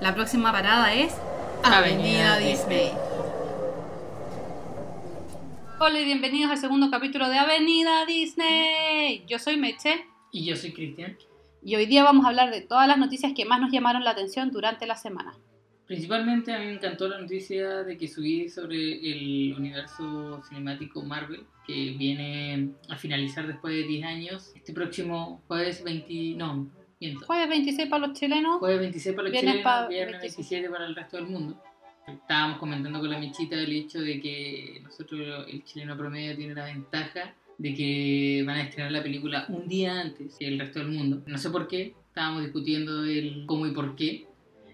La 0.00 0.14
próxima 0.14 0.50
parada 0.50 0.94
es 0.94 1.14
Avenida 1.62 2.36
Avenida 2.36 2.38
Disney. 2.38 2.90
Hola 5.78 6.00
y 6.00 6.04
bienvenidos 6.04 6.50
al 6.50 6.56
segundo 6.56 6.90
capítulo 6.90 7.28
de 7.28 7.36
Avenida 7.36 8.06
Disney. 8.06 9.24
Yo 9.26 9.38
soy 9.38 9.58
Meche 9.58 10.06
Y 10.32 10.46
yo 10.46 10.56
soy 10.56 10.72
Cristian. 10.72 11.18
y 11.62 11.76
hoy 11.76 11.84
día 11.84 12.02
vamos 12.02 12.24
a 12.24 12.28
hablar 12.28 12.50
de 12.50 12.62
todas 12.62 12.88
las 12.88 12.96
noticias 12.96 13.34
que 13.36 13.44
más 13.44 13.60
nos 13.60 13.70
llamaron 13.72 14.02
la 14.02 14.12
atención 14.12 14.50
durante 14.50 14.86
la 14.86 14.96
semana. 14.96 15.34
Principalmente 15.86 16.54
a 16.54 16.58
mí 16.60 16.64
me 16.64 16.74
encantó 16.74 17.06
la 17.06 17.20
noticia 17.20 17.82
de 17.82 17.98
que 17.98 18.08
subí 18.08 18.48
sobre 18.48 18.76
el 18.76 19.54
universo 19.54 20.40
cinemático 20.48 21.02
Marvel, 21.02 21.44
que 21.66 21.94
viene 21.98 22.70
a 22.88 22.96
finalizar 22.96 23.46
después 23.46 23.74
de 23.74 23.82
10 23.82 24.04
años. 24.06 24.52
Este 24.56 24.72
próximo 24.72 25.42
jueves 25.46 25.84
20... 25.84 26.36
No, 26.36 26.70
Jueves 27.26 27.48
26 27.48 27.88
para 27.88 28.06
los 28.06 28.18
chilenos. 28.18 28.58
Jueves 28.58 28.80
26 28.80 29.14
para 29.16 29.22
los 29.24 29.32
Viernes 29.32 29.52
chilenos, 29.54 29.72
pa- 29.72 29.88
viernes 29.88 30.20
27. 30.20 30.50
27 30.54 30.70
para 30.70 30.86
el 30.86 30.94
resto 30.94 31.16
del 31.16 31.26
mundo. 31.26 31.62
Estábamos 32.06 32.58
comentando 32.58 32.98
con 33.00 33.10
la 33.10 33.18
Michita 33.18 33.56
el 33.56 33.72
hecho 33.72 34.00
de 34.00 34.20
que 34.20 34.80
nosotros, 34.82 35.46
el 35.48 35.64
chileno 35.64 35.96
promedio, 35.96 36.36
tiene 36.36 36.54
la 36.54 36.64
ventaja 36.64 37.34
de 37.56 37.74
que 37.74 38.42
van 38.46 38.56
a 38.56 38.62
estrenar 38.62 38.92
la 38.92 39.02
película 39.02 39.46
un 39.48 39.66
día 39.68 40.00
antes 40.00 40.36
que 40.38 40.46
el 40.46 40.58
resto 40.58 40.80
del 40.80 40.88
mundo. 40.88 41.22
No 41.26 41.38
sé 41.38 41.50
por 41.50 41.68
qué, 41.68 41.94
estábamos 42.08 42.42
discutiendo 42.42 43.04
el 43.04 43.44
cómo 43.46 43.66
y 43.66 43.70
por 43.72 43.96
qué. 43.96 44.26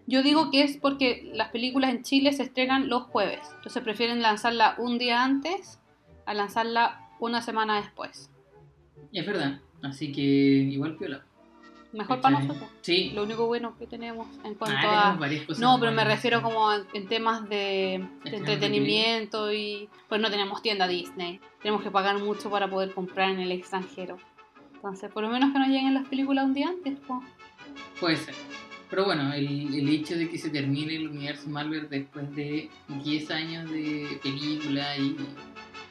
Yo 0.07 0.23
digo 0.23 0.51
que 0.51 0.63
es 0.63 0.77
porque 0.79 1.31
las 1.35 1.51
películas 1.51 1.91
en 1.91 2.03
Chile 2.03 2.33
se 2.33 2.45
estrenan 2.45 2.89
los 2.89 3.03
jueves. 3.05 3.41
Entonces 3.57 3.83
prefieren 3.83 4.23
lanzarla 4.23 4.77
un 4.79 4.99
día 4.99 5.23
antes 5.25 5.81
a 6.27 6.35
lanzarla 6.35 7.09
una 7.21 7.43
semana 7.43 7.77
después. 7.81 8.31
Es 9.13 9.27
verdad, 9.27 9.61
así 9.83 10.13
que 10.13 10.21
igual 10.23 10.97
piola. 10.97 11.25
Mejor 11.93 12.21
para 12.21 12.41
nosotros. 12.41 12.69
Sí. 12.83 13.11
Lo 13.15 13.23
único 13.23 13.47
bueno 13.47 13.77
que 13.79 13.87
tenemos 13.87 14.27
en 14.45 14.55
cuanto 14.55 14.77
Ah, 14.79 14.99
a... 14.99 15.01
tenemos 15.03 15.21
varias 15.21 15.47
cosas 15.47 15.61
No, 15.61 15.79
pero 15.81 15.93
me 15.93 16.05
refiero 16.05 16.43
como 16.43 16.73
en, 16.73 16.85
en 16.93 17.07
temas 17.09 17.49
de, 17.49 17.57
de 17.57 18.01
Estrenos 18.25 18.41
entretenimiento 18.41 19.53
y 19.53 19.89
pues 20.09 20.21
no 20.21 20.31
tenemos 20.31 20.63
tienda 20.63 20.87
Disney. 20.89 21.41
Tenemos 21.63 21.83
que 21.83 21.91
pagar 21.91 22.19
mucho 22.19 22.51
para 22.51 22.69
poder 22.69 22.93
comprar 22.93 23.31
en 23.31 23.41
el 23.41 23.53
extranjero. 23.53 24.19
Entonces, 24.75 25.11
por 25.11 25.23
lo 25.23 25.31
menos 25.31 25.53
que 25.53 25.59
no 25.59 25.67
lleguen 25.67 25.95
las 25.95 26.07
películas 26.07 26.45
un 26.45 26.55
día 26.55 26.69
antes. 26.69 26.99
pues. 27.07 27.21
Puede 27.99 28.17
ser. 28.17 28.35
Pero 28.91 29.05
bueno, 29.05 29.33
el, 29.33 29.75
el 29.75 29.89
hecho 29.89 30.17
de 30.17 30.29
que 30.31 30.39
se 30.39 30.51
termine 30.51 30.95
el 30.95 31.09
universo 31.09 31.49
Marvel 31.49 31.89
después 31.91 32.33
de 32.37 32.71
10 33.03 33.31
años 33.33 33.71
de 33.71 34.21
película 34.23 34.97
y... 34.97 35.17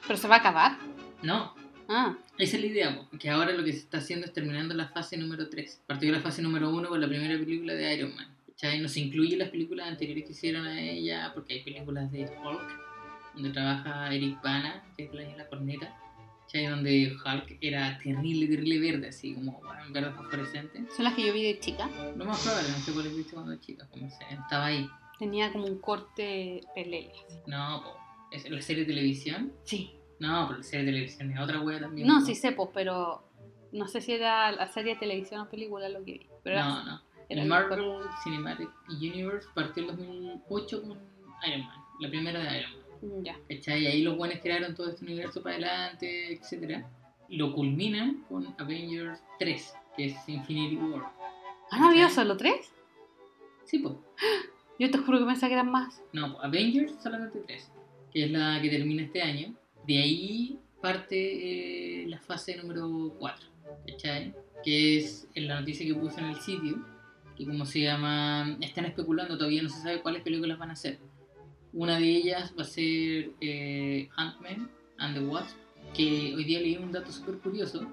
Pero 0.07 0.17
se 0.17 0.27
va 0.29 0.35
a 0.35 0.39
acabar. 0.39 0.77
No, 1.21 1.53
Ah, 1.87 2.17
esa 2.37 2.57
es 2.57 2.61
la 2.61 2.67
idea, 2.67 2.95
po, 2.95 3.17
que 3.17 3.29
ahora 3.29 3.53
lo 3.53 3.63
que 3.63 3.71
se 3.71 3.79
está 3.79 3.99
haciendo 3.99 4.25
es 4.25 4.33
terminando 4.33 4.73
la 4.73 4.87
fase 4.89 5.17
número 5.17 5.49
3. 5.49 5.83
Partió 5.87 6.11
la 6.11 6.21
fase 6.21 6.41
número 6.41 6.69
1 6.69 6.89
con 6.89 6.99
la 6.99 7.07
primera 7.07 7.37
película 7.37 7.73
de 7.73 7.95
Iron 7.95 8.15
Man. 8.15 8.35
¿cachai? 8.55 8.79
No 8.79 8.87
se 8.87 9.01
incluye 9.01 9.37
las 9.37 9.49
películas 9.49 9.87
anteriores 9.87 10.25
que 10.25 10.31
hicieron 10.31 10.65
a 10.65 10.81
ella, 10.81 11.31
porque 11.33 11.55
hay 11.55 11.63
películas 11.63 12.11
de 12.11 12.23
Hulk, 12.23 13.33
donde 13.33 13.49
trabaja 13.51 14.13
Eric 14.13 14.41
Bana, 14.41 14.83
que 14.95 15.05
es 15.05 15.13
la 15.13 15.23
de 15.23 15.37
la 15.37 15.47
corneta, 15.47 15.95
¿cachai? 16.41 16.67
donde 16.67 17.13
Hulk 17.13 17.57
era 17.61 17.97
terrible, 17.99 18.47
terrible 18.47 18.79
verde, 18.79 19.09
así 19.09 19.33
como 19.33 19.59
bueno, 19.59 19.83
verde 19.89 20.11
fosforescente. 20.11 20.85
son 20.95 21.05
las 21.05 21.13
que 21.13 21.27
yo 21.27 21.33
vi 21.33 21.43
de 21.43 21.59
chica. 21.59 21.89
Lo 22.15 22.25
más 22.25 22.41
probable, 22.41 22.69
no 22.69 22.77
sé 22.77 22.93
cuáles 22.93 23.15
viste 23.15 23.33
cuando 23.33 23.55
chica, 23.57 23.87
como 23.89 24.09
se, 24.09 24.23
estaba 24.31 24.65
ahí. 24.65 24.87
Tenía 25.19 25.51
como 25.51 25.65
un 25.65 25.79
corte 25.79 26.61
pelele. 26.73 27.13
No, 27.47 27.83
po, 27.83 27.97
es 28.31 28.49
la 28.49 28.61
serie 28.61 28.83
de 28.83 28.93
televisión. 28.93 29.53
Sí. 29.63 29.95
No, 30.27 30.45
pero 30.47 30.57
la 30.59 30.63
serie 30.63 30.85
de 30.85 30.91
televisión 30.91 31.31
es 31.31 31.39
otra 31.39 31.59
wea 31.61 31.79
también. 31.79 32.07
No, 32.07 32.19
po. 32.19 32.25
sí 32.25 32.35
sé, 32.35 32.51
pues, 32.51 32.69
pero 32.73 33.23
no 33.71 33.87
sé 33.87 34.01
si 34.01 34.13
era 34.13 34.51
la 34.51 34.67
serie 34.67 34.93
de 34.93 34.99
televisión 34.99 35.41
o 35.41 35.49
película 35.49 35.89
lo 35.89 36.03
que 36.03 36.13
vi. 36.13 36.27
Pero 36.43 36.59
No, 36.59 36.83
no. 36.83 37.01
era 37.29 37.41
El 37.43 37.49
mejor. 37.49 37.69
Marvel 37.69 38.01
Cinematic 38.23 38.69
Universe 38.89 39.47
partió 39.53 39.83
en 39.83 39.87
2008 39.89 40.81
con 40.81 40.91
Iron 41.47 41.65
Man, 41.65 41.77
la 41.99 42.09
primera 42.09 42.39
de 42.39 42.59
Iron 42.59 42.71
Man. 42.71 42.81
Mm, 43.01 43.23
Ya. 43.25 43.37
¿Cachai? 43.49 43.83
Y 43.83 43.87
ahí 43.87 44.01
los 44.03 44.17
buenos 44.17 44.39
crearon 44.41 44.73
todo 44.75 44.89
este 44.89 45.03
universo 45.05 45.41
para 45.43 45.55
adelante, 45.55 46.33
etc. 46.33 46.85
Lo 47.29 47.53
culminan 47.53 48.23
con 48.29 48.53
Avengers 48.57 49.21
3, 49.39 49.73
que 49.97 50.05
es 50.05 50.29
Infinity 50.29 50.77
War. 50.77 51.11
¿Han 51.71 51.83
habido 51.83 52.03
¿Cachai? 52.07 52.15
solo 52.23 52.37
tres? 52.37 52.71
Sí, 53.65 53.79
pues. 53.79 53.95
Yo 54.79 54.91
te 54.91 54.97
juro 54.97 55.19
que 55.19 55.25
pensaba 55.25 55.47
que 55.49 55.53
eran 55.53 55.71
más. 55.71 56.03
No, 56.13 56.39
Avengers 56.41 56.93
solamente 57.01 57.39
3, 57.47 57.71
que 58.11 58.25
es 58.25 58.31
la 58.31 58.61
que 58.61 58.69
termina 58.69 59.03
este 59.03 59.21
año. 59.21 59.53
De 59.85 59.97
ahí 59.99 60.59
parte 60.81 62.03
eh, 62.03 62.07
la 62.07 62.19
fase 62.19 62.55
número 62.57 63.15
4, 63.19 63.47
¿cachai? 63.87 64.33
Que 64.63 64.97
es 64.97 65.27
en 65.35 65.47
la 65.47 65.59
noticia 65.59 65.85
que 65.85 65.95
puse 65.95 66.19
en 66.19 66.27
el 66.27 66.35
sitio, 66.37 66.83
que 67.35 67.45
como 67.45 67.65
se 67.65 67.81
llama, 67.81 68.57
están 68.61 68.85
especulando, 68.85 69.37
todavía 69.37 69.61
no 69.61 69.69
se 69.69 69.81
sabe 69.81 70.01
cuáles 70.01 70.23
películas 70.23 70.57
van 70.57 70.71
a 70.71 70.75
ser. 70.75 70.99
Una 71.73 71.99
de 71.99 72.07
ellas 72.07 72.53
va 72.57 72.63
a 72.63 72.65
ser 72.65 73.31
eh, 73.41 74.09
Ant-Man 74.15 74.69
and 74.97 75.17
the 75.17 75.25
Wasp, 75.25 75.57
que 75.93 76.33
hoy 76.35 76.43
día 76.43 76.59
leí 76.61 76.77
un 76.77 76.91
dato 76.91 77.11
súper 77.11 77.39
curioso, 77.39 77.87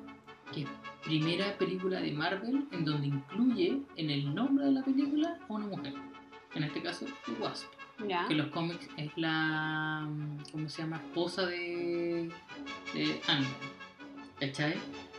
que 0.53 0.63
es 0.63 0.69
primera 1.05 1.57
película 1.59 2.01
de 2.01 2.13
Marvel 2.13 2.67
en 2.73 2.85
donde 2.85 3.09
incluye 3.09 3.81
en 3.97 4.11
el 4.11 4.35
nombre 4.35 4.67
de 4.67 4.73
la 4.73 4.85
película 4.85 5.39
a 5.49 5.53
una 5.53 5.67
mujer. 5.67 5.95
En 6.55 6.65
este 6.65 6.83
caso, 6.83 7.07
Wasp 7.41 7.82
Ya. 8.09 8.27
que 8.27 8.33
en 8.33 8.39
los 8.39 8.49
cómics 8.49 8.89
es 8.97 9.11
la 9.17 10.09
¿cómo 10.51 10.69
se 10.69 10.83
llama? 10.83 10.97
esposa 10.97 11.47
de 11.47 12.31
de 12.95 13.21
¿cachai? 14.41 14.75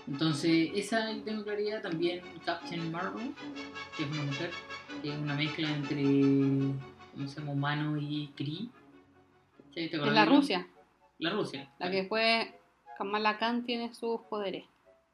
entonces 0.08 0.72
esa 0.76 1.08
tengo 1.24 1.44
claridad 1.44 1.82
también 1.82 2.22
Captain 2.46 2.92
Marvel 2.92 3.34
que 3.96 4.04
es 4.04 4.10
una 4.12 4.24
mujer 4.24 4.52
que 5.02 5.10
es 5.14 5.18
una 5.18 5.36
mezcla 5.36 5.70
entre 5.70 6.04
¿cómo 7.14 7.28
se 7.28 7.40
llama? 7.40 7.52
humano 7.52 7.98
y 7.98 8.28
Kree 8.36 8.68
¿cachai? 9.68 9.90
¿Te 9.90 9.96
acordás 9.98 10.16
la? 10.16 10.26
Rusia. 10.26 10.68
la 11.20 11.30
Rusia 11.32 11.72
La 11.80 11.90
que 11.90 11.98
después 11.98 12.48
Kamala 12.98 13.38
Khan 13.38 13.64
tiene 13.66 13.94
sus 13.94 14.22
poderes 14.30 14.66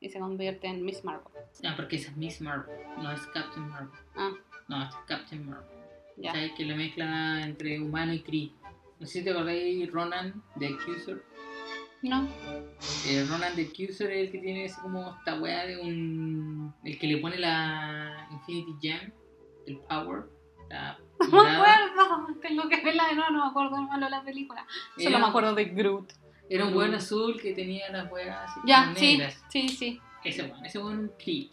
y 0.02 0.10
se 0.10 0.20
convierte 0.20 0.68
en 0.68 0.84
Miss 0.84 1.04
Marvel. 1.04 1.28
ah 1.66 1.74
porque 1.76 1.98
esa 1.98 2.10
es 2.12 2.18
Miss 2.18 2.42
Marvel 2.42 2.76
no 2.98 3.12
es 3.12 3.22
Captain 3.28 3.68
Marvel 3.70 4.00
Ah, 4.16 4.32
no 4.68 4.84
es 4.84 4.96
Captain 5.08 5.50
Marvel 5.50 5.79
¿cachai? 6.28 6.54
que 6.56 6.66
la 6.66 6.76
mezcla 6.76 7.42
entre 7.44 7.80
humano 7.80 8.14
y 8.14 8.22
Kree 8.22 8.52
no 9.00 9.06
sé 9.06 9.20
si 9.20 9.24
te 9.24 9.32
acordáis 9.32 9.90
Ronan 9.92 10.44
de 10.56 10.68
Accuser 10.68 11.24
No. 12.02 12.28
Eh, 13.08 13.26
Ronan 13.30 13.56
the 13.56 13.64
Accuser 13.64 14.12
es 14.12 14.26
el 14.28 14.32
que 14.32 14.40
tiene 14.40 14.66
así 14.66 14.80
como 14.82 15.16
esta 15.18 15.40
weá 15.40 15.66
de 15.66 15.78
un. 15.82 16.74
El 16.84 16.98
que 17.00 17.08
le 17.08 17.18
pone 17.18 17.38
la 17.38 18.28
Infinity 18.32 18.74
Gem, 18.82 19.12
el 19.68 19.78
Power, 19.80 20.24
la 20.70 20.98
No 21.32 21.44
me 21.44 21.50
acuerdo. 21.50 22.40
Tengo 22.42 22.70
que 22.70 22.82
verla 22.84 23.08
de 23.08 23.16
nuevo, 23.16 23.32
no 23.32 23.44
me 23.46 23.50
acuerdo 23.50 23.72
malo 23.84 24.06
de 24.06 24.12
la 24.12 24.24
película. 24.24 24.66
Solo 24.98 25.10
Era- 25.10 25.20
me 25.20 25.26
acuerdo 25.28 25.56
de 25.56 25.66
Groot. 25.66 26.14
Era 26.50 26.66
un 26.66 26.74
buen 26.74 26.94
azul 26.96 27.40
que 27.40 27.54
tenía 27.54 27.90
las 27.92 28.12
weas 28.12 28.50
así 28.50 28.60
Ya, 28.66 28.94
sí, 28.96 29.18
negras. 29.18 29.44
sí, 29.50 29.70
sí. 29.70 30.02
Ese 30.24 30.44
weón, 30.44 30.66
ese 30.66 30.80
weón 30.80 31.00
un 31.00 31.12
Kree. 31.20 31.50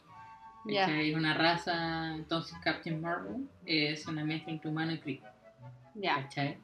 ¿Cachai? 0.66 1.10
Es 1.10 1.16
una 1.16 1.34
raza, 1.34 2.14
entonces 2.14 2.56
Captain 2.62 3.00
Marvel 3.00 3.48
es 3.64 4.06
una 4.06 4.24
mezcla 4.24 4.52
entre 4.52 4.70
humano 4.70 4.92
y 4.92 4.98
Kree. 4.98 5.22
Ya. 5.94 6.22
¿cachai? 6.22 6.58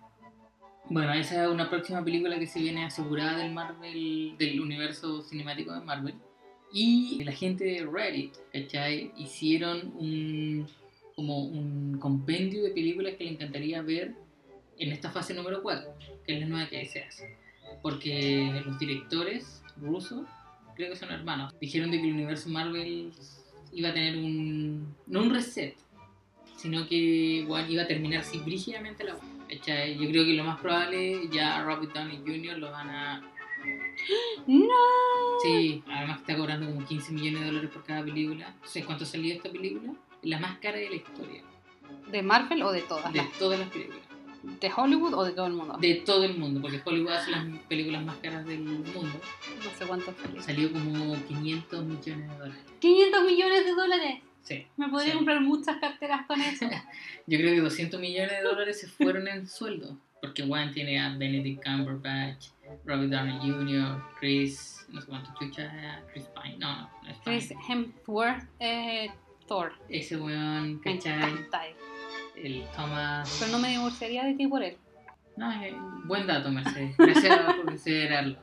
Bueno, 0.88 1.12
esa 1.14 1.44
es 1.44 1.50
una 1.50 1.70
próxima 1.70 2.04
película 2.04 2.38
que 2.38 2.46
se 2.46 2.60
viene 2.60 2.84
asegurada 2.84 3.38
del 3.38 3.52
Marvel, 3.52 4.36
del 4.38 4.60
universo 4.60 5.22
cinemático 5.22 5.72
de 5.72 5.80
Marvel. 5.80 6.14
Y 6.72 7.22
la 7.22 7.32
gente 7.32 7.64
de 7.64 7.86
Reddit, 7.86 8.34
¿cachai? 8.52 9.12
Hicieron 9.16 9.92
un 9.96 10.66
como 11.14 11.44
un 11.44 11.98
compendio 11.98 12.62
de 12.62 12.70
películas 12.70 13.14
que 13.14 13.24
le 13.24 13.30
encantaría 13.30 13.82
ver 13.82 14.14
en 14.78 14.92
esta 14.92 15.10
fase 15.10 15.34
número 15.34 15.62
4, 15.62 15.94
que 16.24 16.34
es 16.34 16.40
la 16.40 16.46
nueva 16.46 16.68
que 16.68 16.84
se 16.86 17.02
hace. 17.02 17.36
Porque 17.82 18.62
los 18.64 18.78
directores 18.78 19.62
rusos, 19.76 20.26
creo 20.74 20.90
que 20.90 20.96
son 20.96 21.10
hermanos, 21.10 21.54
dijeron 21.60 21.90
de 21.90 21.98
que 22.00 22.06
el 22.06 22.14
universo 22.14 22.48
Marvel 22.48 23.12
iba 23.72 23.88
a 23.88 23.94
tener 23.94 24.16
un, 24.16 24.94
no 25.06 25.20
un 25.22 25.30
reset, 25.30 25.76
sino 26.56 26.86
que 26.86 26.94
igual 26.94 27.70
iba 27.70 27.82
a 27.82 27.86
terminar 27.86 28.20
así 28.20 28.38
brígidamente 28.38 29.04
la 29.04 29.16
¿cachai? 29.48 29.96
Yo 29.98 30.08
creo 30.10 30.24
que 30.24 30.32
lo 30.34 30.44
más 30.44 30.60
probable 30.60 31.28
ya 31.30 31.62
Robert 31.64 31.92
Downey 31.92 32.18
Jr. 32.24 32.58
lo 32.58 32.70
van 32.70 32.88
a... 32.90 33.28
No. 34.46 34.66
Sí, 35.42 35.82
además 35.88 36.20
está 36.20 36.36
cobrando 36.36 36.66
como 36.72 36.86
15 36.86 37.12
millones 37.12 37.40
de 37.40 37.46
dólares 37.46 37.70
por 37.70 37.84
cada 37.84 38.02
película. 38.04 38.54
Sé 38.64 38.84
cuánto 38.84 39.04
salió 39.04 39.34
esta 39.34 39.50
película. 39.50 39.92
La 40.22 40.38
más 40.38 40.58
cara 40.58 40.78
de 40.78 40.88
la 40.90 40.96
historia. 40.96 41.42
¿De 42.10 42.22
Marvel 42.22 42.62
o 42.62 42.72
de 42.72 42.82
todas? 42.82 43.12
De 43.12 43.18
las- 43.18 43.32
todas 43.38 43.58
las 43.58 43.68
películas. 43.70 44.00
¿De 44.42 44.70
Hollywood 44.76 45.14
o 45.14 45.24
de 45.24 45.32
todo 45.32 45.46
el 45.46 45.52
mundo? 45.52 45.76
De 45.80 45.94
todo 46.06 46.24
el 46.24 46.36
mundo, 46.36 46.60
porque 46.60 46.80
Hollywood 46.84 47.12
hace 47.12 47.30
las 47.30 47.44
películas 47.68 48.04
más 48.04 48.16
caras 48.16 48.44
del 48.44 48.60
mundo. 48.60 48.90
No 48.94 49.70
sé 49.78 49.86
cuánto 49.86 50.12
salió. 50.20 50.42
Salió 50.42 50.72
como 50.72 51.14
500 51.26 51.84
millones 51.84 52.28
de 52.30 52.36
dólares. 52.38 52.64
500 52.80 53.24
millones 53.24 53.64
de 53.64 53.72
dólares. 53.74 54.20
Sí. 54.42 54.66
Me 54.76 54.88
podría 54.88 55.12
Sí. 55.12 55.16
comprar 55.18 55.40
muchas 55.40 55.76
carteras 55.78 56.26
con 56.26 56.40
eso. 56.40 56.66
Yo 57.26 57.38
creo 57.38 57.54
que 57.54 57.60
200 57.60 58.00
millones 58.00 58.30
de 58.32 58.42
dólares 58.42 58.80
se 58.80 58.88
fueron 58.88 59.28
en 59.28 59.46
sueldo. 59.48 59.96
Porque 60.20 60.44
Juan 60.46 60.72
tiene 60.72 61.00
a 61.00 61.16
Benedict 61.16 61.64
Cumberbatch, 61.64 62.48
Robert 62.84 63.10
Downey 63.10 63.38
Jr., 63.40 64.02
Chris, 64.20 64.86
no 64.88 65.00
sé 65.00 65.08
cuánto 65.08 65.32
chucha, 65.38 66.00
Chris 66.12 66.26
Pine, 66.40 66.58
no, 66.58 66.76
no, 66.82 66.90
no 67.02 67.08
es. 67.10 67.18
Chris 67.24 67.54
Hemsworth, 67.68 68.44
eh, 68.60 69.10
Thor. 69.48 69.72
Ese 69.88 70.16
weón, 70.16 70.80
Me 70.84 70.96
¿cachai? 70.96 71.14
encanta. 71.32 71.62
El 72.36 72.64
Thomas... 72.76 73.36
Pero 73.40 73.52
no 73.52 73.58
me 73.58 73.68
divorciaría 73.68 74.24
de 74.24 74.34
ti 74.34 74.46
por 74.46 74.62
él. 74.62 74.76
No, 75.36 75.50
eh, 75.50 75.74
buen 76.04 76.26
dato, 76.26 76.50
Mercedes. 76.50 76.96
Gracias 76.98 77.40
por 77.40 77.64
considerarlo. 77.64 78.36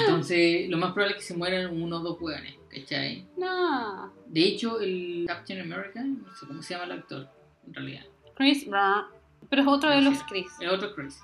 Entonces, 0.00 0.68
lo 0.68 0.78
más 0.78 0.92
probable 0.92 1.16
es 1.16 1.22
que 1.22 1.28
se 1.28 1.36
mueran 1.36 1.82
uno 1.82 1.96
o 1.96 2.00
dos 2.00 2.20
hueones, 2.20 2.54
¿cachai? 2.70 3.26
No. 3.36 4.12
De 4.26 4.42
hecho, 4.42 4.80
el 4.80 5.24
Captain 5.26 5.60
America, 5.60 6.02
no 6.02 6.34
sé 6.34 6.46
cómo 6.46 6.62
se 6.62 6.74
llama 6.74 6.86
el 6.86 6.92
actor, 6.92 7.28
en 7.66 7.74
realidad. 7.74 8.04
Chris 8.34 8.66
Brown. 8.66 9.06
Pero 9.50 9.62
es 9.62 9.68
otro 9.68 9.90
de 9.90 10.00
los 10.00 10.22
Chris. 10.24 10.50
El 10.60 10.70
otro 10.70 10.94
Chris. 10.94 11.20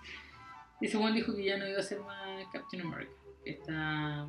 Ese 0.81 0.97
buen 0.97 1.15
dijo 1.15 1.35
que 1.35 1.45
ya 1.45 1.57
no 1.57 1.67
iba 1.67 1.79
a 1.79 1.83
ser 1.83 2.01
más 2.01 2.45
Captain 2.53 2.83
America. 2.83 3.13
Está. 3.45 4.27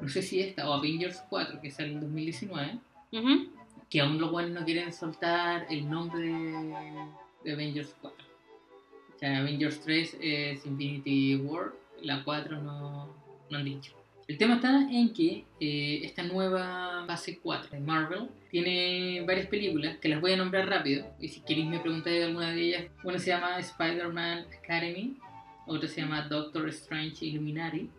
No 0.00 0.08
sé 0.08 0.22
si 0.22 0.40
esta 0.40 0.68
o 0.68 0.72
Avengers 0.72 1.22
4, 1.28 1.60
que 1.60 1.70
sale 1.70 1.92
en 1.92 2.00
2019. 2.00 2.78
Ujú. 3.12 3.59
Que 3.90 4.00
aún 4.00 4.18
los 4.18 4.30
buenos 4.30 4.52
no 4.52 4.64
quieren 4.64 4.92
soltar 4.92 5.66
el 5.68 5.90
nombre 5.90 6.22
de, 6.22 6.74
de 7.44 7.52
Avengers 7.52 7.94
4. 8.00 8.24
O 9.14 9.18
sea, 9.18 9.38
Avengers 9.38 9.80
3 9.80 10.16
es 10.20 10.64
Infinity 10.64 11.36
War, 11.36 11.74
la 12.00 12.24
4 12.24 12.62
no, 12.62 13.14
no 13.50 13.58
han 13.58 13.64
dicho. 13.64 14.00
El 14.30 14.38
tema 14.38 14.54
está 14.54 14.88
en 14.88 15.12
que 15.12 15.44
eh, 15.58 16.02
esta 16.04 16.22
nueva 16.22 17.02
fase 17.04 17.40
4 17.42 17.70
de 17.72 17.80
Marvel 17.80 18.28
tiene 18.48 19.24
varias 19.26 19.48
películas 19.48 19.96
que 19.96 20.08
las 20.08 20.20
voy 20.20 20.34
a 20.34 20.36
nombrar 20.36 20.68
rápido. 20.68 21.04
Y 21.18 21.26
si 21.26 21.40
queréis 21.40 21.66
me 21.66 21.80
preguntáis 21.80 22.20
de 22.20 22.24
alguna 22.26 22.52
de 22.52 22.62
ellas. 22.62 22.84
Una 23.02 23.18
se 23.18 23.30
llama 23.30 23.58
Spider-Man 23.58 24.46
Academy, 24.62 25.16
otra 25.66 25.88
se 25.88 26.02
llama 26.02 26.28
Doctor 26.28 26.68
Strange 26.68 27.26
Illuminati, 27.26 27.90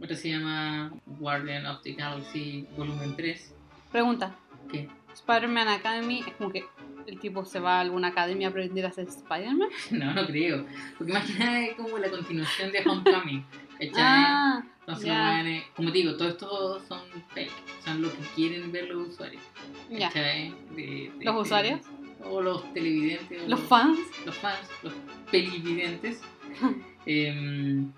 otra 0.00 0.14
se 0.14 0.30
llama 0.30 0.92
Guardian 1.18 1.66
of 1.66 1.82
the 1.82 1.94
Galaxy 1.94 2.64
Volumen 2.76 3.16
3. 3.16 3.54
Pregunta. 3.90 4.38
¿Qué? 4.70 4.88
Spider-Man 5.16 5.68
Academy 5.68 6.20
es 6.26 6.34
como 6.34 6.50
que 6.52 6.64
el 7.06 7.18
tipo 7.20 7.44
se 7.44 7.58
va 7.60 7.78
a 7.78 7.80
alguna 7.80 8.08
academia 8.08 8.48
a 8.48 8.50
aprender 8.50 8.84
a 8.86 8.92
ser 8.92 9.06
Spider-Man. 9.08 9.68
No, 9.90 10.14
no 10.14 10.26
creo. 10.26 10.64
Porque 10.98 11.12
nada 11.12 11.60
es 11.64 11.74
como 11.76 11.98
la 11.98 12.10
continuación 12.10 12.70
de 12.72 12.80
Homecoming. 12.88 13.44
¿Cachai? 13.78 13.92
Ah, 13.98 14.64
Entonces, 14.80 15.06
ya. 15.06 15.18
los 15.18 15.34
weones- 15.44 15.64
como 15.76 15.92
te 15.92 15.98
digo, 15.98 16.16
todo 16.16 16.28
esto 16.28 16.80
son 16.88 17.00
fake. 17.34 17.50
Son 17.84 18.00
lo 18.02 18.10
que 18.10 18.18
quieren 18.34 18.72
ver 18.72 18.88
los 18.88 19.08
usuarios. 19.08 19.42
¿cachai? 19.98 20.54
De- 20.74 21.10
de- 21.18 21.24
¿Los 21.24 21.34
de- 21.34 21.40
usuarios? 21.40 21.80
O 22.24 22.40
los 22.40 22.72
televidentes. 22.72 23.42
o 23.42 23.48
Los 23.48 23.60
fans. 23.60 23.98
Los 24.24 24.34
fans, 24.36 24.68
los 24.82 24.92
pelividentes. 25.30 26.20
Em, 27.06 27.92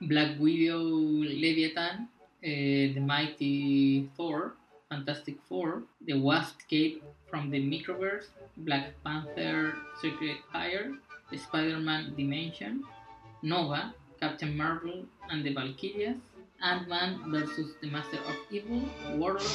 Black 0.00 0.40
Widow, 0.40 1.22
Leviathan, 1.22 2.08
eh, 2.42 2.90
The 2.94 3.00
Mighty 3.00 4.08
Thor, 4.16 4.56
Fantastic 4.90 5.38
Four, 5.48 5.84
The 6.04 6.14
Wasp 6.14 6.58
Cape 6.68 7.02
from 7.30 7.50
the 7.50 7.60
Microverse, 7.60 8.26
Black 8.58 8.92
Panther, 9.04 9.74
Secret 10.02 10.38
Fire, 10.52 10.92
Spider-Man 11.32 12.14
Dimension, 12.16 12.82
Nova, 13.42 13.94
Captain 14.20 14.56
Marvel 14.56 15.06
and 15.30 15.44
the 15.44 15.54
Valkyrias, 15.54 16.18
Ant-Man 16.60 17.30
vs. 17.30 17.74
the 17.80 17.88
Master 17.88 18.18
of 18.18 18.36
Evil, 18.50 18.82
Warlock, 19.16 19.46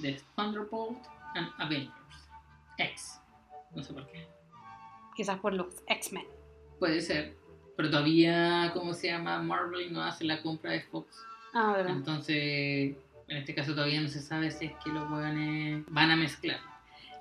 The 0.00 0.16
Thunderbolt, 0.36 0.98
and 1.34 1.46
Avengers. 1.58 1.92
X. 2.78 3.18
No 3.74 3.82
sé 3.82 3.92
por 3.92 4.06
qué. 4.06 4.26
Quizás 5.16 5.40
por 5.40 5.52
los 5.52 5.82
X-Men. 5.88 6.24
Puede 6.78 7.00
ser. 7.00 7.34
Pero 7.76 7.90
todavía, 7.90 8.70
¿cómo 8.72 8.92
se 8.92 9.08
llama? 9.08 9.42
Marvel 9.42 9.92
no 9.92 10.02
hace 10.02 10.24
la 10.24 10.40
compra 10.42 10.72
de 10.72 10.82
Fox. 10.82 11.16
Ah, 11.54 11.72
verdad. 11.76 11.92
Entonces, 11.96 12.96
en 13.28 13.36
este 13.36 13.54
caso 13.54 13.74
todavía 13.74 14.00
no 14.00 14.08
se 14.08 14.20
sabe 14.20 14.50
si 14.50 14.66
es 14.66 14.72
que 14.82 14.90
los 14.90 15.10
hueones 15.10 15.84
van 15.88 16.10
a 16.10 16.16
mezclar. 16.16 16.58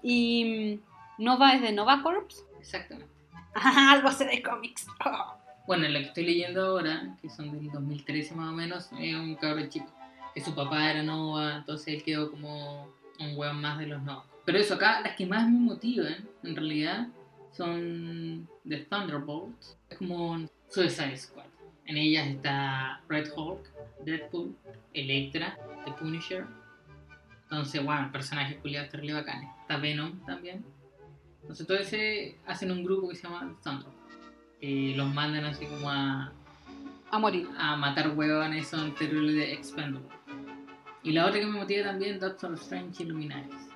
Y 0.02 0.80
mm, 1.20 1.24
Nova 1.24 1.54
es 1.54 1.62
de 1.62 1.72
Nova 1.72 2.02
Corps. 2.02 2.46
Exactamente. 2.60 3.12
Ah, 3.60 3.94
algo 3.94 4.12
sé 4.12 4.26
de 4.26 4.42
cómics. 4.42 4.86
Oh. 5.06 5.34
Bueno, 5.68 5.86
en 5.86 5.92
la 5.92 6.00
que 6.00 6.06
estoy 6.06 6.24
leyendo 6.24 6.66
ahora, 6.66 7.18
que 7.22 7.30
son 7.30 7.52
del 7.52 7.70
2013 7.70 8.36
más 8.36 8.54
o 8.54 8.54
menos, 8.54 8.90
es 8.98 9.16
un 9.16 9.36
cabrón 9.36 9.68
chico. 9.68 9.92
Que 10.34 10.40
su 10.40 10.56
papá 10.56 10.92
era 10.92 11.04
Nova, 11.04 11.58
entonces 11.58 11.88
él 11.90 12.04
quedó 12.04 12.32
como 12.32 12.88
un 13.20 13.36
hueón 13.36 13.60
más 13.60 13.78
de 13.78 13.88
los 13.88 14.02
Nova. 14.02 14.24
Pero 14.46 14.60
eso 14.60 14.76
acá, 14.76 15.02
las 15.02 15.18
que 15.18 15.26
más 15.26 15.46
me 15.50 15.60
motivan, 15.60 16.26
en 16.44 16.56
realidad, 16.56 17.08
son 17.52 18.48
The 18.66 18.78
Thunderbolts. 18.86 19.78
Es 19.90 19.98
como 19.98 20.48
Suicide 20.70 21.18
Squad. 21.18 21.48
En 21.84 21.98
ellas 21.98 22.28
está 22.28 23.02
Red 23.10 23.30
Hulk, 23.36 23.70
Deadpool, 24.04 24.56
Electra, 24.94 25.58
The 25.86 25.92
Punisher. 25.94 26.46
Entonces, 27.44 27.84
bueno, 27.84 28.12
personajes 28.12 28.58
culiados 28.58 28.90
terrible 28.90 29.14
bacanes. 29.14 29.50
Está 29.62 29.78
Venom 29.78 30.20
también. 30.26 30.66
Entonces, 31.42 31.66
todo 31.66 31.78
ese 31.78 32.38
hacen 32.46 32.72
un 32.72 32.84
grupo 32.84 33.10
que 33.10 33.16
se 33.16 33.24
llama 33.24 33.56
Thunderbolts. 33.64 33.98
Eh, 34.60 34.94
los 34.98 35.14
mandan 35.14 35.46
así 35.46 35.66
como 35.66 35.90
a, 35.90 36.32
A 37.12 37.20
morir. 37.20 37.48
a 37.58 37.76
matar 37.78 38.10
huevones, 38.18 38.68
son 38.68 38.94
terribles 38.96 39.36
de 39.36 39.54
expendable. 39.54 40.08
Y 41.04 41.12
la 41.12 41.26
otra 41.26 41.40
que 41.40 41.46
me 41.46 41.60
motiva 41.60 41.86
también, 41.86 42.20
Doctor 42.20 42.54
Strange 42.56 43.04
Illuminaris. 43.04 43.70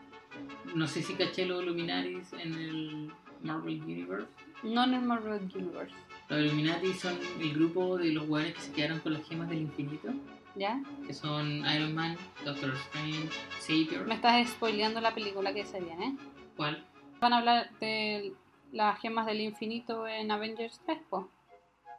No 0.76 0.86
sé 0.88 1.02
si 1.02 1.14
caché 1.14 1.46
los 1.46 1.64
Illuminaris 1.64 2.34
en 2.34 2.54
el 2.54 3.12
Marvel 3.42 3.82
Universe. 3.84 4.28
No 4.64 4.84
en 4.84 4.94
el 4.96 5.02
Marvel 5.04 5.50
Universe. 5.56 5.96
Los 6.32 6.40
Illuminati 6.40 6.94
son 6.94 7.20
el 7.42 7.54
grupo 7.54 7.98
de 7.98 8.14
los 8.14 8.30
hueones 8.30 8.54
que 8.54 8.62
se 8.62 8.72
quedaron 8.72 9.00
con 9.02 9.12
las 9.12 9.28
gemas 9.28 9.50
del 9.50 9.64
infinito, 9.64 10.14
¿Ya? 10.56 10.82
que 11.06 11.14
son 11.14 11.66
Iron 11.76 11.94
Man, 11.94 12.16
Doctor 12.46 12.74
Strange, 12.74 13.30
Savior. 13.60 14.08
Me 14.08 14.16
estás 14.16 14.48
spoileando 14.48 15.02
la 15.02 15.14
película 15.14 15.54
que 15.54 15.66
se 15.66 15.82
viene. 15.82 16.16
¿Cuál? 16.56 16.86
Van 17.20 17.34
a 17.34 17.40
hablar 17.40 17.70
de 17.82 18.32
las 18.72 18.98
gemas 19.02 19.26
del 19.26 19.42
infinito 19.42 20.08
en 20.08 20.32
Avengers 20.32 20.80
3, 20.86 21.00
po. 21.10 21.30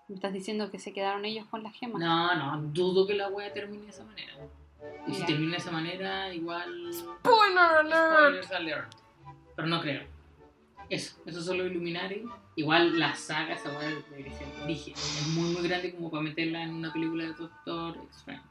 Me 0.09 0.15
estás 0.15 0.33
diciendo 0.33 0.71
que 0.71 0.79
se 0.79 0.95
quedaron 0.95 1.27
ellos 1.27 1.47
con 1.49 1.63
las 1.63 1.75
gemas. 1.75 2.01
No, 2.01 2.35
no, 2.35 2.69
dudo 2.73 3.07
que 3.07 3.13
la 3.13 3.29
wea 3.29 3.53
termine 3.53 3.83
de 3.83 3.91
esa 3.91 4.05
manera. 4.05 4.33
Y 5.07 5.13
si 5.13 5.27
termina 5.27 5.53
de 5.53 5.59
esa 5.59 5.71
manera, 5.71 6.33
igual. 6.33 6.91
Spoiler 6.91 7.87
Spoilers 7.87 8.51
alert. 8.53 8.95
Pero 9.55 9.69
no 9.69 9.83
creo. 9.83 10.07
Eso, 10.89 11.21
esos 11.27 11.45
son 11.45 11.59
los 11.59 11.67
Illuminati. 11.67 12.25
Igual 12.55 12.99
la 12.99 13.15
saga, 13.15 13.55
esa 13.55 13.71
weá 13.71 13.89
debería 14.11 14.33
ser 14.33 14.47
brígida. 14.65 14.95
Es 14.95 15.27
muy 15.29 15.51
muy 15.51 15.63
grande 15.67 15.95
como 15.95 16.11
para 16.11 16.23
meterla 16.23 16.63
en 16.63 16.75
una 16.75 16.93
película 16.93 17.25
de 17.25 17.33
Doctor 17.33 17.97
Strange. 18.11 18.43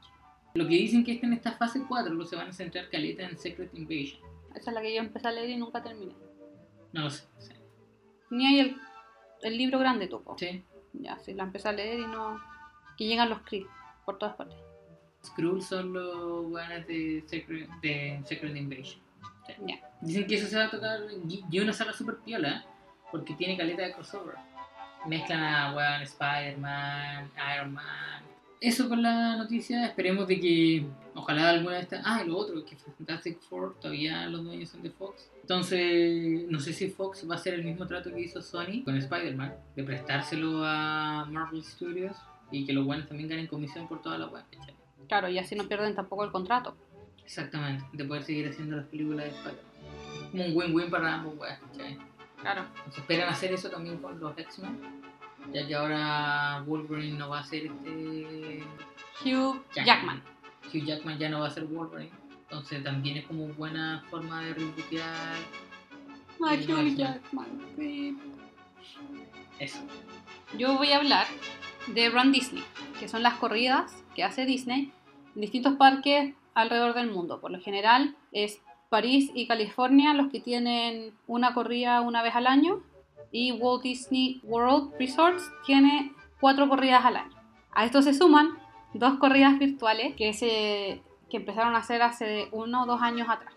Lo 0.54 0.66
que 0.66 0.74
dicen 0.74 1.04
que 1.04 1.12
está 1.12 1.26
en 1.26 1.34
esta 1.34 1.52
fase 1.52 1.82
4, 1.86 2.12
lo 2.12 2.24
se 2.24 2.36
van 2.36 2.48
a 2.48 2.52
centrar 2.52 2.90
caleta 2.90 3.22
en 3.22 3.38
Secret 3.38 3.72
Invasion. 3.74 4.20
Esa 4.54 4.70
es 4.70 4.74
la 4.74 4.82
que 4.82 4.94
yo 4.94 5.00
empecé 5.00 5.28
a 5.28 5.32
leer 5.32 5.50
y 5.50 5.56
nunca 5.56 5.82
terminé. 5.82 6.14
No 6.92 7.02
lo 7.02 7.10
sé. 7.10 7.24
sí. 7.38 7.52
Ni 8.30 8.46
hay 8.46 8.60
el, 8.60 8.76
el 9.42 9.56
libro 9.56 9.78
grande, 9.78 10.08
tú, 10.08 10.22
po. 10.22 10.36
Sí. 10.36 10.62
Ya, 10.94 11.18
sí, 11.18 11.32
la 11.32 11.44
empecé 11.44 11.68
a 11.68 11.72
leer 11.72 12.00
y 12.00 12.06
no... 12.06 12.40
Que 12.98 13.06
llegan 13.06 13.30
los 13.30 13.40
Kree 13.42 13.66
por 14.04 14.18
todas 14.18 14.34
partes. 14.36 14.58
Skrull 15.24 15.62
son 15.62 15.92
los 15.92 16.46
weones 16.46 16.86
de 16.86 17.22
Secret, 17.26 17.70
de 17.80 18.20
Secret 18.24 18.56
Invasion. 18.56 19.00
Sí. 19.46 19.52
Ya. 19.66 19.80
Dicen 20.00 20.26
que 20.26 20.34
eso 20.34 20.48
se 20.48 20.56
va 20.56 20.64
a 20.64 20.70
tocar 20.70 21.00
y 21.50 21.60
una 21.60 21.72
saga 21.72 21.92
super 21.92 22.16
piola 22.18 22.66
porque 23.12 23.34
tiene 23.34 23.56
caleta 23.56 23.82
de 23.82 23.92
crossover. 23.92 24.34
Mezclan 25.06 25.42
a 25.42 25.74
weón 25.74 26.02
Spider-Man, 26.02 27.30
Iron 27.54 27.74
Man. 27.74 28.22
Eso 28.60 28.88
con 28.88 29.02
la 29.02 29.36
noticia, 29.36 29.86
esperemos 29.86 30.28
de 30.28 30.38
que 30.38 30.86
ojalá 31.14 31.50
alguna 31.50 31.76
de 31.76 31.82
estas. 31.82 32.02
Ah, 32.04 32.22
y 32.24 32.28
lo 32.28 32.38
otro, 32.38 32.64
que 32.64 32.76
Fantastic 32.76 33.40
Four 33.40 33.74
todavía 33.80 34.26
los 34.28 34.44
dueños 34.44 34.70
son 34.70 34.82
de 34.82 34.90
Fox. 34.90 35.30
Entonces, 35.40 36.44
no 36.48 36.60
sé 36.60 36.72
si 36.72 36.88
Fox 36.88 37.28
va 37.28 37.34
a 37.34 37.38
hacer 37.38 37.54
el 37.54 37.64
mismo 37.64 37.88
trato 37.88 38.12
que 38.12 38.20
hizo 38.20 38.40
Sony 38.40 38.84
con 38.84 38.96
Spider-Man, 38.96 39.52
de 39.74 39.82
prestárselo 39.82 40.64
a 40.64 41.26
Marvel 41.28 41.64
Studios 41.64 42.16
y 42.52 42.64
que 42.64 42.72
los 42.72 42.86
buenos 42.86 43.08
también 43.08 43.28
ganen 43.28 43.48
comisión 43.48 43.88
por 43.88 44.00
toda 44.00 44.16
la 44.16 44.28
web. 44.28 44.44
Claro, 45.08 45.28
y 45.28 45.38
así 45.38 45.56
no 45.56 45.66
pierden 45.66 45.96
tampoco 45.96 46.22
el 46.24 46.30
contrato. 46.30 46.76
Exactamente, 47.24 47.84
de 47.92 48.04
poder 48.04 48.22
seguir 48.22 48.48
haciendo 48.48 48.76
las 48.76 48.86
películas 48.86 49.24
de 49.24 49.30
Spider-Man. 49.32 50.30
Como 50.30 50.44
un 50.44 50.56
win-win 50.56 50.90
para 50.90 51.14
ambos, 51.14 51.36
weas. 51.36 51.58
Claro. 52.42 52.66
Entonces 52.76 52.98
esperan 52.98 53.28
hacer 53.28 53.52
eso 53.52 53.70
también 53.70 53.98
con 53.98 54.18
los 54.20 54.36
X-Men, 54.36 54.78
ya 55.52 55.66
que 55.66 55.74
ahora 55.74 56.62
Wolverine 56.66 57.16
no 57.16 57.28
va 57.30 57.38
a 57.40 57.44
ser 57.44 57.66
este. 57.66 58.62
Hugh 59.24 59.62
Jackman. 59.74 59.86
Jackman. 59.86 60.22
Hugh 60.72 60.84
Jackman 60.84 61.18
ya 61.18 61.28
no 61.28 61.40
va 61.40 61.46
a 61.46 61.50
ser 61.50 61.64
Wolverine, 61.64 62.10
entonces 62.42 62.82
también 62.82 63.16
es 63.18 63.26
como 63.26 63.46
buena 63.48 64.04
forma 64.10 64.42
de 64.42 64.54
rebootear 64.54 65.36
Sí, 66.38 66.72
Hugh 66.72 66.96
Jackman. 66.96 66.96
Jackman. 66.96 67.46
sí. 67.76 68.18
eso. 69.58 69.78
Yo 70.58 70.76
voy 70.76 70.92
a 70.92 70.96
hablar 70.96 71.26
de 71.86 72.10
Run 72.10 72.32
Disney, 72.32 72.64
que 72.98 73.08
son 73.08 73.22
las 73.22 73.34
corridas 73.34 74.04
que 74.14 74.24
hace 74.24 74.44
Disney 74.44 74.92
en 75.34 75.40
distintos 75.40 75.74
parques 75.76 76.34
alrededor 76.54 76.94
del 76.94 77.10
mundo. 77.10 77.40
Por 77.40 77.50
lo 77.52 77.60
general 77.60 78.16
es 78.32 78.60
París 78.92 79.30
y 79.34 79.46
California 79.46 80.12
los 80.12 80.28
que 80.30 80.38
tienen 80.40 81.14
una 81.26 81.54
corrida 81.54 82.02
una 82.02 82.22
vez 82.22 82.36
al 82.36 82.46
año 82.46 82.80
y 83.32 83.52
Walt 83.52 83.82
Disney 83.82 84.40
World 84.44 84.92
Resorts 84.98 85.42
tiene 85.64 86.12
cuatro 86.40 86.68
corridas 86.68 87.02
al 87.06 87.16
año. 87.16 87.34
A 87.72 87.86
esto 87.86 88.02
se 88.02 88.12
suman 88.12 88.50
dos 88.92 89.14
corridas 89.18 89.58
virtuales 89.58 90.14
que, 90.14 90.34
se, 90.34 91.00
que 91.30 91.38
empezaron 91.38 91.74
a 91.74 91.78
hacer 91.78 92.02
hace 92.02 92.48
uno 92.52 92.82
o 92.82 92.86
dos 92.86 93.00
años 93.00 93.28
atrás. 93.30 93.54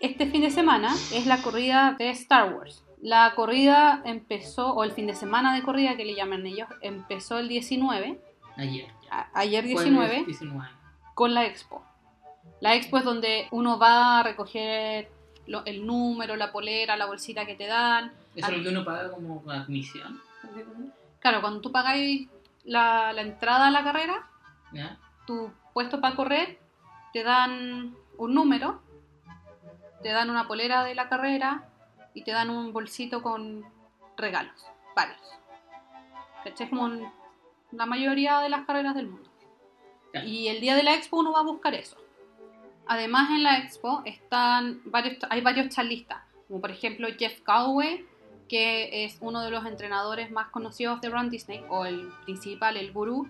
este 0.00 0.26
fin 0.26 0.42
de 0.42 0.50
semana 0.50 0.92
es 1.12 1.26
la 1.26 1.40
corrida 1.40 1.94
de 1.96 2.10
Star 2.10 2.52
Wars. 2.52 2.84
La 3.00 3.32
corrida 3.36 4.02
empezó, 4.04 4.72
o 4.74 4.82
el 4.82 4.90
fin 4.90 5.06
de 5.06 5.14
semana 5.14 5.54
de 5.54 5.62
corrida 5.62 5.96
que 5.96 6.04
le 6.04 6.16
llaman 6.16 6.44
ellos, 6.46 6.68
empezó 6.82 7.38
el 7.38 7.46
19, 7.48 8.18
Ayer. 8.56 8.88
a- 9.10 9.28
ayer 9.34 9.62
Jueves 9.64 9.84
19, 9.84 10.24
19. 10.24 10.68
con 11.14 11.32
la 11.34 11.44
expo. 11.46 11.84
La 12.60 12.74
expo 12.74 12.98
es 12.98 13.04
donde 13.04 13.48
uno 13.50 13.78
va 13.78 14.20
a 14.20 14.22
recoger 14.22 15.10
lo- 15.46 15.64
el 15.66 15.86
número, 15.86 16.36
la 16.36 16.52
polera, 16.52 16.96
la 16.96 17.06
bolsita 17.06 17.44
que 17.46 17.54
te 17.54 17.66
dan. 17.66 18.12
Eso 18.34 18.50
es 18.50 18.56
lo 18.58 18.62
que 18.62 18.68
uno 18.70 18.84
paga 18.84 19.10
como 19.10 19.42
admisión. 19.50 20.20
Claro, 21.20 21.40
cuando 21.40 21.60
tú 21.60 21.70
pagáis 21.72 22.28
la, 22.64 23.12
la 23.12 23.22
entrada 23.22 23.66
a 23.68 23.70
la 23.70 23.84
carrera, 23.84 24.26
¿Ya? 24.72 24.98
tu 25.26 25.50
puesto 25.72 26.00
para 26.00 26.16
correr, 26.16 26.58
te 27.12 27.22
dan 27.22 27.94
un 28.18 28.34
número, 28.34 28.80
te 30.02 30.10
dan 30.10 30.30
una 30.30 30.46
polera 30.46 30.84
de 30.84 30.94
la 30.94 31.08
carrera 31.08 31.68
y 32.14 32.22
te 32.22 32.30
dan 32.32 32.50
un 32.50 32.72
bolsito 32.72 33.22
con 33.22 33.64
regalos, 34.16 34.64
varios. 34.94 35.18
¿Cachai? 36.44 36.68
Como 36.68 36.86
en 36.88 37.10
la 37.72 37.86
mayoría 37.86 38.40
de 38.40 38.48
las 38.50 38.66
carreras 38.66 38.94
del 38.94 39.08
mundo. 39.08 39.30
Claro. 40.12 40.26
Y 40.28 40.48
el 40.48 40.60
día 40.60 40.76
de 40.76 40.82
la 40.82 40.94
expo 40.94 41.16
uno 41.18 41.32
va 41.32 41.40
a 41.40 41.44
buscar 41.44 41.74
eso. 41.74 41.96
Además 42.86 43.30
en 43.30 43.42
la 43.42 43.58
expo 43.58 44.02
están 44.04 44.80
varios, 44.84 45.16
hay 45.30 45.40
varios 45.40 45.74
charlistas, 45.74 46.22
como 46.48 46.60
por 46.60 46.70
ejemplo 46.70 47.08
Jeff 47.18 47.40
Calloway, 47.40 48.04
que 48.48 49.04
es 49.04 49.16
uno 49.20 49.42
de 49.42 49.50
los 49.50 49.64
entrenadores 49.64 50.30
más 50.30 50.48
conocidos 50.48 51.00
de 51.00 51.08
Run 51.08 51.30
Disney, 51.30 51.64
o 51.68 51.86
el 51.86 52.08
principal, 52.24 52.76
el 52.76 52.92
gurú, 52.92 53.28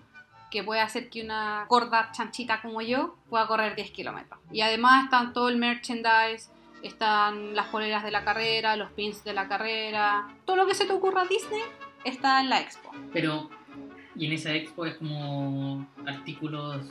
que 0.51 0.63
puede 0.63 0.81
hacer 0.81 1.09
que 1.09 1.23
una 1.23 1.65
gorda 1.67 2.11
chanchita 2.11 2.61
como 2.61 2.81
yo 2.81 3.15
pueda 3.29 3.47
correr 3.47 3.75
10 3.75 3.91
kilómetros. 3.91 4.39
Y 4.51 4.61
además 4.61 5.05
están 5.05 5.33
todo 5.33 5.49
el 5.49 5.57
merchandise, 5.57 6.49
están 6.83 7.55
las 7.55 7.67
poleras 7.67 8.03
de 8.03 8.11
la 8.11 8.23
carrera, 8.23 8.75
los 8.75 8.91
pins 8.91 9.23
de 9.23 9.33
la 9.33 9.47
carrera, 9.47 10.27
todo 10.45 10.55
lo 10.55 10.67
que 10.67 10.75
se 10.75 10.85
te 10.85 10.93
ocurra 10.93 11.21
a 11.21 11.25
Disney 11.25 11.61
está 12.03 12.41
en 12.41 12.49
la 12.49 12.61
expo. 12.61 12.91
Pero, 13.11 13.49
y 14.15 14.27
en 14.27 14.33
esa 14.33 14.53
expo 14.53 14.85
es 14.85 14.95
como 14.95 15.87
artículos 16.05 16.85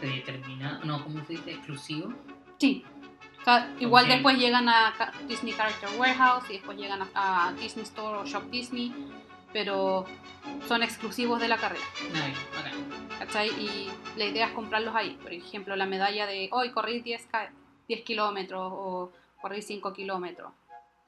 predeterminados, 0.00 0.84
no, 0.84 1.02
¿cómo 1.02 1.24
se 1.24 1.34
dice? 1.34 1.52
Exclusivos. 1.52 2.14
Sí. 2.58 2.84
Igual 3.80 4.08
después 4.08 4.36
llegan 4.36 4.68
a 4.68 4.92
Disney 5.26 5.54
Character 5.54 5.88
Warehouse 5.98 6.44
y 6.50 6.54
después 6.54 6.76
llegan 6.76 7.00
a, 7.14 7.48
a 7.48 7.52
Disney 7.54 7.84
Store 7.84 8.18
o 8.18 8.26
Shop 8.26 8.42
Disney, 8.50 8.92
pero 9.54 10.04
son 10.66 10.82
exclusivos 10.82 11.40
de 11.40 11.48
la 11.48 11.56
carrera. 11.56 11.84
Bacán. 12.54 13.08
¿cachai? 13.18 13.48
Y 13.48 13.90
la 14.16 14.26
idea 14.26 14.46
es 14.46 14.52
comprarlos 14.52 14.94
ahí. 14.94 15.18
Por 15.22 15.32
ejemplo, 15.32 15.74
la 15.76 15.86
medalla 15.86 16.26
de 16.26 16.48
hoy 16.52 16.70
corrí 16.72 17.00
10, 17.00 17.26
ca- 17.26 17.50
10 17.88 18.02
kilómetros 18.02 18.70
o 18.74 19.12
corrí 19.40 19.62
5 19.62 19.92
kilómetros. 19.94 20.52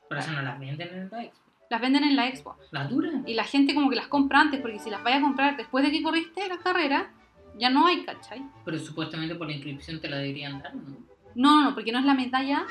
Por 0.09 0.17
eso 0.17 0.33
no 0.33 0.41
las 0.41 0.59
venden 0.59 0.89
en 0.89 1.11
la 1.11 1.23
expo. 1.25 1.41
Las 1.69 1.81
venden 1.81 2.05
en 2.05 2.17
la 2.17 2.27
expo. 2.29 2.57
Las 2.71 2.89
duran. 2.89 3.23
Y 3.29 3.35
la 3.35 3.45
gente 3.45 3.75
como 3.75 3.91
que 3.91 3.97
las 3.97 4.07
compra 4.09 4.41
antes, 4.41 4.61
porque 4.63 4.79
si 4.79 4.89
las 4.89 5.03
vayas 5.03 5.19
a 5.19 5.23
comprar 5.23 5.57
después 5.59 5.85
de 5.85 5.93
que 5.93 6.03
corriste 6.03 6.49
la 6.49 6.57
carrera, 6.59 7.11
ya 7.61 7.71
no 7.71 7.87
hay, 7.87 8.05
¿cachai? 8.05 8.43
Pero 8.65 8.79
supuestamente 8.79 9.35
por 9.35 9.47
la 9.47 9.53
inscripción 9.53 10.01
te 10.01 10.09
la 10.09 10.17
deberían 10.17 10.61
dar, 10.63 10.75
¿no? 10.75 10.83
No, 11.35 11.61
no, 11.61 11.65
no, 11.71 11.75
porque 11.75 11.93
no 11.93 11.99
es 12.01 12.05
la 12.05 12.15
medalla 12.15 12.67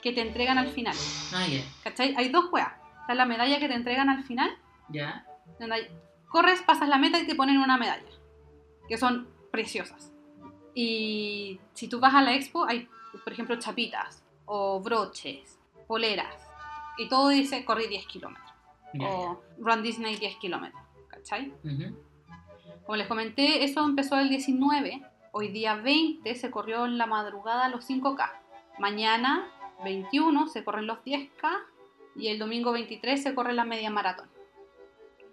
que 0.00 0.12
te 0.12 0.20
entregan 0.22 0.56
al 0.58 0.68
final, 0.68 0.96
Ah, 1.34 1.46
ya. 1.46 1.60
¿cachai? 1.84 2.14
Hay 2.16 2.28
dos 2.30 2.50
weas. 2.52 2.72
Está 3.02 3.14
la 3.14 3.26
medalla 3.26 3.58
que 3.58 3.68
te 3.68 3.74
entregan 3.74 4.08
al 4.08 4.22
final, 4.24 4.50
Ya. 4.88 5.26
donde 5.58 5.74
hay- 5.74 5.88
corres, 6.28 6.62
pasas 6.62 6.88
la 6.88 6.98
meta 6.98 7.18
y 7.20 7.26
te 7.26 7.34
ponen 7.34 7.58
una 7.58 7.76
medalla, 7.76 8.08
que 8.88 8.96
son 8.96 9.28
preciosas. 9.50 10.12
Y 10.74 11.60
si 11.74 11.88
tú 11.88 12.00
vas 12.00 12.14
a 12.14 12.22
la 12.22 12.34
expo, 12.34 12.64
hay, 12.66 12.88
por 13.24 13.32
ejemplo, 13.32 13.56
chapitas 13.58 14.24
o 14.46 14.80
broches, 14.80 15.58
poleras, 15.86 16.34
y 16.98 17.08
todo 17.08 17.28
dice 17.28 17.64
corrí 17.64 17.86
10 17.88 18.06
kilómetros 18.06 18.50
o 19.00 19.40
Run 19.58 19.82
Disney 19.82 20.16
10 20.16 20.36
kilómetros, 20.36 20.82
¿cachai? 21.08 21.52
Como 22.84 22.96
les 22.96 23.06
comenté, 23.06 23.64
eso 23.64 23.84
empezó 23.84 24.18
el 24.18 24.28
19. 24.28 25.02
Hoy 25.32 25.48
día 25.48 25.76
20 25.76 26.34
se 26.34 26.50
corrió 26.50 26.84
en 26.84 26.98
la 26.98 27.06
madrugada 27.06 27.68
los 27.68 27.88
5K. 27.88 28.30
Mañana 28.78 29.46
21 29.84 30.48
se 30.48 30.64
corren 30.64 30.86
los 30.86 30.98
10K. 30.98 31.48
Y 32.16 32.28
el 32.28 32.38
domingo 32.38 32.72
23 32.72 33.22
se 33.22 33.34
corre 33.34 33.52
la 33.52 33.64
media 33.64 33.90
maratón. 33.90 34.28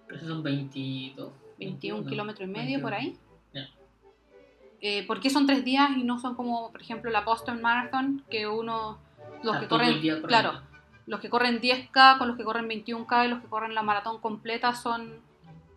Esos 0.10 0.28
son 0.28 0.44
22. 0.44 1.32
21 1.60 2.02
¿no? 2.02 2.10
kilómetros 2.10 2.48
y 2.48 2.52
medio 2.52 2.82
por 2.82 2.94
ahí. 2.94 3.18
Ya. 3.54 3.68
Eh, 4.82 5.06
¿Por 5.06 5.20
qué 5.20 5.30
son 5.30 5.46
tres 5.46 5.66
días 5.66 5.92
y 5.98 6.04
no 6.04 6.20
son 6.20 6.36
como, 6.36 6.72
por 6.72 6.82
ejemplo, 6.82 7.12
la 7.12 7.22
Boston 7.22 7.62
Marathon? 7.62 8.24
Que 8.30 8.48
uno, 8.48 9.00
los 9.44 9.56
Está 9.56 9.60
que 9.60 9.68
corren, 9.68 10.02
día 10.02 10.22
claro, 10.22 10.62
los 11.06 11.20
que 11.20 11.30
corren 11.30 11.60
10K 11.60 12.18
con 12.18 12.28
los 12.28 12.38
que 12.38 12.44
corren 12.44 12.70
21K 12.70 13.26
y 13.26 13.30
los 13.30 13.42
que 13.42 13.48
corren 13.48 13.76
la 13.76 13.84
maratón 13.84 14.22
completa 14.22 14.74
son 14.74 15.22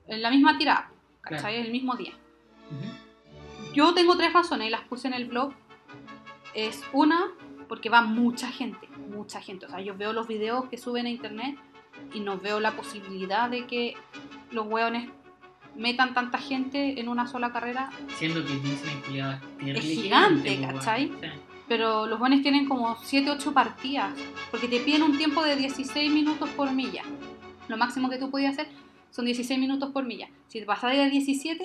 en 0.07 0.23
la 0.23 0.31
misma 0.31 0.59
tirada, 0.59 0.91
¿cachai? 1.23 1.55
Claro. 1.55 1.67
El 1.67 1.73
mismo 1.73 1.97
día. 1.97 2.13
Yo 3.75 3.95
tengo 3.95 4.17
tres 4.17 4.33
razones 4.33 4.69
y 4.69 4.71
las 4.71 4.83
puse 4.83 5.09
en 5.09 5.15
el 5.15 5.27
blog. 5.27 5.53
Es 6.55 6.83
una, 6.93 7.31
porque 7.69 7.89
va 7.89 8.03
mucha 8.03 8.49
gente, 8.49 8.87
mucha 9.11 9.41
gente. 9.41 9.67
O 9.67 9.71
sea, 9.71 9.81
yo 9.81 9.97
veo 9.97 10.13
los 10.13 10.29
videos 10.29 10.67
que 10.67 10.77
suben 10.77 11.07
a 11.07 11.09
internet 11.09 11.57
y 12.13 12.21
no 12.21 12.39
veo 12.39 12.61
la 12.61 12.73
posibilidad 12.73 13.49
de 13.49 13.67
que 13.67 13.97
los 14.51 14.67
hueones 14.67 15.09
metan 15.75 16.13
tanta 16.13 16.39
gente 16.39 17.01
en 17.01 17.09
una 17.09 17.27
sola 17.27 17.53
carrera. 17.53 17.91
Siendo 18.17 18.45
que 18.45 18.55
Disney 18.57 19.75
Es 19.75 19.85
gigante, 19.85 20.61
¿cachai? 20.61 21.09
Sí. 21.09 21.29
Pero 21.69 22.07
los 22.07 22.21
hueones 22.21 22.43
tienen 22.43 22.69
como 22.69 22.97
7, 23.03 23.31
8 23.31 23.55
partidas. 23.55 24.13
Porque 24.51 24.69
te 24.69 24.81
piden 24.81 25.03
un 25.03 25.17
tiempo 25.17 25.43
de 25.43 25.57
16 25.57 26.13
minutos 26.13 26.51
por 26.51 26.71
milla. 26.73 27.03
Lo 27.69 27.79
máximo 27.79 28.11
que 28.11 28.19
tú 28.19 28.31
podías 28.31 28.53
hacer 28.53 28.69
son 29.13 29.27
16 29.27 29.61
minutos 29.61 29.91
por 29.93 30.05
milla. 30.05 30.29
Si 30.49 30.59
te 30.59 30.67
pasas 30.67 30.93
de 30.93 31.09
17, 31.09 31.65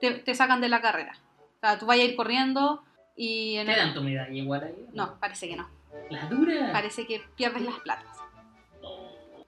te, 0.00 0.10
te 0.12 0.34
sacan 0.34 0.60
de 0.60 0.68
la 0.68 0.80
carrera. 0.80 1.18
O 1.56 1.60
sea, 1.60 1.78
tú 1.78 1.86
vas 1.86 1.98
a 1.98 2.02
ir 2.02 2.16
corriendo 2.16 2.82
y 3.16 3.56
en 3.56 3.66
¿Te 3.66 3.72
el... 3.72 3.78
dan 3.78 3.94
tu 3.94 4.02
medalla 4.02 4.32
igual 4.32 4.64
ahí? 4.64 4.86
No, 4.94 5.18
parece 5.20 5.48
que 5.48 5.56
no. 5.56 5.68
Las 6.08 6.30
duras. 6.30 6.70
Parece 6.72 7.06
que 7.06 7.20
pierdes 7.36 7.62
las 7.62 7.78
platas. 7.80 8.16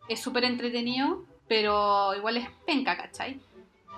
Es 0.08 0.20
súper 0.20 0.44
entretenido, 0.44 1.24
pero 1.48 2.14
igual 2.14 2.36
es 2.36 2.48
penca, 2.66 2.96
¿cachai? 2.96 3.40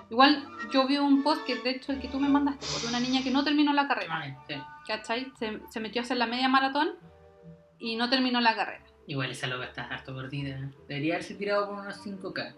Igual 0.09 0.47
yo 0.71 0.87
vi 0.87 0.97
un 0.97 1.21
post 1.21 1.43
que 1.45 1.55
de 1.55 1.71
hecho 1.71 1.91
el 1.91 1.99
que 1.99 2.07
tú 2.07 2.17
me 2.19 2.29
mandaste, 2.29 2.65
por 2.65 2.87
una 2.89 2.99
niña 2.99 3.21
que 3.23 3.31
no 3.31 3.43
terminó 3.43 3.73
la 3.73 3.89
carrera, 3.89 4.21
Ay, 4.21 4.35
sí. 4.47 4.55
¿cachai? 4.87 5.33
Se, 5.37 5.59
se 5.69 5.79
metió 5.81 6.01
a 6.01 6.05
hacer 6.05 6.15
la 6.15 6.27
media 6.27 6.47
maratón 6.47 6.91
y 7.77 7.97
no 7.97 8.09
terminó 8.09 8.39
la 8.39 8.55
carrera. 8.55 8.85
Igual 9.05 9.31
esa 9.31 9.47
loca 9.47 9.65
está 9.65 9.83
harto 9.83 10.15
perdida. 10.15 10.69
Debería 10.87 11.15
haberse 11.15 11.35
tirado 11.35 11.67
por 11.67 11.79
unos 11.79 12.05
5K. 12.05 12.55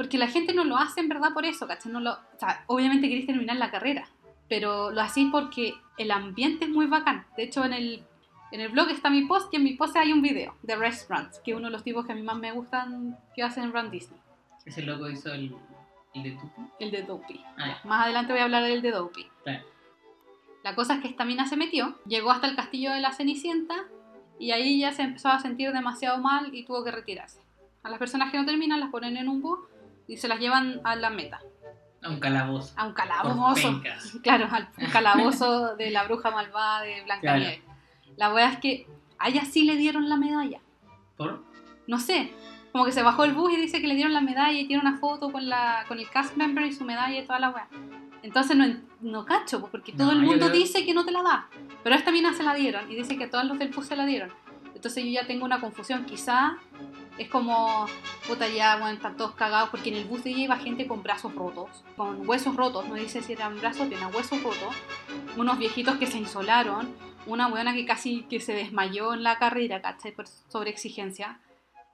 Porque 0.00 0.16
la 0.16 0.28
gente 0.28 0.54
no 0.54 0.64
lo 0.64 0.78
hace 0.78 1.00
en 1.00 1.10
verdad 1.10 1.34
por 1.34 1.44
eso, 1.44 1.68
¿cachai? 1.68 1.92
No 1.92 2.00
lo, 2.00 2.12
o 2.12 2.38
sea, 2.38 2.64
obviamente 2.68 3.06
queréis 3.06 3.26
terminar 3.26 3.56
la 3.56 3.70
carrera, 3.70 4.08
pero 4.48 4.90
lo 4.90 5.02
hacéis 5.02 5.28
porque 5.30 5.74
el 5.98 6.10
ambiente 6.10 6.64
es 6.64 6.70
muy 6.70 6.86
bacán. 6.86 7.26
De 7.36 7.42
hecho, 7.42 7.62
en 7.66 7.74
el, 7.74 8.02
en 8.50 8.62
el 8.62 8.70
blog 8.70 8.88
está 8.88 9.10
mi 9.10 9.26
post 9.26 9.52
y 9.52 9.56
en 9.56 9.64
mi 9.64 9.74
post 9.74 9.94
hay 9.96 10.14
un 10.14 10.22
video 10.22 10.56
de 10.62 10.74
Restaurants, 10.74 11.40
que 11.40 11.50
es 11.50 11.56
uno 11.58 11.66
de 11.66 11.72
los 11.72 11.84
tipos 11.84 12.06
que 12.06 12.12
a 12.12 12.14
mí 12.14 12.22
más 12.22 12.38
me 12.38 12.50
gustan 12.50 13.18
que 13.34 13.42
hacen 13.42 13.74
Run 13.74 13.90
Disney, 13.90 14.18
Ese 14.64 14.80
loco 14.80 15.06
hizo 15.06 15.34
el, 15.34 15.54
el 16.14 16.22
de 16.22 16.30
Tupi. 16.30 16.62
el 16.78 16.90
de 16.92 17.02
Dopey. 17.02 17.44
Ah. 17.58 17.76
Más 17.84 18.04
adelante 18.04 18.32
voy 18.32 18.40
a 18.40 18.44
hablar 18.44 18.62
del 18.62 18.80
de 18.80 18.92
Dopey. 18.92 19.28
Claro. 19.44 19.66
La 20.64 20.74
cosa 20.74 20.94
es 20.94 21.00
que 21.02 21.08
esta 21.08 21.26
mina 21.26 21.44
se 21.44 21.58
metió, 21.58 21.98
llegó 22.06 22.30
hasta 22.30 22.46
el 22.46 22.56
castillo 22.56 22.90
de 22.92 23.00
la 23.00 23.12
Cenicienta 23.12 23.74
y 24.38 24.52
ahí 24.52 24.80
ya 24.80 24.92
se 24.92 25.02
empezó 25.02 25.28
a 25.28 25.40
sentir 25.40 25.74
demasiado 25.74 26.16
mal 26.16 26.54
y 26.54 26.64
tuvo 26.64 26.82
que 26.84 26.90
retirarse. 26.90 27.42
A 27.82 27.90
las 27.90 27.98
personas 27.98 28.30
que 28.30 28.38
no 28.38 28.46
terminan 28.46 28.80
las 28.80 28.88
ponen 28.88 29.18
en 29.18 29.28
un 29.28 29.42
bus 29.42 29.58
y 30.10 30.16
se 30.16 30.28
las 30.28 30.38
llevan 30.40 30.80
a 30.84 30.96
la 30.96 31.08
meta, 31.10 31.40
A 32.02 32.08
un 32.10 32.18
calabozo. 32.20 32.74
a 32.76 32.86
un 32.86 32.92
calabozo. 32.92 33.80
Claro, 34.22 34.48
al 34.50 34.68
calabozo 34.92 35.76
de 35.76 35.90
la 35.90 36.04
bruja 36.04 36.30
malvada 36.30 36.82
de 36.82 37.02
Blancanieves. 37.04 37.60
La 38.16 38.32
wea 38.34 38.50
es 38.52 38.58
que 38.58 38.86
a 39.18 39.28
ella 39.28 39.44
sí 39.44 39.64
le 39.64 39.76
dieron 39.76 40.08
la 40.08 40.16
medalla. 40.16 40.60
¿Por? 41.16 41.42
No 41.86 41.98
sé, 41.98 42.32
como 42.72 42.84
que 42.84 42.92
se 42.92 43.02
bajó 43.02 43.24
el 43.24 43.32
bus 43.34 43.52
y 43.52 43.56
dice 43.56 43.80
que 43.80 43.86
le 43.88 43.94
dieron 43.94 44.12
la 44.12 44.20
medalla 44.20 44.58
y 44.58 44.66
tiene 44.66 44.80
una 44.82 44.98
foto 44.98 45.30
con, 45.32 45.48
la, 45.48 45.84
con 45.88 45.98
el 45.98 46.08
cast 46.10 46.36
member 46.36 46.64
y 46.66 46.72
su 46.72 46.84
medalla 46.84 47.18
y 47.18 47.26
toda 47.26 47.38
la 47.38 47.50
wea. 47.50 47.68
Entonces 48.22 48.56
no, 48.56 48.66
no 49.00 49.24
cacho, 49.24 49.60
pues, 49.60 49.70
porque 49.70 49.92
todo 49.92 50.08
No, 50.08 50.12
el 50.12 50.18
mundo 50.20 50.46
creo- 50.48 50.58
dice 50.60 50.84
que 50.84 50.92
no 50.92 51.04
te 51.04 51.10
la 51.12 51.22
da. 51.22 51.48
Pero 51.82 51.94
a 51.94 51.98
esta 51.98 52.10
mina 52.12 52.32
se 52.34 52.42
la 52.42 52.54
dieron 52.54 52.90
y 52.90 52.94
dice 52.94 53.16
que 53.16 53.24
a 53.24 53.30
todos 53.30 53.44
los 53.44 53.58
del 53.58 53.68
bus 53.70 53.86
se 53.86 53.96
la 53.96 54.04
dieron. 54.04 54.30
Entonces 54.74 55.04
yo 55.04 55.10
ya 55.10 55.26
tengo 55.26 55.44
una 55.44 55.60
confusión. 55.60 56.04
Quizá 56.04 56.56
es 57.22 57.28
como, 57.28 57.86
puta, 58.26 58.48
ya, 58.48 58.76
bueno, 58.76 58.94
están 58.96 59.16
todos 59.16 59.34
cagados 59.34 59.68
porque 59.70 59.90
en 59.90 59.96
el 59.96 60.04
bus 60.06 60.24
de 60.24 60.30
ella 60.30 60.40
iba 60.40 60.56
gente 60.56 60.86
con 60.86 61.02
brazos 61.02 61.34
rotos, 61.34 61.68
con 61.96 62.26
huesos 62.28 62.56
rotos, 62.56 62.88
no 62.88 62.94
dice 62.94 63.22
si 63.22 63.34
eran 63.34 63.58
brazos, 63.60 63.90
eran 63.90 64.14
huesos 64.14 64.42
rotos, 64.42 64.74
unos 65.36 65.58
viejitos 65.58 65.96
que 65.98 66.06
se 66.06 66.18
insolaron, 66.18 66.94
una 67.26 67.48
buena 67.48 67.74
que 67.74 67.84
casi 67.84 68.22
que 68.22 68.40
se 68.40 68.54
desmayó 68.54 69.12
en 69.12 69.22
la 69.22 69.38
carrera, 69.38 69.82
¿cachai? 69.82 70.12
Por 70.12 70.26
sobreexigencia, 70.26 71.40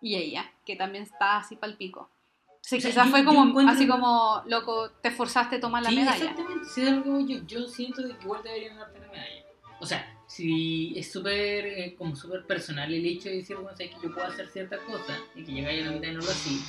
y 0.01 0.15
ella, 0.17 0.51
que 0.65 0.77
también 0.77 1.05
está 1.05 1.39
así 1.39 1.57
pal 1.57 1.77
pico. 1.77 2.09
Entonces 2.49 2.79
O 2.79 2.81
sea, 2.83 2.91
quizás 2.91 3.05
yo- 3.07 3.11
fue 3.11 3.25
como, 3.25 3.45
encuentro- 3.45 3.75
así 3.75 3.87
como, 3.89 4.43
loco, 4.47 4.91
te 5.03 5.09
esforzaste 5.09 5.57
a 5.57 5.61
tomar 5.61 5.83
la 5.83 5.91
sí, 5.91 5.97
medalla. 5.97 6.17
exactamente. 6.31 6.65
Sí, 6.69 6.87
algo 6.87 7.21
yo, 7.21 7.39
yo 7.47 7.67
siento 7.67 8.03
de 8.03 8.17
que 8.17 8.23
igual 8.25 8.43
deberían 8.43 8.77
darte 8.77 9.01
la 9.01 9.07
medalla. 9.09 9.45
O 9.81 9.87
sea, 9.87 10.16
si 10.27 10.93
es 10.99 11.13
súper 11.13 11.67
eh, 11.67 11.95
como 11.97 12.17
súper 12.17 12.47
personal 12.47 12.93
el 12.93 13.05
hecho 13.07 13.29
de 13.29 13.37
decir, 13.37 13.57
bueno, 13.57 13.77
sabes 13.77 13.95
que 13.95 14.03
yo 14.09 14.13
puedo 14.15 14.27
hacer 14.27 14.49
ciertas 14.49 14.81
cosas 14.81 15.19
y 15.35 15.45
que 15.45 15.53
llegáis 15.53 15.83
a 15.83 15.87
la 15.87 15.93
mitad 15.93 16.09
y 16.09 16.13
no 16.15 16.21
lo 16.21 16.31
así, 16.31 16.61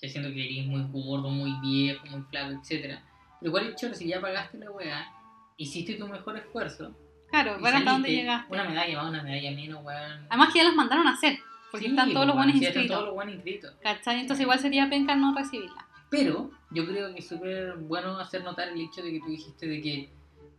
ya 0.00 0.08
siento 0.08 0.30
que 0.32 0.44
eres 0.44 0.66
muy 0.66 0.82
gordo, 0.90 1.28
muy 1.30 1.52
viejo, 1.60 2.06
muy 2.06 2.22
flaco, 2.22 2.52
etcétera 2.60 3.02
Pero 3.40 3.48
igual 3.50 3.66
el 3.66 3.74
choro, 3.76 3.94
si 3.94 4.06
ya 4.08 4.20
pagaste 4.20 4.58
la 4.58 4.70
weá, 4.70 5.06
hiciste 5.56 5.94
tu 5.94 6.06
mejor 6.08 6.36
esfuerzo. 6.38 6.96
Claro, 7.30 7.58
ver 7.60 7.74
hasta 7.74 7.92
dónde 7.92 8.10
llegaste. 8.10 8.52
Una 8.52 8.64
medalla 8.64 8.96
más, 8.98 9.10
una 9.10 9.22
medalla 9.22 9.50
menos, 9.52 9.84
weón. 9.84 10.26
Además 10.28 10.52
que 10.52 10.58
ya 10.58 10.64
las 10.64 10.74
mandaron 10.74 11.06
a 11.06 11.14
hacer, 11.14 11.38
porque 11.70 11.86
Sí, 11.86 11.90
están 11.92 12.12
todos 12.12 12.26
los 12.26 12.36
weón, 12.36 12.46
buenos 12.46 12.58
sí, 12.60 12.66
están 12.66 12.82
inscritos. 12.82 12.94
todos 12.96 13.06
los 13.06 13.14
buenos 13.14 13.34
inscritos. 13.34 13.74
¿Cachai? 13.82 14.20
Entonces 14.20 14.42
igual 14.42 14.58
sería 14.58 14.88
penca 14.90 15.16
no 15.16 15.34
recibirla. 15.34 15.86
Pero 16.10 16.50
yo 16.70 16.86
creo 16.86 17.12
que 17.14 17.20
es 17.20 17.28
súper 17.28 17.74
bueno 17.78 18.18
hacer 18.18 18.44
notar 18.44 18.68
el 18.68 18.80
hecho 18.80 19.02
de 19.02 19.12
que 19.12 19.20
tú 19.20 19.28
dijiste 19.30 19.66
de 19.66 19.80
que 19.80 20.10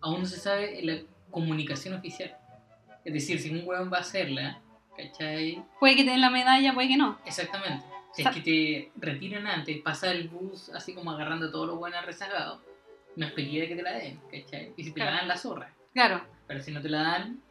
aún 0.01 0.21
no 0.21 0.25
se 0.25 0.37
sabe 0.39 0.81
la 0.83 0.97
comunicación 1.33 1.93
oficial. 1.95 2.37
Es 3.03 3.13
decir, 3.13 3.39
si 3.39 3.49
un 3.49 3.67
weón 3.67 3.91
va 3.91 3.97
a 3.97 4.01
hacerla, 4.01 4.61
¿cachai? 4.95 5.61
Puede 5.79 5.97
que 5.97 6.05
te 6.05 6.11
den 6.11 6.21
la 6.21 6.29
medalla, 6.29 6.73
puede 6.73 6.87
que 6.87 6.95
no. 6.97 7.19
Exactamente. 7.25 7.83
Si 8.13 8.21
es 8.21 8.29
que 8.29 8.41
te 8.41 8.91
retiran 9.05 9.45
antes, 9.47 9.81
pasa 9.81 10.11
el 10.11 10.29
bus 10.29 10.69
así 10.69 10.93
como 10.93 11.11
agarrando 11.11 11.51
todos 11.51 11.67
los 11.67 11.77
buenos 11.77 12.05
rezagados, 12.05 12.59
no 13.17 13.25
esperaría 13.25 13.67
que 13.67 13.75
te 13.75 13.81
la 13.81 13.91
den, 13.93 14.19
¿cachai? 14.31 14.71
Y 14.77 14.83
si 14.85 14.91
te 14.91 14.99
la 14.99 15.05
Claro. 15.07 15.17
dan, 15.17 15.27
la 15.27 15.37
zorra. 15.37 15.73
Claro, 15.93 16.21
Pero 16.47 16.61
si 16.61 16.71
no 16.71 16.81
te 16.81 16.89
la 16.89 17.01
dan, 17.01 17.41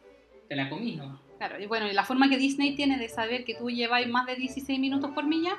te 0.49 0.55
la 0.55 0.69
comís, 0.69 0.97
¿no? 0.97 1.21
claro. 1.37 1.61
Y 1.61 1.65
bueno, 1.67 1.87
y 1.89 1.93
la 1.93 2.03
forma 2.05 2.29
que 2.29 2.37
Disney 2.37 2.73
tiene 2.75 2.97
de 2.97 3.09
saber 3.09 3.43
que 3.43 3.55
tú 3.55 3.69
lleváis 3.69 4.07
más 4.07 4.25
de 4.25 4.35
16 4.35 4.79
minutos 4.79 5.11
por 5.13 5.25
milla 5.25 5.57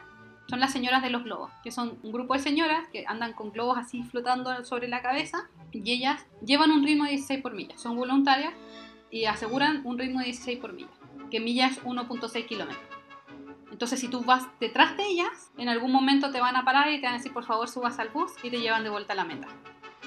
son 0.49 0.61
las 0.61 0.73
señoras 0.73 1.03
de 1.03 1.11
los 1.11 1.25
globos, 1.25 1.51
que 1.63 1.71
son 1.71 1.99
un 2.03 2.13
grupo 2.13 2.35
de 2.35 2.41
señoras 2.41 2.87
que 2.93 3.05
andan 3.07 3.33
con 3.33 3.51
globos 3.51 3.79
así 3.79 4.03
flotando 4.03 4.65
sobre 4.65 4.89
la 4.89 5.03
cabeza 5.03 5.49
y 5.73 5.91
ellas 5.91 6.27
llevan 6.45 6.71
un 6.71 6.85
ritmo 6.85 7.05
de 7.05 7.11
16 7.11 7.43
por 7.43 7.55
milla. 7.55 7.77
Son 7.79 7.97
voluntarias 7.97 8.53
y 9.11 9.25
aseguran 9.25 9.81
un 9.85 9.99
ritmo 9.99 10.21
de 10.21 10.27
16 10.27 10.59
por 10.59 10.73
milla, 10.73 10.91
que 11.31 11.41
milla 11.41 11.67
es 11.67 11.83
1.6 11.83 12.47
kilómetros. 12.47 12.95
Entonces, 13.71 13.99
si 13.99 14.09
tú 14.09 14.23
vas 14.23 14.47
detrás 14.61 14.97
de 14.97 15.05
ellas, 15.05 15.51
en 15.59 15.69
algún 15.69 15.91
momento 15.91 16.31
te 16.31 16.41
van 16.41 16.55
a 16.55 16.65
parar 16.65 16.91
y 16.91 17.01
te 17.01 17.07
van 17.07 17.15
a 17.15 17.17
decir, 17.17 17.33
por 17.33 17.45
favor, 17.45 17.69
subas 17.69 17.99
al 17.99 18.11
bus 18.11 18.33
y 18.45 18.51
te 18.51 18.61
llevan 18.61 18.85
de 18.85 18.91
vuelta 18.91 19.15
a 19.15 19.17
la 19.17 19.25
meta. 19.25 19.49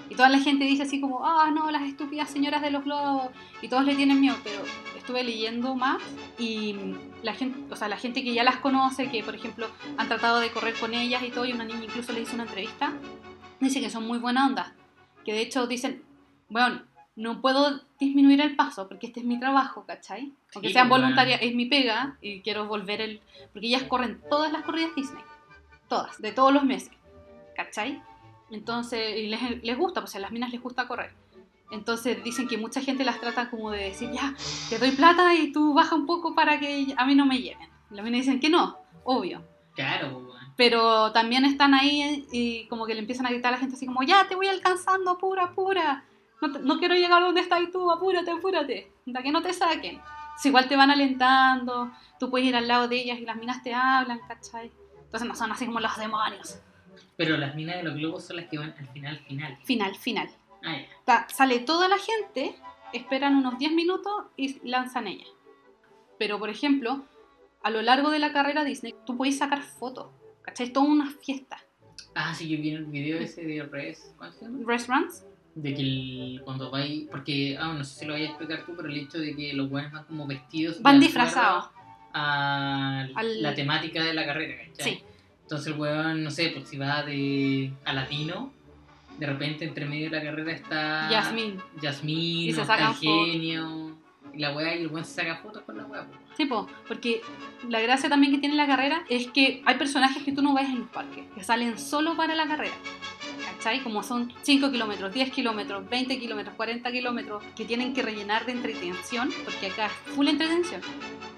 Y 0.09 0.15
toda 0.15 0.29
la 0.29 0.39
gente 0.39 0.65
dice 0.65 0.83
así 0.83 1.01
como, 1.01 1.25
ah, 1.25 1.51
no, 1.51 1.69
las 1.71 1.83
estúpidas 1.83 2.29
señoras 2.29 2.61
de 2.61 2.71
los 2.71 2.83
globos. 2.83 3.29
Y 3.61 3.67
todos 3.67 3.85
le 3.85 3.95
tienen 3.95 4.21
miedo, 4.21 4.35
pero 4.43 4.61
estuve 4.97 5.23
leyendo 5.23 5.73
más 5.75 6.01
y 6.37 6.75
la 7.23 7.33
gente, 7.33 7.73
o 7.73 7.75
sea, 7.75 7.87
la 7.87 7.97
gente 7.97 8.23
que 8.23 8.33
ya 8.33 8.43
las 8.43 8.57
conoce, 8.57 9.09
que 9.09 9.23
por 9.23 9.35
ejemplo 9.35 9.67
han 9.97 10.07
tratado 10.07 10.39
de 10.39 10.51
correr 10.51 10.73
con 10.73 10.93
ellas 10.93 11.23
y 11.23 11.29
todo, 11.29 11.45
y 11.45 11.53
una 11.53 11.63
niña 11.63 11.85
incluso 11.85 12.11
le 12.11 12.21
hizo 12.21 12.35
una 12.35 12.43
entrevista, 12.43 12.93
dice 13.61 13.79
que 13.79 13.89
son 13.89 14.05
muy 14.05 14.19
buena 14.19 14.45
onda. 14.45 14.73
Que 15.23 15.33
de 15.33 15.41
hecho 15.41 15.65
dicen, 15.65 16.03
bueno, 16.49 16.81
no 17.15 17.41
puedo 17.41 17.81
disminuir 17.99 18.41
el 18.41 18.55
paso 18.55 18.87
porque 18.87 19.07
este 19.07 19.21
es 19.21 19.25
mi 19.25 19.39
trabajo, 19.39 19.85
¿cachai? 19.85 20.31
Aunque 20.53 20.67
Sí, 20.67 20.73
sean 20.73 20.87
pues, 20.87 21.01
voluntarias, 21.01 21.39
es 21.41 21.55
mi 21.55 21.65
pega 21.65 22.17
y 22.21 22.41
quiero 22.41 22.67
volver 22.67 23.01
el... 23.01 23.21
Porque 23.53 23.67
ellas 23.67 23.83
corren 23.83 24.21
todas 24.29 24.51
las 24.51 24.63
corridas 24.63 24.91
Disney, 24.95 25.23
todas, 25.87 26.21
de 26.21 26.31
todos 26.31 26.53
los 26.53 26.63
meses, 26.63 26.91
¿cachai? 27.55 28.01
Entonces, 28.51 29.17
y 29.17 29.27
les, 29.27 29.63
les 29.63 29.77
gusta, 29.77 30.01
pues 30.01 30.15
a 30.15 30.19
las 30.19 30.31
minas 30.31 30.51
les 30.51 30.61
gusta 30.61 30.87
correr. 30.87 31.13
Entonces 31.69 32.23
dicen 32.23 32.47
que 32.47 32.57
mucha 32.57 32.81
gente 32.81 33.03
las 33.03 33.19
trata 33.19 33.49
como 33.49 33.71
de 33.71 33.83
decir, 33.85 34.09
ya, 34.11 34.33
te 34.69 34.79
doy 34.79 34.91
plata 34.91 35.33
y 35.35 35.51
tú 35.51 35.73
baja 35.73 35.95
un 35.95 36.05
poco 36.05 36.33
para 36.33 36.59
que 36.59 36.93
a 36.97 37.05
mí 37.05 37.13
no 37.15 37.25
me 37.25 37.39
lleven. 37.39 37.69
Y 37.91 37.95
las 37.95 38.05
minas 38.05 38.21
dicen 38.21 38.39
que 38.39 38.49
no, 38.49 38.77
obvio. 39.03 39.43
Claro, 39.75 40.23
pues. 40.25 40.37
Pero 40.55 41.11
también 41.11 41.43
están 41.45 41.73
ahí 41.73 42.25
y 42.31 42.67
como 42.67 42.85
que 42.85 42.93
le 42.93 43.01
empiezan 43.01 43.25
a 43.25 43.29
gritar 43.29 43.49
a 43.49 43.57
la 43.57 43.59
gente 43.59 43.75
así 43.75 43.85
como, 43.85 44.01
ya, 44.03 44.27
te 44.27 44.35
voy 44.35 44.47
alcanzando, 44.47 45.11
apura, 45.11 45.43
apura. 45.43 46.05
No, 46.41 46.51
te- 46.51 46.59
no 46.59 46.79
quiero 46.79 46.95
llegar 46.95 47.21
donde 47.21 47.41
estás 47.41 47.59
tú, 47.71 47.91
apúrate, 47.91 48.31
apúrate. 48.31 48.91
Da 49.05 49.21
que 49.21 49.31
no 49.31 49.41
te 49.41 49.53
saquen. 49.53 49.99
Si 50.37 50.47
igual 50.49 50.67
te 50.67 50.75
van 50.75 50.89
alentando, 50.89 51.91
tú 52.19 52.29
puedes 52.29 52.47
ir 52.47 52.55
al 52.55 52.67
lado 52.67 52.87
de 52.87 52.95
ellas 53.01 53.19
y 53.19 53.25
las 53.25 53.35
minas 53.35 53.61
te 53.61 53.73
hablan, 53.73 54.19
¿cachai? 54.27 54.71
Entonces 55.03 55.27
no 55.27 55.35
son 55.35 55.51
así 55.51 55.65
como 55.65 55.79
los 55.79 55.95
demonios. 55.97 56.59
Pero 57.17 57.35
las 57.37 57.55
minas 57.55 57.77
de 57.77 57.83
los 57.83 57.95
globos 57.95 58.25
son 58.25 58.37
las 58.37 58.45
que 58.45 58.57
van 58.59 58.73
al 58.77 58.87
final, 58.89 59.17
final. 59.27 59.57
Final, 59.65 59.95
final. 59.95 60.29
Ah, 60.63 60.77
ya. 61.07 61.27
Sale 61.29 61.59
toda 61.59 61.87
la 61.87 61.97
gente, 61.97 62.55
esperan 62.93 63.35
unos 63.35 63.57
10 63.57 63.73
minutos 63.73 64.11
y 64.37 64.59
lanzan 64.69 65.07
ella. 65.07 65.25
Pero, 66.19 66.39
por 66.39 66.49
ejemplo, 66.49 67.03
a 67.63 67.69
lo 67.69 67.81
largo 67.81 68.11
de 68.11 68.19
la 68.19 68.31
carrera 68.33 68.63
Disney, 68.63 68.95
tú 69.05 69.17
puedes 69.17 69.37
sacar 69.39 69.61
fotos, 69.63 70.07
¿cachai? 70.43 70.67
Es 70.67 70.73
toda 70.73 70.85
una 70.87 71.09
fiesta. 71.11 71.57
Ah, 72.15 72.33
sí, 72.33 72.47
yo 72.47 72.61
vi 72.61 72.71
el 72.71 72.85
video 72.85 73.19
ese 73.19 73.43
de 73.43 73.63
Res. 73.63 74.13
¿Cuánto 74.17 74.37
se 74.37 74.45
llama? 74.45 74.59
Restaurants, 74.65 75.25
De 75.55 75.73
que 75.73 75.81
el- 75.81 76.41
cuando 76.45 76.69
vais. 76.69 77.07
Porque, 77.09 77.57
ah, 77.59 77.73
no 77.73 77.83
sé 77.83 77.99
si 78.01 78.05
lo 78.05 78.13
vayas 78.13 78.29
a 78.29 78.31
explicar 78.33 78.63
tú, 78.65 78.75
pero 78.75 78.89
el 78.89 78.97
hecho 78.97 79.17
de 79.19 79.35
que 79.35 79.53
los 79.53 79.69
buenos 79.69 79.91
van 79.91 80.05
como 80.05 80.27
vestidos. 80.27 80.81
van 80.83 80.99
disfrazados. 80.99 81.65
A 82.13 83.07
Al- 83.15 83.41
la 83.43 83.53
temática 83.53 84.03
de 84.03 84.13
la 84.13 84.25
carrera, 84.25 84.63
¿cachai? 84.67 84.93
Sí. 84.95 85.03
Entonces 85.47 85.67
el 85.73 85.79
weón, 85.79 86.25
no 86.25 86.29
sé, 86.29 86.49
pues 86.53 86.67
si 86.67 86.77
va 86.77 87.03
de 87.03 87.71
a 87.85 87.93
latino, 87.93 88.51
de 89.17 89.25
repente 89.27 89.63
entre 89.63 89.85
medio 89.85 90.09
de 90.09 90.17
la 90.17 90.21
carrera 90.21 90.51
está 90.51 91.09
Yasmín. 91.09 91.61
Yasmín, 91.81 92.49
Y 92.49 92.53
se 92.53 92.65
sacan 92.65 92.93
fotos. 92.93 92.99
genio, 92.99 93.97
y 94.33 94.39
la 94.39 94.51
weá, 94.53 94.75
y 94.75 94.81
el 94.81 94.87
weón 94.87 95.05
se 95.05 95.13
saca 95.21 95.37
fotos 95.37 95.63
con 95.63 95.77
la 95.77 95.85
weá. 95.85 96.05
pues. 96.05 96.19
Sí, 96.35 96.45
po, 96.47 96.67
porque 96.89 97.21
la 97.69 97.79
gracia 97.79 98.09
también 98.09 98.33
que 98.33 98.39
tiene 98.39 98.55
la 98.55 98.67
carrera 98.67 99.05
es 99.09 99.27
que 99.27 99.63
hay 99.65 99.75
personajes 99.77 100.21
que 100.21 100.33
tú 100.33 100.41
no 100.41 100.53
ves 100.53 100.65
en 100.67 100.79
los 100.79 100.89
parques, 100.89 101.23
que 101.33 101.41
salen 101.45 101.79
solo 101.79 102.17
para 102.17 102.35
la 102.35 102.45
carrera. 102.45 102.75
¿Cachai? 103.47 103.81
Como 103.81 104.03
son 104.03 104.33
5 104.41 104.71
kilómetros, 104.71 105.13
10 105.13 105.31
kilómetros, 105.31 105.89
20 105.89 106.19
kilómetros, 106.19 106.53
40 106.55 106.91
kilómetros, 106.91 107.41
que 107.55 107.63
tienen 107.63 107.93
que 107.93 108.01
rellenar 108.01 108.45
de 108.45 108.51
entretención, 108.51 109.29
porque 109.45 109.67
acá 109.67 109.85
es 109.85 110.13
full 110.13 110.27
entretención. 110.27 110.81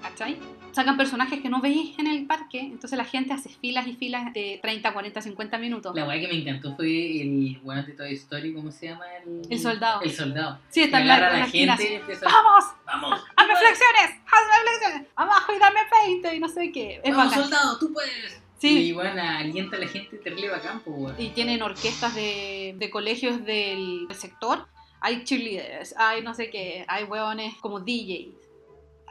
¿Cachai? 0.02 0.36
Sacan 0.72 0.96
personajes 0.96 1.40
que 1.40 1.48
no 1.48 1.60
veis 1.60 1.98
en 1.98 2.06
el 2.08 2.26
parque, 2.26 2.60
entonces 2.60 2.96
la 2.96 3.04
gente 3.04 3.32
hace 3.32 3.48
filas 3.48 3.86
y 3.86 3.94
filas 3.94 4.32
de 4.32 4.58
30, 4.62 4.92
40, 4.92 5.20
50 5.22 5.58
minutos. 5.58 5.94
La 5.94 6.06
weá 6.06 6.20
que 6.20 6.28
me 6.28 6.40
encantó 6.40 6.74
fue 6.76 7.22
el 7.22 7.60
weón 7.62 7.86
de 7.86 7.92
Toy 7.92 8.14
Story, 8.14 8.54
¿cómo 8.54 8.70
se 8.70 8.86
llama? 8.88 9.04
El, 9.24 9.42
El 9.48 9.58
soldado. 9.60 10.00
El 10.02 10.12
soldado. 10.12 10.58
Sí, 10.68 10.82
está 10.82 11.00
en 11.00 11.08
la, 11.08 11.18
la 11.18 11.46
gente 11.46 11.96
empieza 11.96 12.26
¡Vamos! 12.26 12.64
¡Vamos! 12.86 13.20
¡Hazme 13.36 13.54
flexiones! 13.56 14.20
¡Hazme 14.26 14.70
flexiones! 14.80 15.08
¡Abajo 15.16 15.52
y 15.52 15.58
dame 15.58 15.80
20! 16.06 16.36
Y 16.36 16.40
no 16.40 16.48
sé 16.48 16.72
qué. 16.72 17.00
Es 17.04 17.16
¡Vamos, 17.16 17.32
bacán. 17.32 17.42
soldado! 17.50 17.78
¡Tú 17.78 17.92
puedes! 17.92 18.40
Sí. 18.60 18.88
Y 18.88 18.92
bueno, 18.92 19.20
alienta 19.22 19.76
a 19.76 19.80
la 19.80 19.88
gente 19.88 20.18
terrible 20.18 20.50
bacán, 20.50 20.80
pues 20.84 20.96
weón. 20.98 21.14
y 21.18 21.30
tienen 21.30 21.62
orquestas 21.62 22.14
de, 22.14 22.74
de 22.78 22.90
colegios 22.90 23.44
del 23.44 24.06
sector. 24.12 24.66
Hay 25.00 25.24
cheerleaders, 25.24 25.94
hay 25.96 26.22
no 26.22 26.34
sé 26.34 26.50
qué, 26.50 26.84
hay 26.86 27.04
hueones 27.04 27.54
como 27.56 27.80
DJs. 27.80 28.34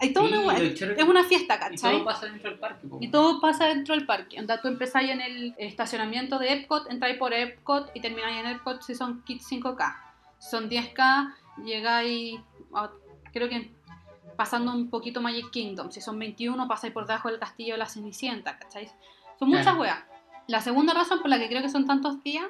Hay 0.01 0.13
todo 0.13 0.27
Sí, 0.27 0.33
una 0.35 0.53
choro- 0.75 0.93
es 0.95 1.03
una 1.03 1.23
fiesta, 1.25 1.55
Y 1.55 1.59
¿cachai? 1.59 1.91
todo 1.95 2.05
pasa 2.05 2.25
dentro 2.27 2.49
del 2.51 2.59
parque. 2.59 2.87
Y 3.01 3.07
todo 3.09 3.41
pasa 3.41 3.65
dentro 3.67 3.95
del 3.95 4.05
parque. 4.05 4.39
Onda, 4.39 4.61
tú 4.61 4.67
empezáis 4.69 5.09
en 5.09 5.19
el 5.19 5.55
estacionamiento 5.57 6.37
de 6.39 6.53
Epcot, 6.53 6.89
entráis 6.91 7.17
por 7.17 7.33
Epcot 7.33 7.89
y 7.95 7.99
termináis 8.01 8.37
en 8.39 8.45
Epcot 8.51 8.81
si 8.83 8.93
son 8.95 9.23
kits 9.23 9.51
5K. 9.51 9.95
Si 10.37 10.49
son 10.51 10.69
10K, 10.69 11.33
llegáis, 11.65 12.39
a- 12.73 12.91
creo 13.33 13.49
que 13.49 13.71
pasando 14.37 14.71
un 14.71 14.89
poquito 14.89 15.21
Magic 15.21 15.49
Kingdom. 15.51 15.91
Si 15.91 15.99
son 15.99 16.17
21, 16.17 16.65
pasáis 16.67 16.93
por 16.93 17.05
debajo 17.05 17.29
del 17.29 17.39
castillo 17.39 17.73
de 17.73 17.79
la 17.79 17.87
Cenicienta, 17.87 18.57
¿cachai? 18.57 18.89
Son 19.39 19.47
muchas 19.49 19.63
Claro. 19.65 19.81
weas. 19.81 19.99
La 20.47 20.61
segunda 20.61 20.93
razón 20.93 21.19
por 21.21 21.29
la 21.29 21.39
que 21.39 21.47
creo 21.47 21.61
que 21.61 21.69
son 21.69 21.85
tantos 21.85 22.21
días 22.23 22.45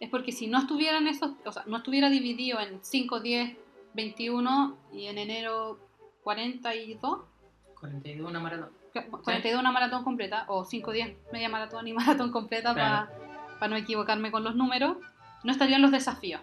es 0.00 0.10
porque 0.10 0.32
si 0.32 0.46
no 0.46 0.58
estuvieran 0.58 1.06
esos, 1.06 1.32
o 1.44 1.52
sea, 1.52 1.62
no 1.66 1.78
estuviera 1.78 2.10
dividido 2.10 2.60
en 2.60 2.78
5, 2.82 3.20
10, 3.20 3.56
21 3.94 4.76
y 4.92 5.06
en 5.06 5.18
enero 5.18 5.78
42, 6.22 7.20
42, 7.80 8.28
una 8.30 8.40
maratón. 8.40 8.70
que- 8.92 9.06
42 9.08 9.60
una 9.60 9.72
maratón 9.72 10.04
completa, 10.04 10.44
o 10.48 10.64
5 10.64 10.90
días 10.92 11.10
media 11.32 11.48
maratón 11.48 11.86
y 11.86 11.92
maratón 12.26 12.30
completa 12.32 12.74
Claro. 12.74 13.08
para 13.58 13.68
no 13.70 13.76
equivocarme 13.76 14.30
con 14.30 14.42
los 14.44 14.54
números, 14.56 14.96
no 15.44 15.52
estarían 15.52 15.82
los 15.82 15.90
desafíos. 15.92 16.40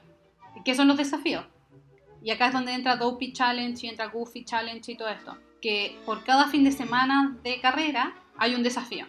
¿Y 0.56 0.64
qué 0.64 0.74
son 0.76 0.88
los 0.88 0.98
desafíos? 0.98 1.46
Y 2.22 2.32
acá 2.32 2.48
es 2.48 2.54
donde 2.54 2.74
entra 2.74 2.96
Dopey 2.96 3.34
Challenge 3.34 3.86
y 3.86 3.90
entra 3.90 4.06
Goofy 4.08 4.46
Challenge 4.46 4.90
y 4.92 4.96
todo 4.96 5.10
esto. 5.10 5.38
Que 5.62 6.00
por 6.06 6.24
cada 6.24 6.48
fin 6.48 6.64
de 6.64 6.72
semana 6.72 7.36
de 7.44 7.60
carrera 7.60 8.14
hay 8.38 8.56
un 8.56 8.64
desafío. 8.64 9.06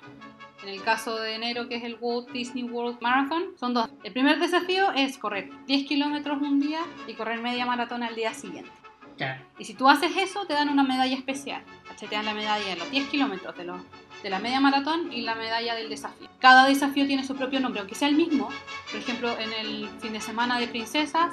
En 0.64 0.70
el 0.70 0.82
caso 0.82 1.16
de 1.16 1.34
enero, 1.34 1.68
que 1.68 1.76
es 1.76 1.84
el 1.84 1.98
Walt 2.00 2.30
Disney 2.30 2.64
World 2.64 2.98
Marathon, 3.02 3.52
son 3.60 3.74
dos. 3.74 3.90
El 4.02 4.14
primer 4.14 4.38
desafío 4.38 4.92
es 4.92 5.18
correr 5.18 5.50
10 5.66 5.86
kilómetros 5.86 6.40
un 6.40 6.58
día 6.58 6.80
y 7.06 7.12
correr 7.12 7.38
media 7.42 7.66
maratón 7.66 8.02
al 8.02 8.14
día 8.14 8.32
siguiente. 8.32 8.70
Claro. 9.18 9.44
Y 9.58 9.66
si 9.66 9.74
tú 9.74 9.90
haces 9.90 10.16
eso, 10.16 10.46
te 10.46 10.54
dan 10.54 10.70
una 10.70 10.82
medalla 10.82 11.14
especial. 11.14 11.62
Te 12.00 12.06
dan 12.06 12.24
la 12.24 12.32
medalla 12.32 12.64
de 12.66 12.76
los 12.76 12.90
10 12.90 13.08
kilómetros 13.08 13.54
de, 13.58 13.64
los, 13.64 13.78
de 14.22 14.30
la 14.30 14.38
media 14.38 14.58
maratón 14.58 15.12
y 15.12 15.20
la 15.20 15.34
medalla 15.34 15.74
del 15.74 15.90
desafío. 15.90 16.28
Cada 16.38 16.64
desafío 16.66 17.06
tiene 17.06 17.24
su 17.24 17.36
propio 17.36 17.60
nombre, 17.60 17.80
aunque 17.80 17.94
sea 17.94 18.08
el 18.08 18.14
mismo. 18.14 18.48
Por 18.90 19.00
ejemplo, 19.00 19.38
en 19.38 19.52
el 19.52 19.90
fin 20.00 20.14
de 20.14 20.20
semana 20.22 20.58
de 20.58 20.66
princesas 20.66 21.30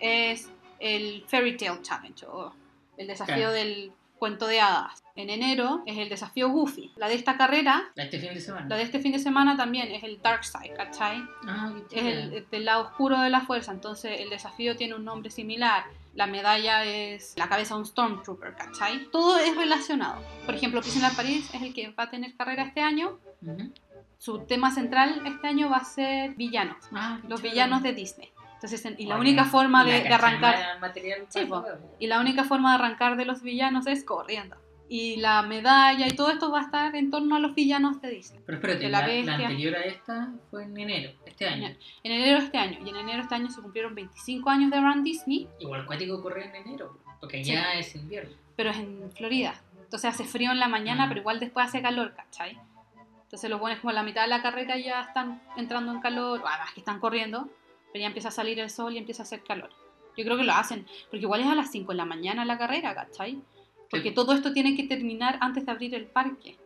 es 0.00 0.50
el 0.80 1.24
Fairy 1.28 1.56
Tale 1.56 1.80
Challenge 1.80 2.26
o 2.26 2.52
el 2.98 3.06
desafío 3.06 3.36
Claro. 3.36 3.52
del 3.52 3.92
cuento 4.18 4.46
de 4.46 4.60
hadas. 4.60 5.02
En 5.16 5.30
enero 5.30 5.82
es 5.86 5.96
el 5.98 6.08
desafío 6.08 6.50
Goofy. 6.50 6.92
La 6.96 7.08
de 7.08 7.14
esta 7.14 7.36
carrera, 7.36 7.84
Este 7.96 8.18
fin 8.20 8.34
de 8.34 8.40
semana. 8.40 8.66
la 8.68 8.76
de 8.76 8.82
este 8.82 8.98
fin 9.00 9.12
de 9.12 9.18
semana 9.18 9.56
también 9.56 9.90
es 9.90 10.02
el 10.04 10.20
Dark 10.20 10.44
Side, 10.44 10.74
¿cachai? 10.74 11.22
Ah, 11.48 11.72
es 11.90 12.04
el, 12.04 12.46
del 12.50 12.64
lado 12.66 12.84
oscuro 12.84 13.18
de 13.20 13.30
la 13.30 13.40
fuerza, 13.40 13.72
entonces 13.72 14.20
el 14.20 14.28
desafío 14.30 14.76
tiene 14.76 14.94
un 14.94 15.04
nombre 15.04 15.30
similar. 15.30 15.84
la 16.14 16.26
medalla 16.26 16.82
es 16.84 17.34
la 17.36 17.46
cabeza 17.46 17.74
de 17.74 17.80
un 17.80 17.86
Stormtrooper, 17.86 18.54
¿cachai? 18.54 19.10
Todo 19.10 19.38
es 19.38 19.54
relacionado. 19.54 20.22
Por 20.46 20.54
ejemplo, 20.54 20.80
Disneyland 20.80 21.14
París 21.14 21.50
es 21.52 21.60
el 21.60 21.74
que 21.74 21.90
va 21.90 22.04
a 22.04 22.10
tener 22.10 22.34
carrera 22.36 22.62
este 22.62 22.80
año. 22.80 23.18
Ujú. 23.42 23.70
Su 24.18 24.38
tema 24.46 24.70
central 24.70 25.20
este 25.26 25.46
año 25.46 25.68
va 25.68 25.76
a 25.76 25.84
ser 25.84 26.30
villanos, 26.34 26.78
Ah, 26.92 27.18
los 27.28 27.40
chévere. 27.40 27.50
villanos 27.54 27.82
de 27.82 27.92
Disney. 27.92 28.32
Entonces, 28.54 28.82
en- 28.86 28.94
y 28.98 29.04
la 29.04 29.18
única 29.18 29.44
forma 29.44 29.84
la 29.84 29.92
de, 29.92 30.00
de 30.04 30.08
arrancar 30.14 30.80
material 30.80 31.26
Sí, 31.28 31.40
y 31.98 32.06
la 32.06 32.18
única 32.20 32.44
forma 32.44 32.70
de 32.70 32.74
arrancar 32.82 33.16
de 33.18 33.26
los 33.26 33.42
villanos 33.42 33.86
es 33.86 34.02
corriendo. 34.02 34.56
Y 34.88 35.16
la 35.16 35.42
medalla 35.42 36.06
y 36.06 36.12
todo 36.14 36.30
esto 36.30 36.50
va 36.50 36.60
a 36.60 36.62
estar 36.62 36.94
en 36.94 37.10
torno 37.10 37.34
a 37.36 37.40
los 37.40 37.54
villanos 37.54 38.00
de 38.00 38.10
Disney. 38.10 38.40
Pero 38.46 38.58
espérate, 38.58 38.88
la, 38.88 38.98
anterior 39.34 39.74
a 39.74 39.80
esta 39.82 40.32
fue 40.50 40.62
en 40.64 40.78
enero, 40.78 41.10
este 41.26 41.48
año. 41.48 41.66
En 42.04 42.12
enero 42.12 42.38
de 42.38 42.44
este 42.46 42.58
año. 42.58 42.78
Y 42.84 42.88
en 42.90 42.96
enero 42.96 43.16
de 43.16 43.22
este 43.22 43.34
año 43.34 43.50
se 43.50 43.60
cumplieron 43.60 43.94
25 43.96 44.48
años 44.48 44.70
de 44.70 44.80
Run 44.80 45.02
Disney, 45.02 45.48
Igual 45.58 45.86
cuático 45.86 46.22
corre 46.22 46.46
en 46.46 46.54
enero, 46.54 46.98
porque 47.20 47.42
Sí. 47.44 47.52
ya 47.52 47.74
es 47.74 47.94
invierno. 47.96 48.30
pero 48.56 48.70
es 48.70 48.78
en 48.78 49.10
Florida. 49.12 49.60
Entonces 49.82 50.14
hace 50.14 50.24
frío 50.24 50.50
en 50.52 50.58
la 50.60 50.68
mañana, 50.68 51.04
Ah. 51.04 51.08
pero 51.08 51.20
igual 51.20 51.40
después 51.40 51.66
hace 51.66 51.82
calor, 51.82 52.14
¿cachai? 52.14 52.56
Entonces 53.24 53.50
los 53.50 53.58
buenos 53.60 53.80
como 53.80 53.92
la 53.92 54.02
mitad 54.04 54.22
de 54.22 54.28
la 54.28 54.40
carrera 54.40 54.78
ya 54.78 55.02
están 55.02 55.42
entrando 55.56 55.92
en 55.92 56.00
calor, 56.00 56.40
o 56.42 56.46
además 56.46 56.72
que 56.72 56.80
están 56.80 57.00
corriendo, 57.00 57.48
pero 57.92 58.00
ya 58.02 58.06
empieza 58.06 58.28
a 58.28 58.30
salir 58.32 58.58
el 58.60 58.70
sol 58.70 58.94
y 58.94 58.98
empieza 58.98 59.22
a 59.22 59.24
hacer 59.24 59.42
calor. 59.42 59.70
Yo 60.16 60.24
creo 60.24 60.36
que 60.38 60.44
lo 60.44 60.52
hacen, 60.54 60.86
porque 61.10 61.24
igual 61.24 61.40
es 61.42 61.48
a 61.48 61.54
las 61.54 61.70
5 61.70 61.92
de 61.92 61.98
la 61.98 62.04
mañana 62.06 62.44
la 62.44 62.56
carrera, 62.56 62.94
¿cachai? 62.94 63.42
Porque 63.90 64.08
Sí. 64.10 64.14
todo 64.14 64.32
esto 64.32 64.52
tiene 64.52 64.74
que 64.76 64.84
terminar 64.84 65.38
antes 65.40 65.64
de 65.66 65.72
abrir 65.72 65.94
el 65.94 66.06
parque, 66.06 66.58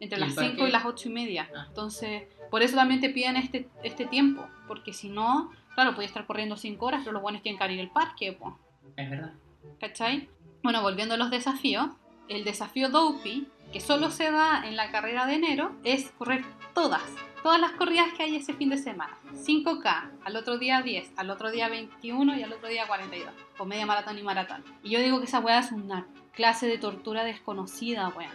entre 0.00 0.18
¿Y 0.18 0.22
el 0.22 0.28
las 0.28 0.34
5 0.34 0.46
parque? 0.56 0.68
y 0.68 0.72
las 0.72 0.84
8 0.84 1.08
y 1.08 1.12
media. 1.12 1.48
Ah. 1.56 1.64
Entonces, 1.68 2.24
por 2.50 2.62
eso 2.62 2.76
también 2.76 3.00
te 3.00 3.10
piden 3.10 3.36
este, 3.36 3.68
este 3.82 4.06
tiempo, 4.06 4.46
porque 4.66 4.92
si 4.92 5.08
no, 5.08 5.50
claro, 5.74 5.94
podía 5.94 6.06
estar 6.06 6.26
corriendo 6.26 6.56
5 6.56 6.86
horas, 6.86 7.00
pero 7.00 7.12
los 7.12 7.22
buenos 7.22 7.42
tienen 7.42 7.58
que 7.58 7.64
abrir 7.64 7.80
el 7.80 7.90
parque, 7.90 8.32
pues. 8.32 8.54
Es 8.96 9.10
verdad. 9.10 9.32
¿Cachai? 9.80 10.28
Bueno, 10.62 10.82
volviendo 10.82 11.14
a 11.14 11.16
los 11.18 11.30
desafíos, 11.30 11.88
el 12.28 12.44
desafío 12.44 12.88
Dopey, 12.90 13.46
que 13.72 13.80
solo 13.80 14.10
se 14.10 14.30
da 14.30 14.62
en 14.66 14.76
la 14.76 14.90
carrera 14.90 15.26
de 15.26 15.34
enero, 15.34 15.72
es 15.84 16.10
correr 16.12 16.44
todas, 16.74 17.02
todas 17.42 17.60
las 17.60 17.72
corridas 17.72 18.12
que 18.16 18.22
hay 18.24 18.36
ese 18.36 18.54
fin 18.54 18.70
de 18.70 18.78
semana. 18.78 19.16
5K, 19.34 20.10
al 20.24 20.36
otro 20.36 20.58
día 20.58 20.80
10, 20.82 21.12
al 21.16 21.30
otro 21.30 21.50
día 21.50 21.68
21 21.68 22.36
y 22.36 22.42
al 22.42 22.52
otro 22.52 22.68
día 22.68 22.86
42. 22.86 23.32
O 23.58 23.64
media 23.66 23.84
maratón 23.86 24.18
y 24.18 24.22
maratón. 24.22 24.64
Y 24.82 24.90
yo 24.90 25.00
digo 25.00 25.18
que 25.20 25.26
esa 25.26 25.40
weá 25.40 25.58
es 25.60 25.70
una 25.70 26.06
clase 26.38 26.66
de 26.68 26.78
tortura 26.78 27.24
desconocida, 27.24 28.08
weá. 28.10 28.30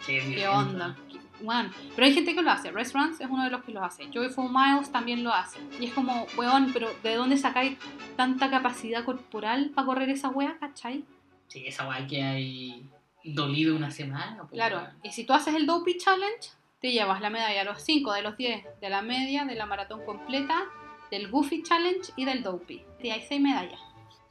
Es 0.00 0.06
¿Qué 0.06 0.20
violento. 0.20 0.52
onda? 0.52 0.96
¿Qué- 1.10 1.18
weón? 1.44 1.72
Pero 1.94 2.06
hay 2.06 2.14
gente 2.14 2.34
que 2.36 2.42
lo 2.42 2.50
hace. 2.52 2.70
Restaurants 2.70 3.20
es 3.20 3.28
uno 3.28 3.42
de 3.44 3.50
los 3.50 3.64
que 3.64 3.72
lo 3.72 3.82
hace. 3.84 4.04
Joyful 4.12 4.48
Miles 4.50 4.90
también 4.92 5.24
lo 5.24 5.32
hace. 5.34 5.58
Y 5.80 5.86
es 5.86 5.92
como, 5.92 6.26
weón, 6.36 6.70
pero 6.72 6.88
¿de 7.02 7.14
dónde 7.16 7.36
sacáis 7.36 7.76
tanta 8.16 8.48
capacidad 8.48 9.04
corporal 9.04 9.70
para 9.74 9.86
correr 9.86 10.08
esa 10.10 10.28
weá, 10.28 10.56
cachai? 10.58 11.04
Sí, 11.48 11.66
esa 11.66 11.84
guay 11.84 12.06
que 12.06 12.22
hay 12.22 12.86
dolido 13.24 13.74
una 13.76 13.90
semana. 13.90 14.36
pues, 14.38 14.52
Claro, 14.52 14.76
weón. 14.78 14.90
y 15.02 15.10
si 15.10 15.24
tú 15.24 15.32
haces 15.32 15.54
el 15.56 15.66
Dopey 15.66 15.96
Challenge, 15.98 16.48
te 16.80 16.92
llevas 16.92 17.20
la 17.20 17.28
medalla 17.28 17.58
de 17.58 17.64
los 17.64 17.82
5, 17.82 18.12
de 18.12 18.22
los 18.22 18.36
10, 18.36 18.64
de 18.80 18.88
la 18.88 19.02
media, 19.02 19.44
de 19.44 19.56
la 19.56 19.66
maratón 19.66 20.04
completa, 20.04 20.62
del 21.10 21.28
Goofy 21.28 21.62
Challenge 21.64 22.12
y 22.16 22.24
del 22.24 22.42
Dopey. 22.44 22.84
Y 23.02 23.10
hay 23.10 23.22
6 23.28 23.40
medallas. 23.40 23.80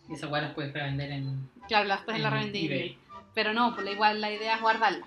Y 0.09 0.13
esa 0.13 0.27
guay 0.27 0.43
las 0.43 0.53
puedes 0.53 0.71
revender 0.73 1.11
en, 1.11 1.49
Claro, 1.67 1.85
las 1.89 2.01
puedes 2.03 2.21
la 2.21 2.29
en 2.29 2.33
revender. 2.33 2.63
eBay. 2.63 2.97
Pero 3.37 3.53
no, 3.53 3.75
pues 3.75 3.87
igual 3.87 4.19
la 4.19 4.31
idea 4.31 4.55
es 4.55 4.61
guardarla. 4.61 5.05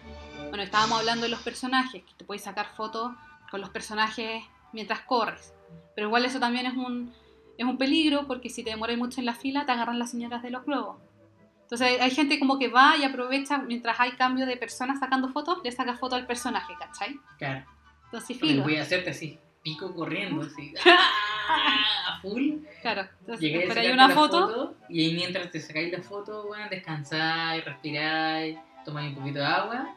Bueno, 0.51 0.63
estábamos 0.63 1.01
hablando 1.01 1.25
de 1.25 1.31
los 1.31 1.41
personajes, 1.41 2.05
que 2.05 2.15
te 2.17 2.25
puedes 2.25 2.45
sacar 2.45 2.69
fotos 2.77 3.11
con 3.51 3.61
los 3.61 3.71
personajes 3.71 4.45
mientras 4.73 5.01
corres. 5.01 5.53
Pero 5.97 6.07
igual 6.07 6.25
eso 6.25 6.39
también 6.39 6.67
es 6.67 6.75
un, 6.75 7.13
es 7.59 7.67
un 7.67 7.77
peligro 7.77 8.29
porque 8.29 8.49
si 8.49 8.63
te 8.63 8.71
demoras 8.71 8.97
mucho 8.99 9.19
en 9.19 9.27
la 9.27 9.35
fila 9.35 9.67
te 9.67 9.73
agarran 9.73 9.99
las 9.99 10.13
señoras 10.13 10.45
de 10.45 10.51
los 10.51 10.65
globos. 10.65 10.99
Entonces 11.63 12.01
hay, 12.01 12.11
gente 12.13 12.39
como 12.39 12.57
que 12.57 12.69
va 12.69 12.97
y 12.97 13.03
aprovecha 13.03 13.59
mientras 13.59 13.99
hay 13.99 14.13
cambio 14.13 14.47
de 14.47 14.57
personas 14.57 15.01
sacando 15.01 15.31
fotos, 15.31 15.59
le 15.65 15.73
saca 15.73 15.97
foto 15.97 16.15
al 16.15 16.29
personaje, 16.29 16.73
¿cachai? 16.79 17.19
Claro. 17.37 17.67
Entonces 18.05 18.39
filo. 18.39 18.63
voy 18.63 18.77
a 18.77 18.83
hacerte 18.83 19.11
así, 19.11 19.41
pico 19.65 19.93
corriendo, 19.93 20.43
así. 20.43 20.73
¡ah! 21.51 22.17
A 22.17 22.21
full. 22.21 22.59
Claro, 22.83 23.09
entonces 23.21 23.41
Llegué 23.41 23.67
sacarte 23.67 23.93
una 23.93 24.11
foto, 24.11 24.77
y 24.89 25.05
ahí 25.05 25.15
mientras 25.15 25.51
te 25.51 25.61
sacáis 25.61 25.93
la 25.93 26.03
foto, 26.03 26.47
bueno, 26.47 26.67
descansáis, 26.71 27.65
respiráis, 27.65 28.59
tomáis 28.85 29.11
un 29.11 29.17
poquito 29.17 29.39
de 29.41 29.47
agua 29.47 29.95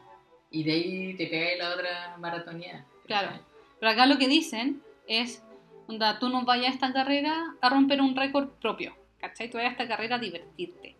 y 0.50 0.62
de 0.62 0.72
ahí 0.72 1.16
te 1.16 1.26
pegáis 1.26 1.58
la 1.58 1.74
otra 1.74 2.16
maratonía. 2.18 2.84
Claro. 3.06 3.40
Pero 3.80 3.92
acá 3.92 4.06
lo 4.06 4.18
que 4.18 4.28
dicen 4.28 4.82
es, 5.08 5.42
onda, 5.86 6.18
tú 6.18 6.28
no 6.28 6.44
vayas 6.44 6.68
a 6.68 6.74
esta 6.74 6.92
carrera 6.92 7.54
a 7.60 7.68
romper 7.68 8.00
un 8.00 8.16
récord 8.16 8.48
propio, 8.60 8.96
¿cachai? 9.18 9.50
Tú 9.50 9.58
vayas 9.58 9.70
a 9.70 9.72
esta 9.72 9.88
carrera 9.88 10.16
a 10.16 10.18
divertirte. 10.20 10.93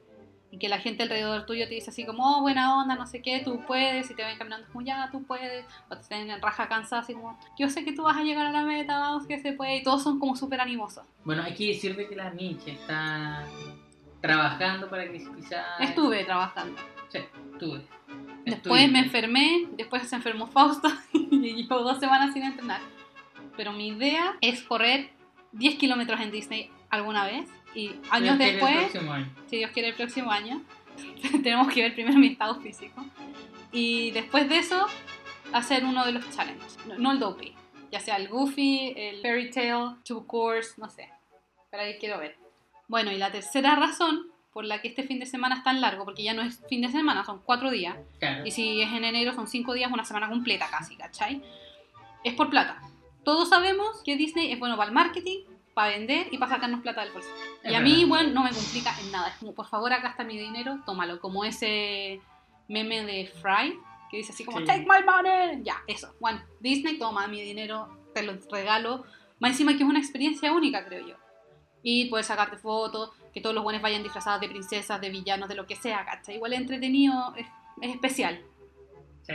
Y 0.55 0.59
que 0.59 0.69
la 0.69 0.79
gente 0.79 1.03
alrededor 1.03 1.47
tuyo 1.47 1.67
te 1.67 1.75
dice 1.75 1.90
así 1.90 2.07
como, 2.07 2.38
oh, 2.38 2.40
buena 2.40 2.79
onda, 2.81 2.95
no 2.95 3.09
sé 3.09 3.21
qué, 3.21 3.40
tú 3.45 3.64
puedes, 3.67 4.09
y 4.09 4.14
te 4.14 4.25
ven 4.25 4.38
caminando 4.38 4.69
como, 4.69 4.85
ya, 4.85 5.09
tú 5.11 5.25
puedes, 5.25 5.67
o 5.90 5.97
te 5.97 6.07
tienen 6.07 6.40
raja 6.40 6.69
cansada, 6.69 7.03
así 7.03 7.12
como, 7.12 7.37
yo 7.59 7.69
sé 7.69 7.85
que 7.85 7.93
tú 7.93 8.05
vas 8.05 8.17
a 8.17 8.23
llegar 8.23 8.47
a 8.47 8.53
la 8.53 8.62
meta, 8.62 9.01
vamos, 9.01 9.27
que 9.27 9.40
se 9.40 9.53
puede, 9.55 9.79
y 9.79 9.83
todos 9.83 10.05
son 10.05 10.21
como 10.21 10.37
súper 10.37 10.61
animosos. 10.61 11.03
Bueno, 11.25 11.43
hay 11.43 11.55
que 11.55 11.67
decirte 11.67 12.07
que 12.07 12.14
la 12.14 12.31
Nietzsche 12.31 12.71
está 12.71 13.45
trabajando 14.21 14.88
para 14.88 15.11
que 15.11 15.19
quizás... 15.19 15.67
Estuve 15.81 16.23
trabajando. 16.23 16.81
Sí, 17.09 17.19
estuve. 17.53 17.85
Después 18.45 18.83
Estuve. 18.83 18.88
me 18.88 19.01
enfermé, 19.01 19.69
después 19.73 20.09
se 20.09 20.14
enfermó 20.14 20.47
Fausto 20.47 20.88
y 21.12 21.64
llevo 21.64 21.81
dos 21.81 21.99
semanas 21.99 22.33
sin 22.33 22.45
entrenar. 22.45 22.81
Pero 23.57 23.73
mi 23.73 23.88
idea 23.88 24.37
es 24.40 24.62
correr 24.62 25.11
10 25.51 25.79
kilómetros 25.79 26.21
en 26.21 26.31
Disney 26.31 26.71
alguna 26.90 27.25
vez 27.25 27.51
y 27.75 27.91
años 28.11 28.33
el 28.33 28.39
después, 28.39 28.77
próximo 28.91 29.13
año. 29.13 29.35
si 29.47 29.57
Dios 29.57 29.71
quiere 29.73 29.89
el 29.89 29.95
próximo 29.95 30.31
año, 30.31 30.63
tenemos 31.43 31.69
que 31.73 31.83
ver 31.83 31.95
primero 31.95 32.19
mi 32.19 32.29
estado 32.29 32.61
físico. 32.61 33.05
Y 33.73 34.13
después 34.13 34.49
de 34.49 34.59
eso, 34.59 34.87
hacer 35.53 35.85
uno 35.85 36.05
de 36.05 36.13
los 36.13 36.31
challenges. 36.31 36.79
No, 36.87 36.99
no 36.99 37.13
el 37.13 37.19
dopey, 37.19 37.55
ya 37.91 38.01
sea 38.01 38.17
el 38.17 38.29
Goofy, 38.29 38.95
el 38.97 39.21
Fairy 39.21 39.51
Tail, 39.51 39.97
Two 40.05 40.27
Course, 40.27 40.75
no 40.77 40.89
sé. 40.89 41.11
Pero 41.71 41.83
ahí 41.83 41.97
quiero 41.99 42.19
ver. 42.19 42.37
Bueno, 42.87 43.11
y 43.11 43.19
la 43.19 43.33
tercera 43.33 43.75
razón 43.75 44.29
por 44.53 44.65
la 44.65 44.81
que 44.81 44.87
este 44.89 45.03
fin 45.03 45.19
de 45.19 45.27
semana 45.27 45.57
es 45.57 45.65
tan 45.65 45.81
largo, 45.81 46.05
porque 46.05 46.23
ya 46.23 46.33
no 46.33 46.43
es 46.43 46.61
fin 46.69 46.81
de 46.81 46.89
semana, 46.89 47.25
son 47.25 47.41
cuatro 47.45 47.71
días. 47.71 47.97
Claro. 48.21 48.47
Y 48.47 48.53
si 48.53 48.81
es 48.81 48.93
en 48.93 49.05
enero, 49.05 49.35
son 49.35 49.49
cinco 49.49 49.73
días, 49.73 49.91
una 49.91 50.05
semana 50.05 50.29
completa 50.29 50.69
casi, 50.71 50.95
¿cachai? 50.95 51.43
Es 52.23 52.35
por 52.35 52.51
plata. 52.51 52.81
Todos 53.25 53.49
sabemos 53.49 54.03
que 54.05 54.17
Disney 54.17 54.53
es 54.53 54.59
bueno 54.61 54.77
para 54.77 54.89
el 54.89 54.95
marketing, 54.95 55.41
para 55.75 55.89
vender 55.97 56.29
y 56.33 56.39
para 56.39 56.53
sacarnos 56.53 56.81
plata 56.81 57.03
del 57.03 57.13
bolsillo. 57.13 57.35
Es 57.63 57.73
y 57.73 57.75
a 57.75 57.81
mí, 57.81 57.93
verdad. 57.95 58.09
bueno, 58.09 58.31
no 58.33 58.45
me 58.45 58.51
complica 58.51 58.95
en 59.01 59.11
nada. 59.13 59.29
Es 59.29 59.35
como, 59.37 59.55
por 59.55 59.67
favor, 59.67 59.93
acá 59.93 60.11
está 60.11 60.25
mi 60.25 60.39
dinero, 60.39 60.79
tómalo. 60.87 61.21
Como 61.21 61.45
ese 61.45 62.21
meme 62.69 63.05
de 63.05 63.27
Fry, 63.43 63.79
que 64.11 64.19
dice 64.19 64.33
así 64.33 64.45
como, 64.45 64.59
Sí. 64.61 64.65
take 64.67 64.87
my 64.89 65.05
money. 65.05 65.63
Ya, 65.65 65.83
eso. 65.87 66.15
Bueno, 66.21 66.43
Disney, 66.61 66.99
toma 66.99 67.27
mi 67.27 67.43
dinero, 67.43 67.89
te 68.15 68.23
lo 68.23 68.35
regalo. 68.51 69.05
Más 69.41 69.51
encima 69.53 69.73
que 69.73 69.83
es 69.83 69.89
una 69.89 69.99
experiencia 69.99 70.53
única, 70.53 70.85
creo 70.87 71.07
yo. 71.07 71.17
Y 71.83 72.07
puedes 72.07 72.27
sacarte 72.29 72.57
fotos, 72.57 73.11
que 73.35 73.41
todos 73.41 73.55
los 73.55 73.65
buenos 73.65 73.83
vayan 73.83 74.03
disfrazados 74.03 74.41
de 74.41 74.49
princesas, 74.49 75.01
de 75.01 75.11
villanos, 75.11 75.49
de 75.49 75.57
lo 75.57 75.67
que 75.67 75.77
sea, 75.77 76.05
¿cachai? 76.05 76.37
Igual 76.37 76.53
es 76.55 76.61
entretenido, 76.61 77.35
es, 77.37 77.47
es 77.83 77.91
especial. 77.95 78.41
Sí. 79.23 79.35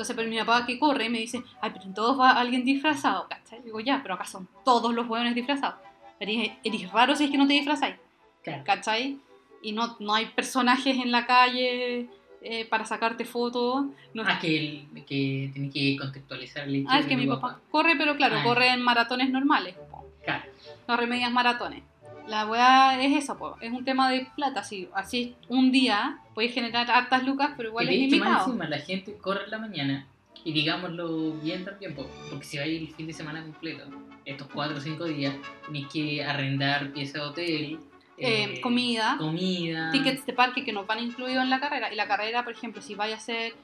Entonces, 0.00 0.16
pero 0.16 0.30
mi 0.30 0.38
papá 0.38 0.64
que 0.64 0.78
corre 0.78 1.10
me 1.10 1.18
dice, 1.18 1.42
ay, 1.60 1.72
pero 1.74 1.84
en 1.84 1.92
todos 1.92 2.18
va 2.18 2.30
alguien 2.30 2.64
disfrazado, 2.64 3.28
¿cachai? 3.28 3.60
Digo, 3.60 3.80
ya, 3.80 4.00
pero 4.00 4.14
acá 4.14 4.24
son 4.24 4.48
todos 4.64 4.94
los 4.94 5.06
hueones 5.06 5.34
disfrazados. 5.34 5.74
Eres, 6.18 6.52
eres 6.64 6.90
raro 6.90 7.14
si 7.14 7.24
es 7.24 7.30
que 7.30 7.36
no 7.36 7.46
te 7.46 7.52
disfrazáis, 7.52 7.96
Claro. 8.42 8.64
¿cachai? 8.64 9.18
Y 9.62 9.72
no, 9.72 9.98
no 10.00 10.14
hay 10.14 10.24
personajes 10.24 10.96
en 10.96 11.12
la 11.12 11.26
calle 11.26 12.08
eh, 12.40 12.64
para 12.70 12.86
sacarte 12.86 13.26
fotos. 13.26 13.84
No, 14.14 14.22
Ah, 14.26 14.38
que, 14.40 14.86
que 15.06 15.50
tenés 15.52 15.70
que 15.74 15.98
contextualizar 16.00 16.64
el 16.66 16.76
hecho 16.76 16.88
Ah, 16.90 17.00
es 17.00 17.04
que 17.06 17.14
mi 17.18 17.26
papá 17.26 17.60
corre, 17.70 17.94
pero 17.98 18.16
claro, 18.16 18.36
Ah. 18.38 18.42
corre 18.42 18.68
en 18.68 18.80
maratones 18.80 19.28
normales. 19.28 19.76
Claro. 20.24 20.44
no 20.88 20.96
remedias 20.96 21.30
maratones. 21.30 21.82
La 22.30 22.46
weá 22.46 23.00
es 23.02 23.24
eso, 23.24 23.36
po. 23.36 23.56
es 23.60 23.72
un 23.72 23.84
tema 23.84 24.08
de 24.10 24.26
plata. 24.36 24.60
Así, 24.60 24.88
así 24.94 25.34
un 25.48 25.72
día 25.72 26.18
puedes 26.34 26.54
generar 26.54 26.90
hartas 26.90 27.24
lucas, 27.24 27.50
pero 27.56 27.70
igual 27.70 27.88
es 27.88 27.94
hecho, 27.94 28.02
más 28.04 28.10
limitado. 28.28 28.46
encima, 28.46 28.68
la 28.68 28.78
gente 28.78 29.16
corre 29.18 29.44
en 29.44 29.50
la 29.50 29.58
mañana 29.58 30.06
y 30.44 30.52
digámoslo 30.52 31.32
bien 31.42 31.64
también, 31.64 31.94
po, 31.94 32.08
porque 32.30 32.44
si 32.44 32.56
vais 32.58 32.80
el 32.80 32.94
fin 32.94 33.06
de 33.06 33.12
semana 33.12 33.42
completo, 33.42 33.84
estos 34.24 34.46
4 34.54 34.76
o 34.76 34.80
5 34.80 35.04
días, 35.06 35.34
tenés 35.66 35.86
que 35.88 36.24
arrendar 36.24 36.92
pieza 36.92 37.18
de 37.18 37.24
hotel, 37.24 37.78
Eh, 38.22 38.60
comida, 38.62 39.16
comida, 39.18 39.90
tickets 39.92 40.24
de 40.26 40.32
parque 40.34 40.62
que 40.64 40.72
nos 40.72 40.86
van 40.86 40.98
incluidos 41.02 41.42
en 41.42 41.50
la 41.50 41.58
carrera. 41.58 41.92
Y 41.92 41.96
la 41.96 42.06
carrera, 42.06 42.44
por 42.44 42.52
ejemplo, 42.52 42.80
si 42.82 42.94
vaya 42.94 43.16
a 43.16 43.20
ser 43.20 43.54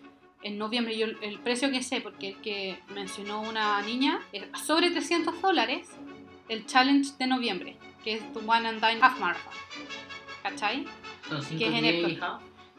en 0.42 0.56
noviembre, 0.58 0.96
yo 0.98 1.06
el- 1.06 1.18
el 1.22 1.38
precio 1.38 1.70
que 1.70 1.82
sé, 1.82 2.00
porque 2.00 2.28
el 2.30 2.36
que 2.36 2.78
mencionó 2.94 3.42
una 3.42 3.80
niña, 3.82 4.18
es 4.32 4.44
sobre 4.66 4.90
300 4.90 5.40
dólares 5.42 5.88
el 6.48 6.64
challenge 6.66 7.10
de 7.18 7.26
noviembre, 7.26 7.76
que 8.06 8.14
es 8.14 8.32
tu 8.32 8.38
One 8.38 8.68
and 8.68 8.80
Dine 8.80 9.00
Half 9.02 9.18
Marathon. 9.18 9.52
¿Cachai? 10.40 10.86
son 11.28 11.42
5 11.42 11.58
que 11.58 11.66
es 11.66 12.08
en. 12.08 12.20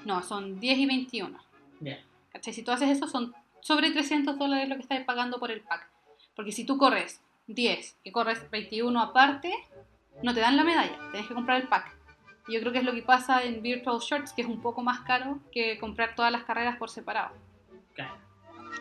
No, 0.05 0.23
son 0.23 0.57
10 0.57 0.77
y 0.79 0.85
21. 0.85 1.37
Ya. 1.81 1.99
¿Cachai? 2.31 2.53
Si 2.53 2.63
tú 2.63 2.71
haces 2.71 2.89
eso, 2.89 3.09
son 3.09 3.35
sobre 3.59 3.91
300 3.91 4.39
dólares 4.39 4.69
lo 4.69 4.75
que 4.75 4.83
estás 4.83 5.03
pagando 5.03 5.37
por 5.37 5.51
el 5.51 5.59
pack. 5.59 5.85
Porque 6.33 6.53
si 6.53 6.65
tú 6.65 6.77
corres 6.77 7.19
10 7.47 7.97
y 8.05 8.11
corres 8.11 8.49
21 8.49 9.01
aparte, 9.01 9.53
no 10.23 10.33
te 10.33 10.39
dan 10.39 10.55
la 10.55 10.63
medalla, 10.63 10.97
tienes 11.11 11.27
que 11.27 11.33
comprar 11.33 11.59
el 11.59 11.67
pack. 11.67 11.93
Y 12.47 12.53
yo 12.53 12.61
creo 12.61 12.71
que 12.71 12.79
es 12.79 12.85
lo 12.85 12.93
que 12.93 13.01
pasa 13.01 13.43
en 13.43 13.61
Virtual 13.61 13.99
Shorts, 13.99 14.31
que 14.31 14.43
es 14.43 14.47
un 14.47 14.61
poco 14.61 14.81
más 14.81 15.01
caro 15.01 15.39
que 15.51 15.77
comprar 15.77 16.15
todas 16.15 16.31
las 16.31 16.45
carreras 16.45 16.77
por 16.77 16.89
separado. 16.89 17.35
Claro. 17.93 18.15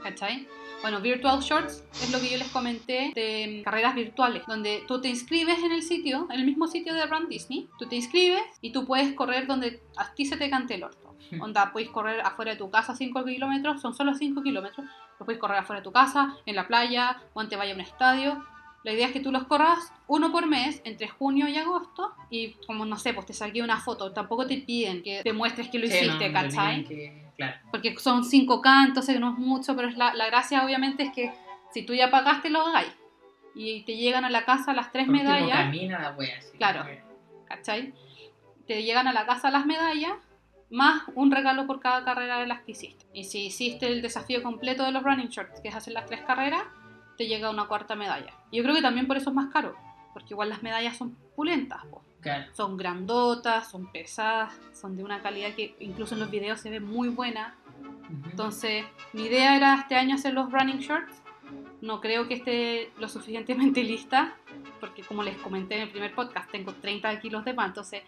¿Cachai? 0.02 0.46
Bueno, 0.82 1.00
Virtual 1.00 1.40
Shorts 1.40 1.82
es 2.02 2.12
lo 2.12 2.20
que 2.20 2.30
yo 2.30 2.38
les 2.38 2.48
comenté 2.48 3.11
de 3.14 3.61
mm, 3.61 3.64
carreras 3.64 3.94
virtuales, 3.94 4.42
donde 4.46 4.85
tú 4.87 5.00
te 5.00 5.09
inscribes 5.09 5.59
en 5.62 5.72
el 5.72 5.82
sitio, 5.82 6.26
en 6.30 6.40
el 6.40 6.46
mismo 6.46 6.66
sitio 6.68 6.94
de 6.94 7.06
Run 7.06 7.28
Disney, 7.28 7.68
tú 7.78 7.87
te 7.87 7.96
inscribes 7.96 8.42
y 8.61 8.70
tú 8.72 8.87
puedes 8.87 9.12
correr 9.14 9.46
donde 9.46 9.80
a 9.96 10.12
ti 10.14 10.26
se 10.26 10.37
te 10.37 10.50
cante 10.50 10.74
el 10.74 10.85
orto. 10.85 11.16
Hmm. 11.30 11.40
Onda, 11.40 11.72
puedes 11.72 11.88
correr 11.90 12.20
afuera 12.20 12.52
de 12.52 12.59
tu 12.59 12.70
casa 12.70 12.94
5 12.94 13.24
kilómetros, 13.24 13.80
son 13.80 13.94
solo 13.94 14.14
5 14.14 14.42
kilómetros, 14.42 14.87
lo 15.18 15.24
puedes 15.26 15.40
correr 15.40 15.59
afuera 15.59 15.80
de 15.80 15.85
tu 15.85 15.92
casa, 15.92 16.37
en 16.44 16.54
la 16.54 16.68
playa, 16.68 17.20
o 17.32 17.40
antes 17.40 17.59
vaya 17.59 17.72
a 17.72 17.74
un 17.74 17.80
estadio. 17.80 18.44
La 18.85 18.92
idea 18.92 19.06
es 19.09 19.12
que 19.12 19.18
tú 19.20 19.32
los 19.32 19.44
corras 19.44 19.92
uno 20.06 20.30
por 20.30 20.46
mes 20.46 20.80
entre 20.85 21.09
junio 21.09 21.48
y 21.48 21.56
agosto 21.56 22.12
y 22.30 22.52
como 22.68 22.85
no 22.85 22.96
sé, 22.98 23.14
pues 23.14 23.26
te 23.26 23.32
saqué 23.32 23.61
una 23.62 23.80
foto, 23.80 24.12
tampoco 24.12 24.46
te 24.46 24.59
piden 24.59 25.02
que 25.02 25.22
te 25.24 25.32
muestres 25.32 25.68
que 25.68 25.80
lo 25.80 25.88
Sí, 25.88 25.94
hiciste, 25.96 26.28
no 26.28 26.32
¿cachai? 26.32 26.85
que- 26.85 27.26
Claro. 27.37 27.57
porque 27.70 27.99
son 27.99 28.25
5K, 28.25 28.87
entonces 28.87 29.20
no 29.20 29.33
es 29.33 29.38
mucho, 29.38 29.77
pero 29.77 29.88
es 29.88 29.96
la, 29.96 30.14
la 30.14 30.27
gracia 30.27 30.64
obviamente 30.64 31.03
es 31.03 31.12
que 31.12 31.33
si 31.70 31.83
tú 31.83 31.92
ya 31.92 32.11
pagaste, 32.11 32.49
lo 32.49 32.66
hagáis. 32.66 32.92
Y 33.55 33.83
te 33.83 33.96
llegan 33.96 34.25
a 34.25 34.31
la 34.31 34.44
casa 34.44 34.72
las 34.72 34.92
tres 34.92 35.07
Porque 35.07 35.22
no 35.22 35.31
medallas, 35.31 35.59
camina 35.59 35.99
la 35.99 36.12
wea 36.12 36.38
así. 36.38 36.57
Claro. 36.57 36.85
¿cachai? 37.46 37.94
Te 38.66 38.83
llegan 38.83 39.09
a 39.09 39.12
la 39.12 39.27
casa 39.27 39.51
las 39.51 39.66
medallas, 39.66 40.14
más 40.70 41.03
un 41.14 41.31
regalo 41.31 41.66
por 41.66 41.81
cada 41.81 42.05
carrera 42.05 42.38
de 42.38 42.46
las 42.46 42.61
que 42.61 42.72
hiciste. 42.72 43.07
Y 43.12 43.25
si 43.25 43.46
hiciste 43.46 43.87
el 43.87 44.03
desafío 44.03 44.42
completo 44.42 44.85
de 44.85 44.92
los 44.92 45.03
running 45.03 45.29
shorts, 45.29 45.61
que 45.61 45.68
es 45.68 45.75
hacer 45.75 45.92
las 45.92 46.07
tres 46.07 46.22
carreras, 46.22 46.64
te 47.16 47.27
llega 47.27 47.51
una 47.51 47.66
cuarta 47.66 47.94
medalla. 47.94 48.33
Yo 48.53 48.62
creo 48.62 48.75
que 48.75 48.83
también 48.83 49.07
por 49.07 49.16
eso 49.16 49.31
es 49.31 49.37
más 49.37 49.53
caro, 49.53 49.77
porque 50.12 50.35
igual 50.35 50.49
las 50.49 50.62
medallas 50.62 50.96
son 50.96 51.16
pulentas, 51.35 51.85
po. 51.87 52.03
Claro. 52.20 52.46
son 52.55 52.76
grandotas, 52.76 53.70
son 53.70 53.90
pesadas, 53.92 54.52
son 54.72 54.96
de 54.96 55.05
una 55.05 55.22
calidad 55.22 55.55
que 55.55 55.76
incluso 55.81 56.14
en 56.14 56.20
los 56.20 56.31
videos 56.31 56.61
se 56.61 56.70
ve 56.70 56.81
muy 56.81 57.09
buena. 57.09 57.55
Entonces, 58.24 58.85
mi 59.12 59.24
idea 59.24 59.57
era 59.57 59.74
este 59.76 59.96
año 59.96 60.14
hacer 60.14 60.35
los 60.35 60.50
running 60.50 60.79
shorts. 60.79 61.22
No 61.81 62.00
creo 62.00 62.26
que 62.26 62.35
esté 62.35 62.90
lo 62.98 63.09
suficientemente 63.09 63.83
lista, 63.85 64.35
porque 64.81 65.02
como 65.02 65.22
les 65.22 65.37
comenté 65.38 65.76
en 65.76 65.83
el 65.83 65.90
primer 65.90 66.14
podcast, 66.14 66.50
tengo 66.50 66.72
30 66.72 67.20
kilos 67.20 67.44
de 67.44 67.55
más, 67.55 67.68
entonces 67.68 68.02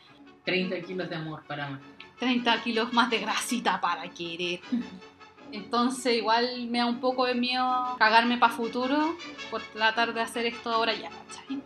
30 0.44 0.80
kilos 0.82 1.10
de 1.10 1.16
amor 1.16 1.42
para 1.46 1.68
más. 1.68 1.80
30 2.18 2.62
kilos 2.62 2.92
más 2.92 3.10
de 3.10 3.18
grasita 3.18 3.80
para 3.80 4.08
querer. 4.10 4.60
Entonces, 5.52 6.16
igual 6.16 6.66
me 6.68 6.78
da 6.78 6.86
un 6.86 7.00
poco 7.00 7.24
de 7.24 7.34
miedo 7.34 7.96
cagarme 7.98 8.36
para 8.36 8.52
futuro 8.52 9.16
por 9.50 9.62
tratar 9.62 10.12
de 10.12 10.20
hacer 10.20 10.46
esto 10.46 10.70
ahora 10.70 10.92
ya, 10.94 11.10
¿cachai? 11.10 11.62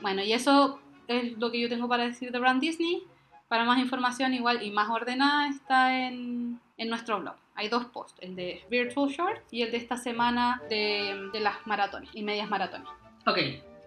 Bueno, 0.00 0.22
y 0.22 0.32
eso 0.32 0.80
es 1.18 1.38
lo 1.38 1.50
que 1.50 1.60
yo 1.60 1.68
tengo 1.68 1.88
para 1.88 2.04
decir 2.04 2.30
de 2.32 2.38
Brand 2.38 2.60
Disney. 2.60 3.02
Para 3.48 3.64
más 3.64 3.78
información 3.78 4.32
igual 4.34 4.62
y 4.62 4.70
más 4.70 4.88
ordenada 4.90 5.48
está 5.48 6.06
en, 6.06 6.60
en 6.76 6.88
nuestro 6.88 7.20
blog. 7.20 7.34
Hay 7.56 7.68
dos 7.68 7.86
posts, 7.86 8.18
el 8.22 8.36
de 8.36 8.62
Virtual 8.70 9.08
Short 9.10 9.40
y 9.50 9.62
el 9.62 9.70
de 9.72 9.76
esta 9.76 9.96
semana 9.96 10.62
de, 10.70 11.28
de 11.32 11.40
las 11.40 11.66
maratones 11.66 12.10
y 12.14 12.22
medias 12.22 12.48
maratones. 12.48 12.88
Ok, 13.26 13.38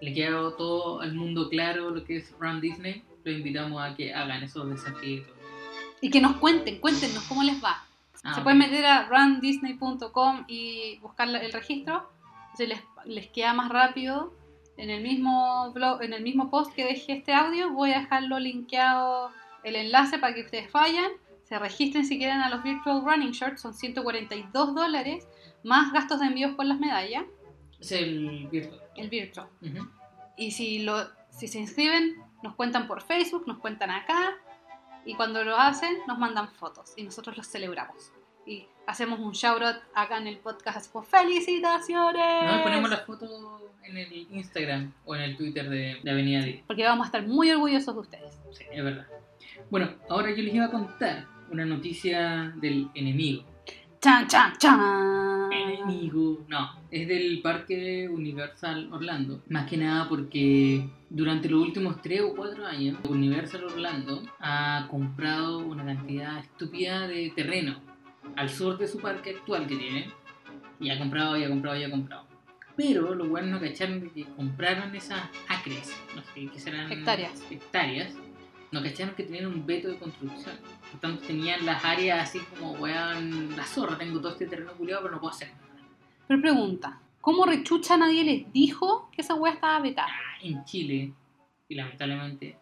le 0.01 0.13
quedó 0.13 0.53
todo 0.53 0.99
al 1.01 1.13
mundo 1.15 1.47
claro 1.49 1.89
lo 1.91 2.03
que 2.03 2.17
es 2.17 2.33
Run 2.39 2.59
Disney. 2.62 3.03
Los 3.23 3.36
invitamos 3.38 3.81
a 3.81 3.95
que 3.95 4.13
hagan 4.13 4.43
esos 4.43 4.69
desafíos. 4.69 5.25
y 6.01 6.09
que 6.09 6.19
nos 6.19 6.36
cuenten, 6.36 6.79
cuéntenos 6.81 7.23
cómo 7.23 7.41
les 7.43 7.63
va. 7.63 7.83
Ah, 8.25 8.33
Se 8.33 8.39
ok. 8.41 8.43
pueden 8.43 8.59
meter 8.59 8.86
a 8.86 9.07
rundisney.com 9.07 10.43
y 10.47 10.97
buscar 10.99 11.29
el 11.29 11.51
registro. 11.53 12.09
Se 12.57 12.67
les, 12.67 12.81
les 13.05 13.27
queda 13.27 13.53
más 13.53 13.69
rápido. 13.69 14.33
En 14.77 14.89
el 14.89 15.01
mismo 15.03 15.71
blog, 15.73 16.01
en 16.01 16.13
el 16.13 16.23
mismo 16.23 16.49
post 16.49 16.73
que 16.73 16.83
dejé 16.86 17.13
este 17.13 17.33
audio, 17.33 17.71
voy 17.71 17.91
a 17.91 17.99
dejarlo 17.99 18.39
linkeado 18.39 19.29
el 19.63 19.75
enlace 19.75 20.17
para 20.17 20.33
que 20.33 20.41
ustedes 20.41 20.71
vayan. 20.71 21.12
Se 21.43 21.59
registren 21.59 22.05
si 22.05 22.17
quieren 22.17 22.39
a 22.41 22.49
los 22.49 22.63
Virtual 22.63 23.03
Running 23.05 23.31
Shorts, 23.31 23.62
son 23.62 23.73
142 23.73 24.73
dólares, 24.73 25.27
más 25.63 25.93
gastos 25.93 26.19
de 26.19 26.27
envíos 26.27 26.55
por 26.55 26.65
las 26.65 26.79
medallas, 26.79 27.23
Es 27.79 27.91
el 27.91 28.47
virtual. 28.49 28.81
el 28.95 29.09
Virtual. 29.09 29.47
Ujú. 29.62 29.88
Y 30.38 30.51
si, 30.51 30.79
lo, 30.79 31.05
si 31.29 31.47
se 31.47 31.59
inscriben, 31.59 32.15
nos 32.41 32.55
cuentan 32.55 32.88
por 32.88 33.01
Facebook, 33.03 33.43
nos 33.45 33.59
cuentan 33.59 33.91
acá. 33.91 34.31
Y 35.05 35.15
cuando 35.15 35.43
lo 35.43 35.55
hacen, 35.57 35.97
nos 36.07 36.17
mandan 36.17 36.49
fotos. 36.53 36.93
Y 36.95 37.03
nosotros 37.03 37.38
los 37.38 37.47
celebramos. 37.47 38.12
Y 38.45 38.65
hacemos 38.86 39.19
un 39.19 39.32
shout 39.32 39.62
out 39.62 39.77
acá 39.93 40.17
en 40.17 40.27
el 40.27 40.38
podcast. 40.38 40.77
Así 40.77 40.89
como, 40.91 41.06
¡Felicitaciones! 41.06 42.51
No, 42.51 42.63
ponemos 42.63 42.89
la 42.89 42.97
foto 42.97 43.71
en 43.84 43.97
el 43.97 44.27
Instagram 44.32 44.93
o 45.06 45.15
en 45.15 45.21
el 45.21 45.38
Twitter 45.38 45.69
de, 45.69 45.99
de 46.03 46.12
Avenida 46.12 46.41
D. 46.41 46.63
Porque 46.67 46.84
vamos 46.84 47.06
a 47.06 47.08
estar 47.08 47.25
muy 47.25 47.51
orgullosos 47.51 47.93
de 47.93 48.01
ustedes. 48.01 48.39
Sí, 48.51 48.65
es 48.71 48.84
verdad. 48.84 49.08
Bueno, 49.69 49.89
ahora 50.10 50.32
yo 50.32 50.43
les 50.43 50.53
iba 50.53 50.65
a 50.65 50.71
contar 50.71 51.25
una 51.51 51.65
noticia 51.65 52.53
del 52.58 52.89
enemigo. 52.93 53.43
¡Chan, 54.01 54.27
chan, 54.27 54.53
chan! 54.58 55.49
Enemigo. 55.51 56.45
No, 56.49 56.75
es 56.91 57.08
del 57.08 57.41
Parque 57.41 58.10
Universal 58.10 58.91
Orlando. 58.91 59.41
Más 59.47 59.69
que 59.69 59.77
nada 59.77 60.10
porque 60.10 60.86
durante 61.10 61.47
los 61.47 61.62
últimos 61.62 62.01
3 62.01 62.21
o 62.21 62.36
4 62.36 62.65
años, 62.65 62.97
Universal 63.08 63.63
Orlando 63.63 64.21
ha 64.39 64.88
comprado 64.89 65.60
una 65.60 65.86
cantidad 65.86 66.39
estúpida 66.39 67.08
de 67.08 67.32
terreno 67.34 67.92
al 68.36 68.49
sur 68.49 68.77
de 68.77 68.88
su 68.88 68.99
parque 68.99 69.31
actual 69.31 69.67
que 69.67 69.75
tiene. 69.75 70.12
Y 70.79 70.89
ha 70.89 70.97
comprado, 70.97 71.38
y 71.38 71.43
ha 71.43 71.49
comprado, 71.49 71.77
y 71.79 71.83
ha 71.83 71.91
comprado. 71.91 72.25
Pero 72.75 73.13
los 73.13 73.29
buenos 73.29 73.51
no 73.51 73.59
cacharon 73.59 74.09
que 74.09 74.25
compraron 74.25 74.95
esas 74.95 75.29
acres, 75.47 75.95
no 76.15 76.23
sé 76.23 76.49
qué 76.51 76.59
serán. 76.59 76.91
Hectáreas. 76.91 77.43
Hectáreas. 77.51 78.13
No 78.71 78.81
cacharon 78.81 79.13
que 79.13 79.23
tenían 79.23 79.45
un 79.45 79.65
veto 79.65 79.88
de 79.88 79.97
construcción. 79.97 80.55
Por 80.91 80.99
tanto, 80.99 81.23
tenían 81.27 81.63
las 81.65 81.86
áreas 81.86 82.29
así 82.29 82.39
como, 82.39 82.71
weón, 82.73 83.55
la 83.55 83.63
zorra, 83.65 83.97
tengo 83.99 84.19
todo 84.19 84.31
este 84.31 84.47
terreno 84.47 84.71
culiado, 84.73 85.03
pero 85.03 85.15
no 85.15 85.21
puedo 85.21 85.33
hacer 85.33 85.49
nada. 85.49 85.63
Pero 86.27 86.41
pregunta, 86.41 86.99
¿cómo 87.21 87.45
rechucha 87.45 87.97
nadie 87.97 88.23
les 88.23 88.51
dijo 88.51 89.09
que 89.12 89.21
esa 89.21 89.36
weá 89.36 89.53
estaba 89.53 89.79
vetada? 89.79 90.07
Ah, 90.09 90.39
en 90.41 90.65
Chile, 90.65 91.13
y 91.69 91.75
lamentablemente, 91.75 92.57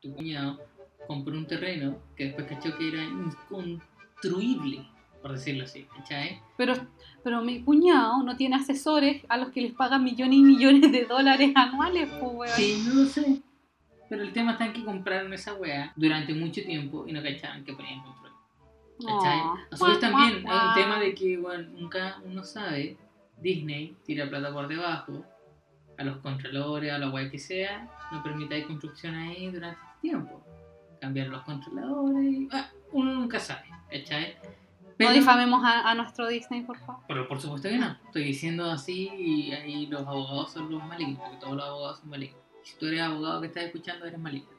tu 0.00 0.14
cuñado 0.14 0.60
compró 1.08 1.36
un 1.36 1.46
terreno 1.46 1.98
que 2.14 2.26
después 2.26 2.46
cachó 2.46 2.76
que 2.76 2.88
era 2.88 3.02
inconstruible, 3.02 4.86
por 5.22 5.32
decirlo 5.32 5.64
así, 5.64 5.86
¿cachai? 5.96 6.40
Pero, 6.56 6.74
pero 7.22 7.42
mi 7.42 7.62
cuñado 7.62 8.22
no 8.22 8.36
tiene 8.36 8.56
asesores 8.56 9.22
a 9.28 9.36
los 9.36 9.50
que 9.50 9.60
les 9.60 9.72
pagan 9.72 10.04
millones 10.04 10.38
y 10.38 10.42
millones 10.42 10.92
de 10.92 11.04
dólares 11.04 11.52
anuales, 11.54 12.08
pues 12.20 12.32
weón. 12.34 12.56
Sí, 12.56 12.84
no 12.86 12.94
lo 12.94 13.04
sé. 13.06 13.42
Pero 14.08 14.22
el 14.22 14.32
tema 14.32 14.52
está 14.52 14.66
en 14.66 14.72
que 14.72 14.84
compraron 14.84 15.32
esa 15.32 15.54
weá 15.54 15.92
durante 15.96 16.32
mucho 16.34 16.62
tiempo 16.62 17.04
y 17.06 17.12
no 17.12 17.22
cachaban 17.22 17.64
que 17.64 17.74
ponían 17.74 18.02
control. 18.02 18.32
¿Cachai? 19.00 19.38
No. 19.38 19.58
A 19.70 19.76
su 19.76 19.84
vez 19.84 19.98
Guau, 19.98 20.00
también 20.00 20.48
hay 20.48 20.68
un 20.68 20.74
tema 20.74 21.00
de 21.00 21.14
que 21.14 21.36
bueno, 21.36 21.68
nunca 21.78 22.20
uno 22.24 22.42
sabe, 22.42 22.96
Disney 23.40 23.96
tira 24.04 24.28
plata 24.28 24.52
por 24.52 24.66
debajo, 24.66 25.24
a 25.98 26.04
los 26.04 26.18
controladores, 26.18 26.92
a 26.92 26.98
la 26.98 27.10
weá 27.10 27.30
que 27.30 27.38
sea, 27.38 27.88
no 28.12 28.22
permitáis 28.22 28.66
construcción 28.66 29.14
ahí 29.16 29.50
durante 29.50 29.80
tiempo. 30.00 30.42
Cambiar 31.00 31.28
los 31.28 31.42
controladores, 31.42 32.48
ah, 32.52 32.70
uno 32.92 33.14
nunca 33.14 33.38
sabe, 33.38 33.68
¿cachai? 33.90 34.36
No 34.98 35.12
difamemos 35.12 35.64
a, 35.64 35.88
a 35.90 35.94
nuestro 35.94 36.26
Disney, 36.28 36.62
por 36.62 36.78
favor. 36.78 37.02
pero 37.06 37.28
por 37.28 37.40
supuesto 37.40 37.68
que 37.68 37.78
no, 37.78 37.96
estoy 38.06 38.24
diciendo 38.24 38.70
así 38.70 39.08
y 39.16 39.52
ahí 39.52 39.86
los 39.86 40.00
abogados 40.06 40.52
son 40.52 40.70
los 40.72 40.82
malignos, 40.84 41.20
porque 41.20 41.36
todos 41.38 41.56
los 41.56 41.64
abogados 41.64 41.98
son 42.00 42.10
malignos. 42.10 42.40
Si 42.62 42.76
tú 42.76 42.86
eres 42.86 43.00
abogado 43.02 43.40
que 43.40 43.46
estás 43.46 43.64
escuchando, 43.64 44.04
eres 44.06 44.18
maligno. 44.18 44.50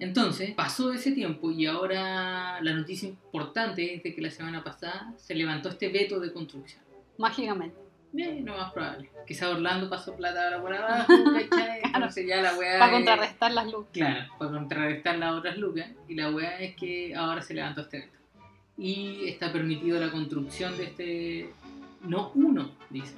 Entonces, 0.00 0.54
pasó 0.54 0.92
ese 0.92 1.10
tiempo 1.12 1.50
y 1.50 1.66
ahora 1.66 2.60
la 2.62 2.72
noticia 2.72 3.08
importante 3.08 3.94
es 3.96 4.02
de 4.04 4.14
que 4.14 4.22
la 4.22 4.30
semana 4.30 4.62
pasada 4.62 5.12
se 5.16 5.34
levantó 5.34 5.70
este 5.70 5.88
veto 5.88 6.20
de 6.20 6.32
construcción. 6.32 6.82
Mágicamente. 7.18 7.76
Bien, 8.12 8.44
lo 8.46 8.56
más 8.56 8.72
probable. 8.72 9.10
Quizá 9.26 9.50
Orlando 9.50 9.90
pasó 9.90 10.14
plata 10.14 10.44
ahora 10.44 10.62
por 10.62 10.72
abajo, 10.74 11.12
¿cachai? 11.50 11.80
Entonces 11.84 12.26
ya 12.26 12.40
la 12.40 12.54
weá. 12.54 12.78
Para 12.78 12.86
es- 12.86 12.92
contrarrestar 12.92 13.52
las 13.52 13.66
luces. 13.66 13.90
Claro, 13.92 14.32
para 14.38 14.50
contrarrestar 14.52 15.18
las 15.18 15.32
otras 15.34 15.58
lucas. 15.58 15.90
Y 16.08 16.14
la 16.14 16.30
weá 16.30 16.58
es 16.60 16.76
que 16.76 17.14
ahora 17.16 17.42
se 17.42 17.54
levantó 17.54 17.80
este 17.82 17.98
veto. 17.98 18.17
Y 18.78 19.26
está 19.26 19.52
permitido 19.52 20.00
la 20.00 20.10
construcción 20.10 20.76
de 20.76 20.84
este. 20.84 21.52
No 22.02 22.30
uno, 22.34 22.70
dice, 22.90 23.14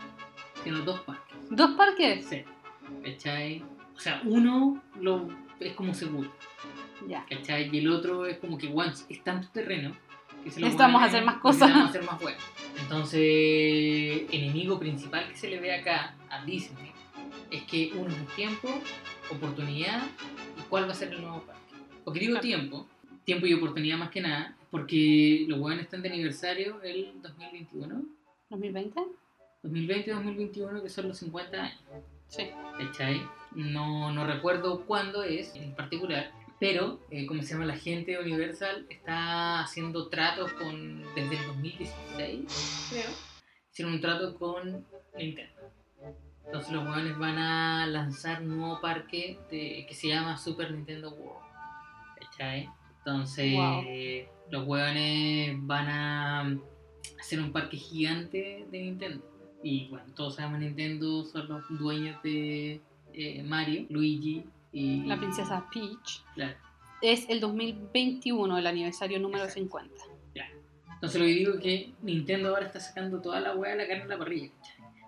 sino 0.64 0.78
dos 0.80 1.00
parques. 1.00 1.36
¿Dos 1.50 1.72
parques? 1.72 2.24
Sí. 2.24 2.42
¿Cachai? 3.04 3.62
O 3.94 4.00
sea, 4.00 4.22
uno 4.24 4.82
lo, 4.98 5.28
es 5.60 5.74
como 5.74 5.92
seguro. 5.92 6.32
Ya. 7.06 7.26
¿Cachai? 7.28 7.68
Y 7.70 7.78
el 7.78 7.90
otro 7.90 8.24
es 8.24 8.38
como 8.38 8.56
que, 8.56 8.68
weón, 8.68 8.94
es 9.08 9.22
tanto 9.22 9.48
terreno 9.48 9.94
que 10.42 10.50
se 10.50 10.60
lo 10.60 10.66
Necesitamos 10.66 11.02
hacer 11.02 11.24
más 11.24 11.36
cosas. 11.36 11.68
Necesitamos 11.68 11.90
hacer 11.90 12.04
más 12.04 12.22
weas. 12.22 12.42
Entonces, 12.80 14.22
enemigo 14.30 14.78
principal 14.78 15.28
que 15.28 15.36
se 15.36 15.50
le 15.50 15.60
ve 15.60 15.74
acá 15.74 16.14
a 16.30 16.42
Disney 16.44 16.90
es 17.50 17.62
que 17.64 17.92
uno 17.94 18.08
es 18.08 18.34
tiempo, 18.34 18.68
oportunidad 19.30 20.02
y 20.58 20.62
cuál 20.68 20.88
va 20.88 20.92
a 20.92 20.94
ser 20.94 21.12
el 21.12 21.20
nuevo 21.20 21.42
parque. 21.42 21.60
Porque 22.04 22.20
digo 22.20 22.40
tiempo, 22.40 22.88
tiempo 23.24 23.46
y 23.46 23.54
oportunidad 23.54 23.98
más 23.98 24.10
que 24.10 24.20
nada, 24.20 24.56
porque 24.70 25.44
los 25.48 25.58
weones 25.60 25.84
están 25.84 26.02
de 26.02 26.08
aniversario 26.10 26.80
el 26.82 27.20
2021, 27.22 28.02
¿2020? 28.50 28.94
2020-2021, 29.62 30.82
que 30.82 30.88
son 30.88 31.08
los 31.08 31.18
50 31.18 31.62
años. 31.62 31.80
Sí. 32.28 32.48
¿cachai? 32.78 33.20
No, 33.52 34.12
no 34.12 34.26
recuerdo 34.26 34.86
cuándo 34.86 35.22
es 35.24 35.54
en 35.56 35.74
particular, 35.74 36.30
Pero, 36.60 37.00
eh, 37.10 37.26
como 37.26 37.42
se 37.42 37.54
llama, 37.54 37.64
la 37.66 37.76
gente 37.76 38.12
de 38.12 38.18
Universal 38.20 38.86
está 38.90 39.60
haciendo 39.60 40.08
tratos 40.08 40.52
con, 40.52 41.02
desde 41.14 41.36
el 41.38 41.46
2016, 41.46 42.88
creo, 42.90 43.10
hicieron 43.72 43.94
un 43.94 44.00
trato 44.00 44.38
con 44.38 44.86
Nintendo. 45.16 45.52
Entonces 46.44 46.72
los 46.72 46.86
jóvenes 46.86 47.16
van 47.18 47.38
a 47.38 47.86
lanzar 47.86 48.42
un 48.42 48.58
nuevo 48.58 48.80
parque 48.80 49.38
de- 49.50 49.86
que 49.88 49.94
se 49.94 50.08
llama 50.08 50.36
Super 50.36 50.70
Nintendo 50.72 51.10
World. 51.10 51.46
¿Cachai? 52.20 52.68
Entonces 53.10 53.52
Wow. 53.54 53.84
los 54.50 54.66
hueones 54.66 55.56
van 55.66 55.88
a 55.88 56.58
hacer 57.18 57.40
un 57.40 57.52
parque 57.52 57.76
gigante 57.76 58.66
de 58.70 58.78
Nintendo. 58.80 59.24
Y 59.62 59.88
bueno, 59.88 60.06
todos 60.14 60.36
sabemos 60.36 60.60
Nintendo 60.60 61.24
son 61.24 61.48
los 61.48 61.62
dueños 61.78 62.22
de 62.22 62.80
eh, 63.12 63.42
Mario, 63.42 63.86
Luigi 63.90 64.44
y 64.72 65.04
La 65.04 65.18
princesa 65.18 65.66
Peach. 65.72 66.22
Claro, 66.34 66.56
Es 67.02 67.28
el 67.28 67.40
2021, 67.40 68.58
el 68.58 68.66
aniversario 68.66 69.18
número 69.18 69.44
Exacto. 69.44 69.60
50. 69.64 69.94
claro. 70.32 70.54
Entonces 70.94 71.20
lo 71.20 71.26
que 71.26 71.32
digo 71.34 71.54
es 71.54 71.60
que 71.60 71.92
Nintendo 72.02 72.50
ahora 72.50 72.66
está 72.66 72.80
sacando 72.80 73.20
toda 73.20 73.40
la 73.40 73.54
hueá 73.54 73.72
de 73.72 73.78
la 73.82 73.86
carne 73.88 74.04
en 74.04 74.08
la 74.10 74.18
parrilla. 74.18 74.50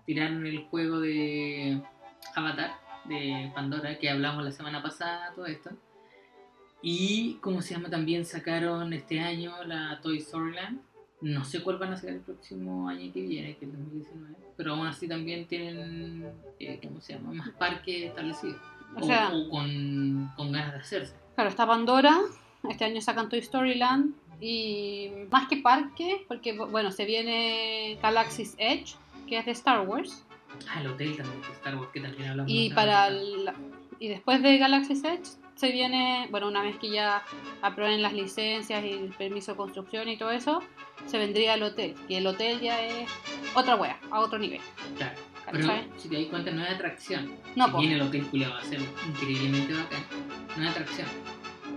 Tiraron 0.06 0.44
el 0.46 0.64
juego 0.64 1.00
de 1.00 1.80
Avatar, 2.34 2.72
de 3.04 3.50
Pandora, 3.54 3.98
que 3.98 4.10
hablamos 4.10 4.44
la 4.44 4.52
semana 4.52 4.82
pasada, 4.82 5.32
todo 5.34 5.46
esto. 5.46 5.70
Y, 6.82 7.34
como 7.40 7.62
se 7.62 7.74
llama? 7.74 7.88
También 7.88 8.24
sacaron 8.24 8.92
este 8.92 9.20
año 9.20 9.52
la 9.64 10.00
Toy 10.02 10.18
Story 10.18 10.52
Land. 10.54 10.80
No 11.20 11.44
sé 11.44 11.62
cuál 11.62 11.78
van 11.78 11.92
a 11.92 11.96
sacar 11.96 12.14
el 12.14 12.20
próximo 12.20 12.88
año 12.88 13.12
que 13.12 13.22
viene, 13.22 13.56
que 13.56 13.64
es 13.66 13.70
el 13.72 13.78
2019. 13.78 14.34
Pero 14.56 14.74
aún 14.74 14.86
así 14.88 15.06
también 15.06 15.46
tienen, 15.46 16.26
eh, 16.58 16.80
¿cómo 16.82 17.00
se 17.00 17.14
llama? 17.14 17.32
Más 17.32 17.50
parques 17.50 18.06
establecidos. 18.08 18.56
O 19.00 19.04
sea, 19.06 19.32
o 19.32 19.48
con, 19.48 20.30
con 20.36 20.50
ganas 20.52 20.72
de 20.74 20.78
hacerse. 20.80 21.14
claro, 21.34 21.48
está 21.50 21.66
Pandora. 21.66 22.20
Este 22.68 22.84
año 22.84 23.00
sacan 23.00 23.28
Toy 23.28 23.38
Story 23.38 23.76
Land. 23.76 24.14
Y 24.40 25.10
más 25.30 25.46
que 25.48 25.58
parque, 25.58 26.24
porque 26.26 26.52
bueno, 26.58 26.90
se 26.90 27.04
viene 27.04 27.96
Galaxy's 28.02 28.56
Edge, 28.58 28.96
que 29.28 29.38
es 29.38 29.46
de 29.46 29.52
Star 29.52 29.86
Wars. 29.86 30.24
Ah, 30.68 30.80
el 30.80 30.88
hotel 30.88 31.16
también, 31.16 31.40
de 31.42 31.48
Star 31.52 31.76
Wars, 31.76 31.90
que 31.92 32.00
también 32.00 32.30
hablamos. 32.30 32.50
Y 32.52 32.70
para 32.70 33.06
el- 33.06 33.50
y 34.00 34.08
después 34.08 34.42
de 34.42 34.58
Galaxy's 34.58 35.04
Edge 35.04 35.28
se 35.54 35.70
viene, 35.70 36.28
bueno, 36.30 36.48
una 36.48 36.62
vez 36.62 36.76
que 36.78 36.90
ya 36.90 37.22
aprueben 37.60 38.02
las 38.02 38.12
licencias 38.12 38.84
y 38.84 38.90
el 38.90 39.08
permiso 39.10 39.52
de 39.52 39.56
construcción 39.56 40.08
y 40.08 40.16
todo 40.16 40.30
eso, 40.30 40.62
se 41.06 41.18
vendría 41.18 41.54
el 41.54 41.62
hotel. 41.62 41.94
Y 42.08 42.14
el 42.14 42.26
hotel 42.26 42.60
ya 42.60 42.84
es 42.84 43.08
otra 43.54 43.76
wea, 43.76 43.98
a 44.10 44.20
otro 44.20 44.38
nivel. 44.38 44.60
Claro. 44.96 45.16
Si 45.98 46.08
te 46.08 46.18
das 46.18 46.26
cuenta, 46.26 46.50
no 46.50 46.64
es 46.64 46.70
atracción. 46.70 47.32
No, 47.56 47.66
si 47.66 47.72
po, 47.72 47.78
bien 47.78 47.92
el 47.92 48.02
hotel 48.02 48.26
culiao 48.28 48.52
va 48.52 48.58
a 48.58 48.64
ser 48.64 48.80
increíblemente 49.06 49.74
bacán, 49.74 50.02
no 50.56 50.64
es 50.64 50.70
atracción. 50.70 51.08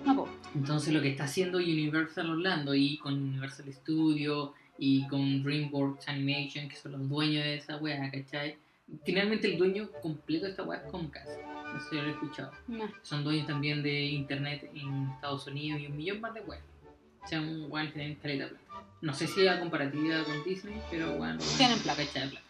no, 0.06 0.16
po. 0.16 0.30
Entonces 0.56 0.94
lo 0.94 1.02
que 1.02 1.10
está 1.10 1.26
haciendo 1.26 1.58
Universal 1.58 2.30
Orlando 2.30 2.74
y 2.74 2.98
con 2.98 3.14
Universal 3.14 3.74
Studio 3.74 4.54
y 4.78 5.06
con 5.08 5.44
DreamWorks 5.44 6.08
Animation, 6.08 6.70
que 6.70 6.76
son 6.78 6.94
los 6.94 7.10
dueños 7.10 7.44
de 7.44 7.56
esa 7.56 7.78
wea, 7.78 8.10
¿cachai? 8.10 8.58
Finalmente 9.04 9.52
el 9.52 9.58
dueño 9.58 9.89
completo 10.02 10.45
de 10.45 10.52
esta 10.52 10.63
wea 10.63 10.80
es 10.84 10.91
Comcast. 10.91 11.30
No 11.74 11.80
sé 11.82 11.89
si 11.89 11.95
lo 11.95 12.04
he 12.04 12.10
escuchado. 12.12 12.52
No. 12.67 12.88
Son 13.02 13.24
dueños 13.24 13.48
también 13.48 13.82
de 13.84 14.06
internet 14.06 14.69
en 14.74 15.10
Estados 15.12 15.48
Unidos 15.48 15.82
y 15.82 15.88
un 15.88 15.98
millón 15.98 16.21
más 16.21 16.34
de 16.34 16.41
weas. 16.41 16.63
O 17.24 17.28
sea, 17.28 17.41
un 17.41 17.65
weón 17.71 17.88
que 17.88 17.93
tienen 17.93 18.15
caleta 18.15 18.50
plata. 18.50 18.86
No 19.02 19.13
sé 19.13 19.28
si 19.28 19.48
a 19.48 19.60
comparativa 19.60 20.24
con 20.24 20.43
Disney, 20.43 20.80
pero 20.91 21.17
bueno, 21.17 21.39
Tienen 21.58 21.80
plata. 21.80 22.02
de 22.02 22.08
plata. 22.08 22.41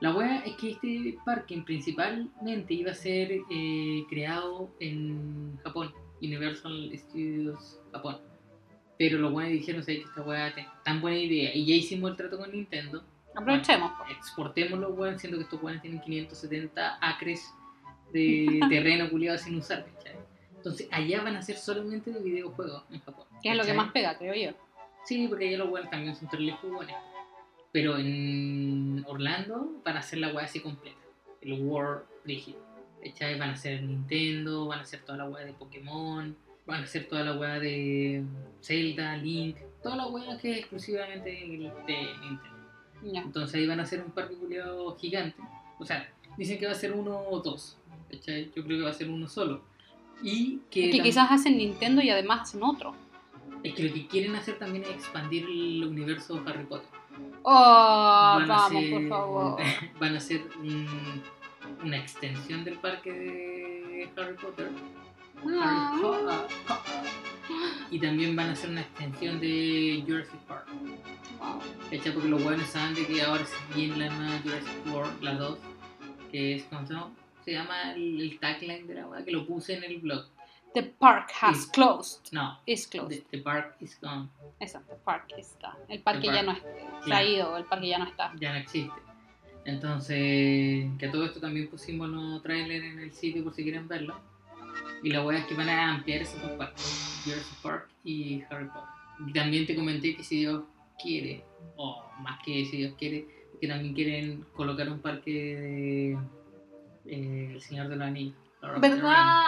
La 0.00 0.14
wea 0.14 0.38
es 0.44 0.54
que 0.56 0.70
este 0.72 1.18
parque 1.24 1.60
principalmente 1.64 2.74
iba 2.74 2.92
a 2.92 2.94
ser 2.94 3.32
eh, 3.50 4.04
creado 4.08 4.70
en 4.78 5.58
Japón, 5.64 5.92
Universal 6.22 6.92
Studios 6.94 7.80
Japón. 7.90 8.18
Pero 8.98 9.18
los 9.18 9.32
weones 9.32 9.58
dijeron 9.58 9.82
"Sabes 9.82 10.00
que 10.00 10.04
esta 10.08 10.22
wea 10.22 10.48
es 10.48 10.66
tan 10.84 11.00
buena 11.00 11.18
idea 11.18 11.54
y 11.54 11.66
ya 11.66 11.74
hicimos 11.74 12.10
el 12.10 12.16
trato 12.16 12.38
con 12.38 12.52
Nintendo. 12.52 13.02
Aprovechemos. 13.34 13.92
po. 13.92 14.04
Exportémoslo, 14.10 14.90
weón, 14.90 15.18
siendo 15.18 15.38
que 15.38 15.44
estos 15.44 15.62
weones 15.62 15.82
tienen 15.82 16.00
570 16.00 16.98
acres 17.00 17.52
de 18.12 18.60
terreno 18.68 19.08
culiado 19.10 19.38
sin 19.38 19.56
usar, 19.56 19.84
¿cachai? 19.84 20.16
Entonces 20.56 20.88
allá 20.90 21.22
van 21.22 21.36
a 21.36 21.42
ser 21.42 21.56
solamente 21.56 22.10
de 22.10 22.20
videojuegos 22.20 22.82
en 22.90 23.00
Japón. 23.00 23.26
Que 23.42 23.50
es 23.50 23.56
lo 23.56 23.64
que 23.64 23.74
más 23.74 23.92
pega, 23.92 24.18
creo 24.18 24.34
yo. 24.34 24.56
Sí, 25.04 25.26
porque 25.28 25.48
allá 25.48 25.58
los 25.58 25.70
weones 25.70 25.90
también 25.90 26.16
son 26.16 26.28
tres 26.28 26.54
jugones. 26.56 26.96
Pero 27.72 27.96
en 27.96 29.04
Orlando 29.06 29.80
van 29.84 29.96
a 29.96 30.00
hacer 30.00 30.18
la 30.18 30.32
weá 30.32 30.44
así 30.44 30.60
completa. 30.60 30.98
El 31.40 31.62
World 31.62 32.02
rígido. 32.24 32.58
¿Cachai? 33.02 33.38
Van 33.38 33.50
a 33.50 33.52
hacer 33.52 33.82
Nintendo, 33.82 34.66
van 34.66 34.80
a 34.80 34.82
hacer 34.82 35.00
toda 35.00 35.18
la 35.18 35.28
weá 35.28 35.44
de 35.44 35.52
Pokémon, 35.52 36.36
van 36.66 36.80
a 36.80 36.84
hacer 36.84 37.08
toda 37.08 37.22
la 37.22 37.38
weá 37.38 37.60
de 37.60 38.24
Zelda, 38.60 39.16
Link, 39.16 39.56
toda 39.82 39.96
la 39.96 40.06
weá 40.08 40.36
que 40.38 40.50
es 40.50 40.58
exclusivamente 40.58 41.30
de 41.30 41.46
Nintendo. 41.46 42.57
Entonces 43.02 43.54
ahí 43.54 43.66
van 43.66 43.80
a 43.80 43.84
hacer 43.84 44.02
un 44.02 44.10
parque 44.12 44.34
culiado 44.34 44.94
gigante. 44.96 45.36
O 45.78 45.84
sea, 45.84 46.08
dicen 46.36 46.58
que 46.58 46.66
va 46.66 46.72
a 46.72 46.76
ser 46.76 46.92
uno 46.92 47.18
o 47.18 47.40
dos. 47.40 47.76
¿cachai? 48.10 48.50
Yo 48.56 48.64
creo 48.64 48.78
que 48.78 48.84
va 48.84 48.90
a 48.90 48.94
ser 48.94 49.08
uno 49.10 49.28
solo. 49.28 49.62
Y 50.22 50.60
que, 50.70 50.88
Es 50.90 50.96
que 50.96 51.02
quizás 51.02 51.30
hacen 51.30 51.58
Nintendo 51.58 52.00
y 52.02 52.10
además 52.10 52.42
hacen 52.42 52.62
otro. 52.62 52.94
es 53.62 53.74
que 53.74 53.82
lo 53.84 53.92
que 53.94 54.06
quieren 54.08 54.34
hacer 54.34 54.58
también 54.58 54.84
es 54.84 54.90
expandir 54.90 55.44
el 55.44 55.84
universo 55.84 56.42
Harry 56.46 56.64
Potter. 56.64 56.88
Oh, 57.42 57.52
Van 58.38 58.48
vamos, 58.48 58.72
hacer- 58.76 58.90
por 58.92 59.08
favor. 59.08 59.60
Van 60.00 60.14
a 60.14 60.18
hacer 60.18 60.42
un- 60.60 61.22
una 61.84 61.96
extensión 61.98 62.64
del 62.64 62.78
parque 62.78 63.12
de 63.12 64.08
Harry 64.16 64.34
Potter. 64.36 64.70
Ah. 65.46 65.90
Harry 65.92 66.02
Potter. 66.66 67.10
Y 67.90 67.98
también 68.00 68.36
van 68.36 68.50
a 68.50 68.52
hacer 68.52 68.70
una 68.70 68.82
extensión 68.82 69.40
de 69.40 70.04
Jurassic 70.06 70.38
Park. 70.40 70.66
¿Cachai? 71.90 72.12
Porque 72.12 72.28
los 72.28 72.42
buenos 72.42 72.66
saben 72.68 72.94
de 72.94 73.06
que 73.06 73.22
ahora 73.22 73.44
se 73.46 73.74
viene 73.74 73.96
la 73.96 74.10
nueva 74.14 74.38
Jurassic 74.42 74.86
World, 74.92 75.22
la 75.22 75.34
2, 75.34 75.58
que 76.30 76.56
es, 76.56 76.64
¿cómo 76.64 76.86
se 77.44 77.52
llama? 77.52 77.92
El, 77.94 78.20
el 78.20 78.38
tagline 78.38 78.86
de 78.86 78.94
la 78.94 79.06
weá, 79.06 79.24
que 79.24 79.30
lo 79.32 79.46
puse 79.46 79.74
en 79.76 79.84
el 79.84 79.98
blog. 79.98 80.26
The 80.74 80.82
park 80.82 81.30
has 81.40 81.64
Sí. 81.64 81.70
closed. 81.72 82.20
No, 82.32 82.58
Is 82.66 82.86
closed. 82.86 83.08
the, 83.08 83.24
the 83.30 83.38
park 83.42 83.76
is 83.80 83.98
gone. 84.02 84.28
Eso, 84.60 84.80
the 84.88 84.96
park 84.96 85.32
is 85.38 85.56
gone. 85.62 85.78
El 85.88 86.00
parque 86.02 86.28
El 86.28 86.34
ya 86.34 86.42
no 86.42 86.52
es, 86.52 86.58
se 87.06 87.14
ha 87.14 87.24
ido, 87.24 87.56
el 87.56 87.64
parque 87.64 87.88
ya 87.88 87.98
no 87.98 88.04
está. 88.04 88.32
ya 88.38 88.52
no 88.52 88.58
existe. 88.58 89.00
Entonces, 89.64 90.90
que 90.98 91.08
todo 91.10 91.24
esto 91.24 91.40
también 91.40 91.68
pusimos 91.68 92.08
los 92.08 92.42
trailers 92.42 92.84
en 92.84 92.98
el 92.98 93.12
sitio 93.12 93.44
por 93.44 93.54
si 93.54 93.62
quieren 93.62 93.88
verlo. 93.88 94.18
Y 95.02 95.10
la 95.10 95.24
weá 95.24 95.38
es 95.38 95.46
que 95.46 95.54
van 95.54 95.68
a 95.68 95.94
ampliar 95.94 96.22
esos 96.22 96.40
dos 96.42 96.50
parques, 96.52 97.20
Jurassic 97.24 97.58
Park 97.62 97.88
y 98.04 98.42
Harry 98.50 98.66
Potter. 98.66 99.32
También 99.34 99.66
te 99.66 99.74
comenté 99.76 100.16
que 100.16 100.24
si 100.24 100.38
Dios 100.40 100.62
quiere, 101.00 101.44
o 101.76 102.04
más 102.20 102.38
que 102.44 102.64
si 102.64 102.78
Dios 102.78 102.94
quiere, 102.98 103.26
que 103.60 103.68
también 103.68 103.94
quieren 103.94 104.44
colocar 104.54 104.88
un 104.88 105.00
parque 105.00 105.30
de 105.32 106.12
eh, 107.06 107.50
El 107.54 107.60
Señor 107.60 107.88
de 107.88 107.96
los 107.96 108.06
Anillos. 108.06 108.34
¿Verdad? 108.80 109.46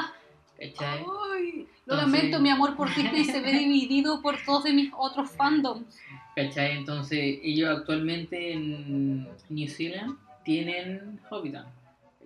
Ay, 0.59 1.67
lo 1.87 1.95
Entonces- 1.95 1.97
lamento, 1.97 2.41
mi 2.41 2.51
amor 2.51 2.77
por 2.77 2.95
Disney 2.95 3.25
se 3.25 3.41
ve 3.41 3.53
dividido 3.59 4.21
por 4.23 4.37
todos 4.45 4.65
de 4.65 4.73
mis 4.73 4.93
otros 4.97 5.31
fandoms. 5.31 5.99
¿Cachai? 6.37 6.77
Entonces, 6.77 7.39
ellos 7.43 7.77
actualmente 7.79 8.53
en 8.53 9.29
New 9.49 9.69
Zealand 9.69 10.17
tienen 10.45 11.19
Hobbiton. 11.29 11.65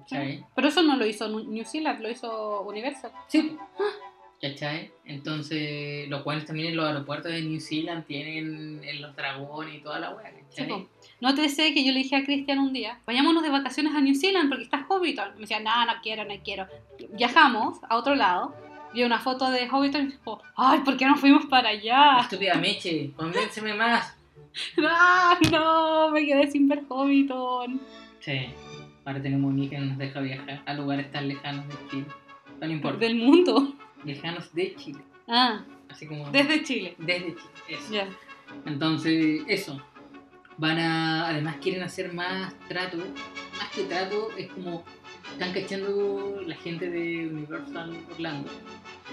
¿Cachai? 0.09 0.45
Pero 0.55 0.69
eso 0.69 0.83
no 0.83 0.97
lo 0.97 1.07
hizo 1.07 1.29
New 1.29 1.65
Zealand, 1.65 2.01
lo 2.01 2.11
hizo 2.11 2.63
Universal. 2.63 3.11
Sí. 3.29 3.57
¿Cachai? 4.41 4.91
Entonces, 5.07 6.09
los 6.09 6.23
cuales 6.23 6.45
también 6.45 6.69
en 6.69 6.77
los 6.77 6.87
aeropuertos 6.87 7.33
de 7.33 7.41
New 7.43 7.61
Zealand 7.61 8.05
tienen 8.07 8.83
en 8.85 9.01
los 9.01 9.17
dragones 9.17 9.77
y 9.77 9.79
toda 9.79 9.99
la 10.01 10.11
Sí, 10.51 10.63
¿cachai? 10.63 10.69
po. 10.69 10.87
No 11.21 11.35
te 11.35 11.49
sé 11.49 11.73
que 11.73 11.85
yo 11.85 11.93
le 11.93 12.01
dije 12.01 12.17
a 12.17 12.25
Cristian 12.25 12.59
un 12.59 12.73
día, 12.73 13.01
vayámonos 13.07 13.43
de 13.43 13.49
vacaciones 13.49 13.95
a 13.95 14.01
New 14.01 14.15
Zealand 14.15 14.51
porque 14.51 14.65
está 14.65 14.85
Hobbiton. 14.87 15.35
Me 15.35 15.41
decía, 15.43 15.61
no, 15.61 15.87
no 15.87 15.93
quiero, 16.03 16.25
no 16.25 16.35
quiero. 16.45 16.67
Viajamos 17.13 17.79
a 17.89 17.97
otro 17.97 18.15
lado, 18.15 18.55
vi 18.93 19.03
una 19.05 19.19
foto 19.19 19.51
de 19.51 19.69
Hobbiton 19.69 20.03
y 20.03 20.07
dijo, 20.13 20.43
ay, 20.57 20.81
¿por 20.81 20.97
qué 20.99 21.07
no 21.07 21.17
fuimos 21.17 21.47
para 21.47 21.71
allá? 21.71 22.19
Estúpida 22.21 22.55
Meche, 22.57 23.13
convénceme 23.17 23.73
más. 23.73 24.15
¡Ah, 24.87 25.39
no! 25.51 26.11
Me 26.11 26.27
quedé 26.27 26.51
sin 26.51 26.69
ver 26.69 26.83
Hobbiton. 26.89 27.81
Sí. 28.21 28.51
Ahora 29.05 29.21
tenemos 29.23 29.53
un 29.53 29.59
hijo 29.59 29.71
que 29.71 29.79
nos 29.79 29.99
deja 29.99 30.21
viajar 30.21 30.63
a 30.67 30.75
lugares 30.75 31.11
tan 31.11 31.29
lejanos 31.29 31.67
de 31.69 31.75
Chile. 31.91 32.07
No 32.61 32.69
importa. 32.71 32.99
Del 32.99 33.17
mundo. 33.17 33.75
Lejanos 34.05 34.53
de 34.55 34.75
Chile. 34.77 35.01
Ah, 35.29 35.65
Así 35.89 36.07
como. 36.07 36.31
desde 36.31 36.63
Chile. 36.63 36.95
desde 36.99 37.35
Chile. 37.35 37.51
Eso. 37.69 37.93
Ya. 37.93 38.09
Entonces, 38.67 39.43
eso. 39.49 39.81
Van 40.57 40.79
a. 40.79 41.29
Además, 41.29 41.57
quieren 41.61 41.83
hacer 41.83 42.13
más 42.13 42.55
trato. 42.69 42.99
Más 42.99 43.71
que 43.75 43.85
trato, 43.85 44.29
es 44.37 44.49
como. 44.49 44.85
Están 45.33 45.53
cachando 45.53 46.41
la 46.47 46.55
gente 46.57 46.89
de 46.91 47.27
Universal 47.29 47.97
Orlando. 48.13 48.51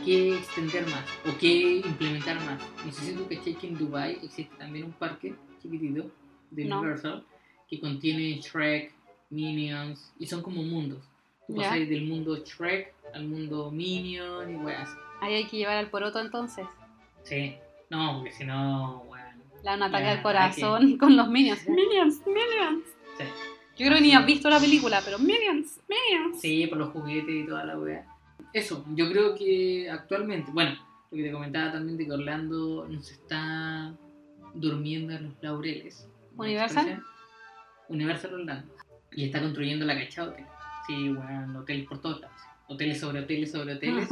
Que 0.06 0.36
extender 0.36 0.84
más. 0.88 1.04
O 1.28 1.38
que 1.38 1.78
implementar 1.86 2.36
más. 2.46 2.62
No 2.86 2.92
sé 2.92 3.06
si 3.06 3.14
tú 3.14 3.28
caché 3.28 3.56
que 3.56 3.68
en 3.68 3.78
Dubai 3.78 4.20
existe 4.24 4.56
también 4.58 4.86
un 4.86 4.92
parque 4.94 5.34
chiquitito 5.62 6.12
de 6.52 6.66
No. 6.66 6.80
Universal. 6.82 7.24
Que 7.70 7.80
contiene 7.80 8.40
Shrek, 8.42 8.94
Minions. 9.32 10.14
Y 10.20 10.28
son 10.28 10.42
como 10.44 10.62
mundos. 10.64 11.00
Tú 11.48 11.56
Ya. 11.56 11.70
pasas 11.70 11.90
del 11.90 12.04
mundo 12.08 12.38
Shrek 12.38 12.94
al 13.14 13.26
mundo 13.28 13.72
Minion 13.72 14.52
y 14.52 14.56
weas. 14.58 14.90
Ahí 15.22 15.34
hay 15.34 15.46
que 15.48 15.58
llevar 15.58 15.78
al 15.78 15.90
poroto 15.90 16.20
entonces. 16.20 16.66
Sí. 17.24 17.56
No, 17.90 18.18
porque 18.18 18.32
si 18.32 18.46
no, 18.46 19.04
bueno. 19.08 19.26
Le 19.58 19.64
da 19.64 19.76
un 19.76 19.84
ataque 19.84 20.08
al 20.08 20.22
corazón 20.22 20.98
con 20.98 21.16
los 21.18 21.28
Minions. 21.28 21.68
Minions, 21.68 22.20
Minions. 22.26 22.86
Sí. 23.18 23.24
Yo 23.78 23.86
creo 23.88 23.98
que 23.98 24.02
ni 24.02 24.14
has 24.14 24.26
visto 24.26 24.50
la 24.50 24.60
película, 24.60 25.02
pero 25.04 25.18
Minions, 25.20 25.80
Minions. 25.88 26.40
Sí, 26.40 26.68
por 26.68 26.78
los 26.78 26.90
juguetes 26.92 27.34
y 27.34 27.46
toda 27.46 27.66
la 27.66 27.78
weá. 27.78 28.06
Eso, 28.54 28.84
yo 28.96 29.10
creo 29.10 29.36
que 29.36 29.90
actualmente, 29.90 30.52
bueno, 30.52 30.76
lo 31.10 31.18
que 31.18 31.24
te 31.24 31.32
comentaba 31.32 31.72
también 31.72 31.98
de 31.98 32.06
que 32.06 32.12
Orlando 32.12 32.86
no 32.90 33.02
se 33.02 33.14
está 33.14 33.94
durmiendo 34.54 35.14
en 35.14 35.26
los 35.26 35.34
laureles. 35.42 36.08
¿Universal? 36.38 37.04
Universal 37.88 38.34
Orlando. 38.34 38.74
Y 39.14 39.26
está 39.26 39.42
construyendo 39.42 39.86
la 39.86 39.98
cachada 39.98 40.30
hotel. 40.30 40.46
Sí, 40.88 41.10
bueno, 41.10 41.60
hoteles 41.60 41.88
por 41.88 42.02
todos 42.02 42.22
lados. 42.22 42.42
Hoteles 42.68 43.00
sobre 43.00 43.20
hoteles 43.22 43.52
sobre 43.52 43.74
hoteles. 43.74 44.10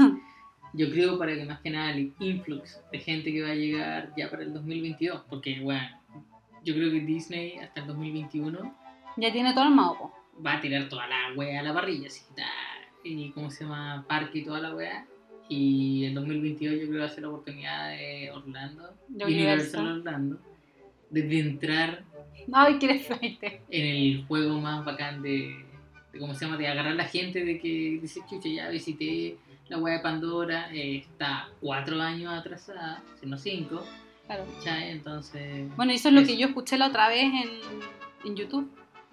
Yo 0.74 0.92
creo 0.92 1.18
para 1.18 1.34
que 1.36 1.46
más 1.46 1.62
que 1.62 1.72
nada 1.72 1.92
el 1.92 2.14
influx 2.20 2.80
de 2.92 3.00
gente 3.00 3.32
que 3.32 3.42
va 3.42 3.50
a 3.50 3.56
llegar 3.56 4.14
ya 4.16 4.30
para 4.30 4.44
el 4.44 4.54
2022. 4.54 5.24
Porque, 5.30 5.60
bueno, 5.62 6.00
yo 6.64 6.74
creo 6.74 6.92
que 6.92 7.00
Disney 7.00 7.58
hasta 7.58 7.82
el 7.82 7.88
2021 7.88 8.76
Ya 9.18 9.32
tiene 9.32 9.54
todo 9.54 9.66
armado, 9.66 10.14
va 10.46 10.54
a 10.54 10.62
tirar 10.62 10.90
toda 10.90 11.08
la 11.08 11.34
wea 11.36 11.60
a 11.60 11.64
la 11.64 11.74
parrilla, 11.74 12.08
así, 12.08 12.24
y 13.04 13.32
cómo 13.32 13.50
se 13.50 13.64
llama, 13.64 14.06
parque 14.08 14.40
y 14.40 14.44
toda 14.44 14.60
la 14.60 14.76
wea. 14.76 15.06
Y 15.48 16.06
el 16.06 16.14
2022 16.14 16.74
yo 16.74 16.80
creo 16.82 16.92
que 16.92 17.00
va 17.00 17.06
a 17.06 17.10
ser 17.10 17.24
la 17.24 17.30
oportunidad 17.30 17.90
de 17.90 18.32
Orlando, 18.32 18.94
Universal. 19.10 20.00
Orlando, 20.00 20.40
de, 21.10 21.22
de 21.24 21.40
entrar 21.40 22.04
Ay, 22.52 22.80
que 22.80 22.86
eres 22.88 23.06
flight. 23.08 23.44
en 23.70 23.86
el 23.86 24.26
juego 24.28 24.60
más 24.60 24.84
bacán 24.86 25.22
de, 25.22 25.56
de 26.14 26.20
cómo 26.20 26.34
se 26.34 26.46
llama, 26.46 26.58
de 26.58 26.68
agarrar 26.68 26.94
a 26.94 26.96
la 26.96 27.06
gente 27.06 27.44
de 27.46 27.60
que 27.60 28.00
dice, 28.02 28.22
chucha, 28.30 28.50
ya 28.50 28.70
visité 28.70 29.36
la 29.68 29.78
wea 29.78 29.98
de 29.98 30.00
Pandora, 30.04 30.74
eh, 30.74 30.98
está 30.98 31.48
cuatro 31.62 32.02
años 32.02 32.34
atrasada, 32.34 33.04
sino 33.20 33.38
cinco, 33.38 33.86
Claro. 34.28 34.46
Entonces... 34.66 35.76
Bueno, 35.76 35.92
eso 35.92 36.10
es 36.10 36.14
lo 36.14 36.22
es- 36.22 36.28
que 36.28 36.38
yo 36.38 36.48
escuché 36.48 36.78
la 36.78 36.88
otra 36.88 37.10
vez 37.10 37.24
en, 37.24 37.50
en 38.26 38.36
YouTube. 38.36 38.70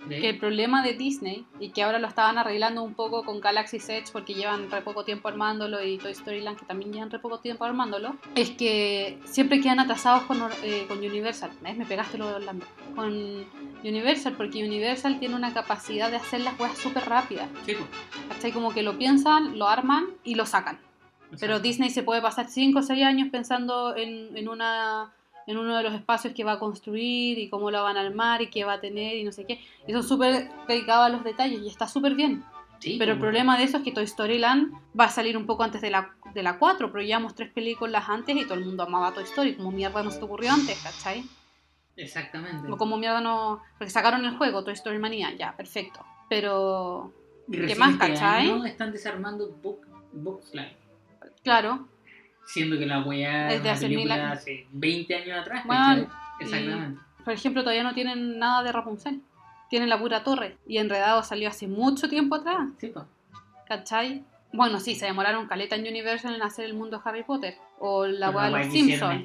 Que 0.08 0.28
el 0.28 0.38
problema 0.38 0.82
de 0.82 0.92
Disney, 0.92 1.46
y 1.58 1.70
que 1.70 1.82
ahora 1.82 1.98
lo 1.98 2.06
estaban 2.06 2.38
arreglando 2.38 2.82
un 2.82 2.94
poco 2.94 3.24
con 3.24 3.40
Galaxy 3.40 3.78
Edge 3.78 4.12
porque 4.12 4.34
llevan 4.34 4.70
re 4.70 4.82
poco 4.82 5.04
tiempo 5.04 5.28
armándolo, 5.28 5.82
y 5.82 5.98
Toy 5.98 6.12
Story 6.12 6.42
Land 6.42 6.58
que 6.58 6.64
también 6.64 6.92
llevan 6.92 7.10
re 7.10 7.18
poco 7.18 7.40
tiempo 7.40 7.64
armándolo, 7.64 8.16
es 8.34 8.50
que 8.50 9.18
siempre 9.24 9.60
quedan 9.60 9.80
atrasados 9.80 10.22
con, 10.22 10.38
eh, 10.62 10.84
con 10.86 10.98
Universal. 10.98 11.50
¿Ves? 11.62 11.76
Me 11.76 11.86
pegaste 11.86 12.18
lo 12.18 12.28
de 12.28 12.34
Orlando. 12.34 12.66
Con 12.94 13.46
Universal, 13.82 14.34
porque 14.36 14.64
Universal 14.64 15.18
tiene 15.18 15.34
una 15.34 15.52
capacidad 15.52 16.10
de 16.10 16.16
hacer 16.16 16.40
las 16.40 16.54
cosas 16.54 16.78
súper 16.78 17.08
rápidas. 17.08 17.48
Sí. 17.64 17.74
¿Cachai? 18.28 18.52
Como 18.52 18.72
que 18.72 18.82
lo 18.82 18.96
piensan, 18.98 19.58
lo 19.58 19.68
arman 19.68 20.06
y 20.24 20.34
lo 20.34 20.46
sacan. 20.46 20.78
Pero. 21.40 21.60
Disney 21.60 21.90
se 21.90 22.02
puede 22.02 22.22
pasar 22.22 22.48
5 22.48 22.78
o 22.78 22.82
6 22.82 23.04
años 23.04 23.28
pensando 23.30 23.96
en, 23.96 24.36
en, 24.36 24.48
una, 24.48 25.12
en 25.46 25.58
uno 25.58 25.76
de 25.76 25.82
los 25.82 25.94
espacios 25.94 26.34
que 26.34 26.44
va 26.44 26.52
a 26.52 26.58
construir 26.58 27.38
y 27.38 27.48
cómo 27.48 27.70
lo 27.70 27.82
van 27.82 27.96
a 27.96 28.00
armar 28.00 28.42
y 28.42 28.50
qué 28.50 28.64
va 28.64 28.74
a 28.74 28.80
tener 28.80 29.16
y 29.16 29.24
no 29.24 29.32
sé 29.32 29.44
qué. 29.44 29.60
Y 29.86 29.92
son 29.92 30.02
súper 30.02 30.50
dedicados 30.66 31.06
a 31.06 31.08
los 31.08 31.24
detalles 31.24 31.60
y 31.62 31.68
está 31.68 31.86
súper 31.86 32.14
bien. 32.14 32.44
Sí, 32.78 32.96
Pero 32.98 33.12
el 33.12 33.18
pues. 33.18 33.28
problema 33.28 33.56
de 33.56 33.64
eso 33.64 33.78
es 33.78 33.84
que 33.84 33.92
Toy 33.92 34.04
Story 34.04 34.38
Land 34.38 34.74
va 34.98 35.04
a 35.04 35.10
salir 35.10 35.36
un 35.36 35.46
poco 35.46 35.62
antes 35.62 35.80
de 35.80 35.90
la, 35.90 36.14
de 36.34 36.42
la 36.42 36.58
4, 36.58 36.92
pero 36.92 37.02
llevamos 37.02 37.34
tres 37.34 37.50
películas 37.50 38.04
antes 38.08 38.36
y 38.36 38.44
todo 38.44 38.54
el 38.54 38.66
mundo 38.66 38.82
amaba 38.82 39.12
Toy 39.12 39.24
Story. 39.24 39.54
Como 39.56 39.70
mierda 39.70 40.02
no 40.02 40.10
se 40.10 40.18
te 40.18 40.24
ocurrió 40.24 40.52
antes, 40.52 40.78
¿cachai? 40.82 41.24
Exactamente. 41.96 42.70
O 42.70 42.76
como 42.76 42.98
mierda 42.98 43.20
no... 43.20 43.62
Porque 43.78 43.90
sacaron 43.90 44.24
el 44.24 44.36
juego, 44.36 44.62
Toy 44.62 44.74
Story 44.74 44.98
Manía, 44.98 45.34
ya, 45.34 45.56
perfecto. 45.56 46.04
Pero, 46.28 47.12
¿Qué 47.50 47.74
más, 47.76 47.92
este 47.92 48.08
cachai? 48.08 48.50
año 48.50 48.64
están 48.66 48.92
desarmando 48.92 49.48
Book, 49.62 49.86
Book 50.12 50.42
claro, 51.42 51.88
Siendo 52.46 52.78
que 52.78 52.86
la 52.86 53.00
weá 53.02 53.52
Es 53.52 53.62
de 53.62 53.70
hace 53.70 53.86
años. 53.86 54.10
hace 54.10 54.66
20 54.72 55.14
años 55.14 55.38
atrás. 55.40 55.64
Exactamente. 56.40 57.00
por 57.24 57.32
ejemplo, 57.34 57.62
todavía 57.62 57.82
no 57.82 57.94
tienen 57.94 58.38
nada 58.38 58.62
de 58.62 58.72
Rapunzel. 58.72 59.20
Tienen 59.68 59.88
la 59.88 59.98
pura 59.98 60.22
torre. 60.22 60.56
Y 60.66 60.78
Enredado 60.78 61.22
salió 61.22 61.48
hace 61.48 61.66
mucho 61.66 62.08
tiempo 62.08 62.36
atrás, 62.36 62.68
Sí, 62.78 62.88
pues. 62.88 63.04
¿cachai? 63.66 64.22
Bueno, 64.52 64.78
sí, 64.78 64.94
se 64.94 65.06
demoraron 65.06 65.46
caleta 65.48 65.74
en 65.76 65.86
Universal 65.86 66.34
en 66.34 66.42
hacer 66.42 66.64
el 66.66 66.74
mundo 66.74 66.96
de 66.98 67.02
Harry 67.04 67.24
Potter. 67.24 67.56
O 67.80 68.06
la 68.06 68.30
weá 68.30 68.44
de 68.46 68.50
los 68.64 68.72
Simpsons. 68.72 69.24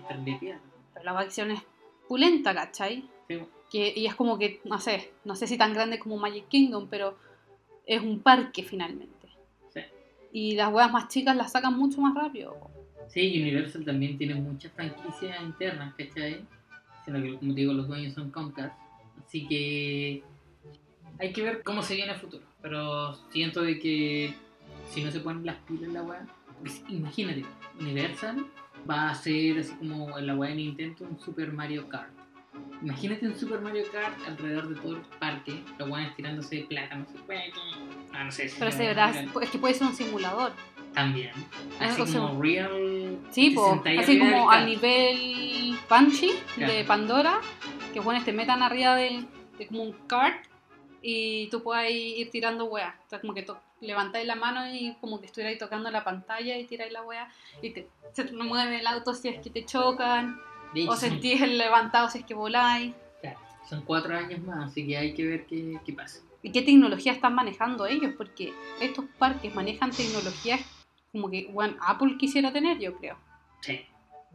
Pero 0.93 1.05
la 1.05 1.13
weá 1.13 1.27
que 1.27 1.41
es 1.53 1.61
pulenta, 2.07 2.53
¿cachai? 2.55 3.07
Sí, 3.27 3.37
po. 3.37 3.47
Que, 3.71 3.93
y 3.95 4.05
es 4.07 4.15
como 4.15 4.37
que, 4.37 4.59
no 4.65 4.79
sé, 4.79 5.13
no 5.23 5.35
sé 5.35 5.47
si 5.47 5.57
tan 5.57 5.73
grande 5.73 5.99
como 5.99 6.17
Magic 6.17 6.47
Kingdom, 6.49 6.87
pero 6.89 7.15
es 7.85 8.01
un 8.01 8.19
parque 8.19 8.63
finalmente. 8.63 9.27
Sí. 9.73 9.79
Y 10.33 10.55
las 10.55 10.73
weas 10.73 10.91
más 10.91 11.07
chicas 11.07 11.35
las 11.37 11.51
sacan 11.53 11.77
mucho 11.77 12.01
más 12.01 12.13
rápido. 12.15 12.57
Sí, 13.09 13.41
Universal 13.41 13.83
también 13.85 14.17
tiene 14.17 14.35
muchas 14.35 14.71
franquicias 14.73 15.41
internas, 15.41 15.93
¿cachai? 15.95 16.45
Siendo 17.03 17.21
que, 17.23 17.35
como 17.37 17.53
te 17.53 17.61
digo, 17.61 17.73
los 17.73 17.87
dueños 17.87 18.13
son 18.13 18.31
Comcast. 18.31 18.75
Así 19.25 19.47
que 19.47 20.23
hay 21.19 21.33
que 21.33 21.41
ver 21.43 21.63
cómo 21.63 21.81
se 21.81 21.95
viene 21.95 22.13
el 22.13 22.19
futuro. 22.19 22.43
Pero 22.61 23.15
siento 23.31 23.61
de 23.63 23.79
que 23.79 24.33
si 24.89 25.03
no 25.03 25.11
se 25.11 25.19
ponen 25.19 25.45
las 25.45 25.57
pilas 25.67 25.83
en 25.83 25.93
la 25.93 26.03
weá, 26.03 26.25
pues, 26.59 26.83
imagínate, 26.89 27.43
Universal 27.79 28.45
va 28.89 29.09
a 29.09 29.15
ser 29.15 29.59
así 29.59 29.73
como 29.75 30.17
en 30.17 30.27
la 30.27 30.35
weá 30.35 30.49
de 30.51 30.57
Nintendo 30.57 31.05
un 31.09 31.19
Super 31.19 31.51
Mario 31.51 31.87
Kart. 31.89 32.11
Imagínate 32.83 33.27
un 33.27 33.35
Super 33.35 33.61
Mario 33.61 33.83
Kart 33.91 34.15
alrededor 34.27 34.69
de 34.69 34.81
todo 34.81 34.95
el 34.97 35.01
parque, 35.19 35.63
los 35.77 35.89
weones 35.89 36.15
tirándose 36.15 36.57
de 36.57 36.63
plátanos. 36.63 37.07
Ah, 38.13 38.25
no 38.25 38.31
sé 38.31 38.49
si 38.49 38.59
Pero 38.59 38.71
se 38.71 38.77
se 38.77 38.83
va 38.83 38.89
a 38.89 38.93
verá, 38.93 39.11
tirar. 39.11 39.43
es 39.43 39.49
que 39.49 39.57
puede 39.57 39.73
ser 39.73 39.87
un 39.87 39.95
simulador. 39.95 40.51
También. 40.93 41.31
Así 41.79 42.01
o 42.01 42.05
sea, 42.05 42.21
como 42.21 42.41
real. 42.41 43.17
Sí, 43.29 43.51
po, 43.51 43.81
así 43.97 44.17
del 44.17 44.19
como 44.19 44.49
a 44.51 44.55
kart. 44.55 44.65
nivel 44.67 45.77
Banshee 45.89 46.33
Claro. 46.55 46.73
de 46.73 46.83
Pandora, 46.83 47.39
que 47.93 47.99
bueno, 47.99 48.23
te 48.23 48.33
metan 48.33 48.61
arriba 48.61 48.95
de, 48.95 49.23
de 49.57 49.67
como 49.67 49.83
un 49.83 49.93
kart 50.07 50.45
y 51.01 51.47
tú 51.49 51.63
puedas 51.63 51.89
ir 51.89 52.29
tirando 52.29 52.65
weas. 52.65 52.93
O 53.05 53.09
sea, 53.09 53.21
como 53.21 53.33
que 53.33 53.45
levantáis 53.79 54.27
la 54.27 54.35
mano 54.35 54.67
y 54.73 54.95
como 55.01 55.19
que 55.19 55.25
estuvierais 55.27 55.57
tocando 55.57 55.89
la 55.89 56.03
pantalla 56.03 56.57
y 56.57 56.65
tiráis 56.65 56.91
la 56.91 57.01
wea 57.03 57.27
y 57.61 57.71
te, 57.71 57.87
se 58.11 58.25
te 58.25 58.33
mueve 58.33 58.79
el 58.79 58.87
auto 58.87 59.13
si 59.13 59.29
es 59.29 59.39
que 59.39 59.49
te 59.49 59.65
chocan, 59.65 60.39
hecho, 60.75 60.91
o 60.91 60.95
sentís 60.95 61.41
el 61.41 61.57
levantado 61.57 62.09
si 62.09 62.19
es 62.19 62.25
que 62.25 62.33
voláis. 62.33 62.93
Claro, 63.21 63.39
son 63.67 63.81
cuatro 63.83 64.15
años 64.15 64.39
más, 64.43 64.69
así 64.71 64.85
que 64.85 64.97
hay 64.97 65.13
que 65.13 65.25
ver 65.25 65.45
qué, 65.47 65.79
qué 65.85 65.93
pasa. 65.93 66.19
¿Y 66.43 66.51
qué 66.51 66.61
tecnología 66.63 67.11
están 67.11 67.33
manejando 67.35 67.85
ellos? 67.85 68.13
Porque 68.17 68.51
estos 68.79 69.05
parques 69.17 69.53
manejan 69.55 69.91
tecnologías 69.91 70.59
como 71.11 71.29
que 71.29 71.49
bueno, 71.51 71.77
Apple 71.85 72.15
quisiera 72.17 72.51
tener, 72.53 72.79
yo 72.79 72.95
creo. 72.97 73.17
Sí. 73.61 73.81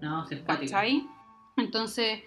No, 0.00 0.26
se 0.26 0.34
empático. 0.36 0.72
¿Cachai? 0.72 1.06
Entonces, 1.56 2.22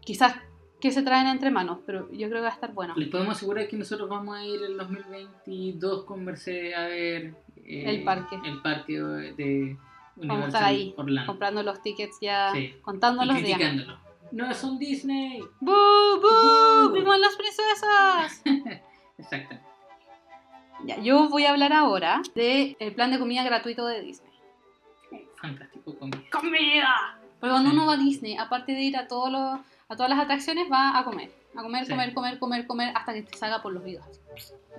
quizás 0.00 0.36
que 0.80 0.90
se 0.90 1.02
traen 1.02 1.26
entre 1.26 1.50
manos, 1.50 1.78
pero 1.86 2.10
yo 2.12 2.28
creo 2.28 2.38
que 2.40 2.46
va 2.46 2.48
a 2.48 2.52
estar 2.54 2.72
bueno. 2.72 2.94
Les 2.96 3.08
podemos 3.08 3.36
asegurar 3.36 3.68
que 3.68 3.76
nosotros 3.76 4.08
vamos 4.08 4.36
a 4.36 4.44
ir 4.44 4.60
el 4.62 4.76
2022 4.76 6.04
con 6.04 6.24
Mercedes 6.24 6.76
a 6.76 6.86
ver 6.86 7.34
eh, 7.64 7.84
El 7.86 8.04
parque. 8.04 8.36
El 8.44 8.60
parque 8.62 8.94
de 9.00 9.76
Vamos 10.16 10.30
a 10.30 10.34
Universal 10.34 10.46
estar 10.48 10.64
ahí, 10.64 10.94
Orlando. 10.96 11.26
comprando 11.32 11.62
los 11.62 11.82
tickets 11.82 12.18
ya, 12.20 12.52
Sí. 12.52 12.74
contando 12.82 13.24
los 13.24 13.36
días. 13.42 13.60
No, 14.32 14.50
es 14.50 14.62
un 14.64 14.78
Disney. 14.78 15.40
¡Bu, 15.60 15.72
bu! 15.72 16.88
Bu. 16.88 16.92
¡Vivan 16.94 17.20
las 17.20 17.36
princesas! 17.36 18.42
Exacto. 19.18 19.56
Ya, 20.84 20.98
yo 21.00 21.28
voy 21.28 21.44
a 21.46 21.50
hablar 21.50 21.72
ahora 21.72 22.22
del 22.34 22.76
plan 22.94 23.10
de 23.10 23.18
comida 23.18 23.42
gratuito 23.44 23.86
de 23.86 24.00
Disney. 24.02 24.32
Fantástico 25.40 25.96
comida. 25.98 26.18
¡Comida! 26.30 27.18
Porque 27.40 27.50
cuando 27.52 27.70
Sí. 27.70 27.76
uno 27.76 27.86
va 27.86 27.94
a 27.94 27.96
Disney, 27.96 28.36
aparte 28.36 28.72
de 28.72 28.82
ir 28.82 28.96
a, 28.96 29.08
todos 29.08 29.30
los, 29.32 29.60
a 29.88 29.96
todas 29.96 30.08
las 30.10 30.18
atracciones, 30.20 30.70
va 30.70 30.96
a 30.98 31.04
comer. 31.04 31.30
A 31.56 31.62
comer, 31.62 31.84
Sí. 31.84 31.90
comer, 31.90 32.14
comer, 32.14 32.38
comer, 32.38 32.66
comer, 32.66 32.92
hasta 32.96 33.12
que 33.14 33.22
te 33.22 33.36
salga 33.36 33.60
por 33.62 33.72
los 33.72 33.82
oídos. 33.82 34.04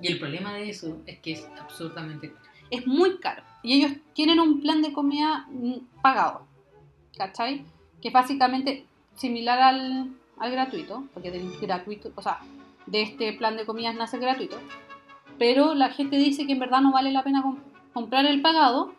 Y 0.02 0.08
el 0.08 0.20
problema 0.20 0.54
de 0.54 0.70
eso 0.70 0.98
es 1.06 1.20
que 1.20 1.34
es 1.34 1.48
absurdamente 1.60 2.32
caro. 2.32 2.46
es 2.72 2.88
muy 2.88 3.18
caro. 3.20 3.44
Y 3.62 3.74
ellos 3.84 3.98
tienen 4.14 4.40
un 4.40 4.60
plan 4.62 4.82
de 4.82 4.94
comida 4.94 5.46
mm, 5.50 6.02
pagado. 6.02 6.48
¿Cachai? 7.18 7.64
Que 8.02 8.08
es 8.08 8.14
básicamente 8.14 8.86
similar 9.16 9.60
al, 9.62 10.08
al 10.40 10.52
gratuito, 10.52 11.04
porque 11.14 11.30
del 11.30 11.56
gratuito, 11.60 12.12
o 12.16 12.22
sea, 12.24 12.40
de 12.88 13.04
este 13.04 13.34
plan 13.34 13.56
de 13.58 13.66
comidas 13.68 13.94
nace 13.96 14.18
gratuito. 14.18 14.58
Pero 15.46 15.74
la 15.76 15.90
gente 15.90 16.16
dice 16.16 16.46
que 16.48 16.54
en 16.54 16.60
verdad 16.60 16.80
no 16.80 16.94
vale 16.94 17.12
la 17.12 17.22
pena 17.22 17.42
com- 17.42 17.60
comprar 17.92 18.26
el 18.26 18.42
pagado, 18.42 18.94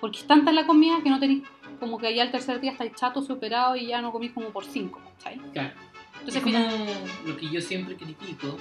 porque 0.00 0.18
es 0.18 0.26
tanta 0.26 0.50
la 0.50 0.66
comida 0.66 1.00
que 1.04 1.08
no 1.10 1.20
tenéis, 1.20 1.44
como 1.78 1.98
que 1.98 2.12
ya 2.12 2.24
el 2.24 2.32
tercer 2.32 2.60
día 2.60 2.72
estáis 2.72 2.94
chato, 2.96 3.22
superado 3.22 3.76
y 3.76 3.86
ya 3.86 4.02
no 4.02 4.10
comís 4.10 4.32
como 4.32 4.48
por 4.48 4.64
cinco, 4.64 5.00
¿cachai? 5.18 5.38
Claro. 5.52 5.74
Entonces, 6.18 6.36
es 6.36 6.42
como 6.42 6.58
lo 7.26 7.36
que 7.36 7.48
yo 7.48 7.60
siempre 7.60 7.94
critico 7.94 8.56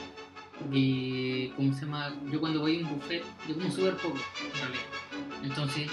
de 0.70 1.52
cómo 1.56 1.74
se 1.74 1.86
llama 1.86 2.14
yo 2.32 2.40
cuando 2.40 2.60
voy 2.60 2.78
a 2.78 2.88
un 2.88 2.94
buffet 2.96 3.24
yo 3.48 3.56
como 3.56 3.72
súper 3.72 3.96
poco 3.98 4.18
en 4.44 4.60
realidad 4.60 5.44
entonces 5.44 5.88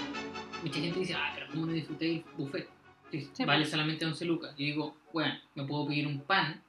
mucha 0.63 0.79
gente 0.79 0.99
dice 0.99 1.13
ah 1.15 1.31
pero 1.35 1.47
cómo 1.51 1.65
no 1.67 1.71
disfruté 1.73 2.11
el 2.15 2.23
buffet 2.37 2.67
Sí, 3.11 3.29
Sí, 3.33 3.45
vale 3.45 3.59
pues. 3.61 3.69
solamente 3.71 4.05
11 4.05 4.25
lucas 4.25 4.51
yo 4.57 4.65
digo 4.65 4.95
bueno 5.13 5.35
me 5.53 5.65
puedo 5.65 5.85
pedir 5.87 6.07
un 6.07 6.19
pan 6.21 6.61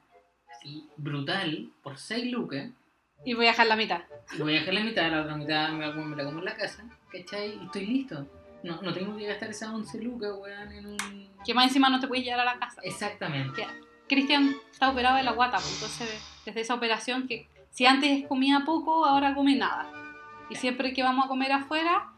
así 0.51 0.85
brutal 0.99 1.71
por 1.83 1.97
6 1.97 2.31
lucas 2.31 2.69
y 3.27 3.35
voy 3.35 3.47
a 3.47 3.51
dejar 3.51 3.67
la 3.67 3.77
mitad. 3.77 4.03
voy 4.39 4.57
a 4.57 4.61
dejar 4.61 4.75
la 4.75 4.81
mitad 4.85 5.11
la 5.11 5.23
otra 5.23 5.37
mitad 5.37 5.69
me 5.71 5.93
me 5.93 6.17
la 6.17 6.25
como 6.25 6.39
en 6.39 6.45
la 6.45 6.57
casa 6.57 6.85
¿cachai? 7.13 7.59
y 7.61 7.65
estoy 7.67 7.87
listo 7.87 8.27
No, 8.63 8.81
no 8.81 8.95
tengo 8.95 9.17
que 9.17 9.27
gastar 9.27 9.51
esas 9.51 9.69
11 9.69 10.03
lucas, 10.03 10.33
weón, 10.41 10.73
en 10.73 10.87
un... 10.87 11.29
Que 11.45 11.53
más 11.53 11.67
encima 11.67 11.91
no 11.91 12.01
te 12.01 12.09
puedes 12.09 12.25
llevar 12.25 12.41
a 12.41 12.55
la 12.55 12.59
casa. 12.59 12.81
Exactamente. 12.83 13.63
Que 14.09 14.15
Cristian 14.15 14.57
está 14.73 14.91
operado 14.91 15.17
de 15.17 15.23
la 15.23 15.33
guata, 15.33 15.59
pues, 15.59 15.75
entonces 15.75 16.41
desde 16.45 16.61
esa 16.61 16.75
operación 16.75 17.29
que 17.29 17.49
si 17.71 17.85
antes 17.87 18.27
comía 18.27 18.63
poco, 18.65 19.05
ahora 19.05 19.35
come 19.35 19.55
nada. 19.55 19.93
Y 20.49 20.55
siempre 20.55 20.95
que 20.95 21.03
vamos 21.03 21.27
a 21.27 21.29
comer 21.29 21.53
afuera, 21.53 22.13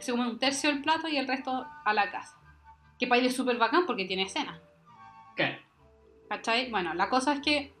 se 0.00 0.12
come 0.12 0.28
un 0.28 0.38
tercio 0.38 0.70
del 0.70 0.82
plato 0.82 1.08
y 1.08 1.16
el 1.16 1.26
resto 1.26 1.66
a 1.84 1.94
la 1.94 2.10
casa. 2.10 2.36
Que 2.98 3.06
para 3.06 3.20
él 3.20 3.26
es 3.26 3.34
súper 3.34 3.56
bacán 3.56 3.86
porque 3.86 4.04
tiene 4.04 4.28
cena. 4.28 4.60
Claro. 5.34 5.56
¿Cachai? 6.28 6.70
Bueno, 6.70 6.92
la 6.94 7.08
cosa 7.08 7.32
es 7.32 7.40
que 7.40 7.72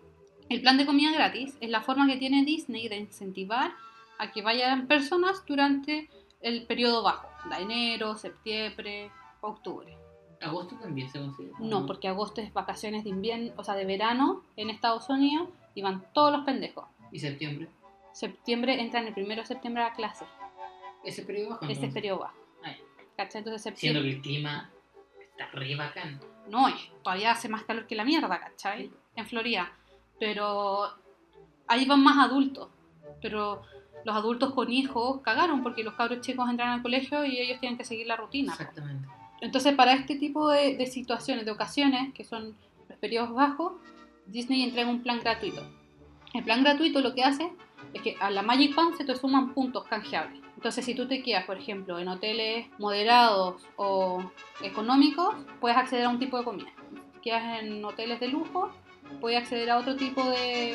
el 0.48 0.60
plan 0.60 0.78
de 0.78 0.86
comida 0.86 1.12
gratis 1.12 1.56
es 1.60 1.70
la 1.70 1.82
forma 1.82 2.06
que 2.06 2.16
tiene 2.16 2.44
Disney 2.44 2.88
de 2.88 2.96
incentivar 2.96 3.72
a 4.18 4.32
que 4.32 4.42
vayan 4.42 4.86
personas 4.86 5.44
durante 5.46 6.08
el 6.40 6.66
periodo 6.66 7.02
bajo, 7.02 7.28
de 7.48 7.62
enero, 7.62 8.16
septiembre, 8.16 9.10
octubre. 9.40 9.96
Agosto 10.40 10.76
también 10.76 11.10
se 11.10 11.18
considera. 11.18 11.56
No, 11.58 11.86
porque 11.86 12.08
agosto 12.08 12.40
es 12.40 12.52
vacaciones 12.52 13.04
de 13.04 13.10
invierno, 13.10 13.52
o 13.56 13.64
sea, 13.64 13.74
de 13.74 13.84
verano 13.84 14.42
en 14.56 14.70
Estados 14.70 15.08
Unidos 15.08 15.48
y 15.74 15.82
van 15.82 16.04
todos 16.12 16.32
los 16.32 16.44
pendejos. 16.44 16.84
¿Y 17.10 17.18
septiembre? 17.18 17.68
Septiembre 18.12 18.80
entran 18.80 19.06
el 19.06 19.14
primero 19.14 19.42
de 19.42 19.48
septiembre 19.48 19.82
a 19.82 19.92
clase. 19.92 20.24
¿Ese 21.04 21.22
periodo 21.22 21.50
bajo? 21.50 21.66
Ese 21.66 21.88
periodo 21.88 22.20
bajo. 22.20 22.36
Ah. 22.64 22.74
¿Cachai? 23.16 23.40
Entonces 23.40 23.62
Siendo 23.62 24.00
septiembre. 24.00 24.02
que 24.02 24.16
el 24.16 24.22
clima 24.22 24.70
está 25.30 25.46
re 25.52 25.74
bacán. 25.74 26.20
No, 26.48 26.66
todavía 27.02 27.32
hace 27.32 27.48
más 27.48 27.64
calor 27.64 27.86
que 27.86 27.94
la 27.94 28.04
mierda, 28.04 28.40
¿cachai? 28.40 28.90
En 29.16 29.26
Florida. 29.26 29.72
Pero 30.18 30.88
ahí 31.66 31.84
van 31.86 32.02
más 32.02 32.18
adultos. 32.26 32.68
Pero 33.20 33.62
los 34.04 34.16
adultos 34.16 34.52
con 34.52 34.72
hijos 34.72 35.20
cagaron 35.22 35.62
porque 35.62 35.82
los 35.82 35.94
cabros 35.94 36.20
chicos 36.20 36.48
entran 36.48 36.70
al 36.70 36.82
colegio 36.82 37.24
y 37.24 37.38
ellos 37.38 37.60
tienen 37.60 37.78
que 37.78 37.84
seguir 37.84 38.06
la 38.06 38.16
rutina. 38.16 38.54
po. 38.54 38.62
Exactamente. 38.62 39.08
Entonces, 39.40 39.74
para 39.74 39.92
este 39.92 40.16
tipo 40.16 40.50
de, 40.50 40.76
de 40.76 40.86
situaciones, 40.86 41.44
de 41.44 41.52
ocasiones, 41.52 42.12
que 42.12 42.24
son 42.24 42.56
los 42.88 42.98
periodos 42.98 43.32
bajos, 43.32 43.72
Disney 44.26 44.62
entrega 44.62 44.90
un 44.90 45.02
plan 45.02 45.20
gratuito. 45.20 45.62
El 46.34 46.44
plan 46.44 46.62
gratuito 46.62 47.00
lo 47.00 47.14
que 47.14 47.22
hace 47.22 47.52
es 47.94 48.02
que 48.02 48.16
a 48.20 48.30
la 48.30 48.42
Magic 48.42 48.74
Band 48.74 48.96
se 48.96 49.04
te 49.04 49.14
suman 49.16 49.54
puntos 49.54 49.84
canjeables. 49.84 50.42
Entonces, 50.56 50.84
si 50.84 50.94
tú 50.94 51.06
te 51.06 51.22
quedas, 51.22 51.44
por 51.44 51.56
ejemplo, 51.56 51.98
en 51.98 52.08
hoteles 52.08 52.66
moderados 52.78 53.62
o 53.76 54.22
económicos, 54.62 55.34
puedes 55.60 55.78
acceder 55.78 56.06
a 56.06 56.08
un 56.08 56.18
tipo 56.18 56.36
de 56.36 56.44
comida. 56.44 56.70
Si 57.14 57.20
quedas 57.20 57.62
en 57.62 57.84
hoteles 57.84 58.18
de 58.18 58.28
lujo, 58.28 58.70
puedes 59.20 59.38
acceder 59.38 59.70
a 59.70 59.78
otro 59.78 59.96
tipo 59.96 60.22
de, 60.30 60.74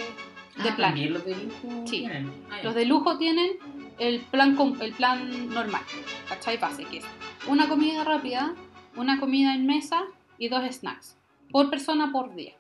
de 0.64 0.70
Ah, 0.70 0.76
plan. 0.76 0.92
¿También 0.92 1.14
los 1.14 1.26
de 1.26 1.36
lujo 1.36 1.88
Sí. 1.88 2.00
tienen? 2.00 2.32
Ah. 2.52 2.60
Los 2.64 2.76
de 2.76 2.86
lujo 2.86 3.18
tienen 3.18 3.52
el 4.00 4.20
plan, 4.22 4.58
el 4.82 4.94
plan 4.94 5.50
normal, 5.50 5.82
¿cachai? 6.28 6.58
Base, 6.58 6.86
que 6.86 6.98
es 6.98 7.06
una 7.48 7.68
comida 7.70 8.04
rápida, 8.04 8.54
una 8.96 9.20
comida 9.20 9.54
en 9.56 9.66
mesa 9.66 10.04
y 10.38 10.50
dos 10.50 10.64
snacks. 10.74 11.18
Por 11.52 11.70
persona 11.70 12.12
por 12.12 12.34
día. 12.36 12.54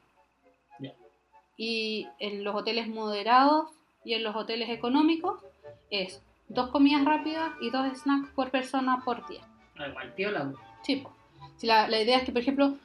Ya. 0.80 0.94
Y 1.58 2.08
en 2.20 2.44
los 2.44 2.56
hoteles 2.56 2.88
moderados 2.88 3.70
y 4.06 4.14
en 4.14 4.24
los 4.24 4.36
hoteles 4.36 4.70
económicos 4.70 5.42
es 5.90 6.22
dos 6.50 6.70
comidas 6.70 7.04
rápidas 7.06 7.52
y 7.62 7.70
dos 7.72 7.88
snacks 7.98 8.30
por 8.32 8.52
persona 8.52 9.02
por 9.04 9.26
día. 9.28 9.42
Ah, 9.78 9.88
igual, 9.88 10.14
piola. 10.14 10.54
Sí, 10.84 10.98
po. 10.98 11.12
Si 11.58 11.66
la, 11.68 11.88
la 11.88 12.02
idea 12.02 12.18
es 12.18 12.24
que, 12.26 12.32
por 12.32 12.42
ejemplo, 12.42 12.76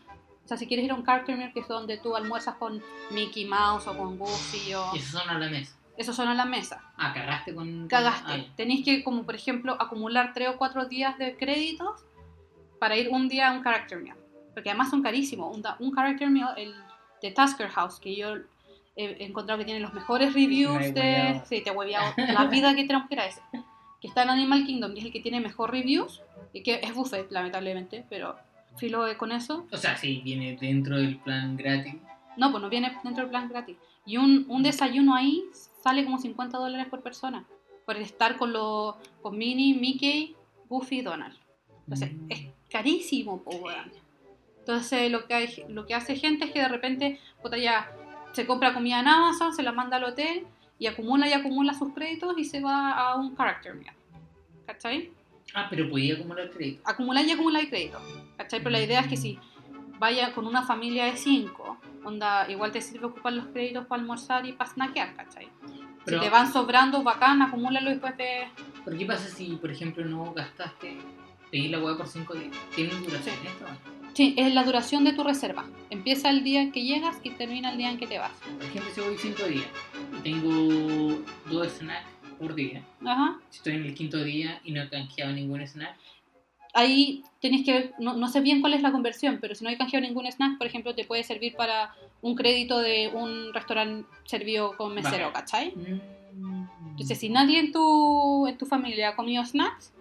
o 0.48 0.52
sea, 0.56 0.56
si 0.56 0.66
quieres 0.66 0.86
ir 0.86 0.92
a 0.92 0.94
un 0.94 1.04
character 1.04 1.36
meal, 1.36 1.52
que 1.52 1.60
es 1.60 1.68
donde 1.68 1.98
tú 1.98 2.16
almuerzas 2.16 2.54
con 2.54 2.82
Mickey 3.10 3.44
Mouse 3.44 3.86
o 3.86 3.94
con 3.94 4.16
Goofy 4.16 4.72
o... 4.72 4.94
Y 4.94 4.98
esos 4.98 5.20
son 5.20 5.28
a 5.28 5.38
la 5.38 5.50
mesa. 5.50 5.76
Esos 5.98 6.16
son 6.16 6.28
a 6.28 6.34
la 6.34 6.46
mesa. 6.46 6.80
Ah, 6.96 7.12
cagaste 7.12 7.54
con. 7.54 7.86
cagaste. 7.86 8.32
Ah. 8.32 8.54
Tenéis 8.56 8.82
que, 8.82 9.04
como 9.04 9.24
por 9.24 9.34
ejemplo, 9.34 9.76
acumular 9.78 10.32
3 10.32 10.48
o 10.48 10.56
4 10.56 10.86
días 10.86 11.18
de 11.18 11.36
créditos 11.36 12.02
para 12.80 12.96
ir 12.96 13.10
un 13.10 13.28
día 13.28 13.50
a 13.50 13.52
un 13.52 13.62
character 13.62 13.98
meal. 13.98 14.16
Porque 14.54 14.70
además 14.70 14.88
son 14.88 15.02
carísimos. 15.02 15.54
Un, 15.54 15.62
un 15.80 15.94
character 15.94 16.30
meal, 16.30 16.54
el 16.56 16.74
de 17.20 17.30
Tasker 17.30 17.68
House, 17.68 18.00
que 18.00 18.16
yo 18.16 18.36
he 18.96 19.22
encontrado 19.26 19.58
que 19.58 19.66
tiene 19.66 19.80
los 19.80 19.92
mejores 19.92 20.32
reviews 20.32 20.78
Me 20.78 20.92
de. 20.92 21.42
Sí, 21.44 21.60
te 21.60 21.72
hueveado 21.72 22.14
la 22.16 22.46
vida 22.46 22.74
que 22.74 22.84
tenemos 22.84 23.06
que 23.06 23.16
era 23.16 23.26
ese. 23.26 23.42
Que 24.00 24.08
está 24.08 24.22
en 24.22 24.30
Animal 24.30 24.64
Kingdom 24.64 24.96
y 24.96 25.00
es 25.00 25.04
el 25.04 25.12
que 25.12 25.20
tiene 25.20 25.40
mejor 25.40 25.72
reviews. 25.72 26.22
Y 26.54 26.62
que 26.62 26.80
es 26.82 26.94
buffet, 26.94 27.30
lamentablemente, 27.30 28.06
pero 28.08 28.34
filo 28.78 29.04
con 29.18 29.32
eso. 29.32 29.66
O 29.70 29.76
sea, 29.76 29.96
sí, 29.96 30.20
viene 30.24 30.56
dentro 30.60 30.96
del 30.96 31.18
plan 31.18 31.56
gratis. 31.56 31.94
No, 32.36 32.50
pues 32.50 32.62
no 32.62 32.68
viene 32.68 32.96
dentro 33.04 33.22
del 33.24 33.30
plan 33.30 33.48
gratis. 33.48 33.76
Y 34.06 34.16
un, 34.16 34.46
un 34.48 34.62
desayuno 34.62 35.14
ahí 35.14 35.44
sale 35.82 36.04
como 36.04 36.18
50 36.18 36.56
dólares 36.58 36.86
por 36.88 37.02
persona. 37.02 37.44
Por 37.84 37.96
estar 37.96 38.36
con, 38.36 38.52
los 38.52 38.94
con 39.22 39.36
Minnie, 39.36 39.74
Mickey, 39.78 40.36
Goofy 40.68 40.98
y 40.98 41.02
Donald. 41.02 41.36
Entonces, 41.84 42.12
Mm. 42.12 42.26
es 42.30 42.46
carísimo, 42.70 43.42
po, 43.42 43.56
weón. 43.56 43.90
Entonces, 44.60 45.10
lo 45.10 45.26
que, 45.26 45.34
hay, 45.34 45.64
lo 45.68 45.86
que 45.86 45.94
hace 45.94 46.14
gente 46.16 46.44
es 46.44 46.50
que 46.52 46.60
de 46.60 46.68
repente, 46.68 47.18
puta, 47.42 47.56
ya 47.56 47.90
se 48.32 48.46
compra 48.46 48.74
comida 48.74 49.00
en 49.00 49.08
Amazon, 49.08 49.54
se 49.54 49.62
la 49.62 49.72
manda 49.72 49.96
al 49.96 50.04
hotel 50.04 50.46
y 50.78 50.86
acumula 50.86 51.26
y 51.26 51.32
acumula 51.32 51.72
sus 51.74 51.92
créditos 51.94 52.36
y 52.36 52.44
se 52.44 52.60
va 52.60 52.92
a 52.92 53.16
un 53.16 53.34
character 53.34 53.74
meal. 53.74 53.94
¿Cachai? 54.66 55.10
Ah, 55.54 55.66
pero 55.70 55.88
podía 55.88 56.14
acumular 56.14 56.50
crédito. 56.50 56.82
acumular 56.84 57.24
y 57.24 57.30
acumular 57.32 57.68
crédito. 57.68 57.98
¿Cachai? 58.36 58.58
Pero 58.60 58.70
la 58.70 58.82
idea 58.82 59.00
es 59.00 59.06
que 59.08 59.16
si 59.16 59.38
vaya 59.98 60.32
con 60.34 60.46
una 60.46 60.62
familia 60.62 61.06
de 61.06 61.16
cinco, 61.16 61.78
onda, 62.04 62.48
igual 62.50 62.70
te 62.70 62.80
sirve 62.80 63.06
ocupar 63.06 63.32
los 63.32 63.46
créditos 63.46 63.86
para 63.86 64.00
almorzar 64.02 64.46
y 64.46 64.52
para 64.52 64.70
snackear, 64.70 65.16
¿cachai? 65.16 65.48
Pero- 66.04 66.18
Si 66.20 66.24
te 66.24 66.30
van 66.30 66.52
sobrando, 66.52 67.02
bacán, 67.02 67.42
acumúlalo 67.42 67.88
y 67.90 67.94
después 67.94 68.16
te... 68.16 68.48
¿Pero 68.84 68.96
qué 68.96 69.06
pasa 69.06 69.28
si, 69.28 69.56
por 69.56 69.70
ejemplo, 69.70 70.04
no 70.04 70.32
gastaste, 70.32 70.96
pedí 71.50 71.68
la 71.68 71.78
hueá 71.80 71.96
por 71.96 72.06
5 72.06 72.34
días? 72.34 72.56
¿Tienen 72.74 73.02
duración 73.02 73.34
Sí. 73.42 73.46
esto? 73.48 73.66
Sí, 74.14 74.34
es 74.36 74.52
la 74.54 74.64
duración 74.64 75.04
de 75.04 75.12
tu 75.12 75.22
reserva. 75.22 75.64
Empieza 75.90 76.30
el 76.30 76.42
día 76.44 76.60
en 76.62 76.72
que 76.72 76.82
llegas 76.82 77.18
y 77.22 77.30
termina 77.30 77.70
el 77.72 77.78
día 77.78 77.90
en 77.90 77.98
que 77.98 78.06
te 78.06 78.18
vas. 78.18 78.32
Por 78.56 78.64
ejemplo, 78.64 78.90
si 78.94 79.00
voy 79.00 79.16
5 79.18 79.44
días 79.44 79.66
y 80.18 80.20
tengo 80.22 81.22
dos 81.50 81.68
snacks 81.72 82.06
por 82.38 82.54
día, 82.54 82.82
Ajá. 83.04 83.38
si 83.50 83.58
estoy 83.58 83.74
en 83.74 83.84
el 83.84 83.94
quinto 83.94 84.22
día 84.22 84.60
y 84.64 84.72
no 84.72 84.82
he 84.82 84.88
canjeado 84.88 85.32
ningún 85.32 85.60
snack, 85.62 85.96
Ahí 86.74 87.24
tenés 87.40 87.64
que 87.64 87.72
ver, 87.72 87.94
no, 87.98 88.12
no 88.14 88.28
sé 88.28 88.40
bien 88.42 88.60
cuál 88.60 88.74
es 88.74 88.82
la 88.82 88.92
conversión, 88.92 89.38
pero 89.40 89.54
si 89.54 89.64
no 89.64 89.70
hay 89.70 89.78
canjeado 89.78 90.06
ningún 90.06 90.26
snack, 90.26 90.58
por 90.58 90.66
ejemplo, 90.66 90.94
te 90.94 91.04
puede 91.04 91.24
servir 91.24 91.56
para 91.56 91.94
un 92.20 92.34
crédito 92.36 92.78
de 92.78 93.08
un 93.12 93.52
restaurante 93.54 94.06
servido 94.24 94.76
con 94.76 94.94
mesero, 94.94 95.26
Bacán. 95.28 95.42
¿cachai? 95.42 95.72
mm, 95.74 96.66
Entonces, 96.90 97.18
si 97.18 97.30
nadie 97.30 97.58
en 97.58 97.72
tu, 97.72 98.46
en 98.46 98.58
tu 98.58 98.66
familia 98.66 99.08
ha 99.08 99.16
comido 99.16 99.44
snacks, 99.44 99.92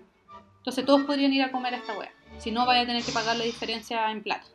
entonces 0.58 0.86
todos 0.86 1.04
podrían 1.04 1.32
ir 1.34 1.42
a 1.42 1.52
comer 1.52 1.74
a 1.74 1.78
esta 1.78 1.98
wea. 1.98 2.12
Si 2.38 2.52
no, 2.52 2.66
vaya 2.66 2.82
a 2.82 2.86
tener 2.86 3.02
que 3.02 3.14
pagar 3.14 3.38
la 3.38 3.46
diferencia 3.46 4.12
en 4.12 4.22
plata. 4.22 4.46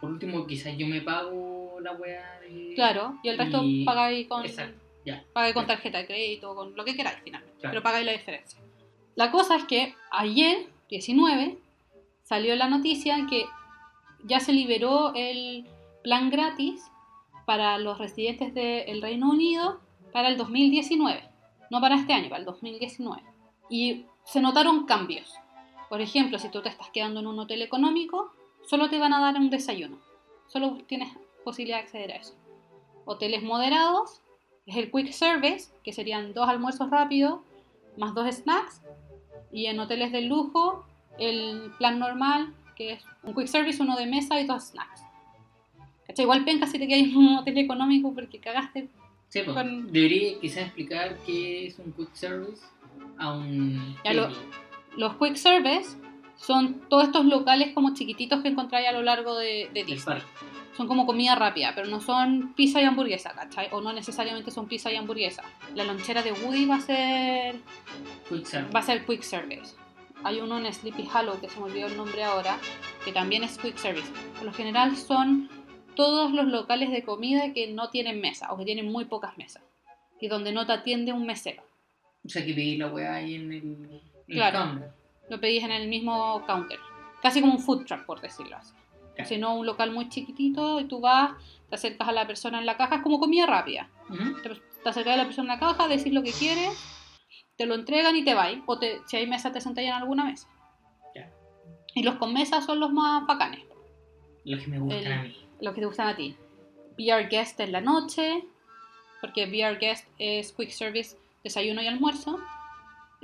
por 0.00 0.12
último, 0.12 0.46
quizás 0.46 0.78
yo 0.78 0.86
me 0.86 1.00
pago 1.00 1.78
la 1.82 1.92
hueá 1.92 2.40
de... 2.40 2.72
Claro, 2.76 3.18
y 3.24 3.28
el 3.28 3.36
resto 3.38 3.60
Y- 3.64 3.84
pagáis 3.84 4.28
con, 4.28 4.46
Exacto, 4.46 4.83
ya. 5.04 5.24
pagáis 5.32 5.54
con 5.54 5.66
tarjeta 5.66 5.98
de 5.98 6.06
crédito, 6.06 6.54
con 6.54 6.74
lo 6.76 6.84
que 6.84 6.94
queráis 6.94 7.18
finalmente. 7.22 7.60
Claro. 7.60 7.72
Pero 7.72 7.82
pagáis 7.82 8.06
la 8.06 8.12
diferencia. 8.12 8.60
La 9.14 9.30
cosa 9.30 9.56
es 9.56 9.64
que 9.64 9.94
ayer, 10.10 10.66
19, 10.88 11.58
salió 12.22 12.56
la 12.56 12.68
noticia 12.68 13.26
que 13.28 13.46
ya 14.24 14.40
se 14.40 14.52
liberó 14.52 15.12
el 15.14 15.66
plan 16.02 16.30
gratis 16.30 16.82
para 17.46 17.78
los 17.78 17.98
residentes 17.98 18.54
del 18.54 19.02
Reino 19.02 19.30
Unido 19.30 19.80
para 20.12 20.28
el 20.28 20.36
2019. 20.36 21.28
No 21.70 21.80
para 21.80 21.96
este 21.96 22.12
año, 22.12 22.28
para 22.28 22.40
el 22.40 22.44
2019. 22.46 23.22
Y 23.68 24.06
se 24.24 24.40
notaron 24.40 24.86
cambios. 24.86 25.34
Por 25.88 26.00
ejemplo, 26.00 26.38
si 26.38 26.48
tú 26.48 26.62
te 26.62 26.68
estás 26.68 26.90
quedando 26.90 27.20
en 27.20 27.26
un 27.26 27.38
hotel 27.38 27.62
económico, 27.62 28.32
solo 28.66 28.88
te 28.88 28.98
van 28.98 29.12
a 29.12 29.20
dar 29.20 29.36
un 29.36 29.50
desayuno. 29.50 29.98
Solo 30.46 30.78
tienes 30.86 31.12
posibilidad 31.44 31.78
de 31.78 31.84
acceder 31.84 32.12
a 32.12 32.16
eso. 32.16 32.34
Hoteles 33.04 33.42
moderados, 33.42 34.22
es 34.66 34.76
el 34.76 34.90
quick 34.90 35.12
service, 35.12 35.70
que 35.82 35.92
serían 35.92 36.32
dos 36.32 36.48
almuerzos 36.48 36.90
rápidos 36.90 37.40
más 37.96 38.14
dos 38.14 38.34
snacks. 38.34 38.80
Y 39.52 39.66
en 39.66 39.78
hoteles 39.78 40.10
de 40.10 40.22
lujo, 40.22 40.84
el 41.18 41.70
plan 41.78 41.98
normal, 41.98 42.52
que 42.76 42.94
es 42.94 43.04
un 43.22 43.34
quick 43.34 43.46
service, 43.46 43.80
uno 43.82 43.96
de 43.96 44.06
mesa 44.06 44.40
y 44.40 44.46
dos 44.46 44.64
snacks. 44.64 45.02
¿Cachai? 46.06 46.24
Igual 46.24 46.44
penca 46.44 46.66
si 46.66 46.78
te 46.78 46.86
quedas 46.88 47.02
en 47.08 47.16
un 47.16 47.38
hotel 47.38 47.58
económico 47.58 48.12
porque 48.14 48.38
cagaste. 48.40 48.88
Sí, 49.28 49.40
pues, 49.44 49.56
Con- 49.56 49.92
debería 49.92 50.38
quizás 50.40 50.64
explicar 50.64 51.18
qué 51.26 51.66
es 51.66 51.78
un 51.78 51.92
quick 51.92 52.12
service 52.14 52.62
a 53.18 53.32
un... 53.32 53.96
Ya 54.04 54.12
lo-. 54.12 54.28
Los 54.96 55.16
quick 55.16 55.36
service 55.36 55.96
son 56.46 56.80
todos 56.88 57.04
estos 57.04 57.24
locales 57.24 57.72
como 57.74 57.94
chiquititos 57.94 58.42
que 58.42 58.48
encontráis 58.48 58.88
a 58.88 58.92
lo 58.92 59.02
largo 59.02 59.36
de, 59.36 59.70
de 59.72 59.84
Disney. 59.84 60.18
Son 60.76 60.88
como 60.88 61.06
comida 61.06 61.36
rápida, 61.36 61.72
pero 61.74 61.86
no 61.86 62.00
son 62.00 62.52
pizza 62.54 62.82
y 62.82 62.84
hamburguesa, 62.84 63.32
¿cachai? 63.32 63.68
O 63.70 63.80
no 63.80 63.92
necesariamente 63.92 64.50
son 64.50 64.66
pizza 64.66 64.90
y 64.92 64.96
hamburguesa. 64.96 65.44
La 65.74 65.84
lonchera 65.84 66.22
de 66.22 66.32
Woody 66.32 66.66
va 66.66 66.76
a 66.76 66.80
ser 66.80 67.56
Quick 68.28 68.44
service. 68.44 68.72
va 68.74 68.80
a 68.80 68.82
ser 68.82 69.06
quick 69.06 69.22
service. 69.22 69.76
Hay 70.24 70.40
uno 70.40 70.58
en 70.58 70.72
Sleepy 70.72 71.08
Hollow, 71.14 71.40
que 71.40 71.48
se 71.48 71.58
me 71.60 71.66
olvidó 71.66 71.86
el 71.86 71.96
nombre 71.96 72.24
ahora, 72.24 72.58
que 73.04 73.12
también 73.12 73.44
es 73.44 73.56
quick 73.58 73.76
service. 73.76 74.10
Por 74.34 74.44
lo 74.44 74.52
general 74.52 74.96
son 74.96 75.48
todos 75.94 76.32
los 76.32 76.46
locales 76.46 76.90
de 76.90 77.04
comida 77.04 77.52
que 77.52 77.72
no 77.72 77.90
tienen 77.90 78.20
mesa 78.20 78.52
o 78.52 78.58
que 78.58 78.64
tienen 78.64 78.90
muy 78.90 79.04
pocas 79.04 79.38
mesas 79.38 79.62
y 80.20 80.26
donde 80.28 80.50
no 80.52 80.66
te 80.66 80.72
atiende 80.72 81.12
un 81.12 81.24
mesero. 81.26 81.62
O 82.24 82.28
sea, 82.28 82.44
que 82.44 82.52
pedí 82.52 82.76
la 82.78 82.88
weá 82.88 83.14
ahí 83.14 83.34
en 83.36 83.52
el, 83.52 84.00
Claro. 84.26 84.80
Lo 85.28 85.40
pedís 85.40 85.62
en 85.64 85.70
el 85.72 85.88
mismo 85.88 86.44
counter. 86.46 86.78
Casi 87.22 87.40
como 87.40 87.54
un 87.54 87.58
food 87.60 87.84
truck, 87.86 88.04
por 88.04 88.20
decirlo 88.20 88.56
así. 88.56 88.74
Claro. 89.14 89.28
Si 89.28 89.38
no, 89.38 89.54
un 89.56 89.66
local 89.66 89.92
muy 89.92 90.08
chiquitito 90.08 90.80
y 90.80 90.84
tú 90.84 91.00
vas, 91.00 91.32
te 91.68 91.76
acercas 91.76 92.08
a 92.08 92.12
la 92.12 92.26
persona 92.26 92.58
en 92.58 92.66
la 92.66 92.76
caja, 92.76 92.96
es 92.96 93.02
como 93.02 93.18
comida 93.20 93.46
rápida. 93.46 93.88
Ujú. 94.10 94.42
Te, 94.42 94.50
te 94.82 94.88
acercas 94.88 95.14
a 95.14 95.16
la 95.18 95.24
persona 95.24 95.54
en 95.54 95.60
la 95.60 95.66
caja, 95.66 95.88
decís 95.88 96.12
lo 96.12 96.22
que 96.22 96.32
quieres, 96.32 96.72
te 97.56 97.64
lo 97.66 97.74
entregan 97.76 98.14
y 98.16 98.24
te 98.24 98.34
vais. 98.34 98.60
O 98.66 98.78
te, 98.78 99.00
si 99.06 99.16
hay 99.16 99.26
mesa, 99.26 99.52
te 99.52 99.60
sentáis 99.60 99.88
en 99.88 99.94
alguna 99.94 100.24
mesa. 100.24 100.48
Ya. 101.14 101.30
Y 101.94 102.02
los 102.02 102.16
con 102.16 102.32
mesa 102.34 102.60
son 102.60 102.80
los 102.80 102.92
más 102.92 103.24
bacanes, 103.26 103.62
Los 104.44 104.60
que 104.62 104.66
me 104.68 104.78
gustan 104.80 104.98
El- 105.06 105.12
a 105.12 105.22
mí. 105.22 105.36
los 105.60 105.74
que 105.74 105.80
te 105.80 105.86
gustan 105.86 106.08
a 106.08 106.16
ti. 106.16 106.36
VR 106.98 107.28
Guest 107.28 107.58
en 107.60 107.72
la 107.72 107.80
noche, 107.80 108.44
porque 109.20 109.46
VR 109.46 109.78
Guest 109.78 110.06
es 110.18 110.52
Quick 110.52 110.70
Service, 110.70 111.16
desayuno 111.44 111.80
y 111.82 111.86
almuerzo. 111.86 112.38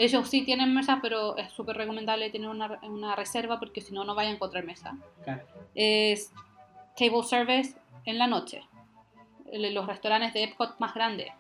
Ellos 0.03 0.29
sí 0.29 0.43
tienen 0.47 0.73
mesa, 0.73 0.99
pero 1.03 1.37
es 1.37 1.53
súper 1.53 1.77
recomendable 1.77 2.31
tener 2.31 2.49
una, 2.49 2.81
una 2.85 3.15
reserva 3.15 3.59
porque 3.59 3.83
si 3.83 3.93
no, 3.93 4.03
no 4.03 4.15
vayan 4.15 4.33
a 4.33 4.35
encontrar 4.37 4.65
mesa. 4.65 4.97
Claro. 5.25 5.45
Es 5.75 6.33
Table 6.97 7.23
Service 7.23 7.77
en 8.07 8.17
la 8.19 8.27
noche. 8.27 8.63
Los 9.53 9.87
restaurantes 9.87 10.33
de 10.33 10.45
Epcot 10.45 10.79
más 10.81 10.95
grandes 10.95 11.31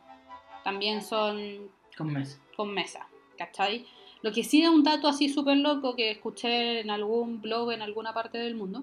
también 0.63 1.01
son 1.01 1.71
Con 1.97 2.13
mesa. 2.13 2.39
con 2.55 2.75
mesa, 2.75 3.07
¿cachai? 3.39 3.87
Lo 4.21 4.31
que 4.31 4.45
sí 4.45 4.63
es 4.63 4.69
un 4.69 4.83
dato 4.85 5.09
así 5.09 5.31
súper 5.31 5.57
loco 5.57 5.97
que 5.97 6.11
escuché 6.11 6.81
en 6.81 6.91
algún 6.91 7.41
blog 7.41 7.73
en 7.73 7.81
alguna 7.81 8.13
parte 8.13 8.37
del 8.37 8.57
mundo, 8.57 8.83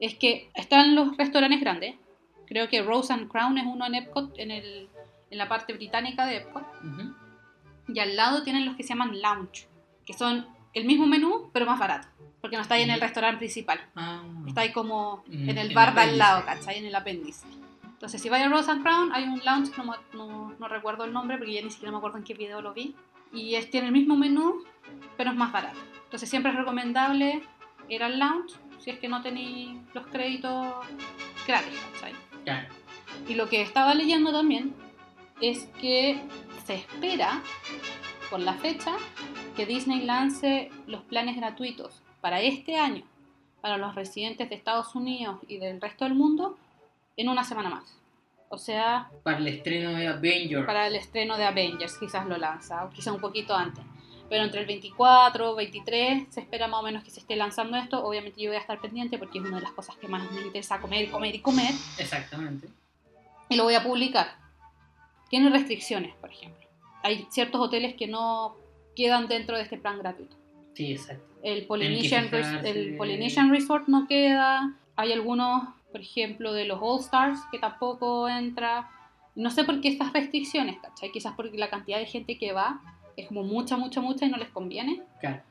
es 0.00 0.14
que 0.14 0.48
están 0.54 0.94
los 0.94 1.14
restaurantes 1.18 1.60
grandes. 1.60 1.96
Creo 2.46 2.68
que 2.70 2.80
Rose 2.80 3.12
and 3.12 3.28
Crown 3.30 3.58
es 3.58 3.66
uno 3.66 3.84
en 3.84 3.94
Epcot, 3.96 4.38
en, 4.38 4.50
el, 4.52 4.88
en 5.30 5.36
la 5.36 5.48
parte 5.48 5.74
británica 5.74 6.24
de 6.24 6.36
Epcot. 6.36 6.64
Y 7.88 7.98
al 8.00 8.16
lado 8.16 8.42
tienen 8.42 8.64
los 8.66 8.76
que 8.76 8.82
se 8.82 8.90
llaman 8.90 9.20
lounge, 9.20 9.66
que 10.06 10.12
son 10.12 10.46
el 10.74 10.84
mismo 10.84 11.06
menú, 11.06 11.50
pero 11.52 11.66
más 11.66 11.78
barato. 11.78 12.08
Porque 12.40 12.56
no 12.56 12.62
está 12.62 12.74
ahí 12.74 12.82
en 12.82 12.90
el 12.90 13.00
Ya. 13.00 13.06
restaurante 13.06 13.38
principal. 13.38 13.80
Ah. 13.96 14.22
Está 14.46 14.60
ahí 14.62 14.72
como 14.72 15.24
Mm, 15.26 15.48
en 15.50 15.58
el 15.58 15.68
el 15.68 15.74
bar 15.74 15.94
de 15.94 16.00
al 16.02 16.18
lado, 16.18 16.44
¿cachai? 16.44 16.78
En 16.78 16.86
el 16.86 16.94
apéndice. 16.94 17.46
Entonces, 17.84 18.22
si 18.22 18.28
vais 18.28 18.44
a 18.44 18.48
Rose 18.48 18.70
and 18.70 18.82
Crown, 18.82 19.10
hay 19.12 19.24
un 19.24 19.40
lounge, 19.44 19.72
no, 19.76 19.92
no, 20.14 20.54
no 20.58 20.68
recuerdo 20.68 21.04
el 21.04 21.12
nombre 21.12 21.36
porque 21.36 21.52
ya 21.54 21.62
ni 21.62 21.70
siquiera 21.70 21.90
me 21.90 21.98
acuerdo 21.98 22.18
en 22.18 22.24
qué 22.24 22.34
video 22.34 22.62
lo 22.62 22.72
vi. 22.72 22.94
Y 23.32 23.56
es, 23.56 23.68
tiene 23.70 23.88
el 23.88 23.92
mismo 23.92 24.16
menú, 24.16 24.62
pero 25.16 25.30
es 25.30 25.36
más 25.36 25.50
barato. 25.50 25.78
Entonces, 26.04 26.30
siempre 26.30 26.52
es 26.52 26.58
recomendable 26.58 27.42
ir 27.88 28.02
al 28.04 28.18
lounge 28.18 28.54
si 28.78 28.90
es 28.90 28.98
que 29.00 29.08
no 29.08 29.20
tenéis 29.22 29.70
los 29.94 30.06
créditos 30.06 30.74
gratis, 31.46 31.80
¿cachai? 31.94 32.14
Claro. 32.44 32.68
Y 33.26 33.34
lo 33.34 33.48
que 33.48 33.62
estaba 33.62 33.94
leyendo 33.94 34.30
también 34.32 34.72
es 35.40 35.64
que 35.80 36.22
se 36.68 36.74
espera, 36.74 37.42
por 38.28 38.40
la 38.40 38.52
fecha, 38.52 38.94
que 39.56 39.64
Disney 39.64 40.02
lance 40.02 40.70
los 40.86 41.00
planes 41.00 41.34
gratuitos 41.34 42.02
para 42.20 42.42
este 42.42 42.76
año, 42.76 43.04
para 43.62 43.78
los 43.78 43.94
residentes 43.94 44.50
de 44.50 44.54
Estados 44.54 44.94
Unidos 44.94 45.38
y 45.48 45.56
del 45.56 45.80
resto 45.80 46.04
del 46.04 46.12
mundo, 46.12 46.58
en 47.16 47.30
una 47.30 47.42
semana 47.42 47.70
más. 47.70 47.98
O 48.50 48.58
sea, 48.58 49.08
Para 49.22 49.38
el 49.38 49.48
estreno 49.48 49.92
de 49.92 50.08
Avengers. 50.08 50.66
para 50.66 50.88
el 50.88 50.96
estreno 50.96 51.38
de 51.38 51.44
Avengers 51.46 51.96
quizás 51.96 52.26
lo 52.26 52.36
lanza, 52.36 52.84
o 52.84 52.90
quizás 52.90 53.14
un 53.14 53.20
poquito 53.22 53.56
antes. 53.56 53.82
Pero 54.28 54.44
entre 54.44 54.60
el 54.60 54.66
24, 54.66 55.54
23 55.54 56.26
se 56.28 56.40
espera 56.40 56.68
más 56.68 56.80
o 56.80 56.82
menos 56.82 57.02
que 57.02 57.08
se 57.10 57.20
esté 57.20 57.34
lanzando 57.34 57.78
esto. 57.78 58.04
Obviamente 58.04 58.42
yo 58.42 58.50
voy 58.50 58.58
a 58.58 58.60
estar 58.60 58.78
pendiente 58.78 59.16
porque 59.16 59.38
es 59.38 59.44
una 59.46 59.56
de 59.56 59.62
las 59.62 59.72
cosas 59.72 59.96
que 59.96 60.06
más 60.06 60.30
me 60.32 60.42
interesa 60.42 60.82
comer, 60.82 61.10
comer 61.10 61.34
y 61.34 61.38
comer. 61.38 61.72
Exactamente. 61.96 62.68
y 63.48 63.56
lo 63.56 63.64
voy 63.64 63.74
a 63.74 63.82
publicar. 63.82 64.47
Tiene 65.28 65.50
restricciones, 65.50 66.14
por 66.16 66.30
ejemplo. 66.30 66.66
Hay 67.02 67.26
ciertos 67.30 67.60
hoteles 67.60 67.94
que 67.94 68.06
no 68.06 68.56
quedan 68.96 69.28
dentro 69.28 69.56
de 69.56 69.62
este 69.62 69.78
plan 69.78 69.98
gratuito. 69.98 70.36
Sí, 70.74 70.92
exacto. 70.92 71.24
El 71.42 71.66
Polynesian, 71.66 72.28
Res- 72.30 72.46
fijarse. 72.46 72.70
el 72.70 72.96
Polynesian 72.96 73.50
Resort 73.50 73.88
no 73.88 74.06
queda. 74.08 74.74
Hay 74.96 75.12
algunos, 75.12 75.62
por 75.92 76.00
ejemplo, 76.00 76.52
de 76.52 76.64
los 76.64 76.78
All 76.82 77.00
Stars 77.00 77.40
que 77.52 77.58
tampoco 77.58 78.28
entra. 78.28 78.90
No 79.36 79.50
sé 79.50 79.62
por 79.64 79.80
qué 79.80 79.88
estas 79.88 80.12
restricciones, 80.12 80.78
¿cachai? 80.80 81.12
Quizás 81.12 81.34
porque 81.36 81.56
la 81.58 81.70
cantidad 81.70 81.98
de 81.98 82.06
gente 82.06 82.38
que 82.38 82.52
va 82.52 82.80
es 83.16 83.28
como 83.28 83.42
mucha, 83.44 83.76
mucha, 83.76 84.00
mucha 84.00 84.26
y 84.26 84.30
no 84.30 84.36
les 84.36 84.48
conviene. 84.48 85.02
Claro. 85.20 85.42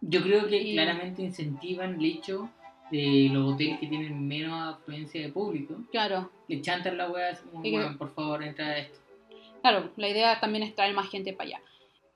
Yo 0.00 0.22
creo 0.22 0.46
que 0.48 0.56
Y- 0.62 0.72
claramente 0.72 1.22
incentivan 1.22 1.94
el 1.94 2.04
hecho 2.04 2.48
de 2.92 3.28
los 3.32 3.54
hoteles 3.54 3.80
que 3.80 3.86
tienen 3.88 4.28
menos 4.28 4.76
afluencia 4.76 5.20
de 5.22 5.32
público. 5.32 5.74
Claro, 5.90 6.30
Le 6.48 6.60
chantan 6.60 6.96
la 6.98 7.10
weá 7.10 7.30
así 7.30 7.42
como, 7.50 7.64
Y 7.64 7.70
que- 7.72 7.78
"Weón, 7.78 7.98
por 7.98 8.14
favor, 8.14 8.42
entra 8.44 8.66
a 8.66 8.78
esto. 8.78 8.98
Claro, 9.62 9.90
la 9.96 10.08
idea 10.08 10.38
también 10.40 10.62
es 10.62 10.74
traer 10.74 10.94
más 10.94 11.08
gente 11.08 11.32
para 11.32 11.48
allá. 11.48 11.60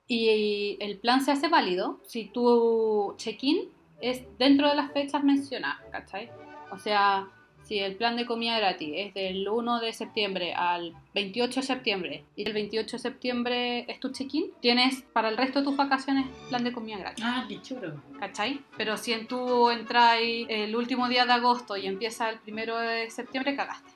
Y 0.07 0.77
el 0.79 0.99
plan 0.99 1.21
se 1.21 1.31
hace 1.31 1.47
válido 1.49 1.99
si 2.05 2.25
tu 2.25 3.13
check-in 3.17 3.69
es 3.99 4.23
dentro 4.37 4.69
de 4.69 4.75
las 4.75 4.91
fechas 4.93 5.23
mencionadas, 5.23 5.81
¿cachai? 5.91 6.29
O 6.71 6.77
sea, 6.77 7.27
si 7.67 7.79
el 7.79 7.95
plan 7.95 8.15
de 8.15 8.25
comida 8.25 8.57
gratis 8.57 8.89
es 8.95 9.13
del 9.13 9.47
1 9.47 9.81
de 9.81 9.91
septiembre 9.91 10.53
al 10.53 10.93
28 11.13 11.59
de 11.59 11.65
septiembre 11.65 12.23
y 12.35 12.43
el 12.43 12.53
28 12.53 12.95
de 12.95 12.99
septiembre 12.99 13.91
es 13.91 13.99
tu 13.99 14.11
check-in, 14.11 14.51
tienes 14.61 15.01
para 15.13 15.27
el 15.27 15.35
resto 15.35 15.59
de 15.59 15.65
tus 15.65 15.75
vacaciones 15.75 16.27
plan 16.47 16.63
de 16.63 16.71
comida 16.71 16.97
gratis. 16.97 17.25
Ah, 17.27 17.45
qué 17.49 17.61
choro. 17.61 18.01
¿Cachai? 18.19 18.61
Pero 18.77 18.95
si 18.95 19.11
en 19.11 19.27
tú 19.27 19.69
entras 19.69 20.17
el 20.21 20.75
último 20.75 21.09
día 21.09 21.25
de 21.25 21.33
agosto 21.33 21.75
y 21.75 21.87
empieza 21.87 22.29
el 22.29 22.39
primero 22.39 22.77
de 22.77 23.09
septiembre, 23.09 23.55
cagaste. 23.55 23.91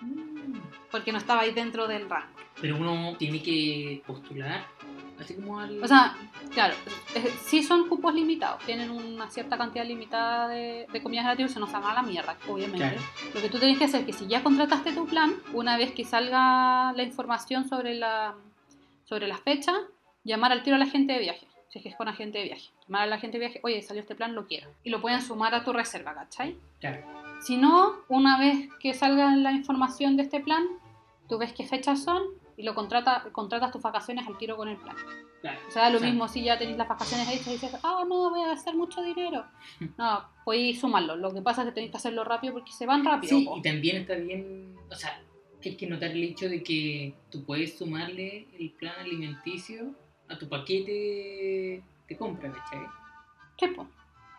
Mm. 0.00 0.60
Porque 0.90 1.10
no 1.10 1.18
estabais 1.18 1.54
dentro 1.54 1.88
del 1.88 2.08
rango. 2.08 2.28
Pero 2.60 2.76
uno 2.76 3.16
tiene 3.18 3.42
que 3.42 4.02
postular, 4.06 4.64
así 5.20 5.34
como 5.34 5.58
al... 5.58 5.82
O 5.82 5.86
sea, 5.86 6.16
claro, 6.52 6.74
sí 7.42 7.62
son 7.62 7.88
cupos 7.88 8.14
limitados, 8.14 8.62
tienen 8.64 8.90
una 8.90 9.30
cierta 9.30 9.56
cantidad 9.56 9.84
limitada 9.84 10.48
de, 10.48 10.86
de 10.92 11.02
comidas 11.02 11.24
gratis, 11.24 11.52
se 11.52 11.60
nos 11.60 11.72
van 11.72 11.84
a 11.84 11.94
la 11.94 12.02
mierda, 12.02 12.36
obviamente. 12.48 12.78
Claro. 12.78 13.00
Lo 13.34 13.40
que 13.40 13.48
tú 13.48 13.58
tienes 13.58 13.78
que 13.78 13.84
hacer 13.84 14.00
es 14.00 14.06
que 14.06 14.12
si 14.12 14.26
ya 14.26 14.42
contrataste 14.42 14.92
tu 14.92 15.06
plan, 15.06 15.34
una 15.52 15.76
vez 15.76 15.92
que 15.92 16.04
salga 16.04 16.92
la 16.92 17.02
información 17.02 17.68
sobre 17.68 17.94
la, 17.94 18.34
sobre 19.04 19.28
la 19.28 19.36
fecha, 19.38 19.72
llamar 20.24 20.52
al 20.52 20.62
tiro 20.62 20.76
a 20.76 20.78
la 20.78 20.86
gente 20.86 21.12
de 21.12 21.20
viaje, 21.20 21.46
si 21.68 21.78
es 21.78 21.82
que 21.82 21.88
es 21.90 21.96
con 21.96 22.08
agente 22.08 22.38
de 22.38 22.44
viaje. 22.44 22.70
Llamar 22.86 23.02
a 23.02 23.06
la 23.06 23.18
gente 23.18 23.38
de 23.38 23.46
viaje, 23.46 23.60
oye, 23.62 23.82
salió 23.82 24.02
este 24.02 24.14
plan, 24.14 24.34
lo 24.34 24.46
quiero. 24.46 24.70
Y 24.82 24.90
lo 24.90 25.00
pueden 25.00 25.22
sumar 25.22 25.54
a 25.54 25.64
tu 25.64 25.72
reserva, 25.72 26.14
¿cachai? 26.14 26.56
Claro. 26.80 27.04
Si 27.42 27.56
no, 27.56 27.96
una 28.08 28.38
vez 28.38 28.68
que 28.80 28.94
salga 28.94 29.34
la 29.36 29.52
información 29.52 30.16
de 30.16 30.22
este 30.22 30.40
plan, 30.40 30.64
tú 31.28 31.38
ves 31.38 31.52
qué 31.52 31.66
fechas 31.66 32.02
son 32.02 32.22
y 32.56 32.62
lo 32.62 32.74
contrata, 32.74 33.24
contratas 33.32 33.70
tus 33.70 33.82
vacaciones 33.82 34.26
al 34.26 34.38
tiro 34.38 34.56
con 34.56 34.68
el 34.68 34.76
plan. 34.76 34.96
Claro. 35.40 35.58
O 35.68 35.70
sea, 35.70 35.90
lo 35.90 36.00
mismo 36.00 36.26
si 36.28 36.42
ya 36.42 36.58
tenéis 36.58 36.78
las 36.78 36.88
vacaciones 36.88 37.28
hechas 37.28 37.48
y 37.48 37.52
dices, 37.52 37.74
ah, 37.82 38.02
no, 38.08 38.30
voy 38.30 38.42
a 38.42 38.48
gastar 38.48 38.74
mucho 38.74 39.02
dinero. 39.02 39.44
No, 39.98 40.24
podéis 40.44 40.80
sumarlo. 40.80 41.16
Lo 41.16 41.32
que 41.32 41.42
pasa 41.42 41.62
es 41.62 41.68
que 41.68 41.74
tenéis 41.74 41.90
que 41.90 41.98
hacerlo 41.98 42.24
rápido 42.24 42.54
porque 42.54 42.72
se 42.72 42.86
van 42.86 43.04
rápido. 43.04 43.38
Sí, 43.38 43.44
po. 43.44 43.58
y 43.58 43.62
también 43.62 43.98
está 43.98 44.14
bien, 44.14 44.74
o 44.90 44.94
sea, 44.94 45.20
que 45.60 45.70
hay 45.70 45.76
que 45.76 45.86
notar 45.86 46.10
el 46.10 46.22
hecho 46.22 46.48
de 46.48 46.62
que 46.62 47.14
tú 47.30 47.44
puedes 47.44 47.76
sumarle 47.76 48.48
el 48.58 48.70
plan 48.72 48.94
alimenticio 49.00 49.94
a 50.28 50.38
tu 50.38 50.48
paquete 50.48 51.82
de 52.08 52.16
compra, 52.16 52.52
¿cachai? 52.52 52.86
Sí, 53.58 53.66
po. 53.68 53.86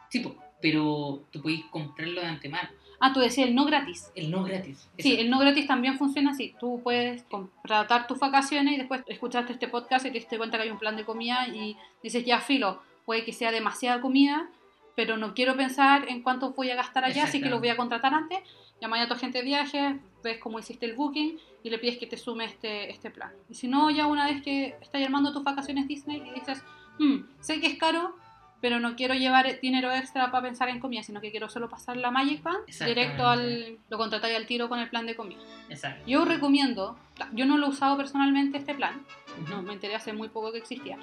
Sí, 0.10 0.20
po, 0.20 0.36
pero 0.62 1.24
tú 1.32 1.42
puedes 1.42 1.64
comprarlo 1.66 2.22
de 2.22 2.28
antemano, 2.28 2.70
Ah, 3.00 3.14
tú 3.14 3.20
decías 3.20 3.48
el 3.48 3.56
no 3.56 3.66
gratis. 3.66 4.12
el 4.16 4.32
no 4.32 4.44
gratis. 4.44 4.90
Sí, 4.98 5.10
Exacto. 5.12 5.22
el 5.22 5.30
no 5.30 5.40
gratis 5.40 5.68
también 5.68 5.98
funciona 5.98 6.32
así. 6.32 6.56
Tú 6.60 6.82
puedes 6.84 7.24
contratar 7.24 8.08
tus 8.08 8.20
vacaciones 8.20 8.74
y 8.74 8.78
después 8.78 9.04
escuchaste 9.08 9.54
este 9.54 9.68
podcast 9.68 10.06
y 10.06 10.10
te 10.10 10.16
diste 10.20 10.38
cuenta 10.38 10.58
que 10.58 10.64
hay 10.64 10.70
un 10.72 10.80
plan 10.80 10.96
de 10.96 11.06
comida 11.06 11.48
y 11.48 11.78
dices, 12.02 12.26
ya, 12.26 12.40
filo, 12.40 12.82
puede 13.06 13.24
que 13.24 13.34
sea 13.34 13.52
demasiada 13.52 14.02
comida, 14.02 14.50
pero 14.96 15.16
no 15.16 15.34
quiero 15.36 15.56
pensar 15.56 16.10
en 16.10 16.24
cuánto 16.24 16.52
voy 16.54 16.72
a 16.72 16.76
gastar 16.76 17.06
allá, 17.06 17.26
así 17.26 17.40
que 17.40 17.50
lo 17.50 17.60
voy 17.60 17.70
a 17.70 17.78
contratar 17.78 18.14
antes. 18.16 18.40
Llamas 18.82 19.02
a 19.02 19.08
tu 19.08 19.14
agente 19.14 19.40
de 19.40 19.44
viaje, 19.44 20.00
ves 20.24 20.40
cómo 20.40 20.58
hiciste 20.60 20.86
el 20.88 20.96
booking 20.96 21.38
y 21.64 21.70
le 21.70 21.78
pides 21.80 21.98
que 21.98 22.08
te 22.08 22.18
sume 22.18 22.46
este, 22.46 22.90
este 22.92 23.10
plan. 23.12 23.32
Y 23.50 23.54
si 23.56 23.68
no, 23.68 23.90
ya 23.92 24.08
una 24.08 24.26
vez 24.26 24.42
que 24.44 24.76
estás 24.82 25.02
armando 25.04 25.32
tus 25.34 25.44
vacaciones 25.44 25.88
Disney 25.88 26.24
y 26.28 26.40
dices, 26.40 26.64
"Hmm, 27.00 27.22
sé 27.40 27.60
que 27.60 27.68
es 27.68 27.78
caro, 27.78 28.16
pero 28.62 28.80
no 28.80 28.96
quiero 28.96 29.14
llevar 29.14 29.60
dinero 29.62 29.92
extra 29.92 30.32
para 30.32 30.44
pensar 30.48 30.70
en 30.70 30.80
comida, 30.80 31.04
sino 31.04 31.22
que 31.22 31.32
quiero 31.32 31.48
solo 31.50 31.70
pasar 31.70 31.98
la 31.98 32.12
Magic 32.12 32.42
Band 32.44 32.66
directo 32.86 33.28
al... 33.28 33.78
lo 33.90 33.98
contratáis 33.98 34.36
al 34.36 34.46
tiro 34.48 34.68
con 34.70 34.80
el 34.80 34.90
plan 34.90 35.06
de 35.06 35.16
comida. 35.16 35.42
Exacto. 35.70 36.04
Yo 36.08 36.26
recomiendo, 36.26 36.98
yo 37.34 37.46
no 37.46 37.58
lo 37.58 37.68
he 37.68 37.70
usado 37.70 37.98
personalmente 37.98 38.58
este 38.58 38.74
plan, 38.74 39.06
no, 39.50 39.62
me 39.62 39.74
enteré 39.74 39.96
hace 39.96 40.14
muy 40.14 40.30
poco 40.30 40.52
que 40.52 40.58
existía, 40.60 40.98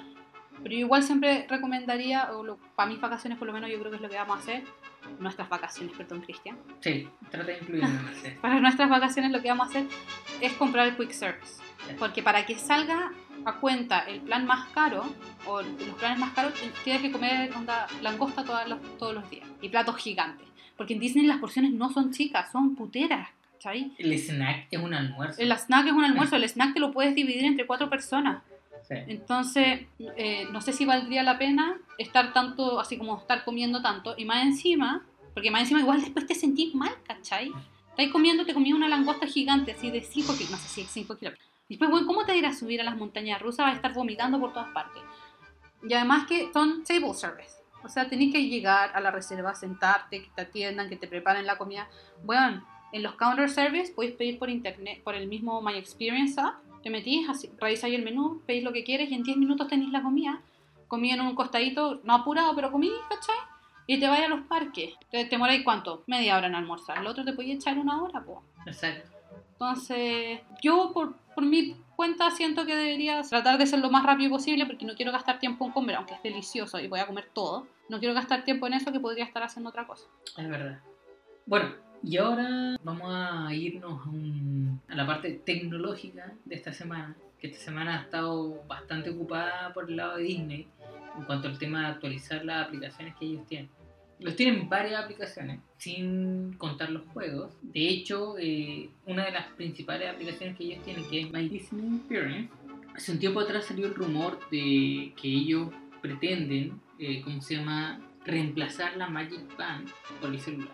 pero 0.63 0.69
yo 0.73 0.79
igual 0.79 1.03
siempre 1.03 1.45
recomendaría, 1.49 2.31
o 2.33 2.43
lo- 2.43 2.57
para 2.75 2.89
mis 2.89 2.99
vacaciones 2.99 3.37
por 3.37 3.47
lo 3.47 3.53
menos 3.53 3.69
yo 3.69 3.77
creo 3.79 3.89
que 3.91 3.97
es 3.97 4.01
lo 4.01 4.09
que 4.09 4.17
vamos 4.17 4.37
a 4.37 4.39
hacer, 4.39 4.63
nuestras 5.19 5.47
vacaciones, 5.49 5.95
perdón 5.95 6.21
Cristian, 6.21 6.57
Sí, 6.79 7.07
trata 7.29 7.45
de 7.51 7.57
incluirlo. 7.59 7.87
para 8.41 8.59
nuestras 8.59 8.89
vacaciones 8.89 9.31
lo 9.31 9.41
que 9.41 9.49
vamos 9.49 9.67
a 9.67 9.69
hacer 9.69 9.85
es 10.41 10.53
comprar 10.53 10.87
el 10.87 10.97
Quick 10.97 11.11
Service, 11.11 11.61
Sí. 11.87 11.93
porque 11.99 12.23
para 12.23 12.45
que 12.47 12.55
salga 12.57 13.11
a 13.45 13.59
cuenta 13.59 13.99
el 13.99 14.21
plan 14.21 14.45
más 14.45 14.69
caro, 14.69 15.05
o 15.47 15.61
los 15.61 15.95
planes 15.99 16.19
más 16.19 16.33
caros, 16.33 16.53
tienes 16.83 17.01
que 17.01 17.11
comer 17.11 17.51
onda, 17.55 17.87
langosta 18.01 18.43
todos 18.43 18.67
los, 18.67 18.97
todos 18.97 19.13
los 19.13 19.29
días, 19.29 19.47
y 19.61 19.69
platos 19.69 19.95
gigantes, 19.97 20.47
porque 20.75 20.93
en 20.93 20.99
Disney 20.99 21.25
las 21.25 21.37
porciones 21.37 21.71
no 21.71 21.91
son 21.91 22.11
chicas, 22.11 22.51
son 22.51 22.75
puteras, 22.75 23.29
¿cachai? 23.53 23.93
El 23.97 24.13
snack 24.13 24.67
es 24.71 24.79
un 24.79 24.93
almuerzo. 24.93 25.41
El 25.41 25.51
snack 25.51 25.87
es 25.87 25.93
un 25.93 26.03
almuerzo, 26.03 26.35
el 26.37 26.43
snack 26.43 26.73
te 26.73 26.79
lo 26.79 26.91
puedes 26.91 27.15
dividir 27.15 27.45
entre 27.45 27.65
cuatro 27.65 27.89
personas. 27.89 28.41
Sí. 28.87 28.95
Entonces, 29.07 29.81
eh, 30.15 30.47
no 30.51 30.61
sé 30.61 30.71
si 30.73 30.85
valdría 30.85 31.23
la 31.23 31.39
pena 31.39 31.77
estar 31.97 32.33
tanto, 32.33 32.79
así 32.79 32.97
como 32.97 33.17
estar 33.17 33.43
comiendo 33.43 33.81
tanto, 33.81 34.15
y 34.17 34.25
más 34.25 34.43
encima, 34.43 35.03
porque 35.33 35.51
más 35.51 35.61
encima 35.61 35.79
igual 35.79 36.01
después 36.01 36.25
te 36.25 36.35
sentís 36.35 36.73
mal, 36.73 36.91
¿cachai? 37.07 37.51
Estás 37.89 38.11
comiendo, 38.11 38.45
te 38.45 38.53
comí 38.53 38.73
una 38.73 38.89
langosta 38.89 39.25
gigante, 39.25 39.71
así 39.71 39.89
de 39.89 40.01
5 40.01 40.33
kilómetros, 40.33 40.51
no 40.51 40.57
sé 40.57 40.67
si 40.67 40.81
es 40.81 40.87
5 40.89 41.17
kilómetros. 41.17 41.54
Después, 41.67 41.89
bueno, 41.89 42.05
¿cómo 42.05 42.25
te 42.25 42.37
irás 42.37 42.55
a 42.55 42.59
subir 42.59 42.79
a 42.81 42.83
las 42.83 42.95
montañas 42.95 43.41
rusas? 43.41 43.65
Vas 43.65 43.73
a 43.73 43.75
estar 43.77 43.93
vomitando 43.93 44.39
por 44.39 44.53
todas 44.53 44.69
partes. 44.69 45.01
Y 45.87 45.93
además 45.93 46.27
que 46.27 46.51
son 46.53 46.83
table 46.83 47.13
service. 47.13 47.55
O 47.83 47.89
sea, 47.89 48.09
tenés 48.09 48.31
que 48.31 48.47
llegar 48.47 48.91
a 48.95 48.99
la 48.99 49.11
reserva, 49.11 49.53
sentarte, 49.53 50.23
que 50.23 50.29
te 50.35 50.41
atiendan, 50.41 50.89
que 50.89 50.95
te 50.95 51.07
preparen 51.07 51.45
la 51.45 51.57
comida. 51.57 51.87
Bueno, 52.23 52.63
en 52.91 53.03
los 53.03 53.15
counter 53.15 53.49
service 53.49 53.93
puedes 53.93 54.13
pedir 54.13 54.39
por 54.39 54.49
internet, 54.49 55.03
por 55.03 55.15
el 55.15 55.27
mismo 55.27 55.61
My 55.61 55.75
Experience 55.75 56.39
app. 56.39 56.55
Te 56.81 56.89
metís, 56.89 57.27
revisáis 57.59 57.95
el 57.95 58.03
menú, 58.03 58.41
pedís 58.45 58.63
lo 58.63 58.71
que 58.71 58.83
quieres 58.83 59.09
y 59.09 59.15
en 59.15 59.23
10 59.23 59.37
minutos 59.37 59.67
tenéis 59.67 59.91
la 59.91 60.01
comida. 60.01 60.41
Comí 60.87 61.11
en 61.11 61.21
un 61.21 61.35
costadito, 61.35 61.99
no 62.03 62.13
apurado, 62.13 62.55
pero 62.55 62.71
comí, 62.71 62.91
¿cachai? 63.09 63.35
Y 63.87 63.99
te 63.99 64.07
vais 64.07 64.23
a 64.23 64.27
los 64.27 64.41
parques. 64.47 64.93
Te, 65.11 65.25
te 65.25 65.37
moráis 65.37 65.63
cuánto? 65.63 66.03
Media 66.07 66.37
hora 66.37 66.47
en 66.47 66.55
almorzar. 66.55 66.99
El 66.99 67.07
otro 67.07 67.23
te 67.23 67.33
podía 67.33 67.55
echar 67.55 67.77
una 67.77 68.01
hora, 68.01 68.23
pues. 68.23 68.39
Exacto. 68.65 69.09
Entonces, 69.51 70.41
yo 70.61 70.91
por, 70.93 71.15
por 71.35 71.45
mi 71.45 71.75
cuenta 71.95 72.31
siento 72.31 72.65
que 72.65 72.75
deberías 72.75 73.29
tratar 73.29 73.57
de 73.57 73.67
ser 73.67 73.79
lo 73.79 73.91
más 73.91 74.03
rápido 74.05 74.29
posible 74.31 74.65
porque 74.65 74.85
no 74.85 74.95
quiero 74.95 75.11
gastar 75.11 75.39
tiempo 75.39 75.65
en 75.65 75.71
comer, 75.73 75.95
aunque 75.97 76.13
es 76.15 76.23
delicioso 76.23 76.79
y 76.79 76.87
voy 76.87 76.99
a 76.99 77.07
comer 77.07 77.29
todo. 77.33 77.67
No 77.89 77.99
quiero 77.99 78.13
gastar 78.15 78.43
tiempo 78.43 78.65
en 78.67 78.73
eso 78.73 78.91
que 78.91 78.99
podría 78.99 79.25
estar 79.25 79.43
haciendo 79.43 79.69
otra 79.69 79.85
cosa. 79.85 80.05
Es 80.37 80.49
verdad. 80.49 80.79
Bueno, 81.45 81.75
y 82.03 82.17
ahora 82.17 82.77
vamos 82.83 83.07
a 83.13 83.53
irnos 83.53 84.05
a, 84.05 84.09
un- 84.09 84.81
a 84.87 84.95
la 84.95 85.05
parte 85.05 85.31
tecnológica 85.45 86.33
de 86.45 86.55
esta 86.55 86.73
semana, 86.73 87.15
que 87.39 87.47
esta 87.47 87.63
semana 87.63 87.99
ha 87.99 88.01
estado 88.03 88.63
bastante 88.67 89.09
ocupada 89.11 89.71
por 89.73 89.89
el 89.89 89.97
lado 89.97 90.17
de 90.17 90.23
Disney 90.23 90.67
en 91.17 91.23
cuanto 91.25 91.47
al 91.47 91.57
tema 91.59 91.81
de 91.81 91.87
actualizar 91.87 92.43
las 92.43 92.65
aplicaciones 92.67 93.15
que 93.15 93.25
ellos 93.25 93.45
tienen. 93.47 93.69
Los 94.19 94.35
tienen 94.35 94.69
varias 94.69 95.03
aplicaciones, 95.03 95.59
sin 95.77 96.53
contar 96.53 96.89
los 96.89 97.05
juegos. 97.07 97.51
De 97.61 97.87
hecho, 97.87 98.37
eh, 98.39 98.89
una 99.05 99.25
de 99.25 99.31
las 99.31 99.47
principales 99.53 100.09
aplicaciones 100.09 100.57
que 100.57 100.63
ellos 100.63 100.83
tienen, 100.83 101.09
que 101.09 101.21
es 101.21 101.31
My 101.31 101.49
Disney 101.49 101.97
Experience, 101.97 102.49
hace 102.95 103.11
un 103.11 103.19
tiempo 103.19 103.41
atrás 103.41 103.65
salió 103.65 103.87
el 103.87 103.93
rumor 103.93 104.39
de 104.49 105.13
que 105.21 105.27
ellos 105.27 105.69
pretenden, 106.01 106.79
eh, 106.97 107.21
¿cómo 107.23 107.41
se 107.41 107.55
llama?, 107.57 107.99
reemplazar 108.25 108.97
la 108.97 109.07
Magic 109.07 109.55
Band 109.57 109.87
por 110.19 110.31
el 110.31 110.39
celular. 110.39 110.73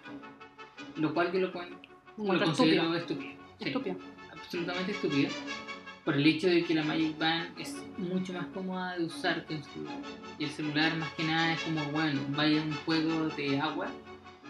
Lo 0.96 1.14
cual 1.14 1.32
yo 1.34 1.39
lo, 1.39 1.48
lo 1.48 2.46
considero 2.46 2.96
estúpido. 2.96 2.96
estúpido. 2.96 3.32
Sí, 3.60 3.68
Estúpido. 3.68 3.98
absolutamente 4.32 4.92
estúpido. 4.94 5.30
Por 6.06 6.16
el 6.16 6.26
hecho 6.26 6.47
de 6.47 6.64
que 6.64 6.74
la 6.74 6.84
Magic 6.84 7.18
Band 7.18 7.60
es 7.60 7.76
mucho 7.97 8.34
más 8.34 8.47
cómoda 8.47 8.97
de 8.97 9.06
usar 9.06 9.45
que 9.45 9.56
un 9.56 9.64
celular. 9.64 9.97
Y 10.39 10.45
el 10.45 10.49
celular 10.49 10.95
más 10.97 11.12
que 11.14 11.24
nada 11.24 11.54
es 11.54 11.62
como, 11.62 11.84
bueno, 11.91 12.22
vaya 12.30 12.60
a 12.60 12.64
un 12.64 12.74
juego 12.74 13.28
de 13.30 13.60
agua, 13.60 13.88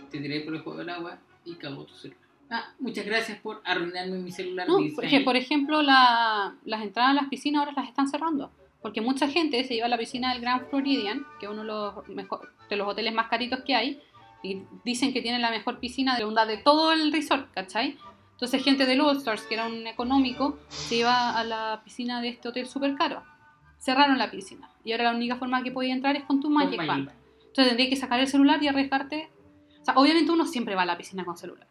te 0.10 0.20
tiré 0.20 0.42
por 0.42 0.56
el 0.56 0.62
juego 0.62 0.80
del 0.80 0.90
agua 0.90 1.18
y 1.44 1.56
cagó 1.56 1.84
tu 1.84 1.94
celular. 1.96 2.22
Ah, 2.50 2.74
muchas 2.80 3.06
gracias 3.06 3.38
por 3.40 3.62
arruinarme 3.66 4.18
mi 4.18 4.32
celular. 4.32 4.68
No, 4.68 4.78
porque 4.96 5.22
por 5.22 5.36
ejemplo 5.36 5.82
la- 5.82 6.54
las 6.66 6.82
entradas 6.84 7.12
a 7.12 7.14
las 7.22 7.30
piscinas 7.30 7.60
ahora 7.62 7.74
las 7.76 7.88
están 7.90 8.08
cerrando. 8.08 8.52
Porque 8.82 9.00
mucha 9.00 9.28
gente 9.28 9.64
se 9.64 9.76
iba 9.76 9.86
a 9.86 9.90
la 9.90 9.98
piscina 9.98 10.32
del 10.34 10.42
Grand 10.42 10.68
Floridian, 10.70 11.26
que 11.40 11.46
es 11.46 11.52
uno 11.52 11.62
de 11.62 11.68
los, 11.68 12.08
mejor- 12.10 12.50
de 12.70 12.76
los 12.78 12.88
hoteles 12.88 13.14
más 13.14 13.28
caritos 13.28 13.60
que 13.66 13.76
hay, 13.76 14.02
y 14.44 14.64
dicen 14.84 15.14
que 15.14 15.22
tiene 15.22 15.38
la 15.40 15.52
mejor 15.52 15.80
piscina 15.80 16.18
de 16.18 16.24
onda 16.24 16.46
de 16.46 16.58
todo 16.58 16.92
el 16.92 17.12
resort, 17.12 17.52
¿cachai? 17.54 17.98
Entonces 18.42 18.64
gente 18.64 18.88
del 18.88 19.02
All 19.02 19.18
Stars, 19.18 19.44
que 19.44 19.54
era 19.54 19.68
un 19.68 19.86
económico, 19.86 20.58
se 20.68 20.96
iba 20.96 21.38
a 21.38 21.44
la 21.44 21.82
piscina 21.84 22.22
de 22.22 22.30
este 22.30 22.50
hotel 22.50 22.66
súper 22.66 22.96
caro. 22.96 23.22
Cerraron 23.78 24.18
la 24.18 24.32
piscina. 24.32 24.68
Y 24.84 24.94
ahora 24.94 25.04
la 25.04 25.16
única 25.16 25.36
forma 25.36 25.62
que 25.62 25.72
podía 25.72 25.94
entrar 25.94 26.16
es 26.16 26.24
con 26.24 26.42
tu 26.42 26.50
Magic 26.50 26.78
Band. 26.78 27.06
Band. 27.06 27.12
Entonces 27.38 27.68
tendrías 27.68 27.90
que 27.90 27.98
sacar 27.98 28.20
el 28.20 28.28
celular 28.28 28.62
y 28.64 28.68
arriesgarte. 28.68 29.30
O 29.80 29.86
sea, 29.86 29.94
obviamente 29.94 30.32
uno 30.32 30.48
siempre 30.48 30.74
va 30.74 30.82
a 30.82 30.86
la 30.86 30.98
piscina 30.98 31.24
con 31.24 31.38
celular. 31.38 31.68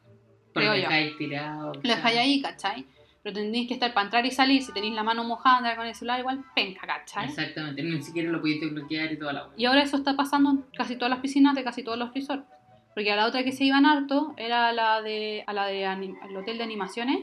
Pero 0.55 0.71
creo 0.71 0.71
lo 0.71 0.77
dejáis 0.77 1.19
tirado. 1.19 1.73
Lo 1.75 1.81
dejáis 1.81 2.19
ahí, 2.19 2.41
¿cachai? 2.41 2.87
Pero 3.25 3.35
tendréis 3.35 3.67
que 3.67 3.75
estar 3.75 3.93
para 3.93 4.05
entrar 4.05 4.25
y 4.27 4.31
salir. 4.31 4.63
Si 4.63 4.73
tenéis 4.73 4.95
la 4.95 5.03
mano 5.03 5.25
mojada, 5.25 5.57
andar 5.57 5.77
con 5.77 5.87
el 5.89 5.95
celular, 5.97 6.21
igual 6.21 6.45
penca, 6.55 6.87
¿cachai? 6.87 7.27
Exactamente, 7.27 7.83
ni 7.83 8.01
siquiera 8.01 8.31
lo 8.31 8.41
podéis 8.41 8.61
bloquear 8.61 9.11
y 9.11 9.19
toda 9.19 9.33
la 9.33 9.47
wea. 9.49 9.55
Y 9.57 9.65
ahora 9.65 9.83
eso 9.83 9.97
está 9.97 10.15
pasando 10.15 10.51
en 10.51 10.65
casi 10.73 10.95
todas 10.95 11.11
las 11.11 11.19
piscinas 11.19 11.57
de 11.57 11.65
casi 11.65 11.83
todos 11.83 11.99
los 11.99 12.15
resorts. 12.15 12.47
Porque 12.95 13.13
a 13.13 13.17
la 13.17 13.27
otra 13.27 13.45
que 13.45 13.53
se 13.53 13.65
iban 13.65 13.87
harto 13.87 14.35
era 14.37 14.73
la 14.73 15.01
de, 15.03 15.45
a 15.47 15.53
la 15.53 15.67
de 15.67 15.85
anim- 15.87 16.19
el 16.29 16.37
hotel 16.37 16.59
de 16.59 16.65
animaciones. 16.65 17.21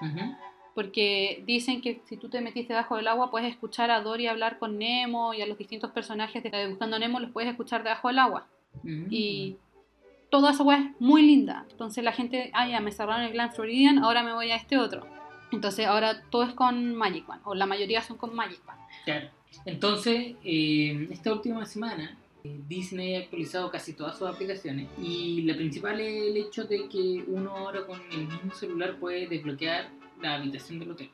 Ujú. 0.00 0.34
Porque 0.74 1.42
dicen 1.46 1.82
que 1.82 2.00
si 2.04 2.16
tú 2.16 2.28
te 2.28 2.40
metiste 2.40 2.72
debajo 2.72 2.96
del 2.96 3.08
agua 3.08 3.30
puedes 3.30 3.50
escuchar 3.50 3.90
a 3.90 4.00
Dory 4.00 4.28
hablar 4.28 4.58
con 4.58 4.78
Nemo 4.78 5.34
y 5.34 5.42
a 5.42 5.46
los 5.46 5.58
distintos 5.58 5.90
personajes 5.90 6.42
de 6.42 6.68
Buscando 6.68 6.98
Nemo 6.98 7.20
los 7.20 7.30
puedes 7.32 7.50
escuchar 7.50 7.82
debajo 7.82 8.08
del 8.08 8.18
agua. 8.20 8.46
Ujú. 8.78 9.06
Y 9.10 9.56
toda 10.30 10.52
esa 10.52 10.62
weá 10.62 10.78
es 10.78 11.00
muy 11.00 11.22
linda. 11.22 11.66
Entonces 11.70 12.02
la 12.04 12.12
gente, 12.12 12.50
ah, 12.54 12.66
ya 12.68 12.80
me 12.80 12.92
cerraron 12.92 13.22
el 13.24 13.32
Grand 13.32 13.52
Floridian, 13.52 13.98
ahora 13.98 14.22
me 14.22 14.32
voy 14.32 14.52
a 14.52 14.56
este 14.56 14.78
otro. 14.78 15.06
Entonces 15.52 15.86
ahora 15.86 16.22
todo 16.30 16.44
es 16.44 16.52
con 16.54 16.94
Magic 16.94 17.26
Band, 17.26 17.42
o 17.44 17.54
la 17.56 17.66
mayoría 17.66 18.00
son 18.02 18.16
con 18.16 18.34
Magic 18.34 18.64
Band. 18.64 18.80
Claro. 19.04 19.28
Entonces, 19.66 20.36
eh, 20.44 21.08
esta 21.10 21.32
última 21.32 21.66
semana, 21.66 22.16
Disney 22.44 23.16
ha 23.16 23.20
actualizado 23.20 23.70
casi 23.70 23.92
todas 23.92 24.18
sus 24.18 24.28
aplicaciones 24.28 24.88
y 24.98 25.42
la 25.42 25.54
principal 25.54 26.00
es 26.00 26.30
el 26.30 26.36
hecho 26.36 26.64
de 26.64 26.88
que 26.88 27.24
uno 27.26 27.56
ahora 27.56 27.86
con 27.86 28.00
el 28.10 28.26
mismo 28.26 28.52
celular 28.54 28.98
puede 28.98 29.26
desbloquear 29.26 29.90
la 30.20 30.36
habitación 30.36 30.78
del 30.78 30.92
hotel. 30.92 31.10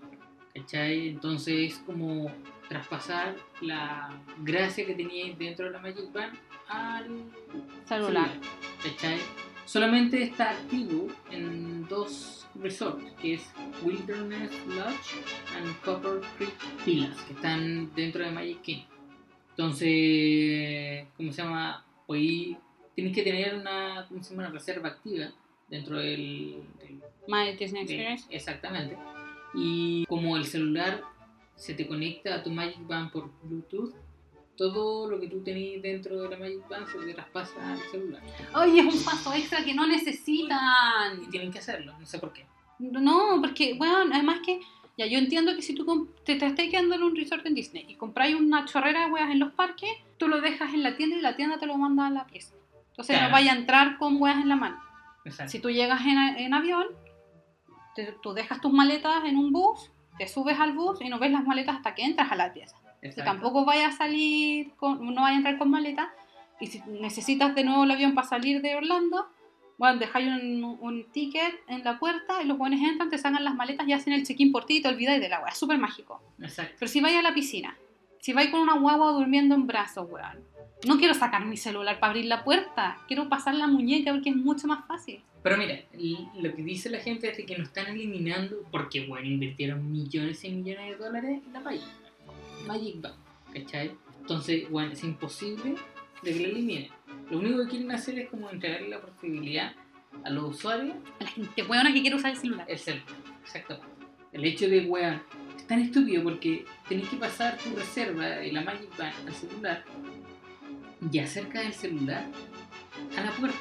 ¿Cachai? 0.55 1.09
Entonces 1.09 1.73
es 1.73 1.79
como 1.81 2.31
traspasar 2.69 3.37
la 3.61 4.11
gracia 4.43 4.87
que 4.87 4.95
teníais 4.95 5.39
dentro 5.39 5.67
de 5.67 5.73
la 5.73 5.79
Magic 5.79 6.13
Band 6.13 6.39
al 6.69 7.07
Celular. 7.87 8.31
¿Cachai? 8.83 9.19
Solamente 9.67 10.23
está 10.23 10.51
activo 10.51 11.09
en 11.31 11.87
dos 11.89 12.47
resorts, 12.55 13.05
que 13.21 13.35
es 13.35 13.53
Wilderness 13.83 14.53
Lodge 14.69 15.23
and 15.57 15.81
Copper 15.85 16.21
Creek 16.39 16.55
Villas, 16.85 17.21
que 17.23 17.33
están 17.35 17.93
dentro 17.95 18.25
de 18.25 18.31
Magic 18.31 18.63
King. 18.63 18.83
Entonces, 19.57 21.07
¿cómo 21.17 21.33
se 21.33 21.43
llama? 21.43 21.83
Hoy 22.07 22.57
tienes 22.95 23.15
que 23.15 23.23
tener 23.23 23.55
una, 23.55 24.05
¿cómo 24.09 24.23
se 24.23 24.31
llama? 24.31 24.45
una 24.49 24.53
reserva 24.53 24.89
activa 24.91 25.29
dentro 25.69 25.97
del, 25.97 26.63
del 26.79 27.01
My 27.27 27.53
Disney 27.59 27.85
de- 27.87 27.93
Experience. 27.95 28.27
exactamente. 28.31 28.97
Y 29.55 30.05
como 30.07 30.37
el 30.37 30.45
celular 30.45 31.03
se 31.55 31.73
te 31.73 31.87
conecta 31.87 32.35
a 32.35 32.43
tu 32.43 32.51
Magic 32.51 32.87
Band 32.87 33.11
por 33.11 33.31
Bluetooth, 33.43 33.95
todo 34.59 35.09
lo 35.09 35.19
que 35.19 35.29
tú 35.29 35.43
tenés 35.43 35.81
dentro 35.83 36.21
de 36.23 36.29
la 36.29 36.37
Magic 36.39 36.69
Band 36.69 36.87
se 36.89 36.99
te 36.99 37.15
traspasa 37.15 37.73
al 37.73 37.79
celular. 37.91 38.23
Oye, 38.55 38.81
es 38.81 38.95
un 38.95 39.05
paso 39.05 39.33
extra 39.33 39.65
que 39.65 39.73
no 39.75 39.87
Y 39.87 39.91
necesitan. 39.91 41.31
tienen 41.31 41.51
que 41.51 41.59
hacerlo, 41.61 41.99
no 41.99 42.05
sé 42.07 42.19
por 42.19 42.33
qué. 42.35 42.45
No, 42.79 43.39
porque, 43.41 43.73
bueno, 43.75 43.97
además 44.13 44.41
que, 44.45 44.61
ya 44.97 45.07
yo 45.07 45.19
entiendo 45.19 45.55
que 45.55 45.63
si 45.63 45.75
tú 45.75 46.09
te, 46.25 46.37
te 46.37 46.47
estás 46.47 46.69
quedando 46.69 46.95
en 46.95 47.03
un 47.03 47.15
resort 47.17 47.45
en 47.47 47.55
Disney 47.55 47.85
y 47.89 47.95
compráis 47.97 48.35
una 48.35 48.65
chorrera 48.65 49.07
de 49.07 49.13
weas 49.13 49.31
en 49.31 49.39
los 49.41 49.53
parques, 49.53 49.91
tú 50.19 50.29
lo 50.29 50.41
dejas 50.41 50.73
en 50.75 50.83
la 50.83 50.97
tienda 50.97 51.17
y 51.17 51.21
la 51.21 51.37
tienda 51.37 51.59
te 51.59 51.67
lo 51.67 51.77
manda 51.77 52.07
a 52.07 52.11
la 52.11 52.27
pieza. 52.27 52.55
Entonces 52.91 53.15
Claro. 53.17 53.29
no 53.29 53.33
vaya 53.33 53.53
a 53.53 53.57
entrar 53.57 53.99
con 53.99 54.17
weas 54.21 54.39
en 54.41 54.49
la 54.49 54.57
mano. 54.57 54.79
Exacto. 55.25 55.51
Si 55.53 55.59
tú 55.61 55.71
llegas 55.71 56.01
en, 56.07 56.17
en 56.19 56.55
avión, 56.55 56.87
te- 57.95 58.15
tú 58.23 58.33
dejas 58.33 58.61
tus 58.61 58.73
maletas 58.73 59.25
en 59.25 59.37
un 59.37 59.53
bus, 59.53 59.91
te 60.19 60.27
subes 60.29 60.59
al 60.59 60.73
bus 60.73 61.01
y 61.03 61.09
no 61.09 61.19
ves 61.19 61.31
las 61.31 61.45
maletas 61.45 61.77
hasta 61.77 61.95
que 61.95 62.03
entras 62.05 62.33
a 62.33 62.37
la 62.37 62.53
pieza. 62.53 62.77
Si 63.03 63.09
exacto. 63.09 63.31
tampoco 63.31 63.65
vayas 63.67 63.95
a 63.95 63.99
salir, 63.99 64.73
con, 64.77 65.05
no 65.15 65.21
vayas 65.21 65.35
a 65.35 65.37
entrar 65.39 65.59
con 65.59 65.71
maleta, 65.71 66.11
y 66.59 66.69
si 66.69 66.81
necesitas 66.89 67.55
de 67.55 67.65
nuevo 67.65 67.85
el 67.85 67.91
avión 67.91 68.15
para 68.15 68.27
salir 68.27 68.63
de 68.63 68.77
Orlando, 68.77 69.27
bueno, 69.79 69.99
dejáis 69.99 70.29
un, 70.29 70.79
un 70.81 71.05
ticket 71.13 71.55
en 71.69 71.85
la 71.85 71.99
puerta 71.99 72.43
y 72.43 72.47
los 72.47 72.57
buenos 72.57 72.81
entran, 72.81 73.11
te 73.11 73.19
sacan 73.19 73.45
las 73.45 73.55
maletas 73.55 73.87
y 73.87 73.93
hacen 73.93 74.13
el 74.13 74.25
check-in 74.25 74.53
por 74.53 74.65
ti 74.65 74.79
y 74.79 74.83
te 74.83 74.89
olvidáis 74.89 75.21
del 75.21 75.33
agua. 75.33 75.51
Es 75.51 75.59
súper 75.59 75.79
mágico. 75.79 76.23
Exacto. 76.41 76.77
Pero 76.79 76.91
si 76.91 77.01
vais 77.01 77.17
a 77.17 77.23
la 77.23 77.35
piscina, 77.35 77.77
si 78.21 78.33
vais 78.33 78.51
con 78.51 78.61
una 78.61 78.79
guagua 78.79 79.13
durmiendo 79.13 79.55
en 79.55 79.67
brazos, 79.67 80.09
weón, 80.11 80.45
no 80.87 80.99
quiero 80.99 81.15
sacar 81.15 81.45
mi 81.47 81.57
celular 81.57 82.01
para 82.01 82.11
abrir 82.11 82.27
la 82.27 82.45
puerta, 82.45 82.99
quiero 83.07 83.29
pasar 83.29 83.55
la 83.55 83.67
muñeca 83.67 84.13
porque 84.13 84.31
es 84.31 84.37
mucho 84.37 84.67
más 84.67 84.87
fácil. 84.87 85.21
Pero 85.43 85.59
mira, 85.59 85.79
lo 86.35 86.55
que 86.55 86.63
dice 86.63 86.91
la 86.91 86.99
gente 86.99 87.31
es 87.31 87.47
que 87.47 87.57
no 87.57 87.65
están 87.65 87.87
eliminando, 87.87 88.65
porque 88.73 89.07
bueno, 89.07 89.27
invirtieron 89.29 89.93
millones 89.93 90.43
y 90.45 90.51
millones 90.51 90.91
de 90.91 90.97
dólares 90.97 91.41
en 91.47 91.53
la 91.53 91.61
Magic 91.61 91.83
Band. 91.83 92.67
Magic 92.67 93.01
Band, 93.01 93.15
¿cachai? 93.55 93.93
Entonces, 94.21 94.69
bueno, 94.69 94.93
es 94.93 95.05
imposible 95.05 95.77
de 96.23 96.33
que 96.33 96.41
lo 96.41 96.49
eliminen. 96.49 96.89
Lo 97.31 97.39
único 97.39 97.63
que 97.65 97.69
quieren 97.71 97.91
hacer 97.93 98.19
es 98.19 98.29
como 98.31 98.49
entregarle 98.51 98.89
la 98.89 99.01
posibilidad 99.01 99.73
a 100.25 100.31
los 100.31 100.55
usuarios 100.57 100.97
A 101.21 101.25
la 101.25 101.31
gente 101.31 101.63
weona 101.65 101.93
que 101.93 102.01
quiere 102.01 102.17
usar 102.17 102.31
el 102.33 102.37
celular. 102.39 102.67
el 102.69 102.79
celular. 102.79 103.05
Exactamente. 103.45 103.87
El 104.33 104.45
hecho 104.45 104.69
de, 104.69 104.87
weón, 104.87 105.23
es 105.57 105.67
tan 105.67 105.81
estúpido 105.81 106.23
porque 106.23 106.65
tenés 106.89 107.09
que 107.09 107.17
pasar 107.17 107.57
tu 107.59 107.75
reserva 107.75 108.25
de 108.27 108.53
la 108.53 108.61
Magic 108.63 108.97
Band 108.97 109.13
al 109.27 109.35
celular 109.35 109.85
y 111.13 111.19
acerca 111.19 111.61
del 111.61 111.73
celular 111.73 112.25
a 113.17 113.21
la 113.25 113.31
puerta. 113.33 113.57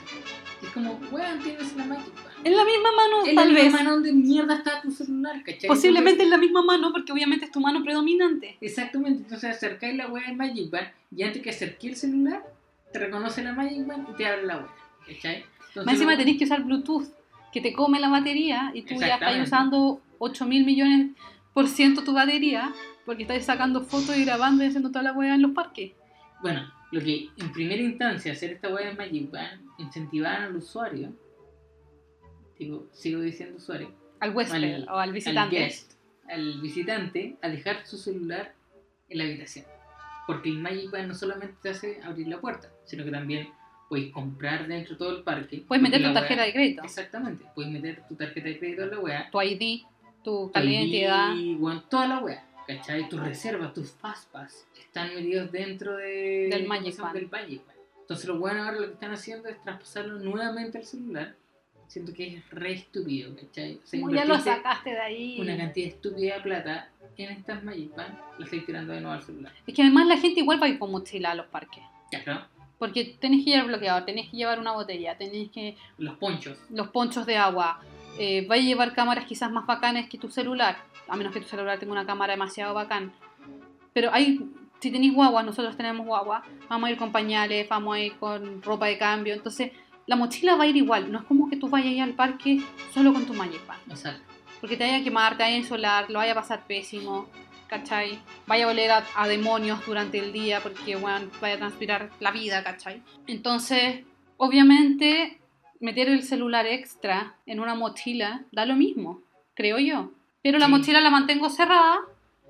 Es 0.62 0.70
como, 0.70 0.94
weón, 1.12 1.40
tienes 1.42 1.76
la 1.76 1.86
Magic 1.86 2.14
Band. 2.16 2.46
En 2.48 2.56
la 2.56 2.64
misma 2.66 2.90
mano, 2.92 3.26
En 3.28 3.36
la 3.36 3.42
tal 3.42 3.52
misma 3.52 3.64
vez. 3.64 3.74
mano 3.74 3.92
donde 3.92 4.14
mierda 4.14 4.56
está 4.56 4.82
tu 4.82 4.92
celular, 4.92 5.42
¿cachai? 5.44 5.68
Posiblemente 5.68 6.24
en 6.24 6.30
la 6.30 6.38
misma 6.38 6.62
mano, 6.64 6.92
porque 6.92 7.12
obviamente 7.12 7.46
es 7.46 7.52
tu 7.52 7.60
mano 7.60 7.84
predominante. 7.84 8.58
exactamente, 8.62 9.24
entonces 9.24 9.50
acercáis 9.56 9.96
la 9.96 10.08
wea 10.08 10.28
de 10.28 10.36
Magic 10.36 10.70
Band 10.70 10.88
y 11.16 11.24
antes 11.24 11.42
que 11.42 11.50
acerqué 11.50 11.90
el 11.90 11.96
celular, 11.96 12.44
te 12.96 13.06
reconoce 13.06 13.44
la 13.44 13.52
Magic 13.54 13.86
Band 13.86 14.08
y 14.10 14.14
te 14.14 14.26
abre 14.26 14.46
la 14.46 14.58
wea, 14.58 14.68
¿cachai? 15.06 15.44
Entonces, 15.68 15.86
Más 15.86 15.94
encima 15.96 16.14
lo- 16.14 16.18
tenés 16.18 16.38
que 16.38 16.46
usar 16.46 16.64
Bluetooth, 16.64 17.08
que 17.52 17.60
te 17.60 17.74
come 17.74 18.00
la 18.00 18.08
batería 18.10 18.72
y 18.74 18.84
tú 18.84 18.96
ya 18.96 19.16
estás 19.16 19.38
usando 19.44 20.02
8 20.20 20.46
mil 20.46 20.66
millones 20.66 21.12
por 21.54 21.68
ciento 21.68 22.04
tu 22.06 22.14
batería 22.14 22.74
porque 23.06 23.24
estás 23.24 23.44
sacando 23.46 23.82
fotos 23.82 24.16
y 24.18 24.24
grabando 24.24 24.64
y 24.64 24.68
haciendo 24.68 24.90
toda 24.92 25.04
la 25.04 25.12
weá 25.14 25.36
en 25.36 25.42
los 25.42 25.52
parques. 25.52 25.92
Bueno, 26.42 26.72
lo 26.92 27.02
que 27.02 27.28
en 27.38 27.52
primera 27.52 27.82
instancia 27.82 28.32
hacer 28.32 28.52
esta 28.54 28.70
web 28.70 28.86
de 28.86 28.94
Magic 28.94 29.30
Band 29.30 29.62
incentivar 29.78 30.42
al 30.44 30.56
usuario, 30.56 31.12
digo, 32.58 32.88
sigo 32.94 33.20
diciendo 33.22 33.58
usuario, 33.58 33.92
Al 34.22 34.34
huésped 34.34 34.56
Al- 34.56 34.88
o 34.90 34.98
al 34.98 35.12
visitante. 35.12 35.40
al 35.58 35.64
guest, 35.66 35.92
al 36.30 36.62
visitante, 36.62 37.36
a 37.42 37.50
dejar 37.50 37.86
su 37.86 37.98
celular 37.98 38.54
en 39.10 39.18
la 39.18 39.26
habitación. 39.26 39.66
Porque 40.28 40.50
el 40.50 40.60
Magic 40.60 40.90
Band 40.92 41.10
no 41.10 41.14
solamente 41.16 41.56
te 41.62 41.70
hace 41.70 42.02
abrir 42.02 42.28
la 42.30 42.40
puerta, 42.40 42.70
sino 42.86 43.04
que 43.04 43.12
también 43.12 43.50
puedes 43.90 44.12
comprar 44.12 44.68
dentro 44.68 44.94
de 44.94 44.98
todo 45.00 45.18
el 45.18 45.24
parque. 45.24 45.64
Puedes 45.68 45.82
meter 45.84 46.02
tu 46.04 46.14
tarjeta 46.14 46.42
wea- 46.42 46.46
de 46.48 46.54
crédito, 46.54 46.84
Exactamente, 46.84 47.46
puedes 47.54 47.72
meter 47.72 48.04
tu 48.08 48.16
tarjeta 48.16 48.48
de 48.48 48.58
crédito 48.60 48.84
en 48.84 48.92
la 48.92 49.00
wea, 49.00 49.30
tu 49.32 49.42
ID, 49.42 49.82
tu 50.24 50.52
carnet 50.52 50.72
de 50.72 50.78
identidad. 50.78 51.36
y 51.36 51.56
bueno, 51.56 51.82
toda 51.84 52.08
la 52.08 52.20
wea. 52.20 52.44
¿Cachai? 52.68 53.08
Tus 53.08 53.20
reservas, 53.20 53.74
tus 53.74 53.92
fastpass 53.92 54.66
están 54.80 55.14
metidos 55.14 55.52
dentro 55.52 55.98
de, 55.98 56.48
Del 56.50 56.68
Magic 56.68 56.96
del 57.14 57.28
Magic 57.30 57.64
Band. 57.64 57.78
Entonces 58.02 58.26
lo 58.28 58.40
bueno 58.40 58.64
ahora 58.64 58.80
lo 58.80 58.88
que 58.88 58.94
están 58.94 59.12
haciendo 59.12 59.50
es 59.50 59.62
traspasarlo 59.62 60.18
nuevamente 60.18 60.80
al 60.80 60.84
celular. 60.84 61.36
Siento 61.88 62.12
que 62.12 62.38
es 62.38 62.50
re 62.50 62.72
estúpido, 62.74 63.36
¿cachai? 63.36 63.80
O 63.84 63.86
sea, 63.88 64.00
ya 64.12 64.26
lo 64.26 64.40
sacaste 64.40 64.90
de 64.90 65.00
ahí. 65.00 65.40
una 65.40 65.56
cantidad 65.56 65.90
estúpida 65.90 66.36
de 66.38 66.42
plata 66.42 66.90
en 67.18 67.30
estas 67.34 67.64
Magic 67.64 67.96
Band, 67.96 68.18
la 68.40 68.46
estoy 68.46 68.62
tirando 68.66 68.94
de 68.94 69.02
nuevo 69.02 69.16
al 69.16 69.22
celular. 69.22 69.54
Es 69.68 69.74
que 69.76 69.84
además 69.84 70.08
la 70.08 70.18
gente 70.18 70.40
igual 70.40 70.60
va 70.60 70.66
a 70.66 70.70
ir 70.70 70.80
con 70.80 70.90
mochila 70.92 71.32
a 71.32 71.36
los 71.36 71.46
parques. 71.46 71.84
Claro, 72.10 72.48
Porque 72.78 73.18
tenés 73.20 73.46
que 73.46 73.52
llevar 73.52 73.68
bloqueador, 73.68 74.06
tenés 74.06 74.30
que 74.30 74.38
llevar 74.38 74.60
una 74.60 74.74
botella, 74.74 75.18
tenés 75.18 75.50
que 75.50 75.78
los 75.98 76.18
ponchos. 76.18 76.58
los 76.70 76.90
ponchos 76.90 77.26
de 77.26 77.38
agua. 77.38 77.80
Eh, 78.18 78.46
va 78.48 78.56
a 78.56 78.58
llevar 78.58 78.94
cámaras 78.94 79.26
quizás 79.26 79.52
más 79.52 79.66
bacanas 79.66 80.08
que 80.08 80.18
tu 80.18 80.30
celular, 80.30 80.78
a 81.08 81.16
menos 81.16 81.34
que 81.34 81.42
tu 81.42 81.48
celular 81.48 81.80
tenga 81.80 81.92
una 81.94 82.06
cámara 82.06 82.34
demasiado 82.34 82.74
bacán. 82.74 83.14
Pero 83.94 84.10
hay, 84.14 84.40
si 84.80 84.92
tenéis 84.92 85.14
guagua, 85.14 85.44
nosotros 85.44 85.76
tenemos 85.78 86.06
guagua, 86.06 86.44
vamos 86.70 86.88
a 86.88 86.92
ir 86.92 86.98
con 86.98 87.12
pañales, 87.12 87.68
vamos 87.70 87.96
a 87.96 88.00
ir 88.00 88.16
con 88.18 88.62
ropa 88.62 88.88
de 88.88 88.98
cambio. 88.98 89.34
Entonces, 89.34 89.72
la 90.06 90.16
mochila 90.16 90.56
va 90.56 90.66
a 90.66 90.68
ir 90.68 90.76
igual. 90.78 91.12
No 91.12 91.20
es 91.20 91.26
como 91.26 91.50
que 91.50 91.58
tú 91.58 91.70
vayas 91.70 91.90
a 91.90 91.94
ir 91.94 92.02
al 92.02 92.14
parque 92.14 92.62
solo 92.94 93.14
con 93.14 93.26
tu 93.26 93.34
Band. 93.34 93.54
Exacto. 93.90 94.22
Porque 94.60 94.78
te 94.78 94.84
vaya 94.84 94.98
a 94.98 95.04
quemar, 95.04 95.38
te 95.38 95.44
vaya 95.44 95.56
a 95.56 95.60
insolar, 95.60 96.10
lo 96.10 96.20
vaya 96.20 96.32
a 96.32 96.36
pasar 96.36 96.66
pésimo, 96.66 97.28
¿cachai? 97.68 98.20
Vaya 98.48 98.66
a 98.66 98.70
oler 98.70 98.92
a, 98.92 99.04
a 99.16 99.28
demonios 99.28 99.86
durante 99.86 100.20
el 100.20 100.32
día 100.34 100.60
porque, 100.62 100.96
bueno, 100.96 101.28
vaya 101.42 101.56
a 101.56 101.58
transpirar 101.58 102.10
la 102.20 102.32
vida, 102.32 102.64
¿cachai? 102.64 103.02
Entonces, 103.28 104.04
obviamente, 104.38 105.40
meter 105.80 106.08
el 106.10 106.24
celular 106.24 106.66
extra 106.66 107.36
en 107.46 107.60
una 107.60 107.76
mochila 107.76 108.44
da 108.52 108.66
lo 108.66 108.76
mismo, 108.76 109.22
creo 109.56 109.78
yo. 109.80 110.12
Pero 110.42 110.58
la 110.60 110.66
Sí. 110.68 110.72
mochila 110.72 111.02
la 111.02 111.10
mantengo 111.10 111.50
cerrada, 111.50 111.98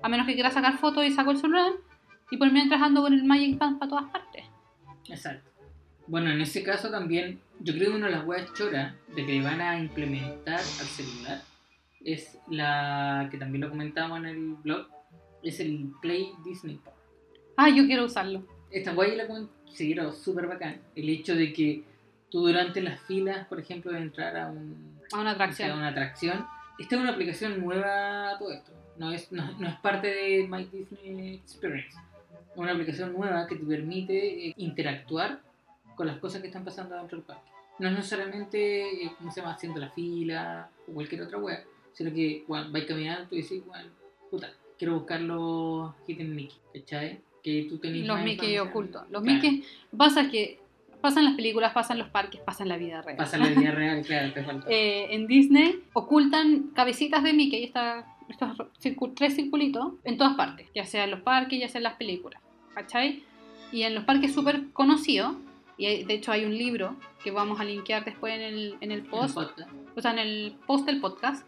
a 0.02 0.08
menos 0.08 0.26
que 0.26 0.34
quiera 0.34 0.50
sacar 0.50 0.78
fotos 0.78 1.04
y 1.04 1.12
saco 1.12 1.30
el 1.32 1.38
celular, 1.38 1.72
y 2.30 2.36
por 2.36 2.52
mientras 2.52 2.80
ando 2.82 3.02
con 3.02 3.12
el 3.12 3.24
Magic 3.24 3.58
Band 3.58 3.78
para 3.78 3.88
todas 3.88 4.04
partes. 4.10 4.44
Exacto. 5.08 5.48
Bueno, 6.08 6.30
en 6.30 6.40
ese 6.40 6.62
caso 6.62 6.90
también, 6.90 7.40
yo 7.60 7.74
creo 7.74 7.90
que 7.90 7.96
una 7.96 8.06
de 8.06 8.12
las 8.12 8.24
weas 8.26 8.52
choras 8.54 8.94
de 9.14 9.26
que 9.26 9.40
van 9.42 9.60
a 9.60 9.78
implementar 9.78 10.54
al 10.58 10.62
celular 10.86 11.42
es 12.04 12.38
la 12.48 13.26
que 13.30 13.38
también 13.38 13.62
lo 13.64 13.70
comentamos 13.70 14.18
en 14.18 14.26
el 14.26 14.38
blog, 14.62 14.86
es 15.42 15.60
el 15.60 15.92
Play 16.00 16.32
Disney 16.44 16.76
Park. 16.76 16.96
Ah, 17.56 17.70
yo 17.70 17.86
quiero 17.86 18.04
usarlo. 18.04 18.44
Esta 18.70 18.94
yo 18.94 19.02
la 19.14 19.26
considero 19.26 20.12
súper 20.12 20.46
bacán. 20.46 20.80
El 20.94 21.08
hecho 21.08 21.34
de 21.34 21.52
que 21.52 21.84
tú 22.30 22.46
durante 22.46 22.80
las 22.80 23.00
filas, 23.02 23.46
por 23.46 23.60
ejemplo, 23.60 23.92
de 23.92 23.98
entrar 23.98 24.36
a 24.36 24.48
un, 24.48 25.00
A 25.12 25.20
una 25.20 25.32
o 25.32 25.34
sea, 25.34 25.44
atracción. 25.44 25.78
una 25.78 25.88
atracción, 25.88 26.46
esta 26.78 26.96
es 26.96 27.00
una 27.00 27.12
aplicación 27.12 27.60
nueva 27.60 28.30
a 28.30 28.38
todo 28.38 28.52
esto. 28.52 28.72
No 28.98 29.12
es, 29.12 29.30
no, 29.30 29.50
no 29.58 29.68
es 29.68 29.76
parte 29.76 30.08
de 30.08 30.48
My 30.48 30.64
Disney 30.64 31.36
Experience. 31.36 31.96
Es 32.52 32.56
una 32.56 32.72
aplicación 32.72 33.12
nueva 33.12 33.46
que 33.46 33.56
te 33.56 33.64
permite 33.64 34.48
eh, 34.48 34.54
interactuar 34.56 35.40
con 35.94 36.06
las 36.06 36.18
cosas 36.18 36.40
que 36.40 36.48
están 36.48 36.64
pasando 36.64 36.94
dentro 36.96 37.18
del 37.18 37.26
parque. 37.26 37.50
No 37.78 37.88
es 37.88 37.94
necesariamente, 37.94 39.04
eh, 39.04 39.12
¿cómo 39.18 39.30
se 39.30 39.40
llama?, 39.40 39.54
haciendo 39.54 39.78
la 39.80 39.90
fila 39.90 40.70
o 40.88 40.92
cualquier 40.92 41.22
otra 41.22 41.38
wea, 41.38 41.62
sino 41.92 42.12
que 42.12 42.44
bueno, 42.48 42.70
vais 42.70 42.86
caminando 42.86 43.34
y 43.34 43.42
decís, 43.42 43.64
bueno, 43.66 43.90
puta, 44.30 44.50
quiero 44.78 44.94
buscar 44.94 45.20
los 45.20 45.92
Hidden 46.06 46.34
Mickey, 46.34 46.56
¿cachai? 46.74 47.20
Que 47.42 47.66
tú 47.68 47.78
tenés 47.78 48.06
Los 48.06 48.20
Mickey 48.22 48.58
ocultos. 48.58 49.02
Los 49.10 49.22
Claro, 49.22 49.34
Mickey 49.42 49.64
pasa 49.96 50.28
que 50.30 50.58
pasan 51.00 51.24
las 51.24 51.34
películas, 51.34 51.72
pasan 51.72 51.98
los 51.98 52.08
parques, 52.08 52.40
pasan 52.40 52.68
la 52.68 52.76
vida 52.76 53.00
real. 53.02 53.16
Pasa 53.16 53.36
en 53.36 53.42
la 53.44 53.48
vida 53.60 53.70
real, 53.72 54.02
claro, 54.04 54.32
te 54.32 54.42
falta. 54.42 54.66
Eh, 54.68 55.14
en 55.14 55.26
Disney 55.28 55.80
ocultan 55.92 56.70
cabecitas 56.74 57.22
de 57.22 57.32
Mickey, 57.32 57.62
esta- 57.64 58.06
estos 58.28 58.56
circu- 58.82 59.12
tres 59.14 59.36
circulitos, 59.36 59.92
en 60.02 60.16
todas 60.16 60.34
partes, 60.34 60.66
ya 60.74 60.84
sea 60.84 61.04
en 61.04 61.12
los 61.12 61.20
parques, 61.20 61.60
ya 61.60 61.68
sea 61.68 61.78
en 61.78 61.84
las 61.84 61.94
películas, 61.94 62.40
¿cachai? 62.74 63.22
Y 63.70 63.82
en 63.82 63.94
los 63.94 64.02
parques 64.04 64.34
súper 64.34 64.68
conocidos, 64.72 65.36
y 65.78 65.86
hay- 65.86 66.02
de 66.04 66.14
hecho 66.14 66.32
hay 66.32 66.44
un 66.44 66.56
libro 66.58 66.96
que 67.22 67.30
vamos 67.30 67.60
a 67.60 67.64
linkear 67.64 68.04
después 68.04 68.34
en 68.34 68.40
el, 68.42 68.74
en 68.80 68.90
el 68.90 69.00
el 69.00 69.06
post, 69.06 69.34
podcast. 69.34 69.70
o 69.96 70.00
sea, 70.00 70.10
en 70.12 70.18
el 70.18 70.56
post 70.66 70.86
del 70.86 71.00
podcast. 71.00 71.46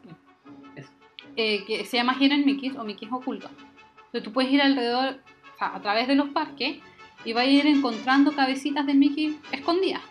Eh, 1.37 1.64
que 1.66 1.85
se 1.85 1.97
llama 1.97 2.16
Hidden 2.18 2.45
Mickeys 2.45 2.76
o 2.76 2.85
Mickeys 2.85 3.12
ocultos. 3.12 3.51
Entonces 3.97 4.22
tú 4.22 4.33
puedes 4.33 4.51
ir 4.53 4.61
alrededor, 4.62 5.20
o 5.55 5.59
sea, 5.59 5.74
a 5.74 5.83
través 5.83 6.09
de 6.09 6.14
los 6.14 6.29
parques, 6.31 6.79
y 7.24 7.33
vas 7.33 7.45
a 7.45 7.51
ir 7.51 7.66
encontrando 7.66 8.33
cabecitas 8.33 8.87
de 8.87 8.95
Mickey 8.95 9.39
escondidas. 9.53 10.03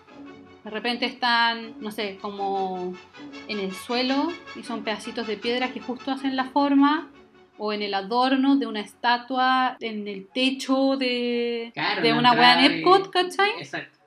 De 0.63 0.70
repente 0.70 1.05
están, 1.05 1.76
no 1.80 1.91
sé, 1.91 2.18
como 2.22 2.93
en 3.47 3.59
el 3.59 3.72
suelo 3.72 4.28
y 4.57 4.63
son 4.63 4.84
pedacitos 4.84 5.26
de 5.26 5.38
piedra 5.38 5.72
que 5.72 5.80
justo 5.80 6.11
hacen 6.11 6.36
la 6.36 6.45
forma, 6.45 7.09
o 7.57 7.74
en 7.74 7.82
el 7.82 7.93
adorno 7.95 8.57
de 8.57 8.68
una 8.68 8.82
estatua, 8.82 9.78
en 9.80 10.07
el 10.07 10.28
techo 10.28 10.95
de, 10.97 11.72
Claro, 11.74 12.01
de 12.03 12.13
una 12.13 12.34
wea 12.34 12.63
en 12.65 12.72
Epcot, 12.72 13.09
¿cachai? 13.09 13.49
Exacto. 13.57 13.97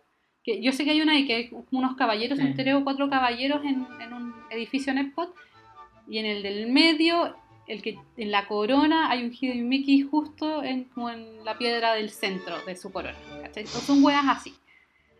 Que 0.44 0.62
yo 0.62 0.70
sé 0.72 0.84
que 0.84 0.90
hay 0.92 1.00
una 1.00 1.14
ahí 1.14 1.26
que 1.26 1.34
hay 1.34 1.50
unos 1.72 1.96
caballeros, 1.96 2.38
Sí. 2.38 2.44
son 2.44 2.54
tres 2.54 2.74
o 2.74 2.84
cuatro 2.84 3.10
caballeros 3.10 3.64
en, 3.64 3.86
en 4.00 4.12
un 4.12 4.34
edificio 4.50 4.92
en 4.92 4.98
Epcot. 4.98 5.34
Y 6.10 6.18
en 6.18 6.26
el 6.26 6.42
del 6.42 6.70
medio, 6.70 7.36
el 7.68 7.80
que 7.82 7.96
en 8.16 8.30
la 8.30 8.46
corona, 8.48 9.10
hay 9.10 9.22
un 9.24 9.30
Hidden 9.32 9.68
Mickey 9.68 10.02
justo 10.02 10.62
en, 10.62 10.84
como 10.84 11.08
en 11.08 11.44
la 11.44 11.56
piedra 11.56 11.94
del 11.94 12.10
centro 12.10 12.56
de 12.66 12.76
su 12.76 12.90
corona. 12.92 13.16
¿cachai? 13.42 13.64
O 13.64 13.68
son 13.68 14.02
weas 14.04 14.24
así. 14.28 14.54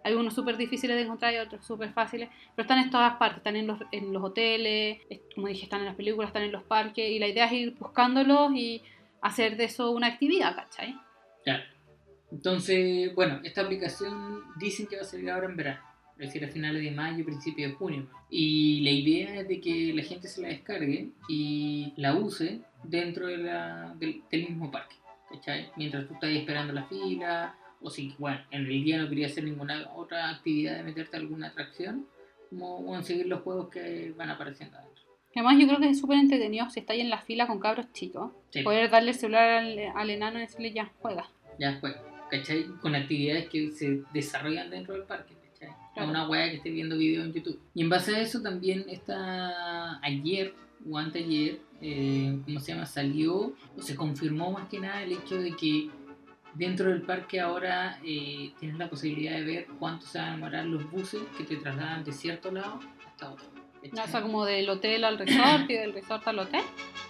Hay 0.03 0.15
unos 0.15 0.35
súper 0.35 0.57
difíciles 0.57 0.97
de 0.97 1.03
encontrar 1.03 1.33
y 1.33 1.37
otros 1.37 1.65
súper 1.65 1.93
fáciles. 1.93 2.29
Pero 2.57 2.65
están 2.65 2.79
en 2.79 2.91
todas 2.91 3.15
partes. 3.19 3.39
Están 3.39 3.55
en 3.57 3.67
los, 3.67 3.79
en 3.93 4.13
los 4.13 4.23
hoteles, 4.25 4.99
es- 5.11 5.21
como 5.35 5.47
dije, 5.47 5.63
están 5.65 5.81
en 5.81 5.87
las 5.87 5.95
películas, 5.95 6.29
están 6.31 6.43
en 6.43 6.53
los 6.53 6.65
parques. 6.65 7.09
Y 7.09 7.19
la 7.19 7.29
idea 7.29 7.47
es 7.47 7.53
ir 7.53 7.75
buscándolos 7.79 8.53
y 8.55 8.83
hacer 9.21 9.57
de 9.57 9.65
eso 9.65 9.91
una 9.93 10.09
actividad, 10.09 10.57
¿cachai? 10.57 10.99
Claro. 11.45 11.63
Entonces, 12.33 13.15
bueno, 13.15 13.41
esta 13.45 13.61
aplicación 13.63 14.43
dicen 14.59 14.87
que 14.87 14.97
va 14.97 15.03
a 15.03 15.05
salir 15.05 15.31
ahora 15.31 15.47
en 15.47 15.57
verano, 15.57 15.81
decir, 16.27 16.45
a 16.45 16.49
finales 16.49 16.83
de 16.83 16.91
mayo, 16.91 17.25
principio 17.25 17.69
de 17.69 17.75
junio. 17.75 18.07
Y 18.29 18.81
la 18.83 18.91
idea 18.91 19.41
es 19.41 19.49
de 19.49 19.61
que 19.61 19.93
la 19.95 20.03
gente 20.03 20.29
se 20.29 20.41
la 20.43 20.49
descargue 20.49 21.11
y 21.29 21.93
la 21.97 22.15
use 22.15 22.61
dentro 22.85 23.27
de 23.27 23.39
la- 23.39 23.95
del, 23.99 24.23
del 24.31 24.49
mismo 24.49 24.71
parque, 24.71 24.97
¿cachai? 25.31 25.71
Mientras 25.77 26.07
tú 26.07 26.15
estás 26.15 26.31
esperando 26.31 26.73
la 26.73 26.85
fila, 26.85 27.55
o 27.83 27.89
si, 27.91 28.15
bueno, 28.19 28.41
en 28.51 28.67
el 28.67 28.85
día 28.85 28.99
no 28.99 29.09
querías 29.09 29.33
hacer 29.33 29.45
ninguna 29.45 29.91
otra 29.95 30.31
actividad 30.31 30.77
de 30.77 30.83
meterte 30.83 31.17
a 31.17 31.21
alguna 31.21 31.49
atracción, 31.49 32.07
como 32.51 32.83
bueno, 32.83 33.03
seguir 33.03 33.27
los 33.27 33.41
juegos 33.43 33.69
que 33.71 34.13
van 34.17 34.29
apareciendo 34.31 34.77
adentro. 34.77 35.05
Además, 35.35 35.57
yo 35.61 35.67
creo 35.69 35.79
que 35.79 35.89
es 35.91 36.01
súper 36.01 36.19
entretenido 36.19 36.69
si 36.71 36.81
estáis 36.81 37.01
en 37.03 37.09
la 37.11 37.19
fila 37.23 37.47
con 37.47 37.61
cabros 37.61 37.93
chicos. 37.93 38.33
Sí. 38.51 38.63
Poder 38.63 38.91
darle 38.91 39.11
el 39.13 39.17
celular 39.17 39.49
al, 39.49 39.79
al 39.95 40.11
enano 40.11 40.39
y 40.39 40.43
decirle 40.43 40.73
ya, 40.73 40.91
juega. 41.01 41.31
ya 41.59 41.79
fue, 41.81 41.95
¿cachai? 42.31 42.65
Con 42.83 42.95
actividades 42.97 43.49
que 43.49 43.71
se 43.71 44.03
desarrollan 44.13 44.69
dentro 44.71 44.95
del 44.95 45.05
parque, 45.05 45.35
Claro. 45.95 46.11
una 46.11 46.29
wea 46.29 46.51
que 46.51 46.57
esté 46.57 46.71
viendo 46.71 46.97
video 46.97 47.25
en 47.25 47.33
YouTube. 47.33 47.59
Y 47.75 47.83
en 47.83 47.89
base 47.89 48.15
a 48.15 48.21
eso 48.21 48.41
también 48.41 48.85
está 48.89 49.99
ayer 50.03 50.55
o 50.89 50.97
anteayer, 50.97 51.61
eh, 51.81 52.39
¿cómo 52.45 52.61
se 52.61 52.73
llama? 52.73 52.87
Salió 52.87 53.55
o 53.77 53.83
se 53.83 53.97
confirmó 53.97 54.53
más 54.53 54.69
que 54.69 54.81
nada 54.81 55.03
el 55.03 55.13
hecho 55.13 55.41
de 55.41 55.55
que 55.57 55.91
dentro 56.55 56.91
del 56.91 57.03
parque 57.03 57.41
ahora 57.41 58.01
eh, 58.05 58.53
tienes 58.59 58.79
la 58.79 58.89
posibilidad 58.89 59.37
de 59.37 59.45
ver 59.45 59.67
cuánto 59.79 60.07
se 60.07 60.19
van 60.19 60.29
a 60.29 60.33
demorar 60.33 60.67
los 60.67 60.91
buses 60.91 61.21
que 61.37 61.45
te 61.45 61.57
trasladan 61.57 62.05
de 62.05 62.13
cierto 62.13 62.51
lado 62.51 62.81
hasta 63.07 63.33
otro. 63.33 63.60
O 63.83 64.09
sea, 64.09 64.23
como 64.23 64.45
del 64.45 64.69
hotel 64.69 65.05
al 65.05 65.19
resort 65.19 65.71
y 65.71 65.75
del 65.75 65.93
resort 65.93 66.27
al 66.29 66.41
hotel. 66.41 66.63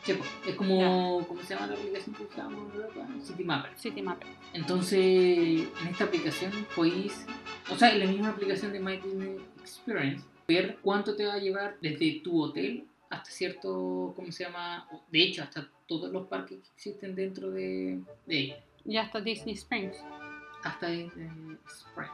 Sí, 0.04 0.14
po, 0.14 0.24
es 0.48 0.54
como, 0.54 1.24
¿cómo 1.26 1.42
se 1.42 1.54
llama 1.54 1.66
la 1.66 1.74
aplicación 1.74 2.14
que 2.14 2.22
usamos 2.24 2.72
en 2.72 2.80
Europa? 2.80 3.08
City 3.22 3.44
Mapper. 3.44 3.78
City 3.78 4.02
Mapper. 4.02 4.28
Entonces, 4.54 4.98
en 4.98 5.88
esta 5.90 6.04
aplicación 6.04 6.52
podéis, 6.74 7.26
o 7.70 7.76
sea, 7.76 7.92
en 7.92 8.00
la 8.00 8.06
misma 8.06 8.30
aplicación 8.30 8.72
de 8.72 8.80
My 8.80 8.96
Disney 8.96 9.36
Experience, 9.60 10.24
ver 10.48 10.78
cuánto 10.82 11.16
te 11.16 11.26
va 11.26 11.34
a 11.34 11.38
llevar 11.38 11.76
desde 11.80 12.20
tu 12.20 12.42
hotel 12.42 12.86
hasta 13.10 13.30
cierto, 13.30 14.12
¿cómo 14.14 14.30
se 14.30 14.44
llama? 14.44 14.88
De 15.10 15.22
hecho, 15.22 15.42
hasta 15.42 15.68
todos 15.86 16.10
los 16.12 16.28
parques 16.28 16.58
que 16.60 16.68
existen 16.74 17.16
dentro 17.16 17.50
de, 17.50 18.00
de 18.24 18.38
ella. 18.38 18.60
Y 18.84 18.96
hasta 18.96 19.20
Disney 19.20 19.54
Springs. 19.56 19.96
Hasta 20.62 20.88
Disney 20.88 21.28
Springs. 21.66 22.12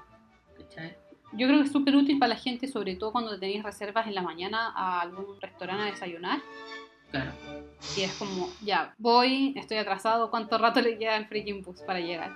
¿Cachai? 0.57 0.97
Yo 1.37 1.47
creo 1.47 1.59
que 1.61 1.66
es 1.66 1.72
súper 1.72 1.95
útil 1.97 2.18
para 2.18 2.30
la 2.34 2.41
gente, 2.41 2.66
sobre 2.66 2.97
todo 2.97 3.12
cuando 3.12 3.39
tenéis 3.39 3.62
reservas 3.62 4.07
en 4.07 4.14
la 4.14 4.22
mañana 4.22 4.72
a 4.74 5.01
algún 5.01 5.41
restaurante 5.41 5.82
a 5.82 5.87
desayunar. 5.87 6.41
Claro. 7.11 7.32
Y 7.97 8.01
es 8.03 8.12
como, 8.14 8.51
ya, 8.62 8.95
voy, 8.99 9.53
estoy 9.57 9.76
atrasado, 9.78 10.30
¿cuánto 10.30 10.59
rato 10.59 10.80
le 10.80 10.99
queda 10.99 11.16
al 11.16 11.26
freaking 11.26 11.62
bus 11.62 11.80
para 11.82 12.01
llegar? 12.01 12.32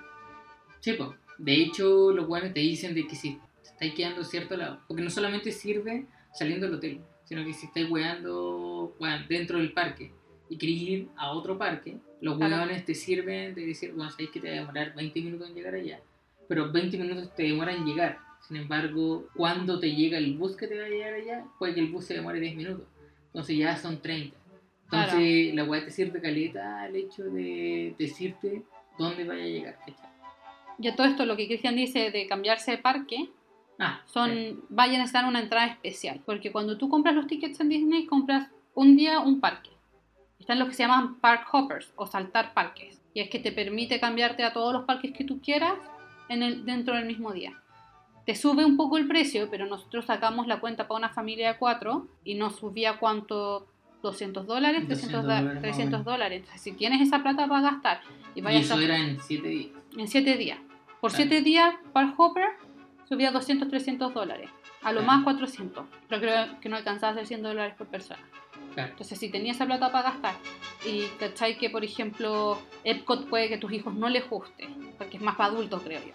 Sí, 0.80 0.92
pues. 0.94 1.10
De 1.38 1.54
hecho, 1.54 2.12
los 2.12 2.26
buenos 2.26 2.52
te 2.52 2.60
dicen 2.60 2.94
de 2.94 3.06
que 3.06 3.16
si 3.16 3.40
te 3.62 3.68
estáis 3.70 3.94
quedando 3.94 4.22
cierto 4.22 4.56
lado, 4.56 4.80
porque 4.86 5.02
no 5.02 5.08
solamente 5.08 5.50
sirve 5.50 6.06
saliendo 6.34 6.66
del 6.66 6.76
hotel, 6.76 7.00
sino 7.24 7.44
que 7.44 7.54
si 7.54 7.66
estáis 7.66 7.90
weando 7.90 8.94
weón, 9.00 9.24
dentro 9.28 9.58
del 9.58 9.72
parque 9.72 10.12
y 10.50 10.58
querés 10.58 10.76
ir 10.76 11.08
a 11.16 11.30
otro 11.30 11.56
parque, 11.56 11.96
los 12.20 12.36
Claro. 12.36 12.56
weones 12.56 12.84
te 12.84 12.94
sirven 12.94 13.54
de 13.54 13.64
decir, 13.66 13.92
bueno, 13.94 14.10
sabéis 14.10 14.30
que 14.30 14.40
te 14.40 14.48
va 14.50 14.56
a 14.56 14.60
demorar 14.60 14.94
20 14.94 15.20
minutos 15.22 15.48
en 15.48 15.54
llegar 15.54 15.74
allá, 15.74 16.00
pero 16.46 16.70
20 16.70 16.98
minutos 16.98 17.34
te 17.34 17.44
demoran 17.44 17.76
en 17.76 17.86
llegar. 17.86 18.18
Sin 18.50 18.56
embargo, 18.58 19.28
cuando 19.36 19.78
te 19.78 19.94
llega 19.94 20.18
el 20.18 20.36
bus 20.36 20.56
que 20.56 20.66
te 20.66 20.76
va 20.76 20.86
a 20.86 20.88
llegar 20.88 21.14
allá, 21.14 21.44
puede 21.56 21.72
que 21.72 21.80
el 21.80 21.92
bus 21.92 22.04
se 22.06 22.14
demore 22.14 22.40
10 22.40 22.56
minutos. 22.56 22.84
Entonces 23.26 23.56
ya 23.56 23.76
son 23.76 24.02
30. 24.02 24.36
Entonces 24.86 25.54
la 25.54 25.62
weá 25.62 25.84
te 25.84 25.92
sirve 25.92 26.20
caleta 26.20 26.84
el 26.88 26.96
hecho 26.96 27.22
de 27.22 27.94
decirte 27.96 28.64
dónde 28.98 29.22
vaya 29.22 29.44
a 29.44 29.46
llegar. 29.46 29.78
¿cachai? 29.78 30.10
Y 30.80 30.88
a 30.88 30.96
todo 30.96 31.06
esto, 31.06 31.24
lo 31.26 31.36
que 31.36 31.46
Cristian 31.46 31.76
dice 31.76 32.10
de 32.10 32.26
cambiarse 32.26 32.72
de 32.72 32.78
parque, 32.78 33.30
Ah, 33.78 34.02
son, 34.06 34.30
sí. 34.30 34.58
vayan 34.68 34.96
a 34.96 34.98
necesitar 35.04 35.26
una 35.26 35.40
entrada 35.40 35.66
especial. 35.66 36.20
Porque 36.26 36.50
cuando 36.50 36.76
tú 36.76 36.88
compras 36.88 37.14
los 37.14 37.28
tickets 37.28 37.60
en 37.60 37.68
Disney, 37.68 38.04
compras 38.04 38.48
un 38.74 38.96
día 38.96 39.20
un 39.20 39.40
parque. 39.40 39.70
Están 40.40 40.58
los 40.58 40.68
que 40.68 40.74
se 40.74 40.82
llaman 40.82 41.20
park 41.20 41.46
hoppers 41.52 41.92
o 41.94 42.06
saltar 42.06 42.52
parques. 42.52 43.00
Y 43.14 43.20
es 43.20 43.30
que 43.30 43.38
te 43.38 43.52
permite 43.52 44.00
cambiarte 44.00 44.42
a 44.42 44.52
todos 44.52 44.72
los 44.72 44.84
parques 44.86 45.12
que 45.12 45.22
tú 45.24 45.40
quieras 45.40 45.74
en 46.28 46.42
el, 46.42 46.64
dentro 46.64 46.96
del 46.96 47.06
mismo 47.06 47.32
día. 47.32 47.59
Te 48.30 48.36
sube 48.36 48.64
un 48.64 48.76
poco 48.76 48.96
el 48.96 49.08
precio, 49.08 49.48
pero 49.50 49.66
nosotros 49.66 50.04
sacamos 50.04 50.46
la 50.46 50.60
cuenta 50.60 50.86
para 50.86 50.98
una 50.98 51.08
familia 51.08 51.48
de 51.54 51.58
cuatro 51.58 52.06
y 52.22 52.34
nos 52.36 52.54
subía 52.54 52.96
cuánto, 53.00 53.66
200 54.04 54.46
dólares, 54.46 54.86
300 54.86 55.24
200 55.24 55.26
da- 55.26 55.34
dólares, 55.40 55.46
más 55.46 55.58
o 55.58 55.62
300 55.62 55.90
menos. 55.90 56.04
dólares. 56.04 56.36
Entonces, 56.38 56.62
si 56.62 56.70
tienes 56.70 57.00
esa 57.00 57.24
plata 57.24 57.48
para 57.48 57.60
gastar 57.72 58.02
y 58.36 58.38
Y 58.38 58.42
vayas 58.42 58.66
eso 58.66 58.74
a, 58.76 58.84
era 58.84 58.96
en 58.98 59.18
7 59.20 59.48
días. 59.48 59.70
en 59.98 60.06
7 60.06 60.36
días, 60.36 60.58
por 61.00 61.10
Claro. 61.10 61.24
7 61.28 61.42
días, 61.42 61.74
Park 61.92 62.14
Hopper 62.20 62.50
subía 63.08 63.32
200, 63.32 63.66
300 63.68 64.14
dólares. 64.14 64.48
A 64.82 64.92
lo 64.92 65.02
más 65.02 65.22
400. 65.24 65.84
Pero 66.08 66.20
creo 66.20 66.60
que 66.60 66.68
no 66.68 66.76
alcanzaba 66.76 67.12
a 67.12 67.16
ser 67.16 67.26
100 67.26 67.42
dólares 67.42 67.74
por 67.76 67.86
persona. 67.88 68.22
Claro. 68.74 68.90
Entonces, 68.92 69.18
si 69.18 69.28
tenías 69.30 69.56
esa 69.56 69.66
plata 69.66 69.90
para 69.90 70.10
gastar 70.10 70.34
y 70.86 71.06
cachai 71.18 71.58
que, 71.58 71.70
por 71.70 71.84
ejemplo, 71.84 72.60
Epcot 72.84 73.28
puede 73.28 73.48
que 73.48 73.54
a 73.56 73.60
tus 73.60 73.72
hijos 73.72 73.94
no 73.94 74.08
les 74.08 74.28
guste, 74.30 74.68
porque 74.96 75.16
es 75.16 75.22
más 75.22 75.36
para 75.36 75.50
adultos, 75.52 75.82
creo 75.82 76.00
yo, 76.00 76.12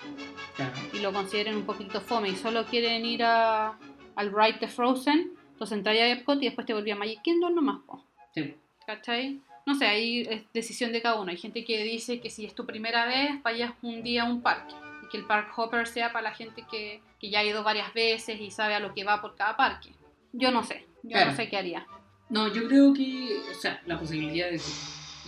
Claro. 0.56 0.72
y 0.94 1.00
lo 1.00 1.12
consideren 1.12 1.56
un 1.58 1.66
poquito 1.66 2.00
fome 2.00 2.30
y 2.30 2.36
solo 2.36 2.66
quieren 2.66 3.06
ir 3.06 3.24
a, 3.24 3.78
al 4.16 4.32
ride 4.34 4.60
de 4.60 4.68
Frozen, 4.70 5.34
entonces 5.52 5.78
entráis 5.78 6.02
a 6.02 6.08
Epcot 6.08 6.42
y 6.42 6.46
después 6.46 6.66
te 6.66 6.74
volví 6.74 6.92
a 6.92 6.96
Magic 6.96 7.22
Kingdom 7.24 7.54
nomás, 7.56 7.82
po. 7.86 8.06
Sí. 8.34 8.56
¿cachai? 8.88 9.42
No 9.66 9.76
sé, 9.76 9.88
ahí 9.88 10.22
es 10.22 10.44
decisión 10.54 10.92
de 10.92 11.02
cada 11.02 11.20
uno. 11.20 11.32
Hay 11.32 11.38
gente 11.38 11.66
que 11.66 11.84
dice 11.84 12.20
que 12.22 12.30
si 12.30 12.46
es 12.46 12.54
tu 12.54 12.66
primera 12.66 13.06
vez, 13.06 13.42
vayas 13.42 13.74
un 13.82 14.04
día 14.04 14.24
a 14.24 14.26
un 14.26 14.42
parque. 14.42 14.76
Que 15.16 15.22
el 15.22 15.28
park 15.28 15.58
hopper 15.58 15.88
sea 15.88 16.12
para 16.12 16.24
la 16.30 16.36
gente 16.36 16.64
que, 16.70 17.02
que 17.20 17.30
ya 17.30 17.40
ha 17.40 17.44
ido 17.46 17.64
varias 17.64 17.94
veces 17.94 18.40
y 18.42 18.52
sabe 18.52 18.76
a 18.76 18.80
lo 18.80 18.94
que 18.94 19.04
va 19.06 19.22
por 19.22 19.36
cada 19.36 19.56
parque. 19.56 19.90
Yo 20.34 20.52
no 20.52 20.64
sé, 20.64 20.86
yo 21.04 21.12
Claro. 21.12 21.32
no 21.32 21.38
sé 21.38 21.48
qué 21.50 21.58
haría. 21.58 21.86
No, 22.30 22.48
yo 22.54 22.68
creo 22.68 22.94
que, 22.94 23.38
o 23.52 23.54
sea, 23.54 23.82
la 23.86 23.98
posibilidad 24.00 24.50
de 24.50 24.60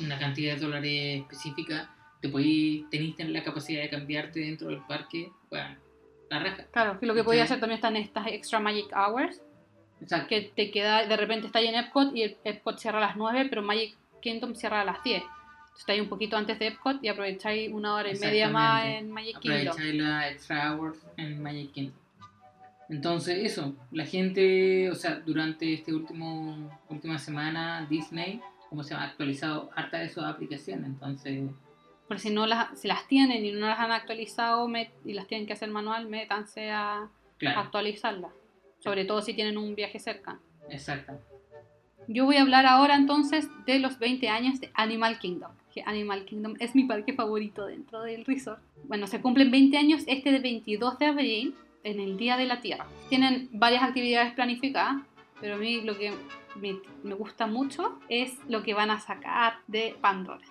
una 0.04 0.20
cantidad 0.20 0.56
de 0.56 0.60
dólares 0.62 1.22
específica, 1.22 1.90
te 2.22 2.28
podéis, 2.30 2.90
tenéis 2.90 3.16
la 3.20 3.44
capacidad 3.44 3.82
de 3.82 3.90
cambiarte 3.90 4.40
dentro 4.42 4.68
del 4.68 4.80
parque, 4.88 5.32
bueno, 5.50 5.78
la 6.30 6.40
raja. 6.40 6.66
Claro, 6.72 7.00
que 7.00 7.06
lo 7.06 7.14
que 7.16 7.24
podía 7.24 7.44
¿Cachai? 7.44 7.54
hacer 7.58 7.60
también 7.62 7.78
están 7.78 7.96
estas 7.96 8.28
extra 8.28 8.60
magic 8.60 8.92
hours, 8.94 9.42
Exacto. 10.02 10.28
que 10.28 10.42
te 10.56 10.70
queda, 10.72 11.06
de 11.06 11.16
repente 11.18 11.48
está 11.48 11.60
ahí 11.60 11.68
en 11.68 11.76
Epcot 11.76 12.16
y 12.16 12.36
Epcot 12.44 12.78
cierra 12.80 12.98
a 12.98 13.02
las 13.08 13.16
9, 13.16 13.46
pero 13.50 13.62
Magic 13.62 13.96
Kingdom 14.22 14.56
cierra 14.56 14.82
a 14.82 14.86
las 14.86 15.02
10. 15.04 15.24
Entonces 15.78 15.80
está 15.80 15.92
ahí 15.94 16.00
un 16.02 16.10
poquito 16.10 16.38
antes 16.38 16.58
de 16.60 16.68
Epcot 16.68 17.04
y 17.04 17.08
aprovecháis 17.08 17.72
una 17.72 17.94
hora 17.96 18.10
y 18.12 18.18
media 18.20 18.50
más 18.50 18.86
en 18.86 19.12
Magic 19.12 19.40
Kingdom. 19.40 19.60
Aprovecháis 19.70 19.96
la 20.02 20.30
extra 20.30 20.74
hours 20.74 20.98
en 21.18 21.42
Magic 21.42 21.72
Kingdom. 21.72 21.96
Entonces, 22.90 23.38
eso, 23.52 23.76
la 23.92 24.06
gente, 24.06 24.90
o 24.90 24.96
sea, 24.96 25.16
durante 25.16 25.74
este 25.74 25.94
último 25.94 26.70
última 26.90 27.20
semana, 27.20 27.86
Disney, 27.90 28.42
como 28.70 28.82
se 28.84 28.94
ha 28.96 29.04
actualizado 29.04 29.70
harta 29.76 30.00
de 30.00 30.10
sus 30.10 30.24
aplicaciones, 30.24 30.86
entonces, 30.86 31.50
Por 32.08 32.18
si 32.20 32.30
no 32.30 32.48
las, 32.48 32.80
si 32.80 32.88
las 32.88 33.06
tienen 33.08 33.46
y 33.46 33.52
no 33.52 33.68
las 33.68 33.80
han 33.80 33.92
actualizado 33.92 34.68
met- 34.70 34.92
y 35.06 35.14
las 35.14 35.28
tienen 35.28 35.46
que 35.46 35.54
hacer 35.54 35.70
manual, 35.70 36.08
métanse 36.08 36.72
a 36.72 37.10
claro, 37.38 37.60
actualizarlas. 37.60 38.32
Sobre 38.80 39.04
todo 39.06 39.22
si 39.22 39.34
tienen 39.34 39.58
un 39.58 39.76
viaje 39.76 40.00
cerca. 40.00 40.40
exacto. 40.70 41.14
Yo 42.10 42.24
voy 42.24 42.38
a 42.38 42.42
hablar 42.42 42.66
ahora 42.66 42.96
entonces 42.96 43.50
de 43.66 43.80
los 43.80 44.00
20 44.00 44.30
años 44.30 44.62
de 44.62 44.72
Animal 44.76 45.20
Kingdom. 45.20 45.52
Que 45.78 45.84
Animal 45.86 46.26
Kingdom 46.26 46.56
es 46.60 46.74
mi 46.74 46.86
parque 46.86 47.14
favorito 47.14 47.68
dentro 47.68 48.02
del 48.02 48.26
resort. 48.26 48.60
Bueno, 48.88 49.06
se 49.06 49.22
cumplen 49.22 49.52
20 49.52 49.78
años 49.78 50.02
este 50.08 50.32
de 50.32 50.40
22 50.40 50.98
de 50.98 51.06
abril, 51.06 51.56
en 51.84 52.00
el 52.00 52.18
Día 52.18 52.36
de 52.36 52.48
la 52.48 52.62
Tierra. 52.62 52.88
Tienen 53.10 53.48
varias 53.52 53.84
actividades 53.84 54.34
planificadas, 54.34 55.04
pero 55.40 55.54
a 55.54 55.58
mí 55.60 55.82
lo 55.82 55.96
que 55.96 56.14
me, 56.60 56.78
me 57.04 57.14
gusta 57.14 57.46
mucho 57.46 58.00
es 58.10 58.40
lo 58.48 58.64
que 58.64 58.74
van 58.74 58.90
a 58.90 59.00
sacar 59.00 59.60
de 59.68 59.96
Pandora. 60.02 60.44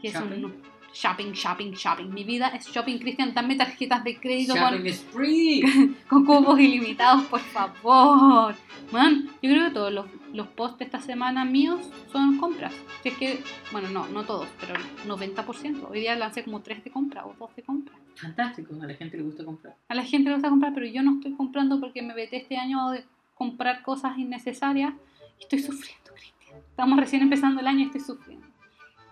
Que 0.00 0.08
es 0.08 0.14
Shopping. 0.14 0.44
un 0.46 0.62
shopping, 0.92 1.32
shopping, 1.32 1.72
shopping. 1.74 2.08
Mi 2.12 2.24
vida 2.24 2.48
es 2.48 2.66
shopping, 2.66 2.98
Cristian. 2.98 3.32
Dame 3.34 3.54
tarjetas 3.54 4.02
de 4.02 4.18
crédito 4.18 4.54
con, 4.54 4.82
con 6.08 6.24
cupos 6.24 6.58
ilimitados, 6.58 7.22
por 7.26 7.40
favor. 7.40 8.56
Man, 8.90 9.28
yo 9.40 9.48
creo 9.48 9.68
que 9.68 9.74
todos 9.74 9.92
los, 9.92 10.06
los 10.32 10.48
posts 10.48 10.78
de 10.78 10.84
esta 10.86 11.00
semana 11.00 11.44
míos 11.44 11.80
son 12.10 12.38
compras. 12.38 12.72
Si 13.02 13.10
es 13.10 13.16
que, 13.18 13.42
bueno, 13.70 13.88
no, 13.90 14.06
no 14.08 14.24
todos, 14.24 14.48
pero 14.60 14.74
el 14.74 15.08
90%. 15.10 15.88
Hoy 15.90 16.00
día 16.00 16.16
lancé 16.16 16.44
como 16.44 16.60
3 16.62 16.84
de 16.84 16.90
compra 16.90 17.26
o 17.26 17.34
2 17.38 17.56
de 17.56 17.62
compra. 17.62 17.94
Fantástico, 18.16 18.74
a 18.82 18.86
la 18.86 18.94
gente 18.94 19.16
le 19.16 19.22
gusta 19.24 19.44
comprar. 19.44 19.76
A 19.88 19.94
la 19.94 20.04
gente 20.04 20.28
le 20.30 20.34
gusta 20.36 20.48
comprar, 20.50 20.72
pero 20.74 20.86
yo 20.86 21.02
no 21.02 21.16
estoy 21.16 21.32
comprando 21.34 21.80
porque 21.80 22.02
me 22.02 22.14
vete 22.14 22.36
este 22.38 22.56
año 22.56 22.90
de 22.90 23.04
comprar 23.34 23.82
cosas 23.82 24.16
innecesarias 24.18 24.94
y 25.38 25.42
estoy 25.42 25.58
sufriendo, 25.60 26.12
Cristian. 26.14 26.58
Estamos 26.70 26.98
recién 26.98 27.22
empezando 27.22 27.60
el 27.60 27.66
año 27.66 27.80
y 27.80 27.84
estoy 27.84 28.00
sufriendo. 28.00 28.46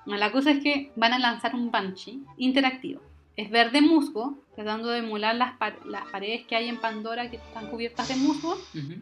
La 0.06 0.32
cosa 0.32 0.50
es 0.50 0.62
que 0.62 0.90
van 0.96 1.12
a 1.12 1.18
lanzar 1.18 1.54
un 1.54 1.70
Banshee 1.70 2.22
interactivo. 2.38 3.00
Es 3.36 3.50
verde 3.50 3.80
musgo, 3.80 4.38
tratando 4.54 4.88
de 4.88 4.98
emular 4.98 5.34
las, 5.34 5.56
pa- 5.56 5.76
las 5.84 6.04
paredes 6.10 6.46
que 6.46 6.56
hay 6.56 6.68
en 6.68 6.78
Pandora 6.78 7.30
que 7.30 7.36
están 7.36 7.68
cubiertas 7.68 8.08
de 8.08 8.16
musgo 8.16 8.52
Ujú. 8.74 8.94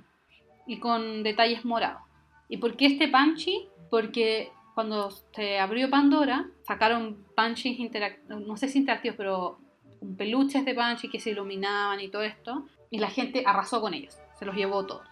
y 0.66 0.78
con 0.78 1.22
detalles 1.22 1.64
morados. 1.64 2.02
¿Y 2.48 2.56
por 2.58 2.76
qué 2.76 2.86
este 2.86 3.08
Banshee? 3.08 3.68
Porque 3.90 4.50
cuando 4.74 5.10
se 5.10 5.58
abrió 5.58 5.90
Pandora, 5.90 6.48
sacaron 6.62 7.24
Banshees 7.36 7.78
interactivos, 7.78 8.46
no 8.46 8.56
sé 8.56 8.68
si 8.68 8.78
interactivos, 8.78 9.16
pero 9.16 9.58
peluches 10.16 10.64
de 10.64 10.74
Banshee 10.74 11.10
que 11.10 11.20
se 11.20 11.30
iluminaban 11.30 12.00
y 12.00 12.08
todo 12.08 12.22
esto, 12.22 12.66
y 12.90 12.98
la 12.98 13.10
gente 13.10 13.42
arrasó 13.44 13.80
con 13.80 13.94
ellos, 13.94 14.16
se 14.38 14.44
los 14.44 14.54
llevó 14.54 14.86
todos. 14.86 15.06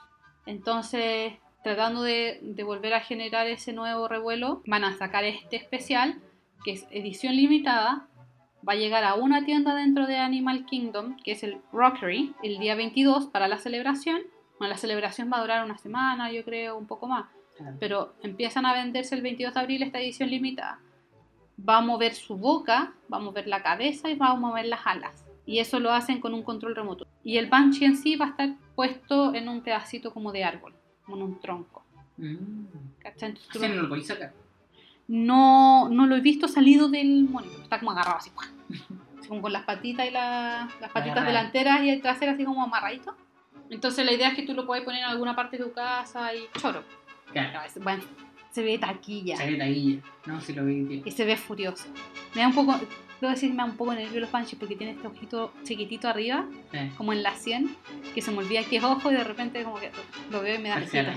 Entonces, 0.47 1.33
tratando 1.65 2.03
de 2.03 2.63
volver 2.65 2.95
a 2.95 3.01
generar 3.01 3.49
ese 3.49 3.73
nuevo 3.73 4.07
revuelo, 4.07 4.63
van 4.67 4.85
a 4.85 4.97
sacar 4.97 5.25
este 5.25 5.57
especial, 5.57 6.21
que 6.65 6.73
es 6.73 6.87
edición 6.91 7.35
limitada, 7.35 8.09
va 8.67 8.75
a 8.75 8.77
llegar 8.77 9.05
a 9.05 9.15
una 9.15 9.45
tienda 9.45 9.75
dentro 9.75 10.07
de 10.07 10.19
Animal 10.19 10.65
Kingdom, 10.67 11.17
que 11.23 11.33
es 11.33 11.43
el 11.43 11.61
Rockery, 11.73 12.35
el 12.43 12.59
día 12.59 12.75
22 12.75 13.27
para 13.27 13.49
la 13.49 13.59
celebración. 13.59 14.23
Bueno, 14.59 14.73
la 14.75 14.79
celebración 14.79 15.31
va 15.33 15.39
a 15.39 15.41
durar 15.43 15.65
una 15.65 15.79
semana, 15.79 16.31
yo 16.33 16.45
creo, 16.45 16.77
un 16.79 16.87
poco 16.87 17.07
más. 17.07 17.27
Claro. 17.57 17.77
Pero 17.81 18.15
empiezan 18.23 18.67
a 18.67 18.73
venderse 18.75 19.15
el 19.15 19.23
22 19.23 19.55
de 19.55 19.61
abril 19.61 19.83
esta 19.83 19.99
edición 20.01 20.31
limitada. 20.31 20.79
Va 21.69 21.79
a 21.79 21.81
mover 21.81 22.15
su 22.15 22.37
boca, 22.37 22.93
va 23.13 23.17
a 23.17 23.21
mover 23.21 23.47
la 23.49 23.63
cabeza 23.63 24.11
y 24.11 24.15
va 24.15 24.29
a 24.31 24.35
mover 24.35 24.67
las 24.67 24.87
alas. 24.87 25.25
Y 25.47 25.59
eso 25.61 25.79
lo 25.81 25.93
hacen 25.93 26.21
con 26.21 26.35
un 26.35 26.43
control 26.43 26.75
remoto. 26.75 27.07
Y 27.23 27.39
el 27.39 27.49
Banshee 27.49 27.85
en 27.87 27.97
sí 27.97 28.17
va 28.17 28.27
a 28.27 28.29
estar 28.31 28.51
puesto 28.75 29.35
en 29.35 29.49
un 29.49 29.63
pedacito 29.63 30.13
como 30.13 30.33
de 30.33 30.45
árbol, 30.45 30.75
como 31.05 31.17
en 31.17 31.23
un 31.23 31.41
tronco. 31.41 31.85
Mm. 32.19 32.67
¿cachai? 32.99 33.35
No 33.61 33.69
lo 33.83 33.89
podéis 33.89 34.07
sacar. 34.09 34.33
no, 35.09 35.89
no 35.89 36.07
lo 36.07 36.17
he 36.17 36.21
visto 36.21 36.49
salido 36.49 36.89
del 36.89 37.25
monitor. 37.25 37.61
Está 37.63 37.79
como 37.79 37.93
agarrado 37.93 38.17
así. 38.19 38.31
como 39.29 39.43
con 39.43 39.53
las 39.53 39.65
patitas 39.65 40.07
y 40.07 40.11
la- 40.11 40.69
las 40.81 40.91
patitas 40.93 41.25
delanteras 41.27 41.83
y 41.83 41.91
el 41.91 42.03
trasero 42.03 42.33
así 42.33 42.45
como 42.45 42.63
amarradito. 42.63 43.15
Entonces 43.71 44.05
la 44.05 44.13
idea 44.13 44.29
es 44.29 44.35
que 44.35 44.43
tú 44.43 44.55
lo 44.55 44.67
puedes 44.67 44.85
poner 44.85 45.01
en 45.01 45.09
alguna 45.09 45.35
parte 45.35 45.59
de 45.59 45.65
tu 45.65 45.73
casa 45.73 46.35
y 46.35 46.47
choro. 46.61 46.83
Claro. 47.33 47.61
Bueno, 47.83 48.03
se 48.51 48.63
ve 48.63 48.79
taquilla. 48.79 49.37
Se 49.37 49.51
ve 49.51 49.57
taquilla. 49.57 50.03
No, 50.27 50.41
si 50.41 50.53
lo 50.53 50.65
vi 50.65 50.81
bien. 50.83 51.03
Y 51.05 51.11
se 51.11 51.25
ve 51.25 51.37
furioso. 51.37 51.89
Me 52.35 52.43
da 52.43 52.49
un 52.49 52.55
poco, 52.55 52.79
debo 53.21 53.31
decir 53.31 53.51
me 53.51 53.57
da 53.57 53.65
un 53.65 53.77
poco 53.77 53.95
nervio 53.95 54.21
los 54.21 54.31
Banshees 54.31 54.59
porque 54.59 54.77
tiene 54.77 54.93
este 54.93 55.07
ojito 55.07 55.53
chiquitito 55.65 56.09
arriba, 56.09 56.47
como 56.97 57.13
en 57.13 57.23
la 57.23 57.35
100, 57.35 57.77
que 58.15 58.23
se 58.23 58.31
me 58.31 58.39
olvida 58.39 58.63
que 58.65 58.77
es 58.77 58.85
ojo 58.85 59.11
y 59.11 59.15
de 59.15 59.25
repente 59.25 59.63
como 59.63 59.77
que 59.77 59.91
lo 60.31 60.43
veo 60.43 60.55
y 60.55 60.59
me 60.59 60.69
da 60.69 60.77
asquito. 60.77 61.11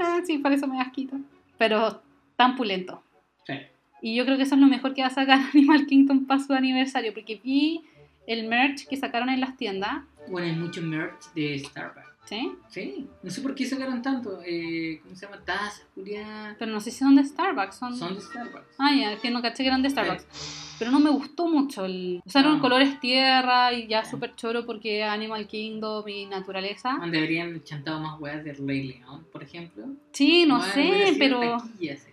Ah, 0.00 0.20
sí, 0.24 0.38
por 0.38 0.52
eso 0.52 0.66
me 0.66 0.76
da 0.76 0.82
asquito. 0.82 1.16
Pero 1.58 2.02
tan 2.36 2.56
pulento. 2.56 3.02
Sí. 3.46 3.54
Y 4.02 4.14
yo 4.14 4.24
creo 4.24 4.36
que 4.36 4.42
eso 4.42 4.54
es 4.54 4.60
lo 4.60 4.66
mejor 4.66 4.94
que 4.94 5.02
va 5.02 5.08
a 5.08 5.10
sacar 5.10 5.40
Animal 5.54 5.86
Kingdom 5.86 6.26
para 6.26 6.40
su 6.40 6.52
aniversario, 6.52 7.14
porque 7.14 7.40
vi 7.42 7.82
el 8.26 8.46
merch 8.46 8.86
que 8.86 8.96
sacaron 8.96 9.30
en 9.30 9.40
las 9.40 9.56
tiendas, 9.56 10.02
Bueno, 10.30 10.48
hay 10.48 10.56
mucho 10.56 10.82
merch 10.82 11.32
de 11.34 11.58
Starbucks. 11.58 12.06
¿sí? 12.26 12.52
Sí, 12.68 13.08
no 13.22 13.30
sé 13.30 13.40
por 13.40 13.54
qué 13.54 13.64
sacaron 13.64 14.02
tanto. 14.02 14.40
Eh, 14.44 15.00
¿Cómo 15.02 15.14
se 15.14 15.26
llama? 15.26 15.40
Tazas, 15.44 15.86
culiadas. 15.94 16.56
Pero 16.58 16.72
no 16.72 16.80
sé 16.80 16.90
si 16.90 16.98
son 16.98 17.14
de 17.16 17.24
Starbucks, 17.24 17.76
son... 17.76 17.96
Son 17.96 18.14
de 18.14 18.20
Starbucks. 18.20 18.74
Ah, 18.78 18.92
ya, 18.94 19.16
que 19.20 19.30
no 19.30 19.40
caché 19.42 19.62
que 19.62 19.68
eran 19.68 19.82
de 19.82 19.90
Starbucks. 19.90 20.74
Pero 20.78 20.90
no 20.90 21.00
me 21.00 21.10
gustó 21.10 21.46
mucho. 21.46 21.84
El... 21.84 22.20
Usaron 22.26 22.56
No. 22.56 22.60
colores 22.60 22.98
tierra 23.00 23.72
y 23.72 23.86
ya 23.86 24.04
súper 24.04 24.34
choro 24.34 24.66
porque 24.66 25.04
Animal 25.04 25.46
Kingdom 25.46 26.06
y 26.08 26.26
naturaleza. 26.26 26.96
Donde 27.00 27.18
habrían 27.18 27.62
chantado 27.62 28.00
más 28.00 28.20
weas 28.20 28.44
de 28.44 28.52
Rey 28.54 28.82
León, 28.82 29.26
por 29.32 29.42
ejemplo. 29.42 29.86
Sí, 30.12 30.44
no 30.46 30.56
hubiera 30.58 30.72
sé, 30.72 31.16
pero 31.18 31.40
taquilla, 31.58 31.96
sí. 31.96 32.10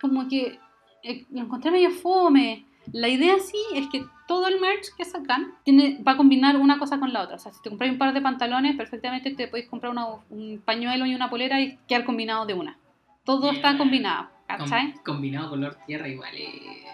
como 0.00 0.28
que 0.28 0.58
eh, 1.02 1.24
lo 1.30 1.40
encontré 1.40 1.70
medio 1.70 1.90
fome. 1.90 2.66
La 2.92 3.08
idea 3.08 3.38
sí 3.38 3.56
es 3.74 3.86
que 3.88 4.04
todo 4.26 4.46
el 4.46 4.60
merch 4.60 4.94
que 4.96 5.04
sacan 5.04 5.54
tiene, 5.64 6.02
va 6.06 6.12
a 6.12 6.16
combinar 6.16 6.56
una 6.56 6.78
cosa 6.78 6.98
con 6.98 7.12
la 7.12 7.22
otra. 7.22 7.36
O 7.36 7.38
sea, 7.38 7.52
si 7.52 7.60
te 7.62 7.68
compras 7.70 7.90
un 7.90 7.98
par 7.98 8.12
de 8.14 8.20
pantalones, 8.20 8.76
perfectamente 8.76 9.34
te 9.34 9.48
podéis 9.48 9.68
comprar 9.68 9.92
una- 9.92 10.06
un 10.30 10.60
pañuelo 10.64 11.06
y 11.06 11.14
una 11.14 11.30
polera 11.30 11.60
y 11.60 11.78
quedar 11.88 12.04
combinado 12.04 12.46
de 12.46 12.54
una. 12.54 12.78
Todo 13.24 13.50
está 13.50 13.76
combinado, 13.78 14.24
Com- 14.24 14.58
¿cachai? 14.58 14.94
combinado 15.04 15.50
color 15.50 15.76
tierra 15.86 16.08
igual. 16.08 16.34
eh, 16.34 16.84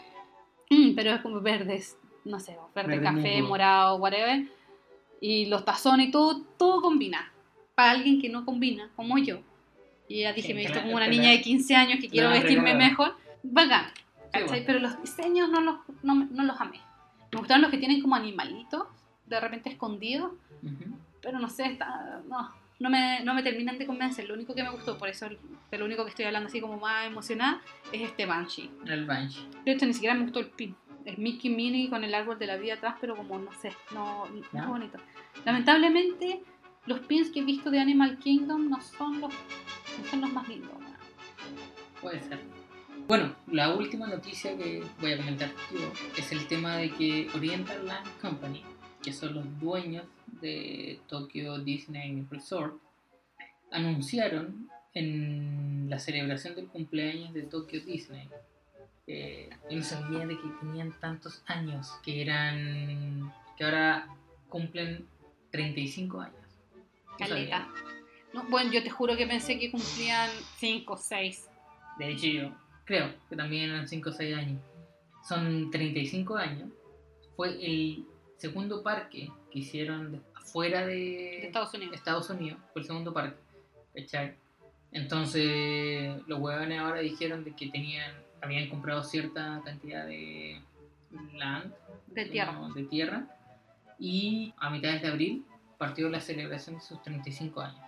Mm, 0.70 0.95
pero 0.95 1.12
es 1.12 1.20
como 1.20 1.40
verdes, 1.40 1.97
no 2.24 2.40
sé, 2.40 2.57
verde, 2.74 2.99
Verde 2.99 3.05
café, 3.05 3.34
musgo. 3.36 3.49
morado, 3.49 3.97
whatever. 3.97 4.45
Y 5.20 5.47
los 5.47 5.64
tazones 5.64 6.09
y 6.09 6.11
todo, 6.11 6.42
todo 6.59 6.80
combina. 6.80 7.30
Para 7.74 7.90
alguien 7.92 8.20
que 8.20 8.28
no 8.28 8.45
combina, 8.45 8.90
como 8.97 9.18
yo. 9.18 9.40
Y 10.09 10.20
ya 10.22 10.32
dije, 10.32 10.55
me 10.55 10.62
he 10.62 10.64
visto 10.66 10.80
como 10.82 10.97
una 10.97 11.07
niña 11.07 11.30
de 11.30 11.40
15 11.40 11.74
años 11.76 11.99
que 12.01 12.09
quiero 12.09 12.28
vestirme 12.30 12.74
mejor. 12.74 13.14
Bacán. 13.42 13.86
¿Cachai? 14.41 14.49
bueno. 14.49 14.64
Pero 14.66 14.78
los 14.80 15.01
diseños 15.01 15.51
no 15.51 15.61
los, 15.61 15.76
no, 16.03 16.14
no 16.14 16.43
los 16.45 16.61
amé. 16.61 16.80
Me 17.32 17.39
gustaron 17.39 17.62
los 17.62 17.70
que 17.70 17.78
tienen 17.78 18.01
como 18.01 18.14
animalitos, 18.14 18.87
de 19.26 19.41
repente 19.41 19.70
escondidos. 19.70 20.32
ujú. 20.62 20.99
Pero 21.20 21.39
no 21.39 21.49
sé, 21.49 21.64
está, 21.66 22.20
no, 22.28 22.51
no, 22.78 22.91
me, 22.91 23.24
no 23.24 23.32
me 23.32 23.43
terminan 23.43 23.78
de 23.78 23.87
convencer. 23.87 24.28
Lo 24.28 24.35
único 24.35 24.55
que 24.55 24.62
me 24.62 24.68
gustó, 24.70 24.99
por 24.99 25.09
eso 25.09 25.26
de 25.70 25.78
lo 25.78 25.87
único 25.87 26.05
que 26.05 26.11
estoy 26.11 26.26
hablando 26.26 26.49
así 26.49 26.61
como 26.61 26.76
más 26.76 27.07
emocionada, 27.07 27.62
es 27.93 28.03
este 28.03 28.26
Banshee. 28.26 28.70
El 28.87 29.07
Banshee. 29.07 29.49
De 29.64 29.72
hecho, 29.72 29.87
ni 29.87 29.95
siquiera 29.95 30.14
me 30.14 30.22
gustó 30.24 30.41
el 30.41 30.49
pin. 30.49 30.76
Es 31.07 31.18
Mickey 31.18 31.51
Minnie 31.51 31.89
con 31.89 32.05
el 32.05 32.14
árbol 32.14 32.39
de 32.39 32.47
la 32.47 32.57
vida 32.57 32.74
atrás, 32.74 32.97
pero 33.01 33.16
como 33.16 33.39
no 33.39 33.53
sé, 33.53 33.72
no, 33.95 34.26
no 34.26 34.43
¿Ya? 34.53 34.61
es 34.61 34.68
bonito. 34.68 34.99
Lamentablemente, 35.45 36.43
los 36.87 37.01
pins 37.01 37.30
que 37.30 37.41
he 37.41 37.45
visto 37.45 37.70
de 37.70 37.80
Animal 37.80 38.18
Kingdom 38.18 38.68
no 38.68 38.80
son 38.80 39.20
los, 39.20 39.32
no 39.32 40.05
son 40.11 40.20
los 40.20 40.32
más 40.32 40.47
lindos. 40.49 40.72
Puede 42.01 42.20
ser. 42.20 42.41
Bueno, 43.07 43.36
la 43.48 43.74
última 43.74 44.07
noticia 44.07 44.57
que 44.57 44.82
voy 44.98 45.12
a 45.12 45.18
comentar 45.18 45.50
yo 45.70 45.92
es 46.16 46.32
el 46.32 46.46
tema 46.46 46.78
de 46.78 46.90
que 46.90 47.28
Oriental 47.34 47.86
Land 47.86 48.18
Company, 48.22 48.62
que 49.02 49.12
son 49.12 49.34
los 49.34 49.61
dueños 49.61 50.07
de 50.40 51.00
Tokyo 51.07 51.59
Disney 51.59 52.26
Resort, 52.30 52.80
anunciaron 53.70 54.70
en 54.94 55.86
la 55.90 55.98
celebración 55.98 56.55
del 56.55 56.68
cumpleaños 56.68 57.34
de 57.34 57.42
Tokyo 57.42 57.80
Disney. 57.84 58.26
Eh, 59.07 59.50
yo 59.70 59.76
no 59.76 59.84
sabía 59.84 60.26
de 60.26 60.38
que 60.38 60.48
tenían 60.61 60.98
tantos 60.98 61.42
años, 61.46 61.92
que 62.02 62.22
eran. 62.22 63.34
que 63.59 63.64
ahora 63.64 64.09
cumplen 64.48 65.07
35 65.50 66.20
años. 66.22 66.36
Caleta. 67.18 67.68
No, 68.32 68.44
bueno, 68.44 68.72
yo 68.72 68.82
te 68.82 68.88
juro 68.88 69.14
que 69.14 69.26
pensé 69.26 69.59
que 69.59 69.70
cumplían 69.70 70.30
5 70.57 70.92
o 70.92 70.96
6. 70.96 71.50
De 71.98 72.11
hecho, 72.11 72.26
yo 72.26 72.63
creo 72.85 73.12
que 73.28 73.37
también 73.37 73.70
eran 73.70 73.87
5 73.89 74.11
o 74.11 74.12
6 74.12 74.37
años. 74.37 74.61
Son 75.28 75.70
35 75.70 76.37
años. 76.37 76.68
Fue 77.37 77.49
el 77.64 78.05
segundo 78.37 78.82
parque 78.82 79.30
que 79.51 79.59
hicieron 79.61 80.12
de- 80.12 80.20
fuera 80.45 80.85
de, 80.87 80.95
De 80.95 81.47
Estados 81.47 81.72
Unidos. 81.74 81.95
Estados 81.97 82.30
Unidos. 82.30 82.61
Fue 82.72 82.82
el 82.82 82.87
segundo 82.87 83.12
parque. 83.12 83.39
¿cachai? 83.95 84.37
Entonces, 84.93 86.16
los 86.26 86.39
huevones 86.41 86.78
ahora 86.78 87.01
dijeron 87.01 87.45
de 87.45 87.55
que 87.55 87.68
tenían, 87.68 88.12
habían 88.43 88.68
comprado 88.68 89.03
cierta 89.03 89.61
cantidad 89.64 90.07
de 90.07 90.61
land, 91.35 91.72
De 92.09 92.26
tierra. 92.26 92.53
¿no? 92.53 92.72
de 92.74 92.85
tierra. 92.85 93.26
Y 93.99 94.53
a 94.59 94.70
mitades 94.70 95.03
de 95.03 95.09
abril 95.09 95.45
partió 95.78 96.09
la 96.09 96.20
celebración 96.20 96.76
de 96.76 96.80
sus 96.82 97.01
35 97.03 97.61
años. 97.61 97.80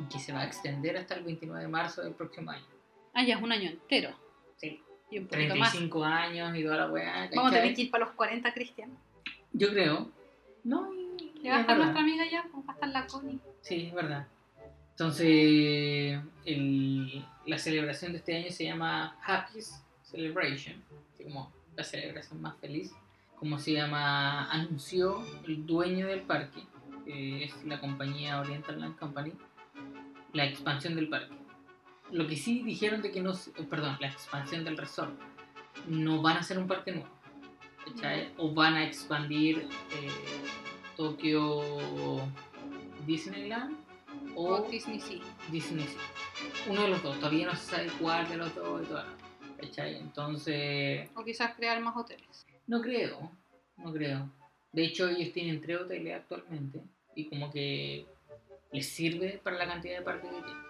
Y 0.00 0.08
que 0.08 0.18
se 0.18 0.32
va 0.32 0.40
a 0.40 0.46
extender 0.46 0.96
hasta 0.96 1.14
el 1.14 1.24
29 1.24 1.62
de 1.62 1.68
marzo 1.68 2.02
del 2.02 2.14
próximo 2.14 2.50
año. 2.50 2.64
Ah, 3.12 3.24
ya 3.24 3.36
es 3.36 3.42
un 3.42 3.52
año 3.52 3.68
entero. 3.70 4.10
Sí. 4.60 4.80
Y 5.10 5.18
un 5.18 5.26
poquito 5.26 5.56
más. 5.56 5.70
35 5.72 6.04
años 6.04 6.56
y 6.56 6.62
toda 6.62 6.76
la 6.76 6.90
weá. 6.90 7.28
Vamos 7.34 7.52
a 7.52 7.56
tener 7.56 7.74
que 7.74 7.82
ir 7.82 7.90
para 7.90 8.04
los 8.04 8.14
40, 8.14 8.52
Cristian. 8.54 8.90
Yo 9.52 9.70
creo. 9.70 10.10
No, 10.62 10.92
¿Le 11.42 11.48
va 11.50 11.56
a 11.56 11.58
es 11.58 11.60
estar 11.62 11.78
nuestra 11.78 12.00
amiga 12.02 12.24
ya? 12.30 12.42
¿Cómo 12.50 12.64
va 12.64 12.72
a 12.72 12.74
estar 12.74 12.88
la 12.90 13.06
Connie? 13.06 13.38
Sí, 13.62 13.86
es 13.88 13.94
verdad. 13.94 14.26
Entonces, 14.90 16.20
el- 16.44 17.24
la 17.46 17.58
celebración 17.58 18.12
de 18.12 18.18
este 18.18 18.36
año 18.36 18.50
se 18.50 18.64
llama 18.64 19.16
Happiest 19.24 19.82
Celebration, 20.02 20.76
así 21.14 21.24
como 21.24 21.50
la 21.74 21.82
celebración 21.84 22.42
más 22.42 22.56
feliz. 22.58 22.92
Como 23.36 23.58
se 23.58 23.72
llama, 23.72 24.50
anunció 24.50 25.24
el 25.46 25.64
dueño 25.66 26.06
del 26.06 26.20
parque, 26.20 26.60
que 27.06 27.44
es 27.44 27.64
la 27.64 27.80
compañía 27.80 28.38
Oriental 28.40 28.78
Land 28.78 28.98
Company, 28.98 29.32
la 30.34 30.44
expansión 30.44 30.94
del 30.94 31.08
parque. 31.08 31.34
Lo 32.12 32.26
que 32.26 32.36
sí 32.36 32.62
dijeron 32.62 33.02
de 33.02 33.10
que 33.12 33.20
no, 33.20 33.32
eh, 33.32 33.62
perdón, 33.68 33.96
la 34.00 34.08
expansión 34.08 34.64
del 34.64 34.76
resort. 34.76 35.12
No 35.86 36.20
van 36.22 36.36
a 36.36 36.40
hacer 36.40 36.58
un 36.58 36.66
parque 36.66 36.92
nuevo, 36.92 37.08
¿cachai? 37.86 38.32
O 38.36 38.52
van 38.52 38.74
a 38.74 38.84
expandir 38.84 39.58
eh, 39.92 40.08
Tokio 40.96 41.62
Disneyland 43.06 43.76
o 44.34 44.56
O 44.56 44.68
Disney 44.68 45.00
sí. 45.00 45.22
Disney 45.50 45.86
Sea. 45.86 46.00
Uno 46.68 46.82
de 46.82 46.88
los 46.88 47.02
dos, 47.02 47.18
todavía 47.18 47.46
no 47.46 47.54
se 47.56 47.70
sabe 47.70 47.88
cuál 48.00 48.28
de 48.28 48.36
los 48.36 48.54
dos 48.54 48.82
y 48.82 48.86
todo. 48.86 49.04
¿Cachai? 49.60 49.96
Entonces, 49.96 51.08
O 51.14 51.24
quizás 51.24 51.54
crear 51.54 51.80
más 51.80 51.96
hoteles. 51.96 52.46
no 52.66 52.80
creo, 52.80 53.30
no 53.76 53.92
creo. 53.92 54.28
De 54.72 54.84
hecho, 54.84 55.08
ellos 55.08 55.32
tienen 55.32 55.60
tres 55.60 55.80
hoteles 55.80 56.14
actualmente 56.16 56.80
y 57.14 57.28
como 57.28 57.50
que 57.50 58.06
les 58.72 58.88
sirve 58.88 59.40
para 59.42 59.56
la 59.58 59.66
cantidad 59.66 59.98
de 59.98 60.04
parques 60.04 60.30
que 60.30 60.42
tienen. 60.42 60.69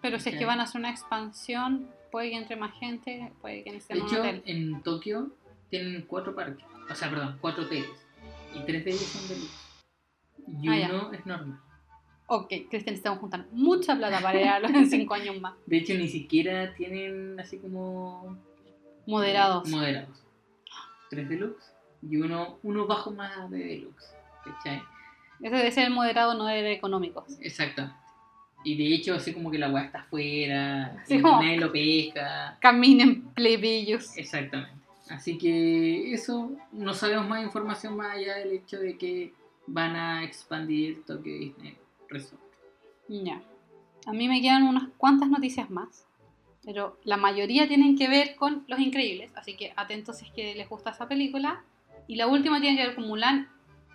Pero 0.00 0.18
si 0.18 0.30
es 0.30 0.36
que 0.36 0.44
van 0.44 0.60
a 0.60 0.64
hacer 0.64 0.78
una 0.80 0.90
expansión, 0.90 1.88
puede 2.10 2.30
que 2.30 2.36
entre 2.36 2.56
más 2.56 2.72
gente, 2.78 3.32
puede 3.40 3.62
que 3.64 3.70
De 3.70 3.76
necesiten 3.76 4.02
un 4.02 4.08
hecho, 4.08 4.20
hotel. 4.20 4.42
en 4.46 4.82
Tokio 4.82 5.30
tienen 5.70 6.02
cuatro 6.06 6.34
parques, 6.34 6.64
o 6.90 6.94
sea, 6.94 7.08
perdón, 7.10 7.38
cuatro 7.40 7.64
hoteles. 7.64 7.88
Y 8.54 8.60
tres 8.66 8.84
de 8.84 8.90
ellos 8.90 9.02
son 9.02 9.28
de. 9.28 10.62
Y 10.62 10.68
Ah, 10.68 10.78
ya. 10.78 10.88
uno 10.94 11.12
es 11.12 11.24
normal. 11.24 11.58
Ok, 12.26 12.48
Cristian, 12.48 12.80
necesitamos 12.86 13.18
juntar 13.20 13.46
mucha 13.52 13.94
plata 13.96 14.20
para 14.20 14.40
ir 14.40 14.48
a 14.48 14.60
los 14.60 14.70
en 14.74 14.88
5 14.90 15.14
años 15.14 15.40
más. 15.40 15.54
De 15.66 15.78
hecho, 15.78 15.94
ni 15.94 16.08
siquiera 16.08 16.74
tienen 16.74 17.38
así 17.40 17.58
como 17.58 18.36
Moderados. 19.06 19.68
moderados. 19.68 20.22
Tres 21.10 21.28
deluxe 21.28 21.72
y 22.02 22.16
uno, 22.16 22.58
uno 22.62 22.86
bajo 22.86 23.10
más 23.10 23.50
de 23.50 23.58
deluxe. 23.58 24.14
¿cachai? 24.44 24.82
Ese 25.40 25.56
debe 25.56 25.70
ser 25.72 25.86
el 25.86 25.92
moderado, 25.92 26.34
no 26.34 26.48
el 26.48 26.66
económico. 26.66 27.24
Exactamente. 27.40 27.96
Y 28.64 28.76
de 28.76 28.94
hecho, 28.94 29.14
así 29.14 29.32
como 29.32 29.50
que 29.50 29.58
la 29.58 29.70
weá 29.70 29.84
está 29.84 30.00
afuera, 30.00 31.02
Sí, 31.06 31.18
nadie 31.18 31.58
lo 31.58 31.72
pesca. 31.72 32.56
Caminen 32.60 33.22
plebeyos. 33.34 34.16
Exactamente. 34.16 34.72
Así 35.10 35.36
que 35.36 36.12
eso, 36.12 36.52
no 36.72 36.94
sabemos 36.94 37.28
más 37.28 37.42
información 37.42 37.96
más 37.96 38.16
allá 38.16 38.36
del 38.36 38.52
hecho 38.52 38.78
de 38.78 38.96
que 38.96 39.32
van 39.66 39.96
a 39.96 40.24
expandir 40.24 41.04
Tokyo 41.04 41.32
Disney 41.38 41.76
Resort. 42.08 42.40
Ya. 43.08 43.42
A 44.06 44.12
mí 44.12 44.28
me 44.28 44.40
quedan 44.40 44.64
unas 44.64 44.88
cuantas 44.96 45.28
noticias 45.28 45.70
más. 45.70 46.06
Pero 46.64 46.96
la 47.04 47.16
mayoría 47.16 47.66
tienen 47.66 47.98
que 47.98 48.08
ver 48.08 48.36
con 48.36 48.64
Los 48.68 48.78
Increíbles. 48.78 49.32
Así 49.34 49.56
que 49.56 49.72
atentos 49.76 50.18
si 50.18 50.26
es 50.26 50.32
que 50.32 50.54
les 50.54 50.68
gusta 50.68 50.90
esa 50.90 51.08
película. 51.08 51.62
Y 52.06 52.16
la 52.16 52.26
última 52.26 52.60
tiene 52.60 52.76
que 52.76 52.86
ver 52.86 52.94
con 52.94 53.08
Mulan. 53.08 53.48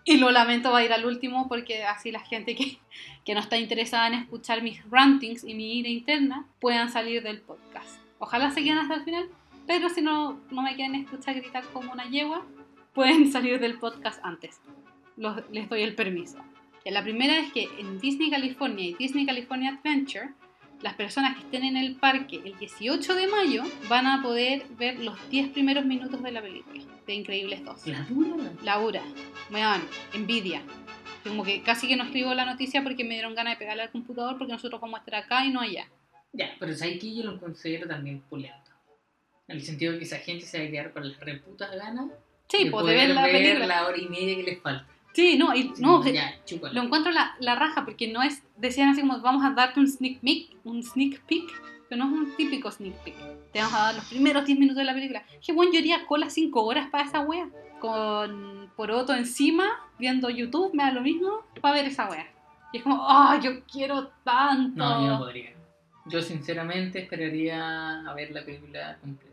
Y 0.07 0.17
lo 0.17 0.31
lamento, 0.31 0.71
va 0.71 0.79
a 0.79 0.85
ir 0.85 0.93
al 0.93 1.05
último 1.05 1.47
porque 1.49 1.83
así 1.83 2.11
la 2.11 2.21
gente 2.21 2.55
que, 2.55 2.77
que 3.25 3.33
no 3.33 3.41
está 3.41 3.57
interesada 3.57 4.07
en 4.07 4.13
escuchar 4.13 4.61
mis 4.63 4.81
rantings 4.89 5.43
y 5.43 5.53
mi 5.53 5.77
ira 5.79 5.89
interna 5.89 6.45
puedan 6.59 6.89
salir 6.89 7.21
del 7.23 7.41
podcast. 7.41 7.99
Ojalá 8.17 8.49
se 8.51 8.63
queden 8.63 8.77
hasta 8.79 8.95
el 8.95 9.03
final. 9.03 9.27
Pero 9.67 9.89
si 9.89 10.01
no, 10.01 10.39
no 10.49 10.61
me 10.61 10.75
quieren 10.75 10.95
escuchar 10.95 11.35
gritar 11.35 11.65
como 11.73 11.91
una 11.91 12.09
yegua, 12.09 12.45
pueden 12.93 13.29
salir 13.31 13.59
del 13.59 13.77
podcast 13.79 14.23
antes. 14.23 14.61
Los- 15.17 15.43
les 15.51 15.67
doy 15.67 15.81
el 15.81 15.93
permiso. 15.93 16.37
La 16.85 17.03
primera 17.03 17.37
es 17.39 17.51
que 17.51 17.67
en 17.77 17.99
Disney 17.99 18.29
California 18.31 18.85
y 18.85 18.93
Disney 18.93 19.25
California 19.25 19.71
Adventure 19.71 20.29
las 20.81 20.93
personas 20.95 21.35
que 21.35 21.41
estén 21.43 21.63
en 21.63 21.75
el 21.77 21.95
parque 21.95 22.41
el 22.45 22.57
18 22.57 23.15
de 23.15 23.27
mayo 23.27 23.63
van 23.89 24.05
a 24.05 24.21
poder 24.21 24.65
ver 24.77 24.99
los 24.99 25.15
10 25.29 25.49
primeros 25.49 25.85
minutos 25.85 26.21
de 26.21 26.31
la 26.31 26.41
película 26.41 26.83
de 27.05 27.13
Increíbles 27.13 27.63
2. 27.65 27.87
La 27.87 28.01
dura. 28.03 28.51
Laura, 28.63 29.01
weón, 29.51 29.81
envidia. 30.13 30.61
Como 31.23 31.43
que 31.43 31.61
casi 31.61 31.87
que 31.87 31.95
no 31.95 32.03
escribo 32.03 32.33
la 32.33 32.45
noticia 32.45 32.83
porque 32.83 33.03
me 33.03 33.15
dieron 33.15 33.33
ganas 33.35 33.53
de 33.53 33.57
pegarle 33.57 33.83
al 33.83 33.91
computador 33.91 34.37
porque 34.37 34.53
nosotros 34.53 34.79
vamos 34.79 34.97
a 34.99 35.03
estar 35.03 35.15
acá 35.15 35.45
y 35.45 35.51
no 35.51 35.61
allá. 35.61 35.87
Ya, 36.33 36.51
pero 36.59 36.73
¿sabes 36.75 36.99
que 36.99 37.15
Yo 37.15 37.23
lo 37.23 37.39
considero 37.39 37.87
también 37.87 38.21
pulento. 38.21 38.71
En 39.47 39.55
el 39.57 39.63
sentido 39.63 39.93
de 39.93 39.99
que 39.99 40.05
esa 40.05 40.17
gente 40.19 40.45
se 40.45 40.59
va 40.59 40.65
a 40.67 40.71
quedar 40.71 40.93
con 40.93 41.07
las 41.09 41.19
reputas 41.19 41.71
ganas 41.75 42.07
Sí, 42.49 42.65
de 42.65 42.71
pues 42.71 42.85
de 42.85 42.93
poder 42.93 43.07
ver 43.07 43.15
la 43.15 43.23
película. 43.23 43.65
la 43.65 43.87
hora 43.87 43.97
y 43.97 44.07
media 44.07 44.35
que 44.37 44.43
les 44.43 44.61
falta. 44.61 44.85
Sí, 45.17 45.35
no, 45.35 45.51
y 45.55 45.73
no, 45.79 46.05
ya, 46.05 46.35
chúpala. 46.45 46.75
lo 46.75 46.83
encuentro 46.83 47.11
la, 47.11 47.35
la 47.39 47.55
raja 47.55 47.83
porque 47.85 48.07
no 48.07 48.21
es, 48.21 48.43
decían 48.55 48.89
así 48.89 49.01
como 49.01 49.19
vamos 49.19 49.43
a 49.43 49.49
darte 49.49 49.79
un 49.79 49.87
sneak 49.87 50.19
peek, 50.19 50.55
un 50.63 50.83
sneak 50.83 51.21
peek, 51.21 51.49
pero 51.89 52.05
no 52.05 52.13
es 52.13 52.21
un 52.21 52.35
típico 52.35 52.69
sneak 52.69 52.93
peek. 53.03 53.15
Te 53.51 53.57
vamos 53.57 53.73
a 53.73 53.79
dar 53.85 53.95
los 53.95 54.05
primeros 54.05 54.45
10 54.45 54.59
minutos 54.59 54.77
de 54.77 54.83
la 54.83 54.93
película. 54.93 55.23
Que 55.43 55.53
bueno, 55.53 55.73
yo 55.73 55.79
iría 55.79 56.05
cola 56.05 56.29
5 56.29 56.63
horas 56.63 56.89
para 56.91 57.05
esa 57.05 57.21
wea. 57.21 57.49
Con 57.79 58.71
poroto 58.75 59.15
encima, 59.15 59.65
viendo 59.97 60.29
YouTube, 60.29 60.75
me 60.75 60.83
da 60.83 60.91
lo 60.91 61.01
mismo, 61.01 61.41
para 61.61 61.73
ver 61.73 61.85
esa 61.85 62.07
wea. 62.07 62.27
Y 62.71 62.77
es 62.77 62.83
como, 62.83 63.03
¡ah, 63.09 63.39
yo 63.41 63.63
quiero 63.63 64.09
tanto! 64.23 64.77
No, 64.77 65.01
yo 65.01 65.07
no 65.13 65.17
podría. 65.17 65.49
Yo 66.05 66.21
sinceramente 66.21 66.99
esperaría 66.99 68.07
a 68.07 68.13
ver 68.13 68.29
la 68.29 68.45
película 68.45 68.99
completa. 69.01 69.26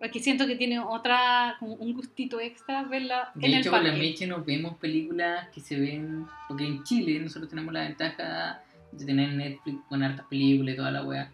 Porque 0.00 0.18
siento 0.18 0.46
que 0.46 0.56
tiene 0.56 0.78
otra, 0.80 1.56
como 1.60 1.74
un 1.74 1.92
gustito 1.92 2.40
extra 2.40 2.82
verla 2.84 3.30
De 3.34 3.46
en 3.46 3.54
hecho, 3.54 3.68
el 3.68 3.74
con 3.74 3.84
la 3.84 3.90
parque. 3.90 4.06
Meche 4.06 4.26
nos 4.26 4.44
vemos 4.46 4.76
películas 4.78 5.48
que 5.50 5.60
se 5.60 5.78
ven. 5.78 6.26
Porque 6.48 6.64
en 6.66 6.82
Chile 6.84 7.20
nosotros 7.20 7.48
tenemos 7.50 7.72
la 7.72 7.82
ventaja 7.82 8.62
de 8.92 9.04
tener 9.04 9.28
Netflix 9.34 9.78
con 9.88 10.02
hartas 10.02 10.26
películas 10.26 10.74
y 10.74 10.76
toda 10.78 10.90
la 10.90 11.04
wea. 11.04 11.30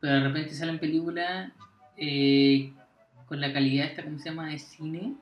Pero 0.00 0.14
de 0.14 0.20
repente 0.20 0.54
salen 0.54 0.78
películas 0.78 1.52
eh, 1.98 2.72
con 3.26 3.40
la 3.40 3.52
calidad 3.52 3.86
esta, 3.86 4.02
¿cómo 4.04 4.18
se 4.18 4.30
llama? 4.30 4.48
De 4.48 4.58
cine. 4.58 5.12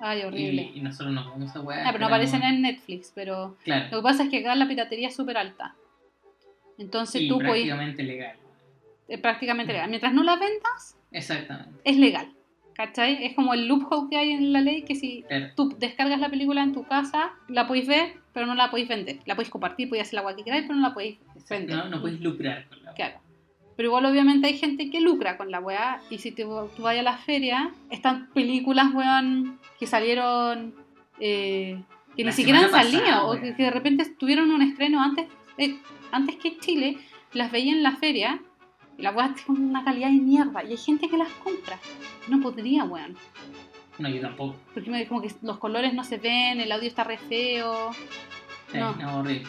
Ay, 0.00 0.22
horrible. 0.22 0.70
Y, 0.74 0.78
y 0.78 0.80
nosotros 0.80 1.12
nos 1.12 1.26
vemos 1.34 1.50
esa 1.50 1.60
wea. 1.60 1.82
Ah, 1.86 1.92
pero 1.92 1.98
no 2.00 2.06
aparecen 2.06 2.42
en 2.42 2.62
Netflix, 2.62 3.12
pero 3.14 3.58
Claro. 3.64 3.88
lo 3.90 3.98
que 3.98 4.02
pasa 4.02 4.22
es 4.24 4.30
que 4.30 4.38
acá 4.38 4.54
la 4.54 4.66
piratería 4.66 5.08
es 5.08 5.14
súper 5.14 5.36
alta. 5.36 5.74
Entonces 6.78 7.20
Y 7.20 7.28
tú 7.28 7.34
puedes, 7.34 7.50
prácticamente 7.52 8.02
legal. 8.02 8.36
es 9.08 9.20
prácticamente 9.20 9.72
legal. 9.74 9.90
Mientras 9.90 10.14
no 10.14 10.22
la 10.22 10.36
vendas, 10.36 10.96
Exactamente. 11.12 11.80
es 11.84 11.96
legal. 11.96 12.32
¿Cachai? 12.74 13.24
Es 13.26 13.34
como 13.34 13.52
el 13.52 13.66
loophole 13.66 14.08
que 14.10 14.16
hay 14.16 14.30
en 14.30 14.52
la 14.54 14.60
ley 14.62 14.82
que 14.82 14.94
si 14.94 15.22
Claro. 15.28 15.48
tú 15.54 15.74
descargas 15.78 16.18
la 16.20 16.30
película 16.30 16.62
en 16.62 16.72
tu 16.72 16.84
casa, 16.84 17.32
la 17.48 17.66
podéis 17.66 17.86
ver, 17.86 18.14
pero 18.32 18.46
no 18.46 18.54
la 18.54 18.70
podéis 18.70 18.88
vender. 18.88 19.18
La 19.26 19.34
podéis 19.34 19.50
compartir, 19.50 19.88
podéis 19.88 20.06
hacer 20.06 20.14
la 20.14 20.20
agua 20.20 20.34
que 20.36 20.44
queráis, 20.44 20.62
pero 20.62 20.76
no 20.76 20.88
la 20.88 20.94
podéis 20.94 21.18
vender. 21.48 21.76
No, 21.76 21.88
no 21.88 22.00
puedes 22.00 22.20
lucrar 22.20 22.66
con 22.68 22.78
la 22.82 22.84
wea. 22.90 22.94
Claro. 22.94 23.20
Pero 23.76 23.88
igual 23.88 24.06
obviamente 24.06 24.46
hay 24.46 24.56
gente 24.56 24.88
que 24.88 25.00
lucra 25.00 25.36
con 25.36 25.50
la 25.50 25.60
weá 25.60 26.00
y 26.10 26.18
si 26.18 26.32
te, 26.32 26.44
tú 26.44 26.82
vas 26.82 26.98
a 26.98 27.02
la 27.02 27.16
feria, 27.18 27.70
están 27.90 28.30
películas, 28.32 28.94
weón, 28.94 29.58
que 29.78 29.86
salieron, 29.86 30.74
eh, 31.18 31.82
que 32.16 32.24
La 32.24 32.30
ni 32.30 32.36
siquiera 32.36 32.60
han 32.60 32.70
pasada, 32.70 32.84
salido, 32.90 33.26
o 33.28 33.40
que, 33.40 33.54
que 33.56 33.62
de 33.64 33.70
repente 33.70 34.04
tuvieron 34.18 34.50
un 34.50 34.62
estreno 34.62 35.02
antes, 35.02 35.26
eh, 35.58 35.76
antes 36.12 36.36
que 36.36 36.56
Chile, 36.58 36.96
las 37.32 37.50
veía 37.52 37.72
en 37.72 37.82
la 37.82 37.92
feria 37.96 38.40
y 39.00 39.02
las 39.02 39.14
weas 39.16 39.34
tienen 39.34 39.64
una 39.70 39.82
calidad 39.82 40.08
de 40.08 40.18
mierda 40.18 40.62
y 40.62 40.72
hay 40.72 40.76
gente 40.76 41.08
que 41.08 41.16
las 41.16 41.30
compra. 41.44 41.78
No 42.28 42.40
podría, 42.40 42.84
weón. 42.84 43.16
No, 43.98 44.08
yo 44.08 44.20
tampoco. 44.20 44.56
Porque 44.74 44.90
me 44.90 45.06
como 45.06 45.22
que 45.22 45.30
los 45.42 45.58
colores 45.58 45.92
no 45.94 46.04
se 46.04 46.18
ven, 46.18 46.60
el 46.60 46.70
audio 46.70 46.88
está 46.88 47.04
re 47.04 47.16
feo, 47.18 47.92
Sí, 48.70 48.78
No. 48.78 48.94
no, 48.94 49.18
horrible. 49.20 49.46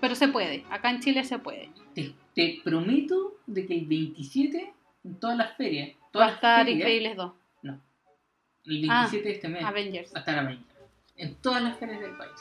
pero 0.00 0.14
se 0.14 0.28
puede, 0.28 0.64
acá 0.70 0.90
en 0.90 1.00
Chile 1.00 1.22
se 1.24 1.38
puede. 1.38 1.70
Te, 1.94 2.12
te 2.34 2.60
prometo 2.64 3.36
de 3.46 3.66
que 3.66 3.74
el 3.78 3.86
27, 3.86 4.72
en 5.04 5.20
todas 5.20 5.36
las 5.36 5.56
ferias, 5.56 5.90
Va 5.96 6.10
todas 6.10 6.26
a 6.28 6.30
las 6.30 6.34
estar 6.36 6.58
ferias, 6.64 6.78
Increíbles 6.78 7.16
2, 7.16 7.32
el 8.66 8.90
Ah, 8.90 9.06
27 9.10 9.28
de 9.28 9.34
este 9.34 9.48
mes, 9.48 9.64
Avengers. 9.64 10.12
va 10.12 10.16
a 10.16 10.20
estar 10.20 10.38
Avengers. 10.38 10.66
En 11.16 11.34
todas 11.36 11.62
las 11.62 11.76
ferias 11.78 12.00
del 12.00 12.16
país. 12.16 12.32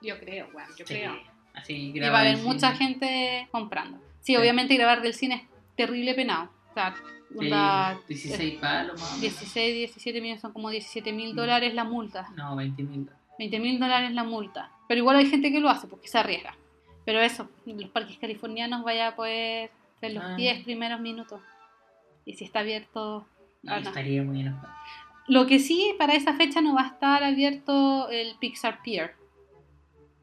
Yo 0.00 0.18
creo, 0.18 0.48
weón, 0.54 0.68
yo 0.70 0.86
Sí. 0.86 0.94
creo. 0.94 1.18
Así 1.54 1.74
Y 1.94 2.00
va 2.00 2.06
a 2.08 2.20
haber 2.20 2.36
el 2.36 2.42
mucha 2.42 2.72
gente 2.72 3.46
comprando. 3.50 3.98
Sí, 4.20 4.32
Sí. 4.32 4.36
obviamente 4.36 4.74
grabar 4.76 5.02
del 5.02 5.12
cine 5.12 5.34
es 5.34 5.42
terrible 5.76 6.14
penado. 6.14 6.50
O 6.70 6.74
sea, 6.74 6.94
onda, 7.36 8.00
16 8.08 8.60
palos 8.60 9.00
más 9.00 9.10
o 9.12 9.16
menos. 9.16 9.20
16, 9.20 9.74
17 9.74 10.20
millones 10.20 10.40
son 10.40 10.52
como 10.52 10.70
17 10.70 11.12
mil 11.12 11.34
dólares 11.34 11.74
la 11.74 11.84
multa. 11.84 12.28
No, 12.36 12.56
20 12.56 12.82
mil. 12.82 13.08
20 13.38 13.58
mil 13.60 13.78
dólares 13.80 14.12
la 14.12 14.24
multa. 14.24 14.70
Pero 14.88 14.98
igual 15.00 15.16
hay 15.16 15.26
gente 15.26 15.50
que 15.52 15.60
lo 15.60 15.68
hace 15.68 15.86
porque 15.86 16.08
se 16.08 16.18
arriesga. 16.18 16.56
Pero 17.04 17.20
eso, 17.20 17.48
los 17.66 17.90
parques 17.90 18.16
californianos 18.18 18.84
vaya 18.84 19.08
a 19.08 19.16
poder 19.16 19.70
ver 20.00 20.12
los 20.14 20.24
Ah. 20.24 20.36
10 20.36 20.64
primeros 20.64 21.00
minutos. 21.00 21.40
Y 22.24 22.34
si 22.34 22.44
está 22.44 22.60
abierto... 22.60 23.26
Ah, 23.66 23.80
no. 23.80 23.88
estaría 23.88 24.22
muy 24.22 24.40
enojado. 24.40 24.72
Lo 25.28 25.46
que 25.46 25.58
sí, 25.58 25.94
para 25.98 26.14
esa 26.14 26.34
fecha 26.34 26.60
no 26.60 26.74
va 26.74 26.82
a 26.82 26.86
estar 26.88 27.22
abierto 27.22 28.08
el 28.10 28.34
Pixar 28.40 28.82
Pier. 28.82 29.14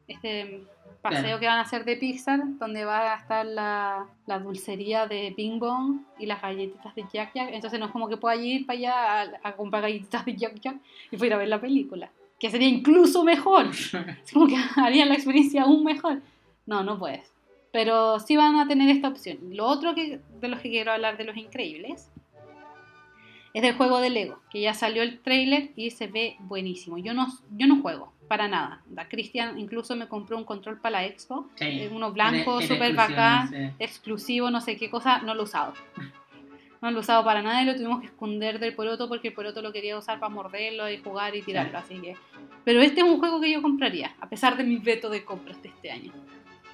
Este 0.06 0.62
paseo 1.02 1.22
Claro. 1.22 1.40
que 1.40 1.46
van 1.46 1.58
a 1.58 1.62
hacer 1.62 1.84
de 1.84 1.96
Pixar, 1.96 2.40
donde 2.58 2.84
va 2.84 3.14
a 3.14 3.16
estar 3.18 3.46
la, 3.46 4.06
la 4.26 4.38
dulcería 4.38 5.06
de 5.06 5.32
Bing 5.36 5.58
Bong 5.58 6.00
y 6.18 6.26
las 6.26 6.40
galletitas 6.42 6.94
de 6.94 7.04
Jack 7.12 7.32
Jack. 7.34 7.50
Entonces 7.52 7.78
no 7.80 7.86
es 7.86 7.92
como 7.92 8.08
que 8.08 8.16
pueda 8.16 8.36
ir 8.36 8.66
para 8.66 8.78
allá 8.78 9.22
a, 9.22 9.48
a 9.48 9.52
comprar 9.56 9.82
galletitas 9.82 10.24
de 10.24 10.36
Jack 10.36 10.60
Jack 10.60 10.76
y 11.10 11.24
ir 11.24 11.32
a 11.34 11.38
ver 11.38 11.48
la 11.48 11.60
película. 11.60 12.10
Que 12.38 12.50
sería 12.50 12.68
incluso 12.68 13.24
mejor. 13.24 13.66
Es 14.24 14.32
como 14.32 14.46
que 14.46 14.56
harían 14.76 15.08
la 15.08 15.14
experiencia 15.14 15.62
aún 15.62 15.84
mejor. 15.84 16.20
No, 16.66 16.82
no 16.84 16.98
puedes. 16.98 17.32
Pero 17.72 18.18
sí 18.18 18.36
van 18.36 18.56
a 18.56 18.66
tener 18.66 18.88
esta 18.88 19.08
opción. 19.08 19.38
Lo 19.50 19.66
otro 19.66 19.94
que, 19.94 20.20
de 20.40 20.48
los 20.48 20.60
que 20.60 20.70
quiero 20.70 20.92
hablar 20.92 21.16
de 21.16 21.24
los 21.24 21.36
increíbles 21.36 22.10
es 23.52 23.62
del 23.62 23.74
juego 23.76 23.98
de 24.00 24.10
Lego, 24.10 24.38
que 24.50 24.60
ya 24.60 24.74
salió 24.74 25.02
el 25.02 25.20
trailer 25.20 25.70
y 25.76 25.90
se 25.90 26.06
ve 26.06 26.36
buenísimo. 26.40 26.98
Yo 26.98 27.14
no, 27.14 27.26
yo 27.56 27.66
no 27.66 27.80
juego, 27.82 28.12
para 28.30 28.46
nada. 28.46 28.80
Da 28.86 29.08
Cristian 29.08 29.58
incluso 29.58 29.96
me 29.96 30.06
compró 30.06 30.36
un 30.38 30.44
control 30.44 30.78
para 30.78 31.00
la 31.00 31.04
Expo, 31.04 31.48
Sí. 31.56 31.64
eh, 31.64 31.90
uno 31.92 32.12
blanco, 32.12 32.60
súper 32.60 32.92
exclusivo, 32.92 32.96
bacán, 32.96 33.44
no 33.46 33.50
sé. 33.50 33.74
exclusivo, 33.80 34.50
no 34.52 34.60
sé 34.60 34.76
qué 34.76 34.88
cosa, 34.88 35.18
no 35.18 35.34
lo 35.34 35.40
he 35.40 35.44
usado. 35.44 35.74
No 36.80 36.92
lo 36.92 36.98
he 36.98 37.00
usado 37.00 37.24
para 37.24 37.42
nada 37.42 37.60
y 37.60 37.66
lo 37.66 37.74
tuvimos 37.74 37.98
que 38.00 38.06
esconder 38.06 38.60
del 38.60 38.72
poroto 38.76 39.08
porque 39.08 39.28
el 39.28 39.34
poroto 39.34 39.60
lo 39.62 39.72
quería 39.72 39.98
usar 39.98 40.20
para 40.20 40.32
morderlo 40.32 40.88
y 40.88 40.98
jugar 40.98 41.34
y 41.34 41.42
tirarlo, 41.42 41.76
así 41.78 42.00
que... 42.00 42.14
Pero 42.64 42.80
este 42.80 43.00
es 43.00 43.04
un 43.06 43.18
juego 43.18 43.40
que 43.40 43.50
yo 43.50 43.60
compraría, 43.62 44.14
a 44.20 44.28
pesar 44.28 44.56
de 44.56 44.62
mi 44.62 44.76
veto 44.76 45.10
de 45.10 45.24
compras 45.24 45.60
de 45.62 45.70
este 45.70 45.90
año. 45.90 46.12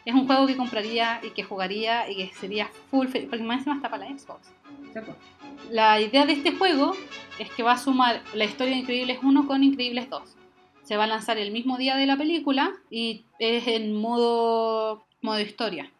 Es 0.04 0.14
un 0.14 0.26
juego 0.26 0.46
que 0.46 0.58
compraría 0.58 1.20
y 1.24 1.30
que 1.30 1.42
jugaría 1.42 2.08
y 2.10 2.16
que 2.16 2.34
sería 2.34 2.68
full, 2.90 3.06
porque 3.08 3.38
más 3.38 3.58
encima 3.60 3.76
está 3.76 3.88
para 3.88 4.06
la 4.08 4.16
Xbox. 4.18 4.52
Sí, 4.92 5.00
pues. 5.04 5.16
La 5.70 5.98
idea 6.02 6.26
de 6.26 6.34
este 6.34 6.52
juego 6.52 6.92
es 7.38 7.50
que 7.50 7.62
va 7.62 7.72
a 7.72 7.78
sumar 7.78 8.20
la 8.34 8.44
historia 8.44 8.74
de 8.74 8.80
Increíbles 8.80 9.18
1 9.22 9.46
con 9.46 9.64
Increíbles 9.64 10.08
2. 10.10 10.36
Se 10.86 10.96
va 10.96 11.04
a 11.04 11.08
lanzar 11.08 11.36
el 11.38 11.50
mismo 11.50 11.76
día 11.78 11.96
de 11.96 12.06
la 12.06 12.16
película 12.16 12.72
y 12.90 13.24
es 13.38 13.66
en 13.66 13.92
modo, 13.94 15.04
modo 15.20 15.40
historia. 15.40 15.90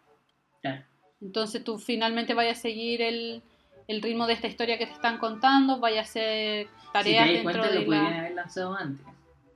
Claro. 0.62 0.84
Entonces 1.20 1.64
tú 1.64 1.78
finalmente 1.78 2.34
vayas 2.34 2.58
a 2.58 2.62
seguir 2.62 3.02
el, 3.02 3.42
el 3.88 4.02
ritmo 4.02 4.26
de 4.26 4.34
esta 4.34 4.46
historia 4.46 4.78
que 4.78 4.86
te 4.86 4.92
están 4.92 5.18
contando, 5.18 5.80
vayas 5.80 6.06
a 6.06 6.10
hacer 6.10 6.66
Si 6.66 6.86
te 6.86 6.92
tareas 6.92 7.26
dentro 7.28 7.42
cuenta, 7.44 7.68
de 7.70 7.78
lo 7.80 7.84
podrían 7.86 8.04
la... 8.12 8.18
haber 8.20 8.34
lanzado 8.34 8.74
antes. 8.76 9.06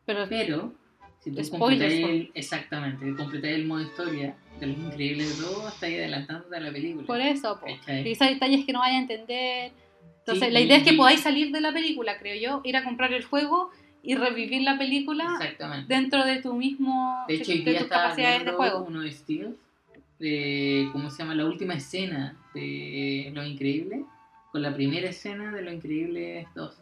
Pero 0.05 0.27
Pero, 0.29 0.73
si 1.21 1.31
tú 1.31 1.49
completas 1.51 1.93
el, 1.93 2.31
exactamente, 2.35 3.15
completas 3.15 3.51
el 3.51 3.67
modo 3.67 3.83
historia 3.83 4.37
de 4.59 4.67
los 4.67 4.79
increíbles 4.79 5.39
2, 5.41 5.59
estás 5.67 5.83
ahí 5.85 5.95
adelantándote 5.97 6.57
a 6.57 6.61
la 6.61 6.73
película. 6.73 7.07
por 7.07 7.21
eso. 7.21 7.61
¿Cachai? 7.61 8.03
Quizás 8.05 8.31
detalles 8.31 8.67
que 8.67 8.73
no 8.73 8.81
vaya 8.81 8.97
a 8.97 9.01
entender. 9.03 9.73
Entonces 10.21 10.49
Sí, 10.49 10.53
la 10.53 10.61
y- 10.61 10.65
idea 10.65 10.77
es 10.79 10.83
que 10.83 10.95
y- 10.95 10.97
podáis 10.97 11.21
salir 11.21 11.53
de 11.53 11.61
la 11.61 11.73
película, 11.73 12.19
creo 12.19 12.35
yo, 12.41 12.61
ir 12.65 12.77
a 12.77 12.83
comprar 12.85 13.13
el 13.13 13.25
juego 13.25 13.71
y 14.03 14.15
revivir 14.15 14.63
la 14.63 14.79
película 14.79 15.39
dentro 15.87 16.25
de 16.25 16.41
tu 16.41 16.55
mismo 16.55 17.25
De 17.29 17.35
hecho, 17.35 17.53
hoy 17.53 17.63
de 17.63 17.71
día 17.71 17.81
tus 17.81 17.89
capacidades 17.89 18.45
de 18.45 18.53
juego. 18.53 18.85
uno 18.89 19.01
de 19.03 19.13
Steel, 19.13 19.57
de, 20.19 20.89
¿cómo 20.93 21.11
se 21.11 21.19
llama? 21.23 21.35
La 21.35 21.45
última 21.47 21.75
escena 21.75 22.37
de 22.55 23.31
Lo 23.35 23.45
Increíble, 23.45 24.05
con 24.53 24.63
la 24.63 24.75
primera 24.75 25.09
escena 25.09 25.53
de 25.53 25.63
Lo 25.63 25.73
Increíble 25.73 26.47
2. 26.55 26.79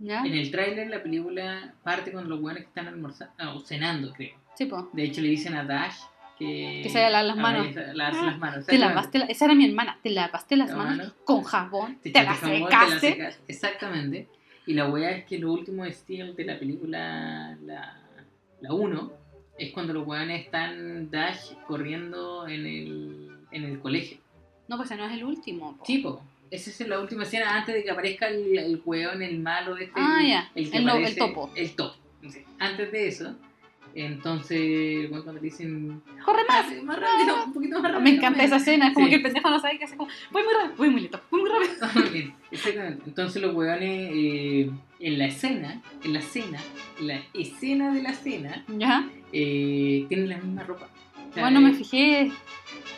¿Ya? 0.00 0.22
En 0.24 0.32
el 0.34 0.50
tráiler 0.50 0.88
la 0.88 1.02
película 1.02 1.74
parte 1.82 2.10
con 2.12 2.28
los 2.28 2.40
buenos 2.40 2.62
que 2.62 2.68
están 2.68 2.88
almorzando, 2.88 3.34
o 3.54 3.60
cenando, 3.60 4.12
creo. 4.12 4.34
Sí, 4.54 4.64
po. 4.66 4.88
De 4.92 5.04
hecho, 5.04 5.20
le 5.20 5.28
dicen 5.28 5.54
a 5.54 5.64
Dash 5.64 5.96
que... 6.38 6.80
Que 6.82 6.88
se 6.88 6.98
lave 7.10 7.26
las 7.28 7.36
a 7.38 7.40
manos. 7.40 7.74
ver, 7.74 7.94
lavarse 7.94 8.24
las 8.26 8.38
manos. 8.38 8.66
Te 8.66 8.78
lavaste 8.78 9.18
la- 9.18 9.26
esa 9.26 9.44
era 9.44 9.54
mi 9.54 9.66
hermana. 9.66 9.98
Te 10.02 10.10
lavaste 10.10 10.56
las 10.56 10.70
La 10.70 10.76
manos 10.76 10.96
mano. 10.96 11.12
con 11.24 11.42
jabón, 11.42 11.98
te, 12.02 12.10
las 12.12 12.38
jamón, 12.38 12.56
te 12.68 12.74
la 12.74 12.80
secaste. 12.86 12.98
secas. 13.10 13.40
Exactamente. 13.46 14.28
Y 14.66 14.74
la 14.74 14.88
weá 14.88 15.10
es 15.12 15.24
que 15.24 15.38
lo 15.38 15.52
último 15.52 15.84
de 15.84 15.92
Steel 15.92 16.36
de 16.36 16.44
la 16.44 16.58
película, 16.58 17.56
la, 17.64 18.00
la 18.60 18.72
1, 18.72 19.12
es 19.58 19.72
cuando 19.72 19.92
los 19.92 20.06
weones 20.06 20.44
están 20.44 21.10
Dash 21.10 21.54
corriendo 21.66 22.46
en 22.46 22.66
el, 22.66 23.30
en 23.50 23.64
el 23.64 23.78
colegio. 23.80 24.18
No, 24.68 24.76
pues 24.76 24.90
ese 24.90 24.98
no 24.98 25.06
es 25.06 25.12
el 25.12 25.24
último. 25.24 25.76
po. 25.76 25.84
Tipo, 25.84 26.22
esa 26.50 26.70
es 26.70 26.88
la 26.88 27.00
última 27.00 27.24
escena 27.24 27.56
antes 27.56 27.74
de 27.74 27.84
que 27.84 27.90
aparezca 27.90 28.28
el, 28.28 28.58
el 28.58 28.80
weón, 28.84 29.22
el 29.22 29.38
malo 29.40 29.74
de 29.74 29.84
este. 29.84 30.00
Ah, 30.00 30.20
ya. 30.26 30.50
El, 30.54 30.72
El 30.72 31.16
topo. 31.16 31.50
El 31.54 31.74
topo. 31.74 31.96
Antes 32.58 32.92
de 32.92 33.08
eso, 33.08 33.34
Entonces, 33.94 35.08
bueno, 35.08 35.24
cuando 35.24 35.40
le 35.42 35.48
dicen, 35.48 36.02
¡Corre 36.24 36.42
más! 36.48 36.66
"Ah, 36.68 36.82
más 36.84 36.98
rápido, 37.00 37.44
un 37.46 37.52
poquito 37.52 37.74
más 37.80 37.92
rápido. 37.92 38.00
Me 38.00 38.10
encanta 38.16 38.44
esa 38.44 38.56
escena, 38.56 38.88
es 38.88 38.94
como 38.94 39.06
Sí. 39.06 39.10
que 39.10 39.16
el 39.16 39.22
pendejo 39.22 39.50
no 39.50 39.58
sabe 39.60 39.78
qué 39.78 39.84
hace, 39.84 39.96
como, 39.96 40.10
voy 40.30 40.42
muy 40.44 40.52
rápido, 40.54 40.74
voy 40.76 40.90
muy 40.90 41.00
lento, 41.02 41.20
voy 41.30 41.40
muy 41.42 41.50
rápido. 41.50 42.10
Bien, 42.12 42.34
Exactamente. 42.50 43.02
Entonces 43.06 43.42
los 43.42 43.54
hueones 43.54 44.10
eh, 44.12 44.70
en 45.00 45.18
la 45.18 45.26
escena, 45.26 45.82
en 46.04 46.12
la 46.12 46.20
cena, 46.20 46.60
en 46.98 47.06
la 47.08 47.20
escena 47.34 47.92
de 47.94 48.02
la 48.02 48.12
cena, 48.14 48.64
¿Ya? 48.68 49.08
eh, 49.32 50.04
tienen 50.08 50.28
la 50.28 50.38
misma 50.38 50.62
ropa. 50.64 50.88
O 51.30 51.32
sea, 51.32 51.42
Bueno, 51.44 51.60
me 51.60 51.70
eh, 51.70 51.74
fijé. 51.74 52.32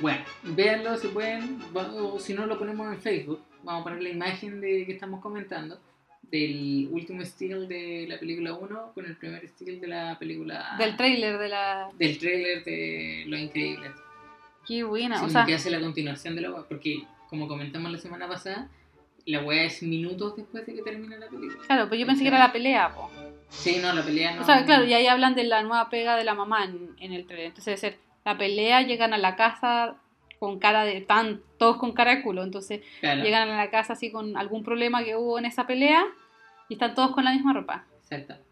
Bueno, 0.00 0.20
véanlo 0.42 0.96
si 0.96 1.08
pueden, 1.08 1.58
o 1.74 2.18
si 2.18 2.34
no 2.34 2.46
lo 2.46 2.58
ponemos 2.58 2.92
en 2.92 3.00
Facebook, 3.00 3.40
vamos 3.62 3.82
a 3.82 3.84
poner 3.84 4.02
la 4.02 4.08
imagen 4.08 4.60
de 4.60 4.84
que 4.86 4.92
estamos 4.92 5.20
comentando 5.20 5.78
del 6.32 6.88
último 6.90 7.20
still 7.22 7.68
de 7.68 8.06
la 8.08 8.18
película 8.18 8.54
1 8.54 8.92
con 8.94 9.04
el 9.04 9.16
primer 9.16 9.44
still 9.48 9.78
de 9.80 9.86
la 9.86 10.18
película 10.18 10.76
Del 10.78 10.96
trailer 10.96 11.38
de 11.38 11.48
la. 11.50 11.90
del 11.98 12.18
trailer 12.18 12.64
de 12.64 13.24
Lo 13.26 13.36
Increíble. 13.36 13.92
Qué 14.66 14.82
buena. 14.82 15.18
Sí, 15.18 15.26
o 15.26 15.28
sea, 15.28 15.44
que 15.44 15.54
hace 15.54 15.70
la 15.70 15.80
continuación 15.80 16.34
de 16.34 16.40
la 16.40 16.50
wea, 16.50 16.62
porque 16.66 17.02
como 17.28 17.46
comentamos 17.46 17.92
la 17.92 17.98
semana 17.98 18.26
pasada, 18.26 18.68
la 19.26 19.42
wea 19.44 19.64
es 19.64 19.82
minutos 19.82 20.34
después 20.36 20.64
de 20.64 20.74
que 20.74 20.82
termina 20.82 21.18
la 21.18 21.28
película. 21.28 21.66
claro, 21.66 21.88
pues 21.88 22.00
yo 22.00 22.06
pensé 22.06 22.22
que 22.22 22.28
era 22.28 22.38
la 22.38 22.52
pelea, 22.52 22.94
po. 22.94 23.10
Sí, 23.50 23.78
no, 23.82 23.92
la 23.92 24.02
pelea 24.02 24.34
no. 24.34 24.42
O 24.42 24.44
sea, 24.46 24.64
claro, 24.64 24.86
y 24.86 24.94
ahí 24.94 25.06
hablan 25.08 25.34
de 25.34 25.44
la 25.44 25.62
nueva 25.62 25.90
pega 25.90 26.16
de 26.16 26.24
la 26.24 26.34
mamá 26.34 26.64
en, 26.64 26.96
en 26.98 27.12
el 27.12 27.26
trailer. 27.26 27.48
Entonces 27.48 27.66
debe 27.66 27.76
ser 27.76 27.98
la 28.24 28.38
pelea, 28.38 28.80
llegan 28.82 29.12
a 29.12 29.18
la 29.18 29.36
casa 29.36 29.96
con 30.38 30.58
cara 30.58 30.84
de 30.84 31.02
tan, 31.02 31.42
todos 31.58 31.76
con 31.76 31.92
cara 31.92 32.16
de 32.16 32.22
culo. 32.22 32.42
Entonces 32.42 32.80
Claro, 33.00 33.22
llegan 33.22 33.50
a 33.50 33.56
la 33.56 33.70
casa 33.70 33.92
así 33.92 34.10
con 34.10 34.36
algún 34.38 34.64
problema 34.64 35.04
que 35.04 35.14
hubo 35.14 35.38
en 35.38 35.44
esa 35.44 35.66
pelea 35.66 36.04
y 36.68 36.74
están 36.74 36.94
todos 36.94 37.12
con 37.12 37.24
la 37.24 37.32
misma 37.32 37.52
ropa. 37.52 37.84
exactamente. 38.02 38.48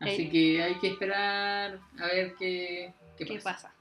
Así 0.00 0.22
Eh. 0.22 0.30
que 0.30 0.62
hay 0.62 0.74
que 0.74 0.88
esperar 0.88 1.78
a 1.98 2.06
ver 2.06 2.34
qué, 2.38 2.92
qué 3.16 3.24
¿Qué 3.24 3.34
pasa. 3.36 3.44
pasa? 3.44 3.74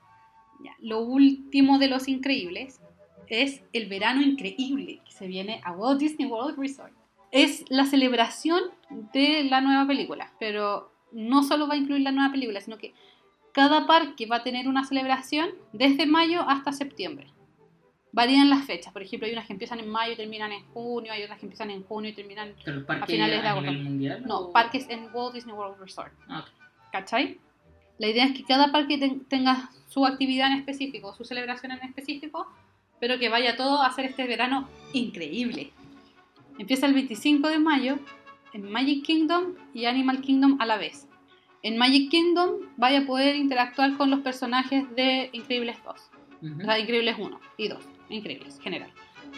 Ya, 0.64 0.72
Lo 0.80 1.00
último 1.02 1.78
de 1.78 1.90
los 1.90 2.08
increíbles 2.08 2.80
es 3.28 3.62
el 3.74 3.88
verano 3.90 4.22
increíble 4.22 5.02
que 5.06 5.12
se 5.12 5.28
viene 5.28 5.60
a 5.66 5.72
Walt 5.74 6.00
Disney 6.00 6.28
World 6.30 6.58
Resort. 6.58 6.94
Es 7.32 7.66
la 7.70 7.86
celebración 7.86 8.62
de 9.14 9.44
la 9.44 9.60
nueva 9.60 9.86
película, 9.86 10.32
pero 10.40 10.94
no 11.12 11.44
solo 11.44 11.68
va 11.68 11.74
a 11.74 11.78
incluir 11.78 12.02
la 12.04 12.12
nueva 12.12 12.32
película, 12.32 12.62
sino 12.62 12.78
que 12.78 12.94
cada 13.52 13.86
parque 13.86 14.26
va 14.26 14.38
a 14.38 14.44
tener 14.44 14.68
una 14.70 14.86
celebración 14.86 15.50
desde 15.74 16.06
mayo 16.06 16.42
hasta 16.48 16.72
septiembre. 16.72 17.28
Varían 18.16 18.50
las 18.50 18.66
fechas, 18.66 18.94
por 18.94 19.02
ejemplo, 19.04 19.28
hay 19.28 19.34
unas 19.34 19.46
que 19.46 19.52
empiezan 19.54 19.80
en 19.80 19.90
mayo 19.90 20.14
y 20.14 20.16
terminan 20.16 20.52
en 20.54 20.64
junio, 20.68 21.12
hay 21.12 21.24
otras 21.24 21.38
que 21.38 21.46
empiezan 21.46 21.70
en 21.70 21.84
junio 21.84 22.10
y 22.12 22.14
terminan... 22.14 22.54
¿Pero 22.64 22.78
los 22.78 22.86
parques 22.86 23.04
A 23.04 23.08
finales 23.08 23.42
de 23.42 23.48
agosto. 23.48 23.72
mundial? 23.74 24.24
No, 24.26 24.38
o- 24.40 24.52
parques 24.54 24.88
en 24.90 25.10
Walt 25.14 25.34
Disney 25.36 25.54
World 25.54 25.80
Resort. 25.82 26.14
Ah, 26.30 26.40
ok. 26.40 26.92
¿Cachai? 26.94 27.38
La 27.98 28.08
idea 28.08 28.24
es 28.26 28.32
que 28.34 28.44
cada 28.46 28.72
parque 28.72 28.98
ten- 28.98 29.26
tenga 29.26 29.70
su 29.90 30.06
actividad 30.06 30.52
en 30.52 30.60
específico, 30.60 31.14
su 31.14 31.26
celebración 31.26 31.74
en 31.74 31.84
específico, 31.84 32.48
pero 33.02 33.20
que 33.20 33.28
vaya 33.30 33.58
todo 33.58 33.82
a 33.82 33.88
hacer 33.88 34.06
este 34.06 34.26
verano 34.26 34.70
increíble. 34.94 35.72
Empieza 36.58 36.86
el 36.86 36.94
25 36.94 37.50
de 37.50 37.60
mayo 37.60 38.00
en 38.54 38.72
Magic 38.72 39.04
Kingdom 39.06 39.56
y 39.74 39.86
Animal 39.86 40.22
Kingdom 40.22 40.56
a 40.62 40.66
la 40.66 40.78
vez. 40.78 41.08
En 41.64 41.78
Magic 41.78 42.10
Kingdom 42.10 42.52
vaya 42.78 43.00
a 43.00 43.06
poder 43.06 43.36
interactuar 43.36 43.98
con 43.98 44.10
los 44.10 44.22
personajes 44.22 44.86
de 44.96 45.30
Increíbles 45.34 45.78
2, 45.84 45.96
O 46.60 46.66
sea, 46.66 46.80
Increíbles 46.80 47.16
1 47.18 47.40
y 47.58 47.68
2, 47.68 47.84
Increíbles, 48.10 48.60
general. 48.62 48.92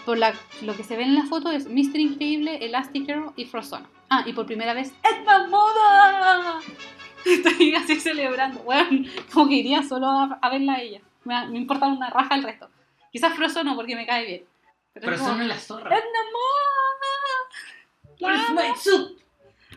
Por 0.05 0.17
la- 0.17 0.33
lo 0.61 0.75
que 0.75 0.83
se 0.83 0.95
ve 0.97 1.03
en 1.03 1.15
la 1.15 1.25
foto 1.25 1.51
es 1.51 1.67
Mr. 1.67 1.97
Increíble, 1.99 2.57
Elastigirl 2.65 3.31
y 3.35 3.45
Frozone. 3.45 3.87
Ah, 4.09 4.23
y 4.25 4.33
por 4.33 4.45
primera 4.45 4.73
vez, 4.73 4.93
¡Edna 5.03 5.47
Moda! 5.47 6.59
Estoy 7.25 7.75
así 7.75 7.99
celebrando. 7.99 8.59
Bueno, 8.61 9.05
como 9.33 9.49
que 9.49 9.55
iría 9.55 9.83
solo 9.83 10.07
a, 10.07 10.39
a 10.41 10.49
verla 10.49 10.73
a 10.75 10.81
ella. 10.81 11.01
Me, 11.25 11.47
me 11.49 11.57
importa 11.57 11.87
una 11.87 12.09
raja 12.09 12.35
el 12.35 12.43
resto. 12.43 12.69
Quizás 13.11 13.33
Frozone 13.33 13.73
porque 13.75 13.95
me 13.95 14.05
cae 14.05 14.25
bien. 14.25 14.43
Pero, 14.93 15.11
es 15.13 15.21
como, 15.21 15.43
la 15.43 15.57
zorra. 15.59 15.89
¡Edna 15.95 16.19
Moda! 16.33 18.19
Where's 18.19 18.49
my 18.51 18.75
suit? 18.79 19.19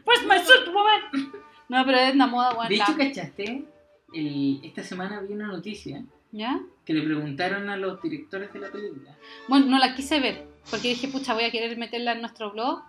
Where's 0.07 0.27
my 0.27 0.39
suit, 0.39 0.73
woman? 0.73 1.32
No, 1.69 1.85
pero 1.85 1.98
Edna 1.98 2.27
Moda, 2.27 2.55
bueno, 2.55 2.69
De 2.69 2.77
hecho. 2.77 2.97
¿cachaste? 2.97 3.65
El- 4.12 4.61
esta 4.65 4.82
semana 4.82 5.20
vi 5.20 5.32
una 5.35 5.47
noticia 5.48 6.02
¿Ya? 6.32 6.61
que 6.85 6.94
le 6.94 7.02
preguntaron 7.02 7.69
a 7.69 7.77
los 7.77 8.02
directores 8.02 8.52
de 8.52 8.59
la 8.59 8.70
película. 8.70 9.16
Bueno, 9.48 9.66
no 9.66 9.78
la 9.78 9.94
quise 9.94 10.19
ver, 10.19 10.47
porque 10.70 10.89
dije, 10.89 11.07
pucha, 11.07 11.35
voy 11.35 11.44
a 11.44 11.51
querer 11.52 11.77
meterla 11.78 12.12
en 12.12 12.20
nuestro 12.20 12.51
blog. 12.51 12.82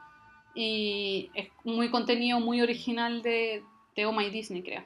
Y 0.55 1.29
es 1.35 1.49
muy 1.63 1.89
contenido, 1.89 2.39
muy 2.39 2.61
original 2.61 3.21
de, 3.21 3.63
de 3.95 4.05
Oh 4.07 4.11
My 4.11 4.29
Disney, 4.29 4.63
creo. 4.63 4.83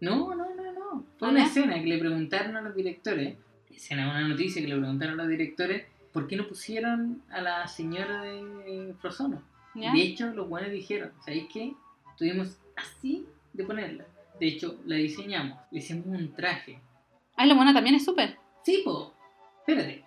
No, 0.00 0.34
no, 0.34 0.54
no, 0.54 0.72
no. 0.72 1.04
Fue 1.18 1.28
¿Ah, 1.28 1.30
una 1.30 1.44
escena 1.44 1.80
que 1.80 1.88
le 1.88 1.98
preguntaron 1.98 2.56
a 2.56 2.62
los 2.62 2.74
directores. 2.74 3.36
Escena, 3.70 4.08
una 4.08 4.26
noticia 4.26 4.62
que 4.62 4.68
le 4.68 4.76
preguntaron 4.76 5.20
a 5.20 5.24
los 5.24 5.30
directores. 5.30 5.84
¿Por 6.12 6.26
qué 6.26 6.36
no 6.36 6.48
pusieron 6.48 7.22
a 7.30 7.42
la 7.42 7.68
señora 7.68 8.22
de 8.22 8.94
Frozono? 8.98 9.42
¿Ya? 9.74 9.92
De 9.92 10.00
hecho, 10.00 10.28
los 10.28 10.48
buenos 10.48 10.70
dijeron, 10.70 11.12
¿sabéis 11.24 11.48
qué? 11.52 11.74
Tuvimos 12.16 12.56
así 12.76 13.26
de 13.52 13.64
ponerla. 13.64 14.06
De 14.40 14.48
hecho, 14.48 14.78
la 14.86 14.96
diseñamos. 14.96 15.58
Le 15.70 15.80
hicimos 15.80 16.06
un 16.06 16.32
traje. 16.34 16.80
Ah, 17.38 17.46
lo 17.46 17.54
bueno 17.54 17.72
también 17.72 17.94
es 17.96 18.04
súper. 18.04 18.36
Sí, 18.64 18.82
po. 18.84 19.14
Espérate. 19.66 20.04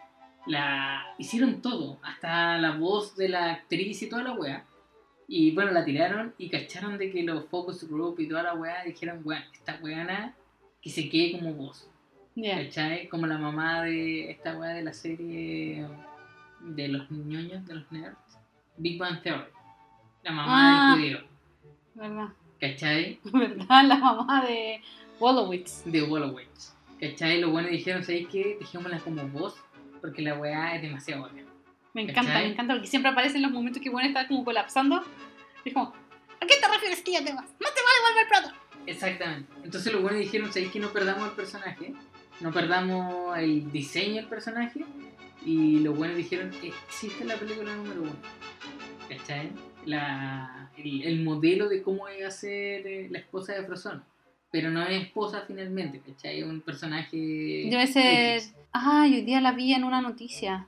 La 0.47 1.03
hicieron 1.17 1.61
todo, 1.61 1.99
hasta 2.03 2.57
la 2.57 2.71
voz 2.75 3.15
de 3.15 3.29
la 3.29 3.51
actriz 3.53 4.01
y 4.01 4.09
toda 4.09 4.23
la 4.23 4.33
wea. 4.33 4.65
Y 5.27 5.51
bueno, 5.51 5.71
la 5.71 5.85
tiraron 5.85 6.33
y 6.37 6.49
cacharon 6.49 6.97
de 6.97 7.09
que 7.11 7.23
los 7.23 7.45
focus 7.45 7.87
group 7.89 8.19
y 8.19 8.27
toda 8.27 8.43
la 8.43 8.53
wea 8.53 8.83
dijeron, 8.83 9.23
bueno, 9.23 9.45
esta 9.53 9.79
weana 9.81 10.35
que 10.81 10.89
se 10.89 11.07
quede 11.09 11.39
como 11.39 11.53
voz. 11.53 11.87
Ya. 12.35 12.63
¿Cachai? 12.63 13.07
Como 13.07 13.27
la 13.27 13.37
mamá 13.37 13.83
de 13.83 14.31
esta 14.31 14.57
wea 14.57 14.71
de 14.73 14.83
la 14.83 14.93
serie 14.93 15.85
de 16.59 16.87
los 16.87 17.09
ñoños, 17.11 17.65
de 17.65 17.75
los 17.75 17.91
nerds. 17.91 18.17
Big 18.77 18.97
Bang 18.99 19.21
Theory. 19.21 19.45
La 20.23 20.31
mamá 20.31 20.91
Ah. 20.91 20.95
del 20.95 21.01
judío. 21.01 21.27
¿Verdad? 21.95 22.27
¿Cachai? 22.59 23.19
¿Verdad? 23.31 23.83
La 23.85 23.97
mamá 23.97 24.43
de 24.45 24.81
Wallowitz. 25.19 25.83
de 25.85 26.01
Wallowitz. 26.03 26.75
¿Cachai? 27.01 27.41
Los 27.41 27.51
buenos 27.51 27.71
dijeron, 27.71 28.03
¿sabéis 28.03 28.27
qué? 28.27 28.57
Dejémosla 28.59 28.99
como 28.99 29.27
voz 29.27 29.55
porque 30.01 30.21
la 30.21 30.35
weá 30.35 30.75
es 30.75 30.81
demasiado 30.81 31.21
buena. 31.21 31.43
Me 31.93 32.03
encanta, 32.03 32.21
¿Cachai? 32.21 32.45
me 32.45 32.53
encanta, 32.53 32.73
porque 32.73 32.87
siempre 32.87 33.11
aparecen 33.11 33.41
los 33.41 33.51
momentos 33.51 33.81
que 33.81 33.89
bueno 33.89 34.07
está 34.07 34.27
como 34.27 34.45
colapsando. 34.45 35.03
Y 35.63 35.69
es 35.69 35.73
como, 35.73 35.87
¿a 35.87 36.45
qué 36.45 36.55
te 36.61 36.67
refieres 36.67 37.01
que 37.01 37.13
ya 37.13 37.23
te 37.23 37.33
vas? 37.33 37.45
No 37.59 37.67
te 37.69 37.81
va 37.81 37.89
a 37.89 38.09
devolver 38.09 38.27
pronto. 38.29 38.61
Exactamente. 38.85 39.51
Entonces 39.63 39.91
los 39.91 40.01
buenos 40.01 40.19
dijeron, 40.19 40.53
¿sabéis 40.53 40.71
que 40.71 40.79
no 40.79 40.91
perdamos 40.91 41.29
el 41.29 41.35
personaje? 41.35 41.93
No 42.39 42.51
perdamos 42.51 43.37
el 43.37 43.71
diseño 43.71 44.15
del 44.15 44.27
personaje. 44.27 44.85
Y 45.45 45.79
los 45.79 45.97
buenos 45.97 46.17
dijeron, 46.17 46.51
existe 46.61 47.25
la 47.25 47.35
película 47.35 47.75
número 47.75 48.03
uno. 48.03 48.15
¿Cachai? 49.09 49.51
La, 49.85 50.69
el, 50.77 51.01
el 51.03 51.23
modelo 51.23 51.67
de 51.67 51.81
cómo 51.81 52.07
iba 52.09 52.27
a 52.27 52.31
ser 52.31 52.85
eh, 52.85 53.07
la 53.09 53.19
esposa 53.19 53.53
de 53.53 53.65
Frozone. 53.65 54.01
Pero 54.51 54.69
no 54.69 54.83
es 54.83 55.03
esposa 55.03 55.43
finalmente, 55.47 56.01
¿cachai? 56.05 56.39
Es 56.39 56.45
un 56.45 56.59
personaje... 56.61 57.17
Debe 57.69 57.87
ser. 57.87 58.37
X. 58.39 58.53
Ah, 58.73 59.03
hoy 59.05 59.21
día 59.21 59.39
la 59.39 59.53
vi 59.53 59.73
en 59.73 59.83
una 59.85 60.01
noticia. 60.01 60.67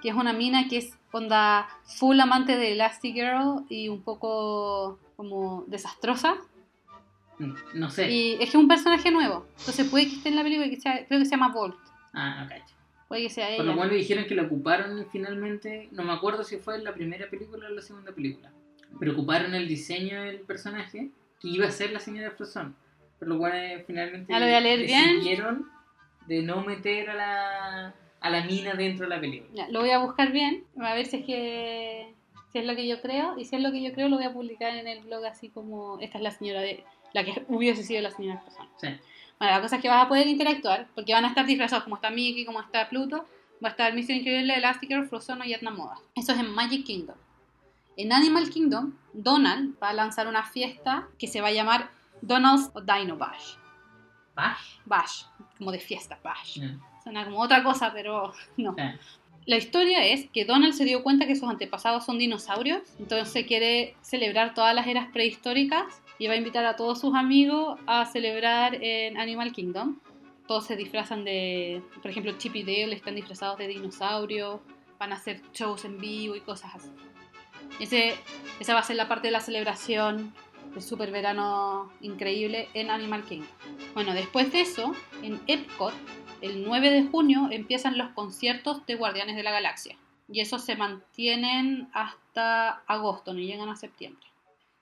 Que 0.00 0.10
es 0.10 0.14
una 0.14 0.32
mina 0.32 0.68
que 0.68 0.78
es 0.78 0.92
onda 1.10 1.68
full 1.84 2.18
amante 2.20 2.56
de 2.56 2.72
Elastigirl 2.72 3.64
y 3.68 3.88
un 3.88 4.02
poco 4.02 4.98
como 5.16 5.64
desastrosa. 5.66 6.36
Mm, 7.38 7.52
No 7.74 7.90
sé. 7.90 8.08
Y 8.10 8.32
es 8.34 8.38
que 8.38 8.44
es 8.44 8.54
un 8.54 8.68
personaje 8.68 9.10
nuevo. 9.10 9.46
Entonces 9.58 9.88
puede 9.88 10.06
que 10.08 10.14
esté 10.14 10.28
en 10.28 10.36
la 10.36 10.42
película, 10.44 10.68
que 10.70 10.80
sea- 10.80 11.04
creo 11.06 11.18
que 11.18 11.24
se 11.24 11.32
llama 11.32 11.52
Volt. 11.52 11.76
Ah, 12.12 12.42
no 12.44 12.48
cacho. 12.48 12.74
Puede 13.08 13.22
que 13.22 13.30
sea 13.30 13.48
Por 13.56 13.64
lo 13.64 13.72
ella. 13.72 13.76
cual 13.78 13.90
dijeron 13.90 14.26
que 14.26 14.34
lo 14.36 14.44
ocuparon 14.44 15.04
finalmente, 15.10 15.88
no 15.92 16.04
me 16.04 16.12
acuerdo 16.12 16.44
si 16.44 16.58
fue 16.58 16.76
en 16.76 16.84
la 16.84 16.94
primera 16.94 17.28
película 17.30 17.66
o 17.66 17.70
la 17.70 17.80
segunda 17.82 18.12
película, 18.12 18.52
pero 19.00 19.12
ocuparon 19.12 19.54
el 19.54 19.66
diseño 19.66 20.22
del 20.24 20.40
personaje 20.40 21.08
que 21.40 21.48
iba 21.48 21.66
a 21.66 21.70
ser 21.70 21.90
la 21.90 22.00
señora 22.00 22.30
Frozone. 22.32 22.72
Por 23.18 23.28
lo 23.28 23.38
cual 23.38 23.52
eh, 23.54 23.84
finalmente 23.86 24.32
Ya 24.32 24.38
lo 24.38 24.46
voy 24.46 24.54
a 24.54 24.60
leer 24.60 24.80
bien. 24.86 25.16
decidieron 25.16 25.66
de 26.26 26.42
no 26.42 26.62
meter 26.62 27.10
a 27.10 27.14
la, 27.14 27.94
a 28.20 28.30
la 28.30 28.44
mina 28.44 28.74
dentro 28.74 29.06
de 29.08 29.14
la 29.14 29.20
película. 29.20 29.50
Ya, 29.54 29.68
lo 29.70 29.80
voy 29.80 29.90
a 29.90 29.98
buscar 29.98 30.30
bien, 30.32 30.64
a 30.80 30.94
ver 30.94 31.06
si 31.06 31.16
es 31.18 31.26
que 31.26 32.14
si 32.52 32.58
es 32.58 32.64
lo 32.64 32.74
que 32.76 32.86
yo 32.86 33.00
creo, 33.02 33.38
y 33.38 33.44
si 33.44 33.56
es 33.56 33.62
lo 33.62 33.70
que 33.72 33.82
yo 33.82 33.92
creo 33.92 34.08
lo 34.08 34.16
voy 34.16 34.24
a 34.24 34.32
publicar 34.32 34.74
en 34.74 34.88
el 34.88 35.00
blog 35.00 35.24
así 35.26 35.48
como 35.50 35.98
esta 36.00 36.16
es 36.18 36.24
la 36.24 36.30
señora 36.30 36.60
de 36.60 36.82
la 37.12 37.24
que 37.24 37.44
hubiese 37.48 37.82
sido 37.82 38.00
la 38.02 38.10
señora 38.10 38.42
persona. 38.42 38.68
Sí. 38.76 38.88
Bueno, 39.38 39.54
la 39.54 39.60
cosa 39.60 39.76
es 39.76 39.82
que 39.82 39.88
vas 39.88 40.04
a 40.04 40.08
poder 40.08 40.26
interactuar 40.26 40.86
porque 40.94 41.12
van 41.12 41.24
a 41.24 41.28
estar 41.28 41.46
disfrazados 41.46 41.84
como 41.84 41.96
está 41.96 42.10
Mickey, 42.10 42.44
como 42.44 42.60
está 42.60 42.88
Pluto, 42.88 43.26
va 43.62 43.68
a 43.68 43.70
estar 43.70 43.92
Mr. 43.94 44.10
Increíble, 44.10 44.54
Elastigirl, 44.54 45.06
Frozono 45.08 45.44
y 45.44 45.52
Edna 45.52 45.70
Moda. 45.70 45.96
Eso 46.14 46.32
es 46.32 46.38
en 46.38 46.50
Magic 46.50 46.84
Kingdom. 46.84 47.16
En 47.96 48.12
Animal 48.12 48.48
Kingdom, 48.50 48.94
Donald 49.12 49.74
va 49.82 49.90
a 49.90 49.92
lanzar 49.92 50.26
una 50.28 50.44
fiesta 50.44 51.08
que 51.18 51.26
se 51.26 51.40
va 51.40 51.48
a 51.48 51.52
llamar 51.52 51.90
Donald's 52.22 52.70
o 52.74 52.80
Dino 52.80 53.16
Bash. 53.16 53.54
Bash. 54.34 54.78
Bash, 54.84 55.22
como 55.56 55.72
de 55.72 55.78
fiesta, 55.78 56.18
Bash. 56.22 56.60
Mm, 56.60 56.80
Suena 57.02 57.24
como 57.24 57.40
otra 57.40 57.62
cosa, 57.62 57.92
pero 57.92 58.32
no. 58.56 58.76
La 59.46 59.56
historia 59.56 60.04
es 60.04 60.28
que 60.30 60.44
Donald 60.44 60.74
se 60.74 60.84
dio 60.84 61.02
cuenta 61.02 61.26
que 61.26 61.34
sus 61.34 61.48
antepasados 61.48 62.04
son 62.04 62.18
dinosaurios, 62.18 62.82
entonces 62.98 63.46
quiere 63.46 63.96
celebrar 64.02 64.52
todas 64.52 64.74
las 64.74 64.86
eras 64.86 65.08
prehistóricas 65.10 66.02
y 66.18 66.26
va 66.26 66.34
a 66.34 66.36
invitar 66.36 66.66
a 66.66 66.76
todos 66.76 67.00
sus 67.00 67.14
amigos 67.14 67.78
a 67.86 68.04
celebrar 68.04 68.74
en 68.82 69.16
Animal 69.18 69.52
Kingdom. 69.52 70.00
Todos 70.46 70.66
se 70.66 70.76
disfrazan 70.76 71.24
de, 71.24 71.82
por 72.02 72.10
ejemplo, 72.10 72.32
Chip 72.36 72.56
y 72.56 72.62
Dale 72.62 72.94
están 72.94 73.14
disfrazados 73.14 73.58
de 73.58 73.68
dinosaurios, 73.68 74.60
van 74.98 75.12
a 75.12 75.16
hacer 75.16 75.40
shows 75.52 75.84
en 75.84 75.98
vivo 75.98 76.36
y 76.36 76.40
cosas 76.40 76.74
así. 76.74 76.90
Ese, 77.80 78.16
esa 78.60 78.74
va 78.74 78.80
a 78.80 78.82
ser 78.82 78.96
la 78.96 79.08
parte 79.08 79.28
de 79.28 79.32
la 79.32 79.40
celebración 79.40 80.34
super 80.80 81.10
verano 81.10 81.90
increíble 82.00 82.68
en 82.74 82.90
Animal 82.90 83.24
Kingdom. 83.24 83.48
Bueno, 83.94 84.14
después 84.14 84.52
de 84.52 84.62
eso, 84.62 84.94
en 85.22 85.40
Epcot, 85.46 85.94
el 86.40 86.64
9 86.64 86.90
de 86.90 87.04
junio 87.04 87.48
empiezan 87.50 87.98
los 87.98 88.10
conciertos 88.10 88.84
de 88.86 88.94
Guardianes 88.94 89.36
de 89.36 89.42
la 89.42 89.50
Galaxia. 89.50 89.96
Y 90.30 90.40
esos 90.40 90.64
se 90.64 90.76
mantienen 90.76 91.88
hasta 91.92 92.82
agosto, 92.86 93.32
no 93.32 93.40
llegan 93.40 93.68
a 93.68 93.76
septiembre. 93.76 94.26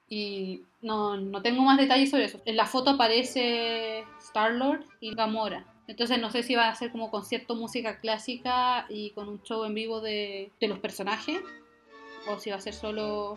Y 0.09 0.63
no, 0.83 1.17
no 1.17 1.43
tengo 1.43 1.63
más 1.63 1.79
detalles 1.79 2.11
sobre 2.11 2.25
eso. 2.25 2.41
En 2.45 2.57
la 2.57 2.67
foto 2.67 2.91
aparece 2.91 4.05
Star-Lord 4.21 4.85
y 5.01 5.15
Gamora. 5.15 5.65
Entonces 5.87 6.21
no 6.21 6.31
sé 6.31 6.43
si 6.43 6.55
va 6.55 6.69
a 6.69 6.75
ser 6.75 6.91
como 6.91 7.11
concierto 7.11 7.55
música 7.55 8.01
clásica 8.01 8.87
y 8.89 9.11
con 9.11 9.29
un 9.29 9.43
show 9.43 9.65
en 9.65 9.75
vivo 9.75 10.01
de, 10.01 10.51
de 10.61 10.69
los 10.69 10.79
personajes. 10.79 11.41
O 12.29 12.39
si 12.39 12.51
va 12.51 12.57
a 12.57 12.61
ser 12.61 12.75
solo 12.75 13.35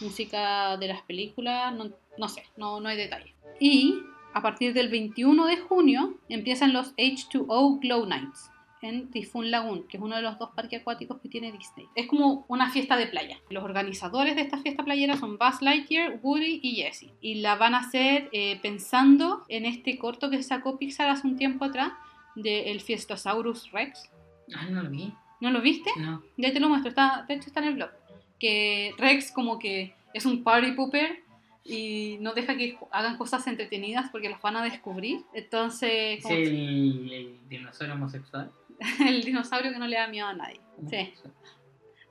música 0.00 0.76
de 0.76 0.88
las 0.88 1.02
películas. 1.02 1.74
No, 1.74 1.90
no 2.18 2.28
sé, 2.28 2.44
no, 2.56 2.80
no 2.80 2.88
hay 2.88 2.96
detalles. 2.96 3.34
Y 3.60 4.00
a 4.34 4.42
partir 4.42 4.74
del 4.74 4.88
21 4.88 5.46
de 5.46 5.56
junio 5.56 6.18
empiezan 6.28 6.72
los 6.72 6.94
H2O 6.96 7.80
Glow 7.80 8.06
Nights 8.06 8.50
en 8.82 9.10
Typhoon 9.10 9.50
Lagoon, 9.50 9.88
que 9.88 9.96
es 9.96 10.02
uno 10.02 10.16
de 10.16 10.22
los 10.22 10.38
dos 10.38 10.50
parques 10.54 10.80
acuáticos 10.80 11.20
que 11.20 11.28
tiene 11.28 11.52
Disney. 11.52 11.86
Es 11.94 12.06
como 12.06 12.44
una 12.48 12.70
fiesta 12.70 12.96
de 12.96 13.06
playa. 13.06 13.38
Los 13.50 13.64
organizadores 13.64 14.36
de 14.36 14.42
esta 14.42 14.58
fiesta 14.58 14.84
playera 14.84 15.16
son 15.16 15.38
Buzz 15.38 15.62
Lightyear, 15.62 16.20
Woody 16.22 16.60
y 16.62 16.76
Jessie. 16.76 17.12
Y 17.20 17.36
la 17.36 17.56
van 17.56 17.74
a 17.74 17.78
hacer 17.78 18.28
eh, 18.32 18.58
pensando 18.60 19.44
en 19.48 19.64
este 19.64 19.98
corto 19.98 20.30
que 20.30 20.42
sacó 20.42 20.78
Pixar 20.78 21.08
hace 21.08 21.26
un 21.26 21.36
tiempo 21.36 21.64
atrás 21.64 21.92
de 22.34 22.70
el 22.70 22.80
Fiestosaurus 22.80 23.70
Rex. 23.72 24.10
Ah, 24.54 24.66
no 24.70 24.82
lo 24.82 24.90
vi. 24.90 25.12
¿No 25.40 25.50
lo 25.50 25.60
viste? 25.60 25.90
No. 25.98 26.22
Ya 26.36 26.52
te 26.52 26.60
lo 26.60 26.68
muestro, 26.68 26.90
está, 26.90 27.24
de 27.28 27.34
hecho 27.34 27.46
está 27.46 27.60
en 27.60 27.68
el 27.68 27.74
blog. 27.74 27.90
Que 28.38 28.94
Rex 28.98 29.32
como 29.32 29.58
que 29.58 29.94
es 30.12 30.26
un 30.26 30.44
party 30.44 30.72
pooper 30.72 31.22
y 31.64 32.18
no 32.20 32.32
deja 32.32 32.56
que 32.56 32.78
hagan 32.90 33.16
cosas 33.16 33.46
entretenidas 33.46 34.10
porque 34.10 34.28
los 34.28 34.40
van 34.40 34.56
a 34.56 34.62
descubrir. 34.62 35.20
Entonces, 35.32 36.18
¿Es 36.18 36.22
como 36.22 36.34
el, 36.34 37.12
el 37.12 37.48
dinosaurio 37.48 37.94
homosexual? 37.94 38.52
el 39.06 39.24
dinosaurio 39.24 39.72
que 39.72 39.78
no 39.78 39.86
le 39.86 39.96
da 39.96 40.06
miedo 40.06 40.26
a 40.26 40.34
nadie. 40.34 40.60
Sí. 40.88 41.12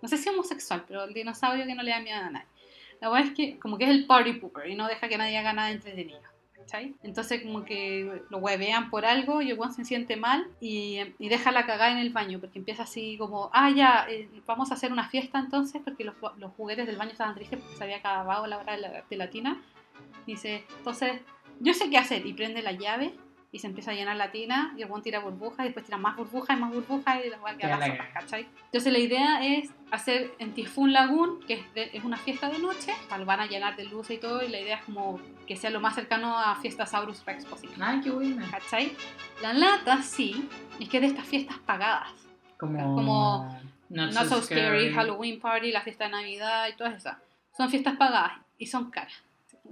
No 0.01 0.09
sé 0.09 0.17
si 0.17 0.29
homosexual, 0.29 0.83
pero 0.87 1.03
el 1.03 1.13
dinosaurio 1.13 1.65
que 1.65 1.75
no 1.75 1.83
le 1.83 1.91
da 1.91 1.99
miedo 1.99 2.17
a 2.17 2.29
nadie. 2.29 2.47
La 3.01 3.09
verdad 3.09 3.27
es 3.27 3.33
que 3.33 3.59
como 3.59 3.77
que 3.77 3.85
es 3.85 3.89
el 3.89 4.05
party 4.05 4.33
pooper 4.33 4.69
y 4.69 4.75
no 4.75 4.87
deja 4.87 5.07
que 5.07 5.17
nadie 5.17 5.37
haga 5.37 5.53
nada 5.53 5.71
entretenido. 5.71 6.19
¿Cachai? 6.65 6.95
Entonces 7.03 7.43
como 7.43 7.63
que 7.63 8.21
lo 8.29 8.39
huevean 8.39 8.89
por 8.89 9.05
algo 9.05 9.41
y 9.41 9.51
el 9.51 9.59
weón 9.59 9.73
se 9.73 9.85
siente 9.85 10.15
mal 10.15 10.47
y, 10.59 10.99
y 11.19 11.29
deja 11.29 11.51
la 11.51 11.65
cagada 11.65 11.91
en 11.91 11.99
el 11.99 12.11
baño 12.11 12.39
porque 12.39 12.59
empieza 12.59 12.83
así 12.83 13.17
como, 13.17 13.49
ah 13.53 13.69
ya, 13.69 14.07
eh, 14.09 14.27
vamos 14.45 14.71
a 14.71 14.73
hacer 14.73 14.91
una 14.91 15.07
fiesta 15.07 15.39
entonces 15.39 15.81
porque 15.83 16.03
los, 16.03 16.15
los 16.37 16.51
juguetes 16.53 16.87
del 16.87 16.97
baño 16.97 17.11
estaban 17.11 17.35
tristes 17.35 17.59
porque 17.59 17.77
se 17.77 17.83
había 17.83 17.97
acabado 17.97 18.47
la 18.47 18.57
hora 18.57 18.75
de 18.75 18.81
la 18.81 19.03
gelatina. 19.09 19.61
Dice, 20.25 20.63
entonces 20.77 21.21
yo 21.59 21.73
sé 21.73 21.89
qué 21.89 21.97
hacer 21.97 22.25
y 22.25 22.33
prende 22.33 22.61
la 22.61 22.71
llave 22.71 23.13
y 23.51 23.59
se 23.59 23.67
empieza 23.67 23.91
a 23.91 23.93
llenar 23.93 24.17
la 24.17 24.31
tina 24.31 24.73
y 24.77 24.81
el 24.81 24.87
buen 24.89 25.01
tira 25.01 25.19
burbujas 25.19 25.59
y 25.61 25.63
después 25.65 25.85
tira 25.85 25.97
más 25.97 26.15
burbujas 26.17 26.57
y 26.57 26.59
más 26.61 26.73
burbujas 26.73 27.19
y 27.25 27.29
la 27.29 27.37
weá 27.37 27.55
queda 27.55 27.67
Queda 27.67 27.77
la 27.77 27.77
la 27.77 27.85
sopa, 27.93 27.97
cagada. 28.05 28.19
¿cachai? 28.21 28.47
Entonces 28.65 28.91
la 28.93 28.99
idea 28.99 29.45
es 29.45 29.69
hacer 29.91 30.33
en 30.39 30.53
Typhoon 30.53 30.91
Lagoon, 30.91 31.39
que 31.47 31.53
es, 31.55 31.73
de- 31.73 31.89
es 31.93 32.03
una 32.03 32.17
fiesta 32.17 32.49
de 32.49 32.59
noche, 32.59 32.93
lo 33.17 33.25
van 33.25 33.39
a 33.39 33.45
llenar 33.45 33.75
de 33.77 33.85
luces 33.85 34.17
y 34.17 34.19
todo 34.19 34.43
y 34.43 34.49
la 34.49 34.59
idea 34.59 34.77
es 34.77 34.83
como 34.83 35.19
que 35.47 35.55
sea 35.55 35.69
lo 35.69 35.79
más 35.79 35.95
cercano 35.95 36.37
a 36.37 36.55
Fiesta 36.55 36.85
Saurus 36.85 37.23
Rex 37.25 37.45
posible. 37.45 37.75
Ay, 37.79 38.01
qué 38.01 38.09
buena. 38.11 38.49
¿Cachai? 38.51 38.91
La 39.41 39.53
lata 39.53 40.01
sí, 40.01 40.49
es 40.79 40.89
que 40.89 40.97
es 40.97 41.01
de 41.01 41.07
estas 41.07 41.25
fiestas 41.25 41.57
pagadas. 41.59 42.09
Como... 42.57 42.95
Como 42.95 43.59
Not, 43.87 44.13
Not 44.13 44.25
So 44.27 44.41
Scary, 44.41 44.91
Halloween 44.93 45.39
Party, 45.39 45.71
la 45.71 45.81
fiesta 45.81 46.05
de 46.05 46.09
Navidad 46.11 46.67
y 46.67 46.73
todas 46.75 46.95
esas. 46.95 47.17
Son 47.55 47.69
fiestas 47.69 47.95
pagadas 47.97 48.31
y 48.57 48.65
son 48.65 48.89
caras. 48.89 49.13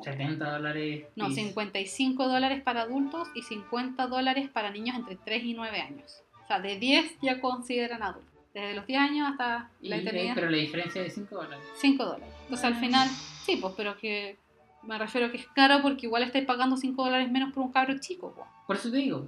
70 0.02 0.52
dólares. 0.52 1.06
No, 1.15 1.28
piso. 1.28 1.41
55 1.41 2.28
dólares 2.28 2.61
para 2.61 2.82
adultos 2.82 3.28
y 3.36 3.41
50 3.44 4.07
dólares 4.07 4.49
para 4.49 4.72
niños 4.72 4.95
entre 4.95 5.15
3 5.15 5.44
y 5.44 5.53
9 5.53 5.82
años. 5.82 6.24
O 6.44 6.48
sea, 6.48 6.60
de 6.60 6.78
10 6.78 7.20
ya 7.22 7.40
consideran 7.40 8.03
adultos. 8.03 8.32
Desde 8.53 8.76
los 8.76 8.86
10 8.86 8.99
años 8.99 9.32
hasta 9.32 9.72
Y, 9.82 9.90
la 9.90 9.98
eternidad, 9.98 10.36
pero 10.36 10.49
la 10.49 10.57
diferencia 10.57 11.02
es 11.02 11.07
de 11.07 11.22
5 11.22 11.36
dólares. 11.36 11.65
5 11.78 12.06
dólares. 12.06 12.36
Entonces 12.44 12.65
al 12.65 12.76
final, 12.76 13.10
sí, 13.45 13.57
pues, 13.57 13.74
pero 13.76 13.98
que 13.98 14.38
me 14.84 14.98
refiero 14.98 15.32
que 15.32 15.38
es 15.38 15.48
caro 15.48 15.82
porque 15.82 16.06
igual 16.06 16.24
estáis 16.24 16.45
pagando 16.45 16.78
5 16.78 17.03
dólares 17.03 17.32
menos 17.32 17.53
por 17.53 17.64
un 17.64 17.72
cabro 17.72 17.98
chico. 17.99 18.34
po. 18.34 18.45
Por 18.68 18.76
eso 18.76 18.91
te 18.91 18.98
digo. 18.98 19.28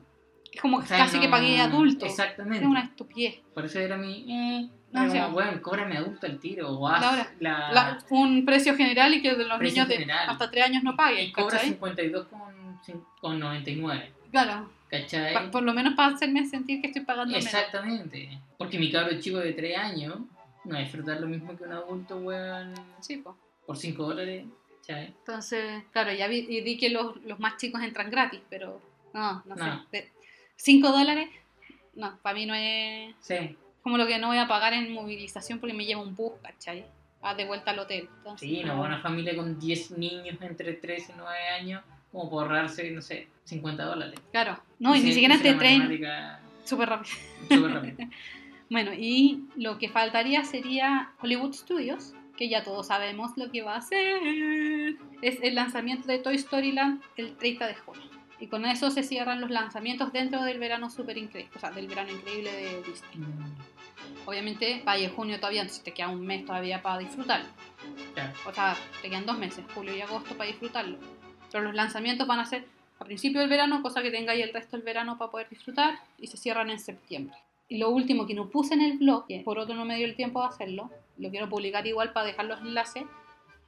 Es 0.56 0.62
como 0.62 0.78
O 0.78 0.82
que 0.82 0.88
sea, 0.88 0.98
casi 1.00 1.18
no- 1.18 1.22
que 1.24 1.30
pagué 1.30 1.60
adulto. 1.60 2.06
Exactamente. 2.06 2.64
Es 2.64 2.70
una 2.70 2.82
estupidez. 2.84 3.42
Por 3.54 3.66
eso 3.66 3.80
era 3.80 3.98
mi. 3.98 4.26
Eh, 4.32 4.70
No, 4.94 5.08
como, 5.08 5.32
bueno, 5.32 5.62
cóbrame 5.62 5.98
adulto 5.98 6.26
al 6.26 6.40
tiro. 6.40 6.70
O 6.70 6.88
haz 6.88 7.28
la. 7.40 7.72
La- 7.74 8.00
un 8.10 8.46
precio 8.46 8.76
general 8.78 9.14
y 9.14 9.22
que 9.22 9.34
los 9.34 9.60
niños 9.60 9.88
de 9.90 10.08
hasta 10.12 10.50
3 10.50 10.66
años 10.66 10.84
no 10.84 10.96
paguen. 10.96 11.26
y 11.28 11.32
cobra 11.34 11.52
¿cachai? 11.58 11.70
52 11.72 12.28
con, 12.28 12.82
cin- 12.82 13.04
con 13.20 13.38
99. 13.40 14.14
Claro, 14.32 14.70
¿Cachai? 14.90 15.34
pa- 15.34 15.52
por 15.52 15.64
lo 15.64 15.74
menos 15.74 15.94
para 15.96 16.16
hacerme 16.16 16.46
sentir 16.46 16.80
que 16.82 16.88
estoy 16.88 17.04
pagando 17.04 17.34
menos. 17.34 17.46
Exactamente. 17.46 18.40
Porque 18.58 18.80
mi 18.80 18.90
cabro 18.90 19.20
chico 19.20 19.40
de 19.40 19.52
3 19.52 19.78
años 19.78 20.20
no 20.64 20.74
va 20.74 20.78
a 20.80 20.84
disfrutar 20.84 21.20
lo 21.20 21.28
mismo 21.28 21.56
que 21.58 21.64
un 21.66 21.74
adulto, 21.74 22.18
weón, 22.18 22.74
Sí, 23.02 23.22
por 23.66 23.76
5 23.78 24.04
dólares. 24.04 24.46
¿Cachai? 24.88 25.08
Entonces, 25.08 25.84
claro, 25.92 26.14
ya 26.14 26.28
vi, 26.28 26.46
y 26.48 26.62
di 26.62 26.78
que 26.78 26.90
los, 26.90 27.18
los 27.26 27.40
más 27.40 27.58
chicos 27.58 27.82
entran 27.82 28.10
gratis, 28.10 28.40
pero 28.50 28.82
no, 29.14 29.42
no, 29.46 29.56
No. 29.56 29.86
sé. 29.92 30.12
De- 30.58 30.64
¿Cinco 30.64 30.92
dólares? 30.92 31.30
No, 31.96 32.18
para 32.22 32.36
mí 32.36 32.46
no 32.46 32.54
es 32.56 33.16
Sí. 33.20 33.56
como 33.82 33.98
lo 33.98 34.08
que 34.08 34.18
no 34.20 34.28
voy 34.28 34.38
a 34.38 34.48
pagar 34.48 34.74
en 34.74 34.92
movilización 34.94 35.60
porque 35.60 35.74
me 35.74 35.86
lleva 35.86 36.02
un 36.02 36.16
bus, 36.16 36.34
¿cachai? 36.42 36.86
Ah, 37.22 37.34
de 37.34 37.46
vuelta 37.46 37.72
al 37.72 37.80
hotel. 37.80 38.10
Entonces, 38.18 38.48
Sí, 38.50 38.64
no, 38.64 38.82
una 38.82 39.00
familia 39.00 39.36
con 39.36 39.60
10 39.60 39.92
niños 39.92 40.38
entre 40.42 40.74
3 40.74 41.10
y 41.10 41.14
9 41.18 41.48
años, 41.60 41.84
como 42.12 42.30
por 42.30 42.44
ahorrarse, 42.44 42.92
no 42.92 43.02
sé, 43.02 43.28
50 43.46 43.84
dólares. 43.86 44.20
Claro, 44.32 44.60
no, 44.80 44.96
y, 44.96 45.02
ni 45.02 45.12
siquiera 45.12 45.36
hice 45.36 45.44
te 45.44 45.52
la 45.54 45.58
traen 45.58 45.80
matemática 45.80 46.40
súper 46.66 46.90
rápido. 46.90 47.16
súper 47.50 47.72
rápido. 47.72 47.98
Bueno, 48.68 48.94
y 48.98 49.44
lo 49.58 49.78
que 49.78 49.90
faltaría 49.90 50.44
sería 50.44 51.12
Hollywood 51.22 51.54
Studios, 51.54 52.14
que 52.36 52.50
ya 52.50 52.64
todos 52.64 52.88
sabemos 52.88 53.38
lo 53.38 53.52
que 53.52 53.62
va 53.62 53.76
a 53.76 53.78
hacer. 53.78 54.98
Es 55.22 55.38
el 55.44 55.54
lanzamiento 55.54 56.08
de 56.08 56.18
Toy 56.18 56.34
Story 56.36 56.72
Land 56.72 57.04
el 57.16 57.38
30 57.38 57.68
de 57.68 57.76
junio. 57.76 58.02
Y 58.46 58.48
con 58.48 58.64
eso 58.64 58.92
se 58.92 59.02
cierran 59.02 59.42
los 59.42 59.50
lanzamientos 59.50 60.14
dentro 60.14 60.44
del 60.44 60.60
verano 60.60 60.92
súper 60.92 61.18
increíble, 61.18 61.52
o 61.56 61.60
sea, 61.60 61.72
del 61.72 61.88
verano 61.88 62.12
increíble 62.12 62.52
de 62.52 62.84
Disney. 62.84 63.18
Mm, 63.18 64.28
Obviamente, 64.28 64.84
vaya 64.86 65.10
junio 65.10 65.38
todavía, 65.38 65.62
entonces 65.62 65.84
te 65.84 65.96
queda 65.96 66.10
un 66.10 66.24
mes 66.24 66.46
todavía 66.46 66.80
para 66.80 67.00
disfrutarlo. 67.00 67.48
O 68.48 68.54
sea, 68.54 68.78
te 69.02 69.10
quedan 69.10 69.26
dos 69.26 69.40
meses, 69.40 69.66
julio 69.74 69.96
y 69.96 70.02
agosto, 70.02 70.38
para 70.38 70.48
disfrutarlo. 70.48 71.00
Pero 71.52 71.64
los 71.64 71.74
lanzamientos 71.74 72.28
van 72.28 72.40
a 72.40 72.46
ser 72.46 72.68
a 73.00 73.06
principio 73.06 73.42
del 73.42 73.50
verano, 73.50 73.82
cosa 73.82 74.04
que 74.04 74.12
tengáis 74.12 74.44
el 74.44 74.54
resto 74.54 74.78
del 74.78 74.86
verano 74.86 75.18
para 75.18 75.32
poder 75.32 75.50
disfrutar, 75.50 75.98
y 76.20 76.28
se 76.28 76.38
cierran 76.38 76.70
en 76.70 76.80
septiembre. 76.80 77.36
Y 77.68 77.80
lo 77.80 77.90
último 77.90 78.28
que 78.28 78.36
no 78.36 78.52
puse 78.52 78.76
en 78.76 78.82
el 78.82 79.00
blog, 79.00 79.26
que 79.26 79.40
por 79.40 79.58
otro 79.58 79.74
no 79.74 79.86
me 79.86 79.98
dio 79.98 80.06
el 80.06 80.16
tiempo 80.16 80.42
de 80.42 80.50
hacerlo, 80.50 80.92
lo 81.18 81.32
quiero 81.32 81.50
publicar 81.50 81.88
igual 81.88 82.14
para 82.14 82.28
dejar 82.28 82.46
los 82.46 82.62
enlaces, 82.62 83.06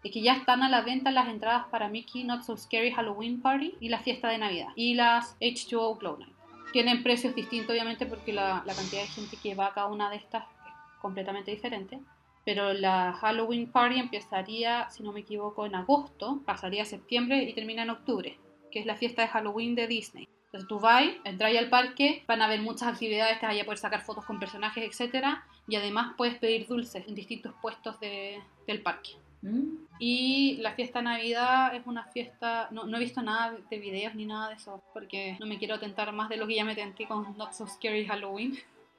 es 0.03 0.11
que 0.11 0.21
ya 0.21 0.33
están 0.33 0.63
a 0.63 0.69
la 0.69 0.81
venta 0.81 1.11
las 1.11 1.27
entradas 1.27 1.65
para 1.71 1.89
Mickey 1.89 2.23
Not 2.23 2.43
So 2.43 2.55
Scary 2.57 2.91
Halloween 2.91 3.41
Party 3.41 3.75
y 3.79 3.89
la 3.89 3.99
fiesta 3.99 4.29
de 4.29 4.37
Navidad, 4.37 4.69
y 4.75 4.93
las 4.95 5.37
H2O 5.39 5.97
Glow 5.99 6.17
Night. 6.17 6.33
Tienen 6.71 7.01
precios 7.03 7.33
distintos, 7.33 7.71
obviamente, 7.71 8.05
porque 8.05 8.33
la, 8.33 8.61
la 8.65 8.73
cantidad 8.73 9.01
de 9.01 9.07
gente 9.07 9.37
que 9.41 9.55
va 9.55 9.67
a 9.67 9.73
cada 9.73 9.87
una 9.87 10.09
de 10.09 10.17
estas 10.17 10.43
es 10.43 10.99
completamente 11.01 11.51
diferente. 11.51 11.99
Pero 12.45 12.71
la 12.73 13.13
Halloween 13.13 13.71
Party 13.71 13.99
empezaría, 13.99 14.89
si 14.89 15.03
no 15.03 15.11
me 15.11 15.21
equivoco, 15.21 15.65
en 15.65 15.75
agosto, 15.75 16.41
pasaría 16.45 16.83
a 16.83 16.85
septiembre 16.85 17.43
y 17.43 17.53
termina 17.53 17.83
en 17.83 17.89
octubre, 17.89 18.37
que 18.71 18.79
es 18.79 18.85
la 18.85 18.95
fiesta 18.95 19.21
de 19.21 19.27
Halloween 19.29 19.75
de 19.75 19.87
Disney. 19.87 20.27
Entonces 20.45 20.67
tú 20.69 20.79
vas, 20.79 21.03
entras 21.25 21.53
al 21.57 21.69
parque, 21.69 22.23
van 22.25 22.41
a 22.41 22.45
haber 22.45 22.61
muchas 22.61 22.83
actividades, 22.93 23.39
te 23.39 23.45
vas 23.45 23.59
a 23.59 23.63
poder 23.65 23.77
sacar 23.77 24.01
fotos 24.01 24.23
con 24.25 24.39
personajes, 24.39 24.83
etc. 25.01 25.25
Y 25.67 25.75
además 25.75 26.13
puedes 26.15 26.35
pedir 26.35 26.67
dulces 26.67 27.05
en 27.05 27.15
distintos 27.15 27.53
puestos 27.61 27.99
de- 27.99 28.41
del 28.65 28.81
parque. 28.81 29.11
Mm, 29.41 29.85
Y 29.99 30.57
la 30.61 30.73
fiesta 30.73 30.99
de 30.99 31.05
Navidad 31.05 31.75
es 31.75 31.85
una 31.87 32.03
fiesta, 32.05 32.67
no, 32.71 32.85
no 32.85 32.97
he 32.97 32.99
visto 32.99 33.21
nada 33.21 33.57
de 33.69 33.79
videos 33.79 34.13
ni 34.15 34.25
nada 34.25 34.49
de 34.49 34.55
eso, 34.55 34.83
porque 34.93 35.37
no 35.39 35.45
me 35.47 35.57
quiero 35.57 35.79
tentar 35.79 36.11
más 36.11 36.29
de 36.29 36.37
lo 36.37 36.45
que 36.47 36.55
ya 36.55 36.65
me 36.65 36.75
tenté 36.75 37.07
con 37.07 37.35
Not 37.37 37.53
So 37.53 37.67
Scary 37.67 38.05
Halloween, 38.05 38.55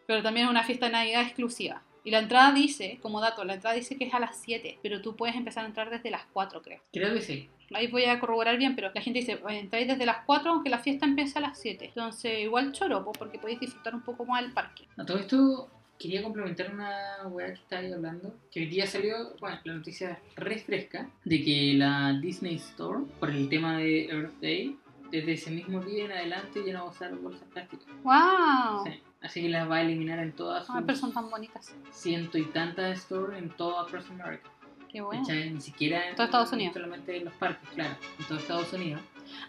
pero 0.06 0.22
también 0.22 0.46
es 0.46 0.50
una 0.50 0.64
fiesta 0.64 0.86
de 0.86 0.92
Navidad 0.92 1.22
exclusiva. 1.22 1.82
Y 2.04 2.10
la 2.10 2.20
entrada 2.20 2.52
dice, 2.52 2.98
como 3.02 3.20
dato, 3.20 3.44
la 3.44 3.54
entrada 3.54 3.76
dice 3.76 3.96
que 3.96 4.04
es 4.06 4.14
a 4.14 4.18
las 4.20 4.36
7, 4.36 4.78
pero 4.82 5.02
tú 5.02 5.14
puedes 5.14 5.36
empezar 5.36 5.64
a 5.64 5.68
entrar 5.68 5.90
desde 5.90 6.10
las 6.10 6.24
4, 6.32 6.62
creo. 6.62 6.80
Creo 6.92 7.12
que 7.12 7.20
sí. 7.20 7.48
Ahí 7.74 7.86
voy 7.88 8.04
a 8.06 8.18
corroborar 8.18 8.56
bien, 8.56 8.74
pero 8.74 8.90
la 8.94 9.02
gente 9.02 9.18
dice, 9.18 9.38
"Oye, 9.44 9.58
entráis 9.58 9.86
desde 9.86 10.06
las 10.06 10.24
4, 10.24 10.52
aunque 10.52 10.70
la 10.70 10.78
fiesta 10.78 11.04
empiece 11.04 11.38
a 11.38 11.42
las 11.42 11.58
7. 11.60 11.86
Entonces, 11.86 12.40
igual 12.40 12.72
choropo, 12.72 13.12
porque 13.12 13.38
podéis 13.38 13.60
disfrutar 13.60 13.94
un 13.94 14.00
poco 14.00 14.24
más 14.24 14.40
del 14.42 14.52
parque. 14.52 14.88
A 14.96 15.04
todo 15.04 15.18
esto, 15.18 15.68
quería 15.98 16.22
complementar 16.22 16.72
una 16.72 17.26
weá 17.28 17.54
que 17.54 17.76
ahí 17.76 17.92
hablando. 17.92 18.34
Que 18.50 18.60
hoy 18.60 18.66
día 18.66 18.86
salió, 18.86 19.34
bueno, 19.40 19.58
la 19.64 19.74
noticia 19.74 20.20
refresca 20.36 21.08
de 21.24 21.44
que 21.44 21.74
la 21.74 22.12
Disney 22.20 22.56
Store, 22.56 23.04
por 23.18 23.30
el 23.30 23.48
tema 23.48 23.78
de 23.78 24.06
Earth 24.06 24.40
Day, 24.40 24.78
desde 25.10 25.32
ese 25.32 25.50
mismo 25.50 25.80
día 25.80 26.04
en 26.04 26.12
adelante 26.12 26.62
ya 26.64 26.74
no 26.74 26.80
va 26.80 26.86
a 26.86 26.92
usar 26.92 27.14
bolsas 27.16 27.48
plásticas. 27.52 27.86
¡Wow! 28.02 28.84
Sí. 28.84 29.02
Así 29.20 29.42
que 29.42 29.48
las 29.48 29.68
va 29.68 29.76
a 29.76 29.82
eliminar 29.82 30.20
en 30.20 30.32
todas 30.32 30.66
sus 30.66 30.76
Ay, 30.76 30.82
pero 30.86 30.96
son 30.96 31.12
tan 31.12 31.28
bonitas. 31.28 31.74
ciento 31.90 32.38
y 32.38 32.44
tantas 32.44 33.00
stores 33.00 33.38
en 33.42 33.50
toda 33.50 33.82
Across 33.82 34.10
America. 34.10 34.48
Qué 34.88 35.00
bueno. 35.00 35.22
¿Cachai? 35.22 35.50
Ni 35.50 35.60
siquiera 35.60 36.08
en 36.08 36.14
Todo 36.14 36.26
Estados 36.26 36.52
Unidos. 36.52 36.74
Solamente 36.74 37.16
en 37.16 37.24
los 37.24 37.34
parques, 37.34 37.68
claro. 37.70 37.96
En 38.18 38.24
todo 38.26 38.38
Estados 38.38 38.72
Unidos. 38.72 39.00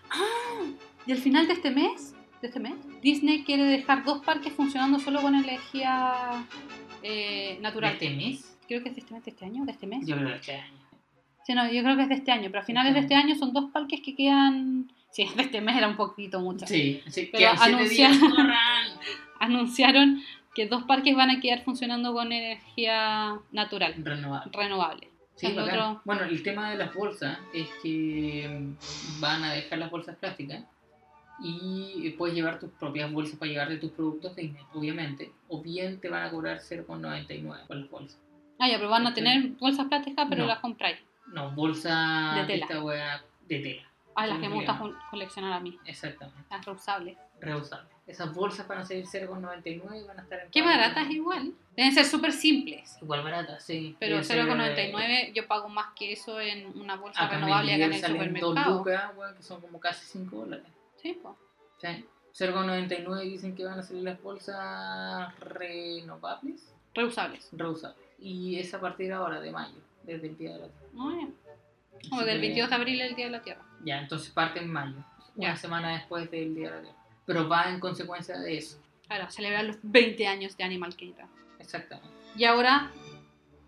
Ah, 0.10 0.66
y 1.06 1.12
al 1.12 1.18
final 1.20 1.48
de 1.48 1.54
este 1.54 1.72
mes, 1.72 2.16
de 2.42 2.48
este 2.48 2.60
mes, 2.60 2.74
Disney 3.02 3.44
quiere 3.44 3.64
dejar 3.64 4.04
dos 4.06 4.24
parques 4.24 4.54
funcionando 4.54 5.00
solo 5.00 5.22
con 5.22 5.36
energía 5.36 6.46
eh, 7.04 7.58
natural. 7.62 7.98
¿De 8.00 8.06
este 8.06 8.16
mes? 8.18 8.58
Creo 8.68 8.84
que 8.84 8.90
es 8.90 8.96
de 8.96 9.02
este 9.02 9.14
mes, 9.14 9.26
de 9.26 9.32
este 9.32 9.46
año, 9.46 9.66
de 9.66 9.72
este 9.72 9.88
mes. 9.88 10.06
Yo 10.08 10.16
creo 10.16 10.28
que 10.30 10.36
este 10.36 10.56
año. 10.56 10.80
Sí, 11.46 11.54
no, 11.56 11.72
yo 11.72 11.82
creo 11.84 11.96
que 11.96 12.04
es 12.04 12.10
de 12.10 12.16
este 12.16 12.32
año, 12.32 12.50
pero 12.52 12.60
a 12.62 12.66
finales 12.66 12.94
de 12.94 13.00
este 13.00 13.16
año 13.16 13.36
son 13.36 13.52
dos 13.54 13.72
parques 13.72 14.02
que 14.02 14.16
quedan. 14.16 14.92
Sí, 15.12 15.28
de 15.36 15.42
este 15.44 15.62
mes 15.62 15.76
era 15.78 15.88
un 15.88 15.96
poquito 15.96 16.40
mucho. 16.40 16.66
Sí, 16.68 17.02
sí. 17.08 17.30
Pero 17.32 17.40
quedan 17.40 17.58
siete 17.58 17.74
anunciar- 17.76 18.12
días, 18.12 18.20
corran. 18.36 18.88
Anunciaron 19.40 20.22
que 20.54 20.68
dos 20.68 20.84
parques 20.84 21.16
van 21.16 21.30
a 21.30 21.40
quedar 21.40 21.64
funcionando 21.64 22.14
con 22.14 22.32
energía 22.32 23.40
natural, 23.52 23.96
Renovable. 23.98 24.52
renovable. 24.52 25.08
Sí, 25.36 25.48
El 25.48 25.60
otro- 25.60 26.02
Bueno, 26.04 26.24
el 26.24 26.44
tema 26.44 26.70
de 26.72 26.78
las 26.78 26.94
bolsas 26.94 27.38
es 27.54 27.68
que 27.82 28.48
mm, 28.50 29.20
van 29.22 29.44
a 29.46 29.54
dejar 29.54 29.80
las 29.80 29.90
bolsas 29.90 30.18
plásticas 30.18 30.64
y 31.42 32.10
puedes 32.18 32.36
llevar 32.36 32.60
tus 32.60 32.70
propias 32.72 33.12
bolsas 33.12 33.38
para 33.40 33.52
llevarte 33.52 33.78
tus 33.78 33.92
productos 33.92 34.36
Disney, 34.36 34.64
obviamente. 34.74 35.32
O 35.48 35.62
bien 35.62 36.00
te 36.00 36.10
van 36.10 36.24
a 36.24 36.30
cobrar 36.32 36.60
0,99 36.60 37.68
por 37.68 37.76
las 37.78 37.90
bolsas. 37.90 38.20
Ah, 38.60 38.68
ya, 38.68 38.78
pero 38.78 38.90
van 38.90 39.06
a 39.06 39.10
Ok. 39.10 39.16
tener 39.16 39.48
bolsas 39.60 39.88
plásticas, 39.88 40.26
pero 40.30 40.42
No. 40.44 40.48
las 40.48 40.60
compráis. 40.60 40.98
No, 41.34 41.52
bolsa 41.52 42.34
De 42.42 42.46
tela. 42.46 42.66
esta 42.66 42.84
wea 42.84 43.24
de 43.48 43.60
tela. 43.60 43.82
Ah, 44.16 44.28
las 44.28 44.40
que 44.40 44.50
me 44.50 44.56
gusta 44.56 44.78
coleccionar 45.12 45.54
a 45.54 45.60
mí, 45.62 45.78
Exactamente. 45.86 46.42
las 46.50 46.66
reusables. 46.66 47.18
Reusables. 47.40 47.90
Esas 48.06 48.34
bolsas 48.34 48.68
van 48.68 48.80
a 48.80 48.86
ser 48.86 49.06
0,99 49.06 50.02
y 50.02 50.04
van 50.04 50.20
a 50.20 50.24
estar 50.24 50.40
en 50.40 50.50
Qué 50.52 50.62
baratas 50.62 51.10
igual. 51.12 51.54
Deben 51.78 51.94
ser 51.94 52.04
súper 52.04 52.34
simples. 52.34 52.98
Igual 53.02 53.22
baratas, 53.24 53.64
sí. 53.64 53.96
Pero 54.00 54.16
Debe 54.16 54.26
ser, 54.26 54.46
0,99 54.46 55.32
yo 55.34 55.48
pago 55.48 55.70
más 55.70 55.94
que 55.96 56.12
eso 56.12 56.42
en 56.42 56.78
una 56.78 56.96
bolsa 56.96 57.24
en 57.26 57.30
renovable 57.30 57.74
acá 57.76 57.86
en 57.86 57.94
el 57.94 58.00
salen 58.02 58.18
dos 58.18 58.26
supermercado. 58.50 58.78
lucas, 58.80 59.12
weón, 59.16 59.36
que 59.38 59.44
son 59.44 59.62
como 59.62 59.80
casi 59.80 60.06
5 60.06 60.36
dólares. 60.38 60.66
Sí, 61.02 61.20
pues. 61.22 61.36
Sí. 61.78 62.06
0,99 62.46 63.22
dicen 63.24 63.56
que 63.56 63.66
van 63.66 63.80
a 63.80 63.84
salir 63.84 64.04
las 64.04 64.22
bolsas 64.22 65.34
renovables, 65.40 66.74
Reusables. 66.94 67.50
reusables. 67.52 68.06
Y 68.20 68.58
es 68.60 68.74
a 68.74 68.80
partir 68.80 69.12
ahora 69.12 69.40
de 69.40 69.52
mayo, 69.52 69.78
desde 70.04 70.28
el 70.28 70.38
día 70.38 70.54
de 70.54 70.60
la 70.60 70.68
Tierra. 70.68 70.90
Ah, 71.00 71.18
ya. 71.20 72.16
O 72.16 72.20
del 72.24 72.36
que- 72.36 72.42
22 72.42 72.70
de 72.70 72.76
abril, 72.76 73.02
el 73.02 73.16
Día 73.16 73.26
de 73.26 73.32
la 73.32 73.42
Tierra. 73.42 73.62
Ya, 73.84 74.00
entonces 74.00 74.30
parte 74.32 74.60
en 74.60 74.72
mayo, 74.72 74.96
una 75.36 75.48
Ya. 75.50 75.56
semana 75.56 75.94
después 75.94 76.30
del 76.32 76.54
día 76.56 76.70
de 76.70 76.76
la 76.78 76.82
Tierra. 76.84 76.98
Pero 77.26 77.48
va 77.50 77.70
en 77.70 77.80
consecuencia 77.80 78.38
de 78.40 78.58
eso. 78.58 78.78
Claro, 79.08 79.30
celebrar 79.32 79.66
los 79.66 79.78
20 79.82 80.28
años 80.28 80.56
de 80.58 80.64
Animal 80.64 80.96
Kingdom. 80.96 81.28
Exactamente. 81.60 82.10
Y 82.36 82.44
ahora 82.46 82.92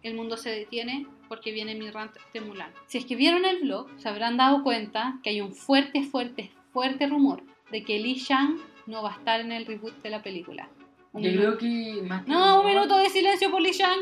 el 0.03 0.14
mundo 0.16 0.38
se 0.38 0.49
detiene 0.49 1.08
porque 1.28 1.52
viene 1.52 1.76
mi 1.76 1.90
rant 1.90 2.16
de 2.34 2.41
Mulan. 2.41 2.72
Si 2.88 2.98
es 2.98 3.06
que 3.06 3.16
vieron 3.16 3.45
el 3.45 3.62
vlog, 3.62 3.88
se 3.99 4.08
habrán 4.10 4.38
dado 4.38 4.64
cuenta 4.64 5.20
que 5.24 5.30
hay 5.32 5.41
un 5.41 5.53
fuerte, 5.53 6.03
fuerte, 6.03 6.52
fuerte 6.72 7.07
rumor 7.07 7.43
de 7.72 7.84
que 7.84 7.99
Li 7.99 8.15
Shang 8.15 8.57
no 8.88 9.03
va 9.03 9.14
a 9.14 9.18
estar 9.18 9.39
en 9.39 9.52
el 9.52 9.65
reboot 9.65 10.02
de 10.02 10.10
la 10.10 10.22
película. 10.22 10.68
Un 11.14 11.23
Yo 11.23 11.30
minuto. 11.31 11.57
creo 11.57 11.57
que 11.57 12.02
más 12.03 12.23
que 12.23 12.31
No, 12.31 12.39
un 12.39 12.61
rumor- 12.61 12.65
minuto 12.65 12.98
de 12.98 13.10
silencio 13.10 13.52
por 13.52 13.61
Li 13.61 13.72
Shang. 13.72 13.99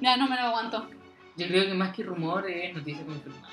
Ya, 0.00 0.16
no 0.16 0.28
me 0.28 0.36
lo 0.36 0.42
aguanto. 0.42 0.88
Yo 1.36 1.46
creo 1.46 1.66
que 1.66 1.74
más 1.74 1.94
que 1.94 2.02
rumor 2.02 2.48
es 2.48 2.74
noticia 2.74 3.04
confirmada. 3.04 3.48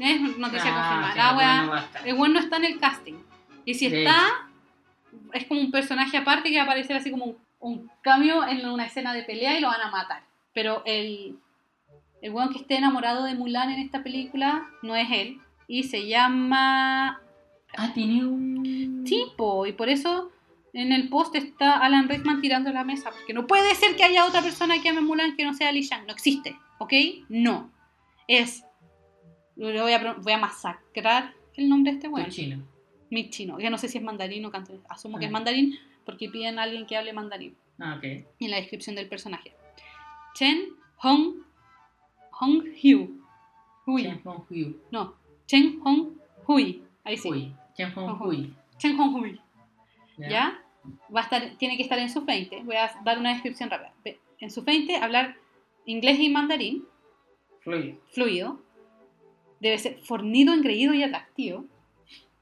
Es 0.00 0.20
noticia 0.38 0.70
Ah, 0.72 1.08
confirmada. 1.08 1.12
sí, 1.12 1.18
La 1.18 1.30
el 1.30 1.36
wea- 1.36 1.54
weón 1.56 1.66
no 1.66 1.72
va 1.72 1.78
a 1.78 1.84
estar. 1.84 2.08
el 2.08 2.14
weón 2.14 2.32
no 2.32 2.38
está 2.40 2.56
en 2.56 2.64
el 2.64 2.78
casting. 2.80 3.14
Y 3.64 3.74
si 3.74 3.88
De 3.88 3.98
está, 4.04 4.16
es 5.32 5.46
como 5.46 5.60
un 5.60 5.70
personaje 5.70 6.16
aparte 6.16 6.50
que 6.50 6.56
va 6.56 6.62
a 6.62 6.64
aparecer 6.64 6.96
así 6.96 7.10
como 7.10 7.24
un, 7.26 7.38
un 7.60 7.90
cambio 8.02 8.46
en 8.46 8.66
una 8.68 8.86
escena 8.86 9.12
de 9.12 9.22
pelea 9.24 9.58
y 9.58 9.60
lo 9.60 9.68
van 9.68 9.80
a 9.80 9.90
matar. 9.90 10.22
Pero 10.52 10.82
el, 10.86 11.38
el 12.22 12.30
weón 12.32 12.50
que 12.52 12.58
esté 12.58 12.76
enamorado 12.76 13.24
de 13.24 13.34
Mulan 13.34 13.70
en 13.70 13.80
esta 13.80 14.02
película 14.02 14.66
no 14.82 14.94
es 14.96 15.08
él. 15.10 15.40
Y 15.68 15.84
se 15.84 16.08
llama 16.08 17.20
Ah, 17.76 17.92
tiene 17.94 18.24
un. 18.24 19.04
Tipo. 19.04 19.66
Y 19.66 19.72
por 19.72 19.88
eso 19.88 20.32
en 20.72 20.90
el 20.92 21.08
post 21.08 21.34
está 21.36 21.76
Alan 21.78 22.08
Rickman 22.08 22.40
tirando 22.40 22.72
la 22.72 22.82
mesa. 22.84 23.10
Porque 23.10 23.34
no 23.34 23.46
puede 23.46 23.74
ser 23.74 23.94
que 23.94 24.02
haya 24.04 24.24
otra 24.26 24.42
persona 24.42 24.80
que 24.82 24.88
ame 24.88 25.00
Mulan 25.02 25.36
que 25.36 25.44
no 25.44 25.54
sea 25.54 25.70
Li 25.70 25.82
Shang. 25.82 26.06
No 26.06 26.12
existe. 26.12 26.56
¿Ok? 26.78 26.92
No. 27.28 27.70
Es. 28.26 28.64
le 29.56 29.80
Voy 29.82 29.92
a, 29.92 30.14
voy 30.14 30.32
a 30.32 30.38
masacrar 30.38 31.34
el 31.54 31.68
nombre 31.68 31.92
de 31.92 31.96
este 31.98 32.08
weón. 32.08 32.28
chino. 32.30 32.62
Mi 33.10 33.30
chino, 33.30 33.56
que 33.56 33.70
no 33.70 33.78
sé 33.78 33.88
si 33.88 33.98
es 33.98 34.04
mandarín 34.04 34.44
o 34.44 34.50
cantonés. 34.50 34.82
Asumo 34.88 35.18
que 35.18 35.24
Ah. 35.24 35.28
es 35.28 35.32
mandarín 35.32 35.74
porque 36.04 36.28
piden 36.28 36.58
a 36.58 36.62
alguien 36.62 36.86
que 36.86 36.96
hable 36.96 37.12
mandarín 37.12 37.56
Ah, 37.78 37.94
ok. 37.98 38.04
en 38.04 38.50
la 38.50 38.56
descripción 38.56 38.96
del 38.96 39.08
personaje. 39.08 39.54
Chen 40.34 40.68
Hong 40.96 41.34
Hong 42.32 42.62
Hu. 42.82 43.20
Hui. 43.86 44.02
Chen 44.02 44.20
Hong 44.24 44.44
Hui. 44.50 44.76
No, 44.92 45.14
Chen 45.48 45.80
Hong 45.80 46.10
Hui. 46.46 46.82
Ahí 47.04 47.16
sí. 47.16 47.28
Hui. 47.28 47.54
Chen 47.74 47.90
Hong. 47.94 48.20
Hui. 48.20 48.54
Chen 48.76 48.96
Hong 48.98 49.14
Hui. 49.14 49.40
¿Ya? 50.18 50.62
Va 51.14 51.20
a 51.20 51.24
estar, 51.24 51.56
tiene 51.58 51.76
que 51.76 51.82
estar 51.82 51.98
en 51.98 52.10
sus 52.10 52.24
20. 52.24 52.62
Voy 52.64 52.76
a 52.76 52.92
dar 53.02 53.18
una 53.18 53.32
descripción 53.32 53.70
rápida. 53.70 53.92
En 54.38 54.50
sus 54.50 54.64
20, 54.64 54.96
hablar 54.96 55.36
inglés 55.86 56.20
y 56.20 56.28
mandarín, 56.28 56.84
Fluido. 57.60 57.98
fluido. 58.10 58.62
Debe 59.60 59.78
ser 59.78 59.98
fornido, 60.00 60.52
engreído 60.52 60.92
y 60.92 61.02
atractivo. 61.02 61.64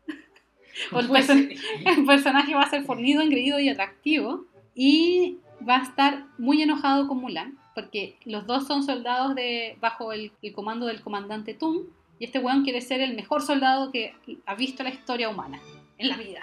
El 0.93 2.05
personaje 2.05 2.55
va 2.55 2.63
a 2.63 2.71
ser 2.71 2.85
fornido, 2.85 3.23
engreído 3.23 3.59
y 3.61 3.69
atractivo. 3.69 4.45
Y 4.75 5.39
va 5.67 5.77
a 5.79 5.83
estar 5.83 6.27
muy 6.39 6.61
enojado 6.61 7.07
con 7.07 7.19
Mulan. 7.19 7.57
Porque 7.75 8.19
los 8.25 8.47
dos 8.47 8.67
son 8.67 8.83
soldados 8.83 9.35
de, 9.35 9.77
bajo 9.81 10.13
el, 10.13 10.33
el 10.43 10.53
comando 10.53 10.87
del 10.87 11.03
comandante 11.03 11.55
Tung. 11.55 11.87
Y 12.19 12.25
este 12.25 12.39
weón 12.39 12.65
quiere 12.65 12.81
ser 12.81 13.01
el 13.01 13.15
mejor 13.15 13.43
soldado 13.43 13.93
que 13.93 14.15
ha 14.47 14.55
visto 14.55 14.83
la 14.83 14.91
historia 14.91 15.29
humana. 15.29 15.61
En 15.99 16.09
la 16.09 16.17
vida. 16.17 16.41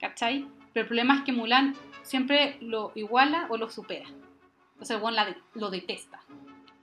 ¿Cachai? 0.00 0.46
Pero 0.72 0.82
el 0.82 0.86
problema 0.88 1.16
es 1.18 1.22
que 1.22 1.32
Mulan 1.32 1.74
siempre 2.02 2.56
lo 2.60 2.92
iguala 2.94 3.46
o 3.50 3.56
lo 3.56 3.70
supera. 3.70 4.06
Entonces 4.72 4.96
el 4.96 5.02
weón 5.02 5.14
la 5.14 5.26
de- 5.26 5.36
lo 5.54 5.70
detesta. 5.70 6.20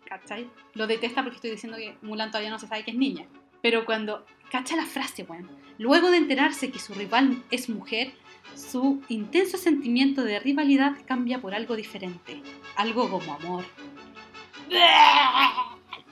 ¿Cachai? 0.05 0.49
Lo 0.73 0.88
detesta 0.88 1.22
porque 1.23 1.35
estoy 1.38 1.51
diciendo 1.51 1.77
que 1.77 1.95
Mulan 2.01 2.30
todavía 2.31 2.49
no 2.49 2.59
se 2.59 2.68
sabe 2.68 2.84
que 2.84 2.91
es 2.91 2.97
niña. 2.97 3.26
Pero 3.61 3.85
cuando... 3.85 4.26
Cacha 4.51 4.76
la 4.76 4.85
frase, 4.85 5.23
weón. 5.23 5.49
Luego 5.77 6.11
de 6.11 6.18
enterarse 6.18 6.72
que 6.72 6.80
su 6.80 6.93
rival 6.93 7.41
es 7.51 7.69
mujer, 7.69 8.11
su 8.53 9.01
intenso 9.07 9.57
sentimiento 9.57 10.23
de 10.26 10.39
rivalidad 10.41 10.97
cambia 11.05 11.39
por 11.39 11.55
algo 11.55 11.77
diferente. 11.77 12.41
Algo 12.76 13.09
como 13.09 13.34
amor. 13.34 13.63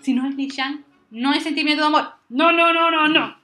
Si 0.01 0.13
no 0.13 0.27
es 0.27 0.35
Li 0.35 0.47
Shang, 0.47 0.85
no 1.11 1.33
es 1.33 1.43
sentimiento 1.43 1.81
de 1.83 1.87
amor. 1.87 2.13
No, 2.29 2.51
no, 2.51 2.73
no, 2.73 2.91
no, 2.91 3.07
no. 3.07 3.37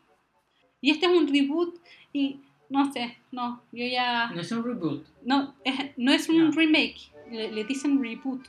Y 0.81 0.91
este 0.91 1.05
es 1.07 1.11
un 1.11 1.27
reboot 1.27 1.79
y 2.13 2.39
no 2.69 2.91
sé, 2.91 3.17
no, 3.31 3.61
yo 3.71 3.85
ya... 3.85 4.29
No 4.31 4.41
es 4.41 4.51
un 4.51 4.63
reboot. 4.63 5.05
No, 5.23 5.55
es- 5.63 5.91
no 5.97 6.11
es 6.11 6.29
un 6.29 6.45
No. 6.45 6.51
remake, 6.51 7.11
le, 7.31 7.51
le 7.51 7.63
dicen 7.63 8.01
reboot. 8.01 8.47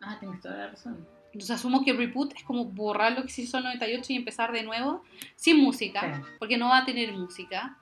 Ah, 0.00 0.16
tienes 0.18 0.40
toda 0.40 0.56
la 0.56 0.68
razón. 0.68 1.06
Entonces 1.26 1.50
asumo 1.52 1.82
que 1.84 1.92
reboot 1.94 2.34
es 2.36 2.42
como 2.44 2.64
borrar 2.66 3.12
lo 3.12 3.22
que 3.22 3.28
se 3.30 3.42
hizo 3.42 3.56
en 3.58 3.64
98 3.64 4.12
y 4.12 4.16
empezar 4.16 4.52
de 4.52 4.62
nuevo, 4.62 5.02
sin 5.36 5.58
música, 5.62 6.16
Sí. 6.16 6.22
porque 6.38 6.58
no 6.58 6.68
va 6.68 6.78
a 6.78 6.84
tener 6.84 7.12
música. 7.12 7.78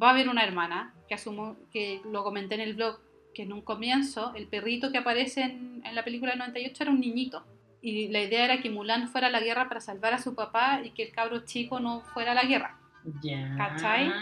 Va 0.00 0.08
a 0.08 0.10
haber 0.10 0.28
una 0.28 0.44
hermana, 0.44 0.92
que 1.08 1.14
asumo 1.14 1.56
que 1.72 2.02
lo 2.10 2.22
comenté 2.22 2.54
en 2.56 2.60
el 2.60 2.74
blog, 2.74 2.98
que 3.34 3.42
en 3.44 3.52
un 3.54 3.62
comienzo 3.62 4.34
el 4.34 4.46
perrito 4.46 4.92
que 4.92 4.98
aparece 4.98 5.42
en, 5.42 5.80
en 5.86 5.94
la 5.94 6.04
película 6.04 6.32
del 6.32 6.38
98 6.40 6.82
era 6.82 6.92
un 6.92 7.00
niñito. 7.00 7.44
Y 7.82 8.08
la 8.08 8.22
idea 8.22 8.44
era 8.44 8.60
que 8.60 8.70
Mulan 8.70 9.08
fuera 9.08 9.28
a 9.28 9.30
la 9.30 9.40
guerra 9.40 9.68
para 9.68 9.80
salvar 9.80 10.14
a 10.14 10.18
su 10.18 10.34
papá 10.34 10.80
y 10.84 10.90
que 10.90 11.04
el 11.04 11.12
cabro 11.12 11.44
chico 11.44 11.78
no 11.80 12.00
fuera 12.00 12.32
a 12.32 12.34
la 12.34 12.44
guerra. 12.44 12.78
Ya. 13.22 13.54
¿Cachai? 13.56 14.12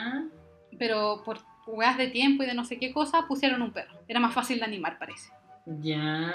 Pero 0.78 1.22
por 1.24 1.38
jugadas 1.64 1.96
de 1.96 2.08
tiempo 2.08 2.42
y 2.42 2.46
de 2.46 2.54
no 2.54 2.64
sé 2.64 2.78
qué 2.78 2.92
cosa 2.92 3.26
pusieron 3.26 3.62
un 3.62 3.72
perro. 3.72 3.98
Era 4.06 4.20
más 4.20 4.34
fácil 4.34 4.58
de 4.58 4.64
animar, 4.64 4.98
parece. 4.98 5.30
Ya. 5.66 6.32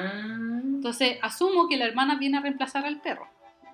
Entonces, 0.63 1.17
asumo 1.21 1.67
que 1.67 1.77
la 1.77 1.85
hermana 1.85 2.15
viene 2.15 2.37
a 2.37 2.41
reemplazar 2.41 2.85
al 2.85 3.01
perro. 3.01 3.27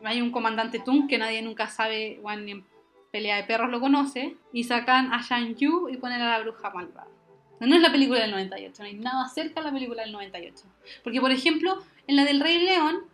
Hay 0.04 0.22
un 0.22 0.32
comandante 0.32 0.80
Tung 0.80 1.08
que 1.08 1.18
nadie 1.18 1.42
nunca 1.42 1.68
sabe, 1.68 2.20
o 2.24 2.36
ni 2.36 2.52
en 2.52 2.66
pelea 3.12 3.38
de 3.38 3.44
perros 3.44 3.72
lo 3.72 3.80
conoce, 3.80 4.36
y 4.52 4.66
sacan 4.66 5.14
a 5.14 5.22
Shang 5.22 5.56
Yu 5.56 5.88
y 5.90 5.98
ponen 5.98 6.22
a 6.22 6.38
la 6.38 6.44
bruja 6.44 6.70
malvada. 6.72 7.08
No 7.62 7.74
es 7.74 7.82
la 7.82 7.92
película 7.92 8.20
del 8.20 8.32
98, 8.32 8.84
no 8.84 8.86
hay 8.86 8.96
nada 8.96 9.30
cerca 9.30 9.62
de 9.62 9.68
la 9.68 9.72
película 9.72 10.04
del 10.04 10.12
98. 10.12 10.66
Porque, 11.04 11.22
por 11.22 11.32
ejemplo, 11.32 11.82
en 12.06 12.18
la 12.18 12.26
del 12.26 12.42
Rey 12.42 12.60
León, 12.60 13.06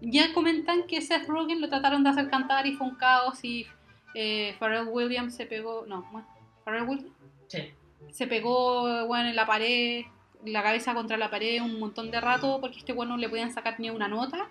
ya 0.00 0.32
comentan 0.32 0.86
que 0.86 1.00
Seth 1.02 1.26
Rogen 1.26 1.60
lo 1.60 1.68
trataron 1.68 2.02
de 2.04 2.10
hacer 2.10 2.28
cantar 2.30 2.66
y 2.66 2.72
fue 2.74 2.86
un 2.86 2.94
caos 2.96 3.44
y 3.44 3.66
eh, 4.14 4.56
Pharrell 4.58 4.88
Williams 4.88 5.34
se 5.34 5.46
pegó, 5.46 5.84
no, 5.86 6.02
bueno, 6.10 6.26
Pharrell 6.64 6.88
Williams 6.88 7.12
Sí. 7.48 7.70
se 8.10 8.26
pegó 8.26 9.06
bueno, 9.06 9.28
en 9.28 9.36
la 9.36 9.44
pared 9.46 10.04
la 10.44 10.62
cabeza 10.62 10.94
contra 10.94 11.16
la 11.16 11.30
pared 11.30 11.60
un 11.60 11.78
montón 11.80 12.10
de 12.10 12.20
rato 12.20 12.58
porque 12.60 12.78
este 12.78 12.92
weón 12.92 13.08
no 13.10 13.16
le 13.16 13.28
podían 13.28 13.52
sacar 13.52 13.78
ni 13.78 13.90
una 13.90 14.08
nota 14.08 14.48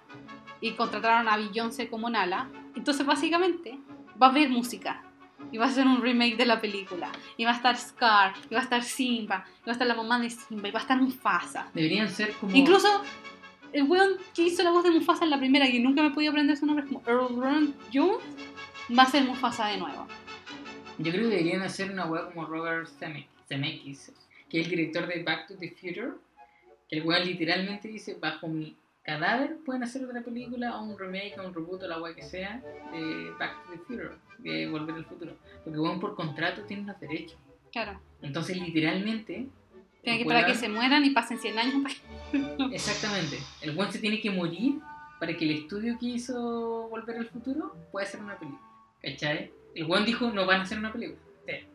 y 0.61 0.71
contrataron 0.71 1.27
a 1.29 1.37
Beyoncé 1.37 1.89
como 1.89 2.09
Nala. 2.09 2.49
Entonces, 2.75 3.05
básicamente, 3.05 3.79
va 4.21 4.27
a 4.27 4.29
haber 4.29 4.49
música. 4.49 5.01
Y 5.51 5.57
va 5.57 5.65
a 5.65 5.69
ser 5.71 5.87
un 5.87 6.01
remake 6.01 6.35
de 6.35 6.45
la 6.45 6.59
película. 6.59 7.09
Y 7.37 7.45
va 7.45 7.51
a 7.51 7.55
estar 7.55 7.77
Scar, 7.77 8.33
y 8.49 8.53
va 8.53 8.59
a 8.59 8.63
estar 8.63 8.83
Simba, 8.83 9.45
y 9.63 9.65
va 9.65 9.71
a 9.71 9.71
estar 9.71 9.87
la 9.87 9.95
mamá 9.95 10.19
de 10.19 10.29
Simba, 10.29 10.67
y 10.67 10.71
va 10.71 10.79
a 10.79 10.81
estar 10.81 11.01
Mufasa. 11.01 11.69
Deberían 11.73 12.09
ser 12.09 12.33
como. 12.33 12.53
Incluso 12.55 13.01
el 13.73 13.83
weón 13.83 14.13
que 14.35 14.43
hizo 14.43 14.63
la 14.63 14.71
voz 14.71 14.83
de 14.83 14.91
Mufasa 14.91 15.23
en 15.25 15.29
la 15.31 15.37
primera, 15.37 15.67
que 15.67 15.79
nunca 15.79 16.01
me 16.01 16.11
podía 16.11 16.29
aprender 16.29 16.57
su 16.57 16.65
nombre, 16.65 16.85
como 16.85 17.01
Earl 17.07 17.35
Ron 17.41 17.75
Jones, 17.93 18.23
va 18.97 19.03
a 19.03 19.05
ser 19.09 19.23
Mufasa 19.23 19.67
de 19.67 19.77
nuevo. 19.77 20.07
Yo 20.97 21.11
creo 21.11 21.29
que 21.29 21.35
deberían 21.35 21.61
hacer 21.61 21.91
una 21.91 22.05
wea 22.05 22.25
como 22.25 22.45
Robert 22.45 22.89
Zeme- 22.99 23.27
Zemeckis, 23.47 24.11
que 24.49 24.59
es 24.59 24.65
el 24.65 24.71
director 24.71 25.07
de 25.07 25.23
Back 25.23 25.47
to 25.47 25.55
the 25.57 25.69
Future. 25.71 26.11
Que 26.89 26.97
el 26.97 27.05
weón 27.05 27.25
literalmente 27.25 27.87
dice: 27.87 28.17
Bajo 28.19 28.47
mi 28.47 28.75
cadáver 29.03 29.57
pueden 29.65 29.83
hacer 29.83 30.03
otra 30.03 30.21
película, 30.21 30.77
o 30.77 30.83
un 30.83 30.97
remake, 30.99 31.35
o 31.39 31.47
un 31.47 31.53
reboot, 31.53 31.83
o 31.83 31.87
la 31.87 32.01
wea 32.01 32.13
que 32.15 32.23
sea, 32.23 32.61
de 32.91 33.31
Back 33.39 33.63
to 33.65 33.71
the 33.71 33.77
Future, 33.79 34.09
de 34.39 34.67
Volver 34.69 34.95
al 34.95 35.05
Futuro. 35.05 35.35
Porque 35.63 35.77
el 35.77 35.79
weón 35.79 35.99
por 35.99 36.15
contrato 36.15 36.63
tiene 36.63 36.83
los 36.83 36.99
derechos. 36.99 37.37
Claro. 37.71 37.99
Entonces, 38.21 38.57
literalmente. 38.57 39.47
Tiene 40.03 40.19
que 40.23 40.45
que 40.45 40.55
se 40.55 40.69
mueran 40.69 41.03
y 41.05 41.09
pasen 41.11 41.39
100 41.39 41.59
años 41.59 41.75
para 41.83 41.95
que- 41.95 42.65
Exactamente. 42.75 43.37
El 43.61 43.75
weón 43.75 43.91
se 43.91 43.99
tiene 43.99 44.21
que 44.21 44.31
morir 44.31 44.79
para 45.19 45.35
que 45.35 45.45
el 45.45 45.51
estudio 45.51 45.97
que 45.99 46.05
hizo 46.07 46.87
Volver 46.89 47.17
al 47.17 47.27
Futuro 47.27 47.75
pueda 47.91 48.05
hacer 48.07 48.21
una 48.21 48.37
película. 48.37 48.63
¿Cachai? 49.01 49.51
El 49.75 49.85
weón 49.85 50.05
dijo, 50.05 50.31
no 50.31 50.45
van 50.45 50.61
a 50.61 50.63
hacer 50.63 50.77
una 50.79 50.91
película. 50.93 51.19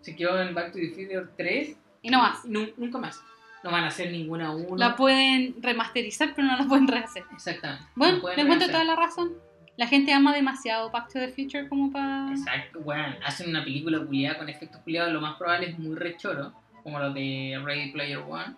Se 0.01 0.15
quedó 0.15 0.41
en 0.41 0.55
Back 0.55 0.73
to 0.73 0.79
the 0.79 0.89
Future 0.91 1.27
3 1.37 1.77
Y 2.03 2.11
no 2.11 2.19
más. 2.21 2.45
nunca 2.45 2.99
más. 2.99 3.21
No 3.63 3.71
van 3.71 3.85
a 3.85 3.89
hacer 3.89 4.11
ninguna 4.13 4.51
uno. 4.55 4.77
La 4.77 4.95
pueden 4.95 5.57
remasterizar, 5.63 6.33
pero 6.35 6.47
no 6.47 6.57
la 6.57 6.65
pueden 6.67 6.87
rehacer. 6.87 7.25
Exactamente. 7.33 7.85
Bueno, 7.97 8.19
No 8.19 8.29
le 8.35 8.43
encuentro 8.43 8.69
toda 8.69 8.85
la 8.85 8.95
razón. 8.97 9.33
La 9.77 9.87
gente 9.89 10.13
ama 10.13 10.33
demasiado 10.35 10.91
Back 10.91 11.09
to 11.13 11.19
the 11.19 11.29
Future 11.33 11.69
como 11.69 11.91
para... 11.91 12.31
Exacto, 12.31 12.79
weón. 12.81 13.17
Hacen 13.25 13.49
una 13.49 13.65
película 13.65 13.99
culiada 14.05 14.39
con 14.39 14.49
efectos 14.49 14.81
culiados, 14.83 15.13
lo 15.13 15.21
más 15.21 15.37
probable 15.37 15.71
es 15.71 15.79
muy 15.79 15.97
rechoro, 15.97 16.53
como 16.85 17.01
los 17.01 17.13
de 17.15 17.61
Ready 17.65 17.91
Player 17.91 18.19
One. 18.19 18.55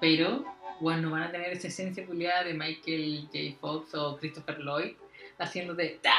Pero, 0.00 0.44
weón, 0.80 1.02
no 1.02 1.10
van 1.10 1.24
a 1.24 1.30
tener 1.32 1.52
esa 1.52 1.68
esencia 1.68 2.06
culiada 2.06 2.44
de 2.44 2.54
Michael 2.54 3.28
J. 3.32 3.58
Fox 3.60 3.94
o 3.94 4.16
Christopher 4.16 4.60
Lloyd 4.60 4.92
haciendo 5.38 5.74
de 5.74 5.98
tac, 6.02 6.14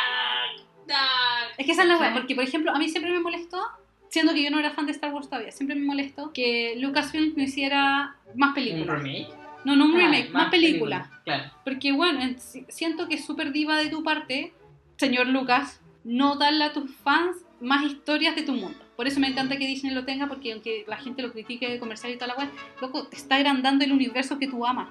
tac. 0.88 1.56
Es 1.58 1.66
que 1.66 1.72
esa 1.72 1.82
es 1.84 1.88
la 1.88 1.98
weá, 1.98 2.14
porque 2.14 2.36
por 2.36 2.44
ejemplo, 2.44 2.72
a 2.72 2.78
mí 2.78 2.90
siempre 2.90 3.12
me 3.12 3.20
molestó, 3.20 3.62
siendo 4.10 4.34
que 4.34 4.44
yo 4.44 4.52
no 4.52 4.60
era 4.60 4.72
fan 4.72 4.86
de 4.86 4.92
Star 4.92 5.14
Wars 5.14 5.30
todavía, 5.30 5.52
siempre 5.52 5.76
me 5.76 5.86
molestó 5.86 6.32
que 6.34 6.76
Lucasfilm 6.78 7.34
no 7.36 7.44
hiciera 7.44 8.16
más 8.36 8.50
¿Un 8.50 8.54
películas. 8.56 9.02
remake? 9.02 9.28
No, 9.66 9.76
no 9.76 9.86
un 9.86 9.96
Ah, 9.96 9.98
remake, 9.98 10.30
más, 10.32 10.50
películas. 10.50 11.10
Claro. 11.26 11.52
Porque 11.66 11.92
bueno, 11.92 12.22
en- 12.22 12.40
si- 12.40 12.66
siento 12.70 13.08
que 13.08 13.16
es 13.16 13.26
súper 13.26 13.52
diva 13.52 13.78
de 13.78 13.90
tu 13.90 14.04
parte, 14.04 14.54
señor 14.98 15.28
Lucas, 15.28 15.82
no 16.06 16.36
darle 16.38 16.64
a 16.66 16.74
tus 16.74 16.90
fans 16.96 17.38
más 17.62 17.84
historias 17.84 18.36
de 18.36 18.44
tu 18.44 18.54
mundo. 18.54 18.80
Por 19.00 19.08
eso 19.08 19.22
me 19.22 19.30
encanta 19.30 19.58
que 19.58 19.66
Disney 19.66 19.94
lo 19.94 20.04
tenga, 20.04 20.28
porque 20.28 20.52
aunque 20.52 20.84
la 20.86 20.98
gente 20.98 21.22
lo 21.22 21.32
critique 21.32 21.70
de 21.70 21.80
comercial 21.80 22.12
y 22.12 22.16
toda 22.18 22.28
la 22.28 22.36
weá, 22.36 22.52
loco, 22.82 23.08
te 23.08 23.16
está 23.16 23.36
agrandando 23.38 23.86
el 23.86 23.94
universo 23.94 24.38
que 24.38 24.50
tú 24.50 24.66
amas. 24.66 24.90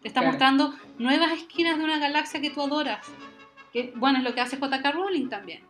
Te 0.00 0.08
está 0.08 0.20
Claro. 0.20 0.32
mostrando 0.32 0.74
nuevas 0.96 1.32
esquinas 1.32 1.76
de 1.76 1.84
una 1.84 1.98
galaxia 1.98 2.40
que 2.40 2.48
tú 2.48 2.62
adoras. 2.62 3.06
Que, 3.70 3.92
bueno, 3.96 4.16
es 4.16 4.24
lo 4.24 4.34
que 4.34 4.40
hace 4.40 4.56
J.K. 4.56 4.92
Rowling 4.92 5.28
también. 5.28 5.60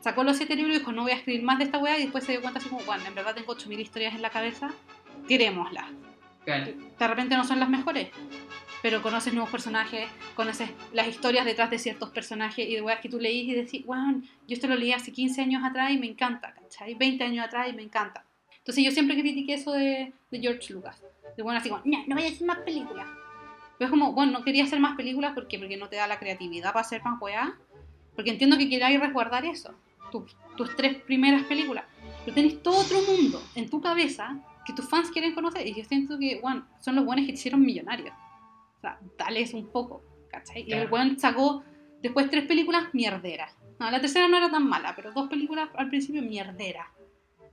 Sacó 0.00 0.24
los 0.24 0.36
siete 0.36 0.56
libros 0.56 0.74
y 0.74 0.78
dijo, 0.80 0.90
no 0.90 1.02
voy 1.02 1.12
a 1.12 1.14
escribir 1.14 1.44
más 1.44 1.58
de 1.58 1.64
esta 1.66 1.78
weá, 1.78 1.96
y 1.96 2.02
después 2.02 2.24
se 2.24 2.32
dio 2.32 2.40
cuenta 2.40 2.58
así 2.58 2.68
como, 2.68 2.82
bueno, 2.82 3.04
en 3.06 3.14
verdad 3.14 3.36
tengo 3.36 3.52
8000 3.52 3.78
historias 3.78 4.16
en 4.16 4.22
la 4.22 4.30
cabeza, 4.30 4.70
tirémoslas 5.28 5.86
claro. 6.44 6.72
de 6.98 7.06
repente 7.06 7.36
no 7.36 7.44
son 7.44 7.60
las 7.60 7.68
mejores, 7.68 8.08
pero 8.82 9.02
conoces 9.02 9.32
nuevos 9.32 9.50
personajes, 9.50 10.08
conoces 10.34 10.70
las 10.92 11.08
historias 11.08 11.44
detrás 11.44 11.70
de 11.70 11.78
ciertos 11.78 12.10
personajes 12.10 12.68
y 12.68 12.74
de 12.74 12.82
weas 12.82 13.00
que 13.00 13.08
tú 13.08 13.18
leís 13.18 13.48
y 13.48 13.54
decís, 13.54 13.84
wow, 13.86 14.22
yo 14.46 14.54
esto 14.54 14.68
lo 14.68 14.76
leí 14.76 14.92
hace 14.92 15.12
15 15.12 15.42
años 15.42 15.62
atrás 15.64 15.90
y 15.90 15.98
me 15.98 16.06
encanta, 16.06 16.54
¿cachai? 16.54 16.94
20 16.94 17.24
años 17.24 17.46
atrás 17.46 17.68
y 17.70 17.72
me 17.72 17.82
encanta. 17.82 18.24
Entonces 18.58 18.84
yo 18.84 18.90
siempre 18.90 19.18
critiqué 19.18 19.54
eso 19.54 19.72
de, 19.72 20.12
de 20.30 20.40
George 20.40 20.72
Lucas. 20.72 21.02
De 21.36 21.42
bueno, 21.42 21.58
así 21.58 21.70
como, 21.70 21.82
no, 21.84 22.04
no 22.06 22.14
voy 22.14 22.24
a 22.24 22.28
hacer 22.28 22.46
más 22.46 22.58
películas. 22.58 23.06
Pero 23.78 23.86
es 23.86 23.90
como, 23.90 24.12
bueno, 24.12 24.32
no 24.32 24.44
quería 24.44 24.64
hacer 24.64 24.80
más 24.80 24.96
películas 24.96 25.32
porque, 25.34 25.58
porque 25.58 25.76
no 25.76 25.88
te 25.88 25.96
da 25.96 26.06
la 26.06 26.18
creatividad 26.18 26.72
para 26.72 26.82
hacer 26.82 27.02
más 27.02 27.20
weá. 27.20 27.56
Porque 28.14 28.30
entiendo 28.30 28.58
que 28.58 28.68
queráis 28.68 29.00
resguardar 29.00 29.44
eso, 29.44 29.74
tus, 30.10 30.36
tus 30.56 30.74
tres 30.76 31.00
primeras 31.02 31.44
películas. 31.44 31.84
Pero 32.24 32.34
tenés 32.34 32.62
todo 32.62 32.80
otro 32.80 32.98
mundo 33.02 33.42
en 33.54 33.70
tu 33.70 33.80
cabeza 33.80 34.36
que 34.66 34.72
tus 34.72 34.88
fans 34.88 35.10
quieren 35.10 35.34
conocer. 35.34 35.66
Y 35.66 35.74
yo 35.74 35.84
siento 35.84 36.18
que, 36.18 36.40
bueno, 36.42 36.66
son 36.80 36.96
los 36.96 37.04
buenos 37.04 37.24
que 37.24 37.32
te 37.32 37.38
hicieron 37.38 37.62
millonarios. 37.62 38.14
O 38.78 38.80
sea, 38.80 38.98
dales 39.18 39.54
un 39.54 39.68
poco, 39.68 40.02
¿cachai? 40.30 40.60
Y 40.62 40.72
el 40.72 40.88
Claro. 40.88 40.90
buen 40.90 41.18
sacó 41.18 41.62
después 42.02 42.30
tres 42.30 42.46
películas 42.46 42.92
mierderas. 42.94 43.56
No, 43.78 43.90
la 43.90 44.00
tercera 44.00 44.28
no 44.28 44.36
era 44.36 44.50
tan 44.50 44.66
mala, 44.68 44.94
pero 44.96 45.12
dos 45.12 45.28
películas 45.28 45.68
al 45.76 45.88
principio 45.88 46.22
mierderas. 46.22 46.86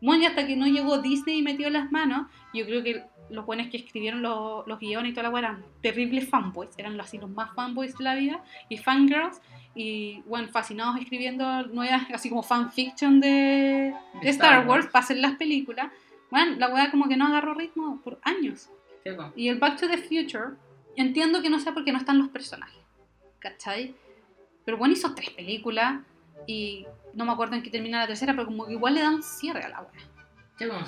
Bueno, 0.02 0.23
y 0.23 0.26
hasta 0.26 0.45
que 0.45 0.56
no 0.56 0.68
llegó 0.68 0.99
Disney 0.99 1.39
y 1.39 1.41
metió 1.41 1.69
las 1.69 1.91
manos, 1.91 2.27
yo 2.53 2.65
creo 2.65 2.84
que 2.84 3.03
los 3.30 3.45
buenos 3.45 3.68
que 3.68 3.77
escribieron 3.77 4.22
los, 4.22 4.68
los 4.68 4.80
guiones 4.80 5.11
y 5.11 5.14
toda 5.14 5.23
la 5.23 5.30
weá 5.31 5.39
eran 5.39 5.65
terribles 5.81 6.30
fanboys, 6.30 6.69
eran 6.77 6.95
los, 6.95 7.07
así 7.07 7.18
los 7.18 7.30
más 7.30 7.53
fanboys 7.56 7.97
de 7.97 8.03
la 8.03 8.14
vida, 8.15 8.43
y 8.69 8.77
fangirls, 8.77 9.41
y 9.73 10.22
bueno, 10.27 10.47
fascinados 10.49 10.99
escribiendo 10.99 11.64
nuevas, 11.68 12.03
así 12.14 12.30
como 12.30 12.43
fanfiction 12.43 13.19
de, 13.19 13.95
de 14.22 14.30
Star, 14.30 14.68
Wars 14.68 14.85
para 14.88 15.03
hacer 15.03 15.18
las 15.18 15.38
películas. 15.38 15.91
Bueno, 16.30 16.56
la 16.57 16.72
weá 16.72 16.91
como 16.91 17.07
que 17.07 17.18
no 17.18 17.26
agarró 17.27 17.53
ritmo 17.56 17.99
por 18.03 18.19
años. 18.23 18.69
Y 19.35 19.47
el 19.49 19.60
Back 19.60 19.80
to 19.80 19.88
the 19.88 19.97
Future, 19.97 20.56
entiendo 20.95 21.41
que 21.41 21.49
no 21.49 21.59
sea 21.59 21.73
porque 21.73 21.91
no 21.91 21.97
están 21.97 22.17
los 22.17 22.30
personajes, 22.30 22.81
¿cachai? 23.39 23.95
Pero 24.65 24.77
bueno, 24.77 24.93
hizo 24.93 25.13
tres 25.13 25.30
películas 25.31 26.01
y 26.47 26.85
no 27.13 27.26
me 27.26 27.31
acuerdo 27.31 27.55
en 27.55 27.63
qué 27.63 27.69
termina 27.69 27.99
la 27.99 28.07
tercera, 28.07 28.34
pero 28.34 28.45
como 28.45 28.65
que 28.65 28.73
igual 28.73 28.95
le 28.95 29.01
da 29.01 29.09
un 29.09 29.23
cierre 29.23 29.63
a 29.63 29.69
la 29.69 29.81
wea. 29.81 30.01
Sí, 30.57 30.65
como 30.67 30.81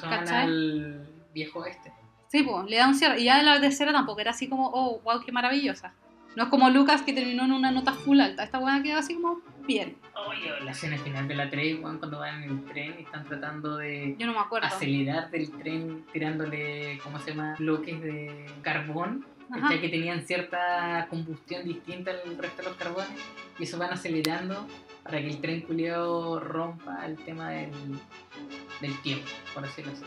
viejo 1.33 1.65
este. 1.65 1.91
Sí, 2.29 2.43
pues, 2.43 2.65
le 2.65 2.77
da 2.77 2.87
un 2.87 2.95
cierre. 2.95 3.21
Y 3.21 3.25
ya 3.25 3.41
la 3.43 3.61
tercera 3.61 3.91
tampoco 3.91 4.19
era 4.19 4.31
así 4.31 4.47
como, 4.47 4.69
oh, 4.73 4.99
wow, 5.01 5.21
qué 5.23 5.31
maravillosa. 5.31 5.93
No 6.35 6.43
es 6.43 6.49
como 6.49 6.69
Lucas 6.69 7.01
que 7.01 7.13
terminó 7.13 7.45
en 7.45 7.51
una 7.51 7.71
nota 7.71 7.93
full 7.93 8.19
alta. 8.19 8.43
Esta 8.43 8.59
wea 8.59 8.81
quedó 8.83 8.99
así 8.99 9.15
como 9.15 9.41
bien. 9.65 9.97
Oye, 10.27 10.51
la 10.63 10.71
escena 10.71 10.97
final 10.97 11.27
de 11.27 11.35
la 11.35 11.49
3, 11.49 11.79
weón, 11.81 11.97
cuando 11.97 12.19
van 12.19 12.43
en 12.43 12.49
el 12.51 12.65
tren 12.65 12.95
y 12.99 13.03
están 13.03 13.23
tratando 13.25 13.77
de 13.77 14.15
Yo 14.19 14.27
no 14.27 14.33
me 14.33 14.39
acuerdo. 14.39 14.67
acelerar 14.67 15.31
del 15.31 15.49
tren 15.51 16.05
tirándole, 16.11 16.99
¿cómo 17.03 17.19
se 17.19 17.31
llama? 17.31 17.55
Bloques 17.57 18.01
de 18.01 18.45
carbón. 18.61 19.25
¿Cachai? 19.49 19.81
Que 19.81 19.89
tenían 19.89 20.21
cierta 20.25 21.07
combustión 21.09 21.63
distinta 21.65 22.11
al 22.11 22.37
resto 22.37 22.61
de 22.63 22.67
los 22.69 22.77
carbones. 22.77 23.09
Y 23.59 23.63
eso 23.63 23.77
van 23.77 23.91
acelerando 23.91 24.67
para 25.03 25.19
que 25.19 25.27
el 25.29 25.39
tren 25.41 25.61
culiado 25.61 26.39
rompa 26.39 27.05
el 27.05 27.15
tema 27.17 27.49
del, 27.49 27.71
del 28.81 29.01
tiempo, 29.01 29.25
por 29.53 29.63
decirlo 29.63 29.93
así. 29.93 30.03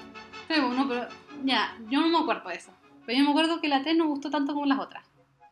Sí, 0.49 0.61
bueno, 0.61 0.87
pero 0.89 1.09
ya, 1.45 1.77
yo 1.89 2.01
no 2.01 2.09
me 2.09 2.19
acuerdo 2.19 2.49
de 2.49 2.57
eso. 2.57 2.71
Pero 3.07 3.19
yo 3.19 3.25
me 3.25 3.31
acuerdo 3.31 3.61
que 3.61 3.69
la 3.69 3.83
3 3.83 3.97
no 3.97 4.07
gustó 4.09 4.31
tanto 4.31 4.53
como 4.55 4.67
las 4.67 4.79
otras. 4.79 5.05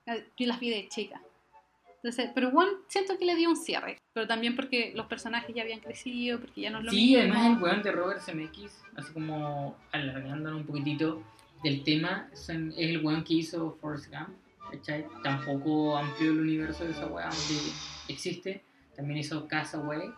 Eh, 0.06 0.28
Yo 0.36 0.46
las 0.46 0.60
vi 0.60 0.70
de 0.70 0.88
chica. 0.88 1.20
Entonces, 1.96 2.30
pero 2.34 2.48
igual 2.48 2.68
siento 2.86 3.18
que 3.18 3.24
le 3.24 3.34
dio 3.34 3.48
un 3.48 3.56
cierre. 3.56 3.98
Pero 4.12 4.26
también 4.28 4.54
porque 4.54 4.92
los 4.94 5.06
personajes 5.06 5.52
ya 5.54 5.62
habían 5.62 5.80
crecido, 5.80 6.38
porque 6.40 6.60
ya 6.60 6.70
no 6.70 6.78
es 6.78 6.84
lo 6.84 6.90
Sí, 6.92 7.16
mismo. 7.16 7.18
además 7.34 7.46
el 7.56 7.62
weón 7.62 7.82
de 7.82 7.92
Robert 7.92 8.20
Zemeckis, 8.20 8.82
así 8.96 9.12
como 9.12 9.76
alargándolo 9.92 10.58
un 10.58 10.66
poquitito 10.66 11.22
del 11.62 11.82
tema, 11.82 12.28
es 12.32 12.48
el 12.48 13.04
weón 13.04 13.24
que 13.24 13.34
hizo 13.34 13.76
Forrest 13.80 14.12
Gump, 14.12 14.36
¿cachai? 14.70 15.06
Tampoco 15.22 15.96
amplió 15.96 16.30
el 16.32 16.40
universo 16.40 16.84
de 16.84 16.90
esa 16.92 17.06
weá 17.06 17.26
donde 17.28 17.72
existe. 18.08 18.62
También 18.96 19.18
hizo 19.20 19.46
Castaway, 19.48 20.10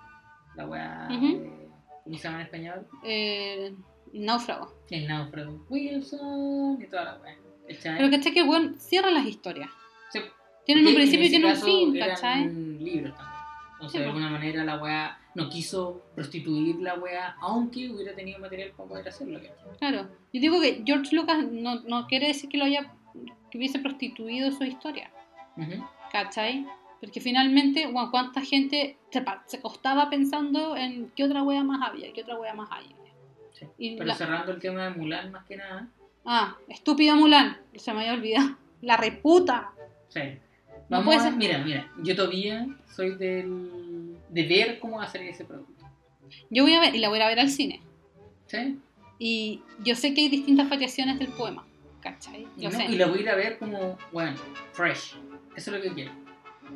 la 0.57 0.67
weá, 0.67 1.09
Ujú. 1.11 1.27
de- 1.27 1.69
¿cómo 2.05 2.17
se 2.17 2.25
llama 2.25 2.41
en 2.41 2.47
español? 2.47 2.87
Eh, 3.05 3.75
náufrago. 4.13 4.75
El 4.91 5.07
náufrago. 5.07 5.65
Wilson 5.69 6.79
y 6.83 6.87
toda 6.87 7.05
la 7.05 7.19
weá, 7.19 7.37
¿cachai? 7.69 7.97
Pero 7.99 8.11
¿cachai? 8.11 8.33
Que 8.33 8.43
bueno, 8.43 8.75
cierran 8.79 9.15
las 9.15 9.27
historias. 9.27 9.71
Sí, 10.11 10.21
Tienen 10.67 10.87
un 10.87 10.95
principio 10.95 11.27
y 11.27 11.31
tienen 11.31 11.51
un 11.53 11.57
fin, 11.57 11.99
¿cachai? 11.99 12.49
libros 12.53 13.15
también. 13.17 13.41
O 13.81 13.85
Sí, 13.85 13.93
sea, 13.93 14.01
de 14.03 14.07
alguna 14.09 14.29
manera 14.31 14.65
la 14.65 14.79
weá 14.81 15.20
no 15.35 15.49
quiso 15.49 16.03
prostituir 16.15 16.77
la 16.77 16.95
weá, 16.95 17.37
aunque 17.41 17.89
hubiera 17.91 18.15
tenido 18.15 18.39
material 18.39 18.73
para 18.77 18.89
poder 18.89 19.09
hacerlo. 19.09 19.41
Claro. 19.79 20.09
Yo 20.33 20.41
digo 20.41 20.61
que 20.61 20.83
George 20.85 21.15
Lucas 21.15 21.45
no, 21.51 21.81
no 21.83 22.07
quiere 22.07 22.29
decir 22.29 22.49
que 22.51 22.59
lo 22.59 22.65
haya 22.65 22.93
que 23.51 23.59
hubiese 23.59 23.79
prostituido 23.81 24.51
su 24.53 24.65
historia. 24.65 25.11
¿Cachai? 26.13 26.67
Porque 27.01 27.21
finalmente, 27.21 27.87
bueno, 27.87 28.11
cuánta 28.11 28.41
gente 28.43 28.99
se, 29.47 29.61
costaba 29.61 30.11
pensando 30.11 30.77
en 30.77 31.11
qué 31.17 31.25
otra 31.25 31.43
wea 31.43 31.63
más 31.65 31.89
había, 31.89 32.13
qué 32.13 32.23
otra 32.23 32.39
wea 32.39 32.55
más 32.55 32.69
hay. 32.73 32.87
Sí. 33.53 33.67
Y 33.79 33.95
Pero 33.97 34.07
la- 34.07 34.15
cerrando 34.15 34.53
el 34.53 34.61
tema 34.61 34.85
de 34.85 34.91
Mulan 34.91 35.31
más 35.33 35.45
que 35.47 35.57
nada, 35.57 35.89
Ah, 36.25 36.57
estúpida 36.69 37.15
Mulan, 37.17 37.57
se 37.75 37.93
me 37.95 38.01
había 38.01 38.13
olvidado. 38.15 38.57
La 38.83 38.97
reputa. 38.97 39.73
sí. 40.09 40.21
No 40.91 40.99
Vamos 40.99 41.05
puede 41.07 41.19
a- 41.19 41.23
ser. 41.23 41.33
Mira, 41.35 41.59
mira, 41.59 41.89
yo 42.03 42.17
todavía 42.17 42.67
soy 42.95 43.15
del, 43.15 43.71
de 44.31 44.43
ver 44.47 44.79
cómo 44.79 44.99
va 44.99 45.05
a 45.05 45.09
salir 45.09 45.29
ese 45.29 45.45
producto. 45.45 45.85
Yo 46.51 46.63
voy 46.63 46.75
a 46.75 46.81
ver, 46.81 46.95
y 46.95 46.99
la 46.99 47.09
voy 47.09 47.21
a 47.21 47.27
ver 47.29 47.41
al 47.41 47.51
cine. 47.51 47.81
¿Sí? 48.47 48.79
Y 49.19 49.63
yo 49.85 49.95
sé 49.95 50.15
que 50.15 50.23
hay 50.23 50.29
distintas 50.29 50.69
variaciones 50.69 51.19
del 51.19 51.29
poema. 51.29 51.65
¿cachai? 52.01 52.47
Yo 52.57 52.71
no- 52.71 52.79
sé. 52.79 52.85
y 52.87 52.97
la 52.97 53.07
voy 53.09 53.19
a 53.19 53.21
ir 53.21 53.29
a 53.29 53.35
ver 53.35 53.59
como, 53.59 53.99
bueno, 54.11 54.35
fresh. 54.73 55.17
Eso 55.55 55.71
es 55.71 55.77
lo 55.77 55.83
que 55.83 55.93
quiero. 55.95 56.13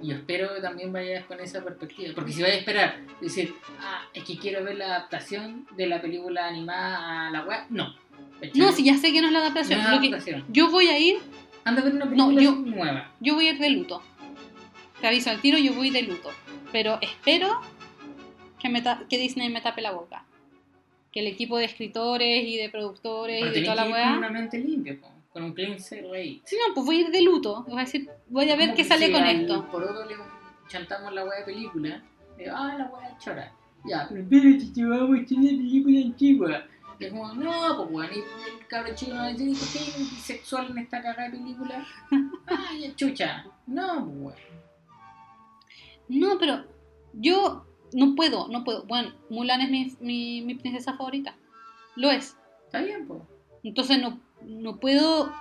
Y 0.03 0.09
yo 0.09 0.17
espero 0.17 0.55
que 0.55 0.61
también 0.61 0.93
vayas 0.93 1.25
con 1.25 1.41
esa 1.41 1.65
perspectiva. 1.65 2.13
Porque 2.15 2.33
si 2.33 2.43
vayas 2.43 2.57
a 2.57 2.61
esperar, 2.61 3.01
decir, 3.23 3.55
ah, 3.81 4.03
es 4.13 4.23
que 4.25 4.37
quiero 4.37 4.63
ver 4.63 4.77
la 4.77 4.85
adaptación 4.87 5.67
de 5.79 5.87
la 5.87 6.03
película 6.03 6.47
animada 6.47 7.29
a 7.29 7.31
la 7.31 7.43
web, 7.47 7.61
no. 7.71 7.95
¿Cachai? 8.35 8.51
No, 8.55 8.71
si 8.73 8.85
ya 8.85 8.99
sé 8.99 9.13
que 9.15 9.23
no 9.23 9.29
es 9.29 9.33
la 9.33 9.39
No 9.39 9.45
adaptación. 9.47 9.81
es 9.81 9.89
Lo 9.91 10.01
que- 10.01 10.09
adaptación. 10.09 10.45
yo 10.51 10.71
voy 10.71 10.89
a 10.89 10.99
ir, 10.99 11.17
Anda 11.65 11.81
a 11.81 11.85
ver 11.87 11.95
una 11.95 12.05
película 12.11 12.43
yo- 12.43 12.57
nueva. 12.57 13.15
yo 13.21 13.35
voy 13.35 13.47
a 13.47 13.53
ir 13.53 13.59
de 13.59 13.71
luto. 13.71 14.03
Te 15.01 15.07
aviso 15.07 15.31
al 15.31 15.41
tiro, 15.41 15.57
yo 15.57 15.73
voy 15.73 15.89
de 15.89 16.03
luto. 16.03 16.31
Pero 16.75 16.99
espero 17.01 17.61
que, 18.59 18.69
me 18.69 18.83
que 18.83 19.17
Disney 19.17 19.49
me 19.49 19.61
tape 19.61 19.81
la 19.81 19.93
boca. 19.93 20.25
Que 21.13 21.21
el 21.21 21.29
equipo 21.29 21.57
de 21.57 21.67
escritores 21.67 22.45
y 22.49 22.57
de 22.57 22.69
productores 22.69 23.43
Pero 23.43 23.57
y 23.57 23.61
de 23.61 23.65
toda 23.65 23.77
que 23.77 23.81
la 23.83 23.87
ir 23.87 23.93
con 23.93 24.03
weá. 24.03 24.19
una 24.19 24.29
mente 24.29 24.59
limpia, 24.59 24.99
po, 25.01 25.09
con 25.33 25.45
un 25.45 25.53
clean 25.53 25.79
ahí. 26.13 26.43
Sí, 26.45 26.57
no, 26.57 26.75
pues 26.75 26.85
voy 26.85 26.97
a 26.97 27.01
ir 27.03 27.11
de 27.13 27.23
luto. 27.23 27.65
Voy 27.69 27.77
a 27.77 27.85
decir, 27.85 28.11
voy 28.27 28.51
a 28.51 28.57
ver 28.57 28.75
qué 28.75 28.83
sale 28.83 29.07
si 29.07 29.13
con 29.13 29.23
al 29.23 29.43
esto. 29.43 29.71
poroto 29.71 30.05
le 30.05 30.17
chantamos 30.67 31.15
la 31.15 31.25
weá 31.25 31.39
de 31.39 31.45
película, 31.45 32.03
de, 32.37 32.51
ah, 32.51 32.75
la 32.77 32.87
weá 32.87 33.17
chora. 33.19 33.53
Ya, 33.85 34.09
pero 34.09 34.23
espérate, 34.23 34.67
te 34.75 34.85
vamos 34.85 35.17
a 35.17 35.23
echar 35.23 35.39
una 35.39 35.51
película 35.51 36.01
antigua. 36.01 36.65
Y 36.99 37.05
es 37.05 37.13
como, 37.13 37.35
no, 37.35 37.77
pues 37.77 37.89
weón, 37.93 38.11
y 38.13 38.19
el 38.19 38.67
cabro 38.67 38.93
chico 38.97 39.13
no 39.15 39.21
va 39.21 39.27
a 39.27 39.33
decir, 39.33 39.57
¿por 39.57 39.69
qué 39.69 39.79
hay 39.79 40.03
un 40.03 40.11
bisexual 40.11 40.71
en 40.73 40.79
esta 40.79 41.01
cagada 41.01 41.29
de 41.29 41.39
película? 41.39 41.87
Ay, 42.47 42.93
chucha. 42.97 43.47
No, 43.69 44.05
pues 44.07 44.17
weón. 44.19 44.64
No, 46.09 46.39
pero 46.39 46.65
yo 47.13 47.65
no 47.93 48.15
puedo, 48.15 48.49
no 48.49 48.65
puedo. 48.65 48.85
Bueno, 48.85 49.13
Mulan 49.31 49.61
es 49.61 49.71
mi, 49.71 49.93
mi, 50.01 50.43
mi 50.43 50.55
princesa 50.55 50.95
favorita. 50.97 51.37
Lo 51.97 52.11
es. 52.11 52.37
Está 52.67 52.83
bien, 52.83 53.07
pues. 53.07 53.21
Entonces 53.63 54.01
no, 54.01 54.21
no 54.43 54.79
puedo 54.79 55.33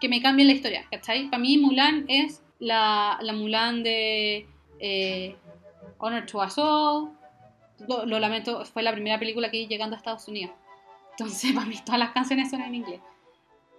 que 0.00 0.08
me 0.08 0.20
cambien 0.20 0.48
la 0.48 0.54
historia, 0.54 0.84
¿cachai? 0.90 1.30
Para 1.30 1.40
mí 1.40 1.58
Mulan 1.58 2.04
es 2.08 2.42
la, 2.58 3.18
la 3.22 3.32
Mulan 3.32 3.82
de 3.82 4.46
eh, 4.78 5.36
Honor 5.98 6.26
to 6.26 6.38
Us 6.38 6.58
All. 6.58 7.10
Lo, 7.88 8.06
lo 8.06 8.18
lamento, 8.20 8.64
fue 8.64 8.82
la 8.82 8.92
primera 8.92 9.18
película 9.18 9.50
que 9.50 9.58
vi 9.58 9.66
llegando 9.66 9.96
a 9.96 9.98
Estados 9.98 10.28
Unidos. 10.28 10.54
Entonces, 11.12 11.52
para 11.54 11.66
mí 11.66 11.76
todas 11.84 11.98
las 11.98 12.10
canciones 12.10 12.50
son 12.50 12.62
en 12.62 12.74
inglés. 12.74 13.00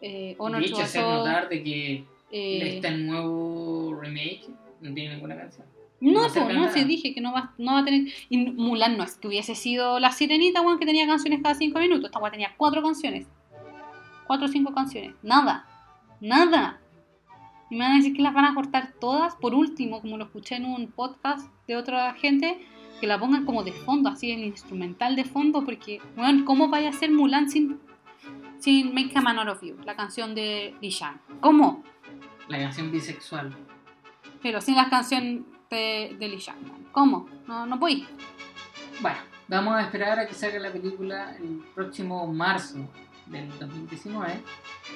Eh, 0.02 0.36
Honor 0.38 0.62
De 0.62 0.68
to 0.68 0.74
hecho, 0.74 0.82
Us 0.84 0.90
hacer 0.90 1.04
All. 1.04 1.18
notar 1.20 1.50
de 1.50 1.64
que 1.64 2.06
eh, 2.32 2.76
este 2.76 2.92
nuevo 2.92 3.96
remake 4.02 4.50
no 4.82 4.94
tiene 4.94 5.16
ninguna 5.16 5.38
canción. 5.38 5.66
No, 6.12 6.24
No 6.24 6.30
se 6.30 6.42
po, 6.42 6.50
no, 6.50 6.70
sí 6.70 6.84
dije 6.84 7.14
que 7.14 7.22
no 7.22 7.32
va, 7.32 7.54
no 7.58 7.74
va 7.74 7.80
a 7.80 7.86
tener. 7.86 8.12
Y 8.28 8.38
Mulan 8.38 8.98
no 8.98 9.06
es 9.06 9.16
que 9.16 9.30
hubiese 9.30 9.56
sido 9.56 10.02
la 10.02 10.12
sirenita, 10.12 10.62
weón, 10.62 10.78
que 10.78 10.86
tenía 10.86 11.08
canciones 11.08 11.42
cada 11.42 11.56
cinco 11.56 11.80
minutos. 11.80 12.06
Esta 12.06 12.20
weón 12.20 12.32
tenía 12.32 12.54
cuatro 12.58 12.84
canciones. 12.84 13.26
Cuatro 14.28 14.48
o 14.48 14.50
cinco 14.50 14.74
canciones. 14.74 15.16
Nada. 15.24 15.66
Nada. 16.20 16.82
Y 17.70 17.78
me 17.78 17.86
van 17.86 17.94
a 17.94 17.96
decir 17.96 18.14
que 18.14 18.22
las 18.22 18.34
van 18.34 18.44
a 18.44 18.54
cortar 18.54 18.92
todas. 19.00 19.36
Por 19.36 19.56
último, 19.56 20.02
como 20.02 20.18
lo 20.18 20.26
escuché 20.26 20.56
en 20.56 20.66
un 20.66 20.92
podcast 20.92 21.48
de 21.68 21.78
otra 21.78 22.14
gente, 22.16 22.60
que 23.00 23.08
la 23.08 23.18
pongan 23.18 23.46
como 23.46 23.64
de 23.64 23.72
fondo, 23.72 24.10
así 24.10 24.30
el 24.32 24.44
instrumental 24.44 25.16
de 25.16 25.24
fondo, 25.24 25.64
porque, 25.64 26.02
weón, 26.18 26.44
¿cómo 26.44 26.68
vaya 26.68 26.90
a 26.90 26.94
ser 26.94 27.12
Mulan 27.12 27.50
sin, 27.50 27.80
sin 28.60 28.94
Make 28.94 29.18
a 29.18 29.22
Man 29.22 29.40
Out 29.40 29.48
of 29.48 29.64
You? 29.64 29.78
La 29.86 29.96
canción 29.96 30.36
de 30.36 30.76
Lishan. 30.82 31.22
¿Cómo? 31.40 31.82
La 32.50 32.60
canción 32.60 32.92
bisexual. 32.92 33.56
Pero 34.42 34.60
sin 34.60 34.76
la 34.76 34.90
canción 34.90 35.53
de, 35.74 36.16
de 36.20 36.28
Lishan. 36.28 36.56
¿Cómo? 36.92 37.28
No, 37.48 37.66
no 37.66 37.78
voy. 37.78 38.08
Bueno, 39.02 39.18
vamos 39.48 39.76
a 39.76 39.82
esperar 39.82 40.20
a 40.20 40.28
que 40.28 40.34
salga 40.34 40.60
la 40.60 40.72
película 40.72 41.36
el 41.38 41.64
próximo 41.74 42.26
marzo 42.32 42.78
del 43.26 43.50
2019 43.60 44.42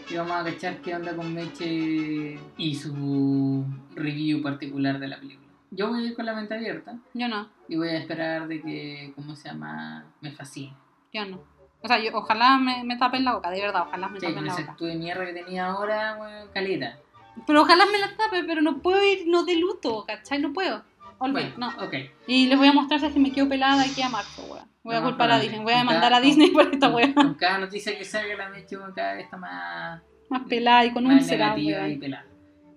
y 0.09 0.15
vamos 0.15 0.33
a 0.33 0.43
cachar 0.43 0.77
qué 0.81 0.95
onda 0.95 1.15
con 1.15 1.33
Meche 1.33 2.39
y 2.57 2.75
su 2.75 3.65
review 3.95 4.41
particular 4.41 4.99
de 4.99 5.07
la 5.07 5.17
película. 5.19 5.47
Yo 5.71 5.89
voy 5.89 6.03
a 6.03 6.07
ir 6.07 6.15
con 6.15 6.25
la 6.25 6.33
mente 6.33 6.53
abierta 6.53 6.97
Yo 7.13 7.27
no. 7.27 7.49
y 7.67 7.75
voy 7.75 7.89
a 7.89 7.97
esperar 7.97 8.47
de 8.47 8.61
que, 8.61 9.11
¿cómo 9.15 9.35
se 9.35 9.49
llama? 9.49 10.05
Me 10.21 10.31
fascine. 10.31 10.73
Yo 11.13 11.25
no. 11.25 11.39
O 11.81 11.87
sea, 11.87 11.99
yo, 11.99 12.09
ojalá 12.17 12.57
me, 12.57 12.83
me 12.83 12.97
tapen 12.97 13.23
la 13.25 13.33
boca, 13.35 13.49
de 13.51 13.61
verdad, 13.61 13.83
ojalá 13.87 14.07
me 14.07 14.19
Sí, 14.19 14.27
tapen 14.27 14.45
la 14.45 14.53
boca. 14.55 14.71
acto 14.71 14.85
de 14.85 14.95
mierda 14.95 15.25
que 15.25 15.33
tenía 15.33 15.67
ahora, 15.67 16.15
bueno, 16.17 16.51
caleta. 16.53 16.97
Pero 17.45 17.61
ojalá 17.61 17.85
me 17.91 17.97
la 17.99 18.15
tape, 18.17 18.43
pero 18.43 18.61
no 18.61 18.79
puedo 18.81 19.03
ir 19.05 19.27
no 19.27 19.43
de 19.43 19.55
luto, 19.55 20.03
¿cachai? 20.07 20.39
No 20.41 20.53
puedo. 20.53 20.83
Olvídate, 21.19 21.55
Bueno, 21.57 21.73
no. 21.77 21.85
ok. 21.85 21.93
Y 22.27 22.47
les 22.47 22.57
voy 22.57 22.67
a 22.67 22.73
mostrar 22.73 22.99
si 22.99 23.07
es 23.07 23.13
que 23.13 23.19
me 23.19 23.31
quedo 23.31 23.49
pelada 23.49 23.81
aquí 23.83 24.01
a 24.01 24.09
marzo, 24.09 24.43
weón. 24.51 24.67
Voy 24.83 24.95
a 24.95 24.99
No, 25.01 25.07
culpar 25.07 25.31
a. 25.31 25.39
Disney, 25.39 25.61
voy 25.61 25.73
a 25.73 25.85
cada- 25.85 26.17
a 26.17 26.21
Disney 26.21 26.51
por 26.51 26.71
esta 26.73 26.89
weá. 26.89 27.13
con 27.13 27.33
cada 27.35 27.57
noticia 27.59 27.97
que 27.97 28.05
salga 28.05 28.35
la 28.35 28.49
Meche, 28.49 28.77
bueno, 28.77 28.93
cada 28.95 29.15
vez 29.15 29.25
está 29.25 29.37
más, 29.37 30.01
Más 30.29 30.43
pelada 30.47 30.85
y 30.85 30.91
con 30.93 31.03
más 31.05 31.21
úlcera, 31.21 31.47
negativa 31.55 31.87
y 31.87 31.89
weón. 31.91 31.99
pelada. 31.99 32.25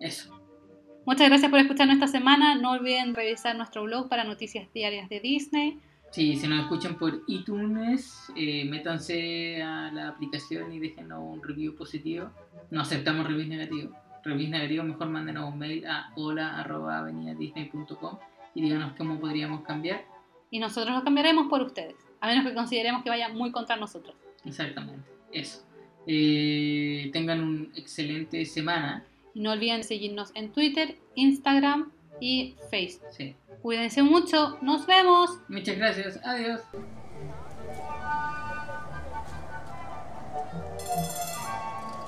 Eso. 0.01 0.37
Muchas 1.07 1.29
gracias 1.29 1.51
por 1.51 1.61
escucharnos 1.61 1.95
esta 1.95 2.09
semana. 2.09 2.55
No 2.57 2.73
olviden 2.73 3.15
revisar 3.15 3.57
nuestro 3.57 3.83
blog 3.85 4.09
para 4.09 4.25
noticias 4.25 4.73
diarias 4.73 5.09
de 5.09 5.21
Disney. 5.21 5.79
Sí, 6.11 6.37
si 6.37 6.49
nos 6.49 6.61
escuchan 6.63 6.97
por 6.97 7.23
iTunes, 7.29 8.33
eh, 8.37 8.65
métanse 8.65 9.63
a 9.63 9.91
la 9.93 10.09
aplicación 10.09 10.73
y 10.73 10.81
déjenos 10.81 11.21
un 11.23 11.43
review 11.43 11.75
positivo. 11.77 12.31
No 12.71 12.81
aceptamos 12.81 13.27
reviews 13.27 13.49
negativos. 13.49 13.95
Reviews 14.25 14.51
negativos, 14.51 14.87
mejor 14.87 15.09
mándenos 15.09 15.53
un 15.53 15.59
mail 15.59 15.87
a 15.87 16.13
hola.avenidadisney.com 16.17 18.19
y 18.55 18.63
díganos 18.63 18.95
cómo 18.97 19.21
podríamos 19.21 19.63
cambiar. 19.63 20.05
Y 20.51 20.59
nosotros 20.59 20.95
lo 20.95 21.05
cambiaremos 21.05 21.49
por 21.49 21.63
ustedes. 21.63 21.97
A 22.21 22.27
menos 22.27 22.47
que 22.47 22.55
consideremos 22.55 23.03
que 23.03 23.11
vaya 23.11 23.29
muy 23.29 23.51
contra 23.51 23.77
nosotros. 23.77 24.15
Exactamente, 24.45 25.09
eso. 25.33 25.65
Eh, 26.07 27.11
tengan 27.13 27.41
una 27.41 27.67
excelente 27.77 28.45
semana. 28.45 29.05
Y 29.35 29.41
no 29.41 29.53
olviden 29.53 29.85
seguirnos 29.85 30.33
en 30.35 30.53
Twitter, 30.53 30.97
Instagram 31.15 31.93
y 32.21 32.57
Facebook. 32.71 33.09
Sí. 33.13 33.35
Cuídense 33.63 34.03
mucho. 34.03 34.59
Nos 34.63 34.87
vemos. 34.87 35.39
Muchas 35.49 35.77
gracias. 35.77 36.21
Adiós. 36.25 36.61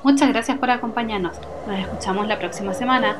Muchas 0.03 0.29
gracias 0.31 0.59
por 0.59 0.70
acompañarnos. 0.70 1.37
Nos 1.66 1.79
escuchamos 1.79 2.27
la 2.27 2.39
próxima 2.39 2.74
semana. 2.74 3.16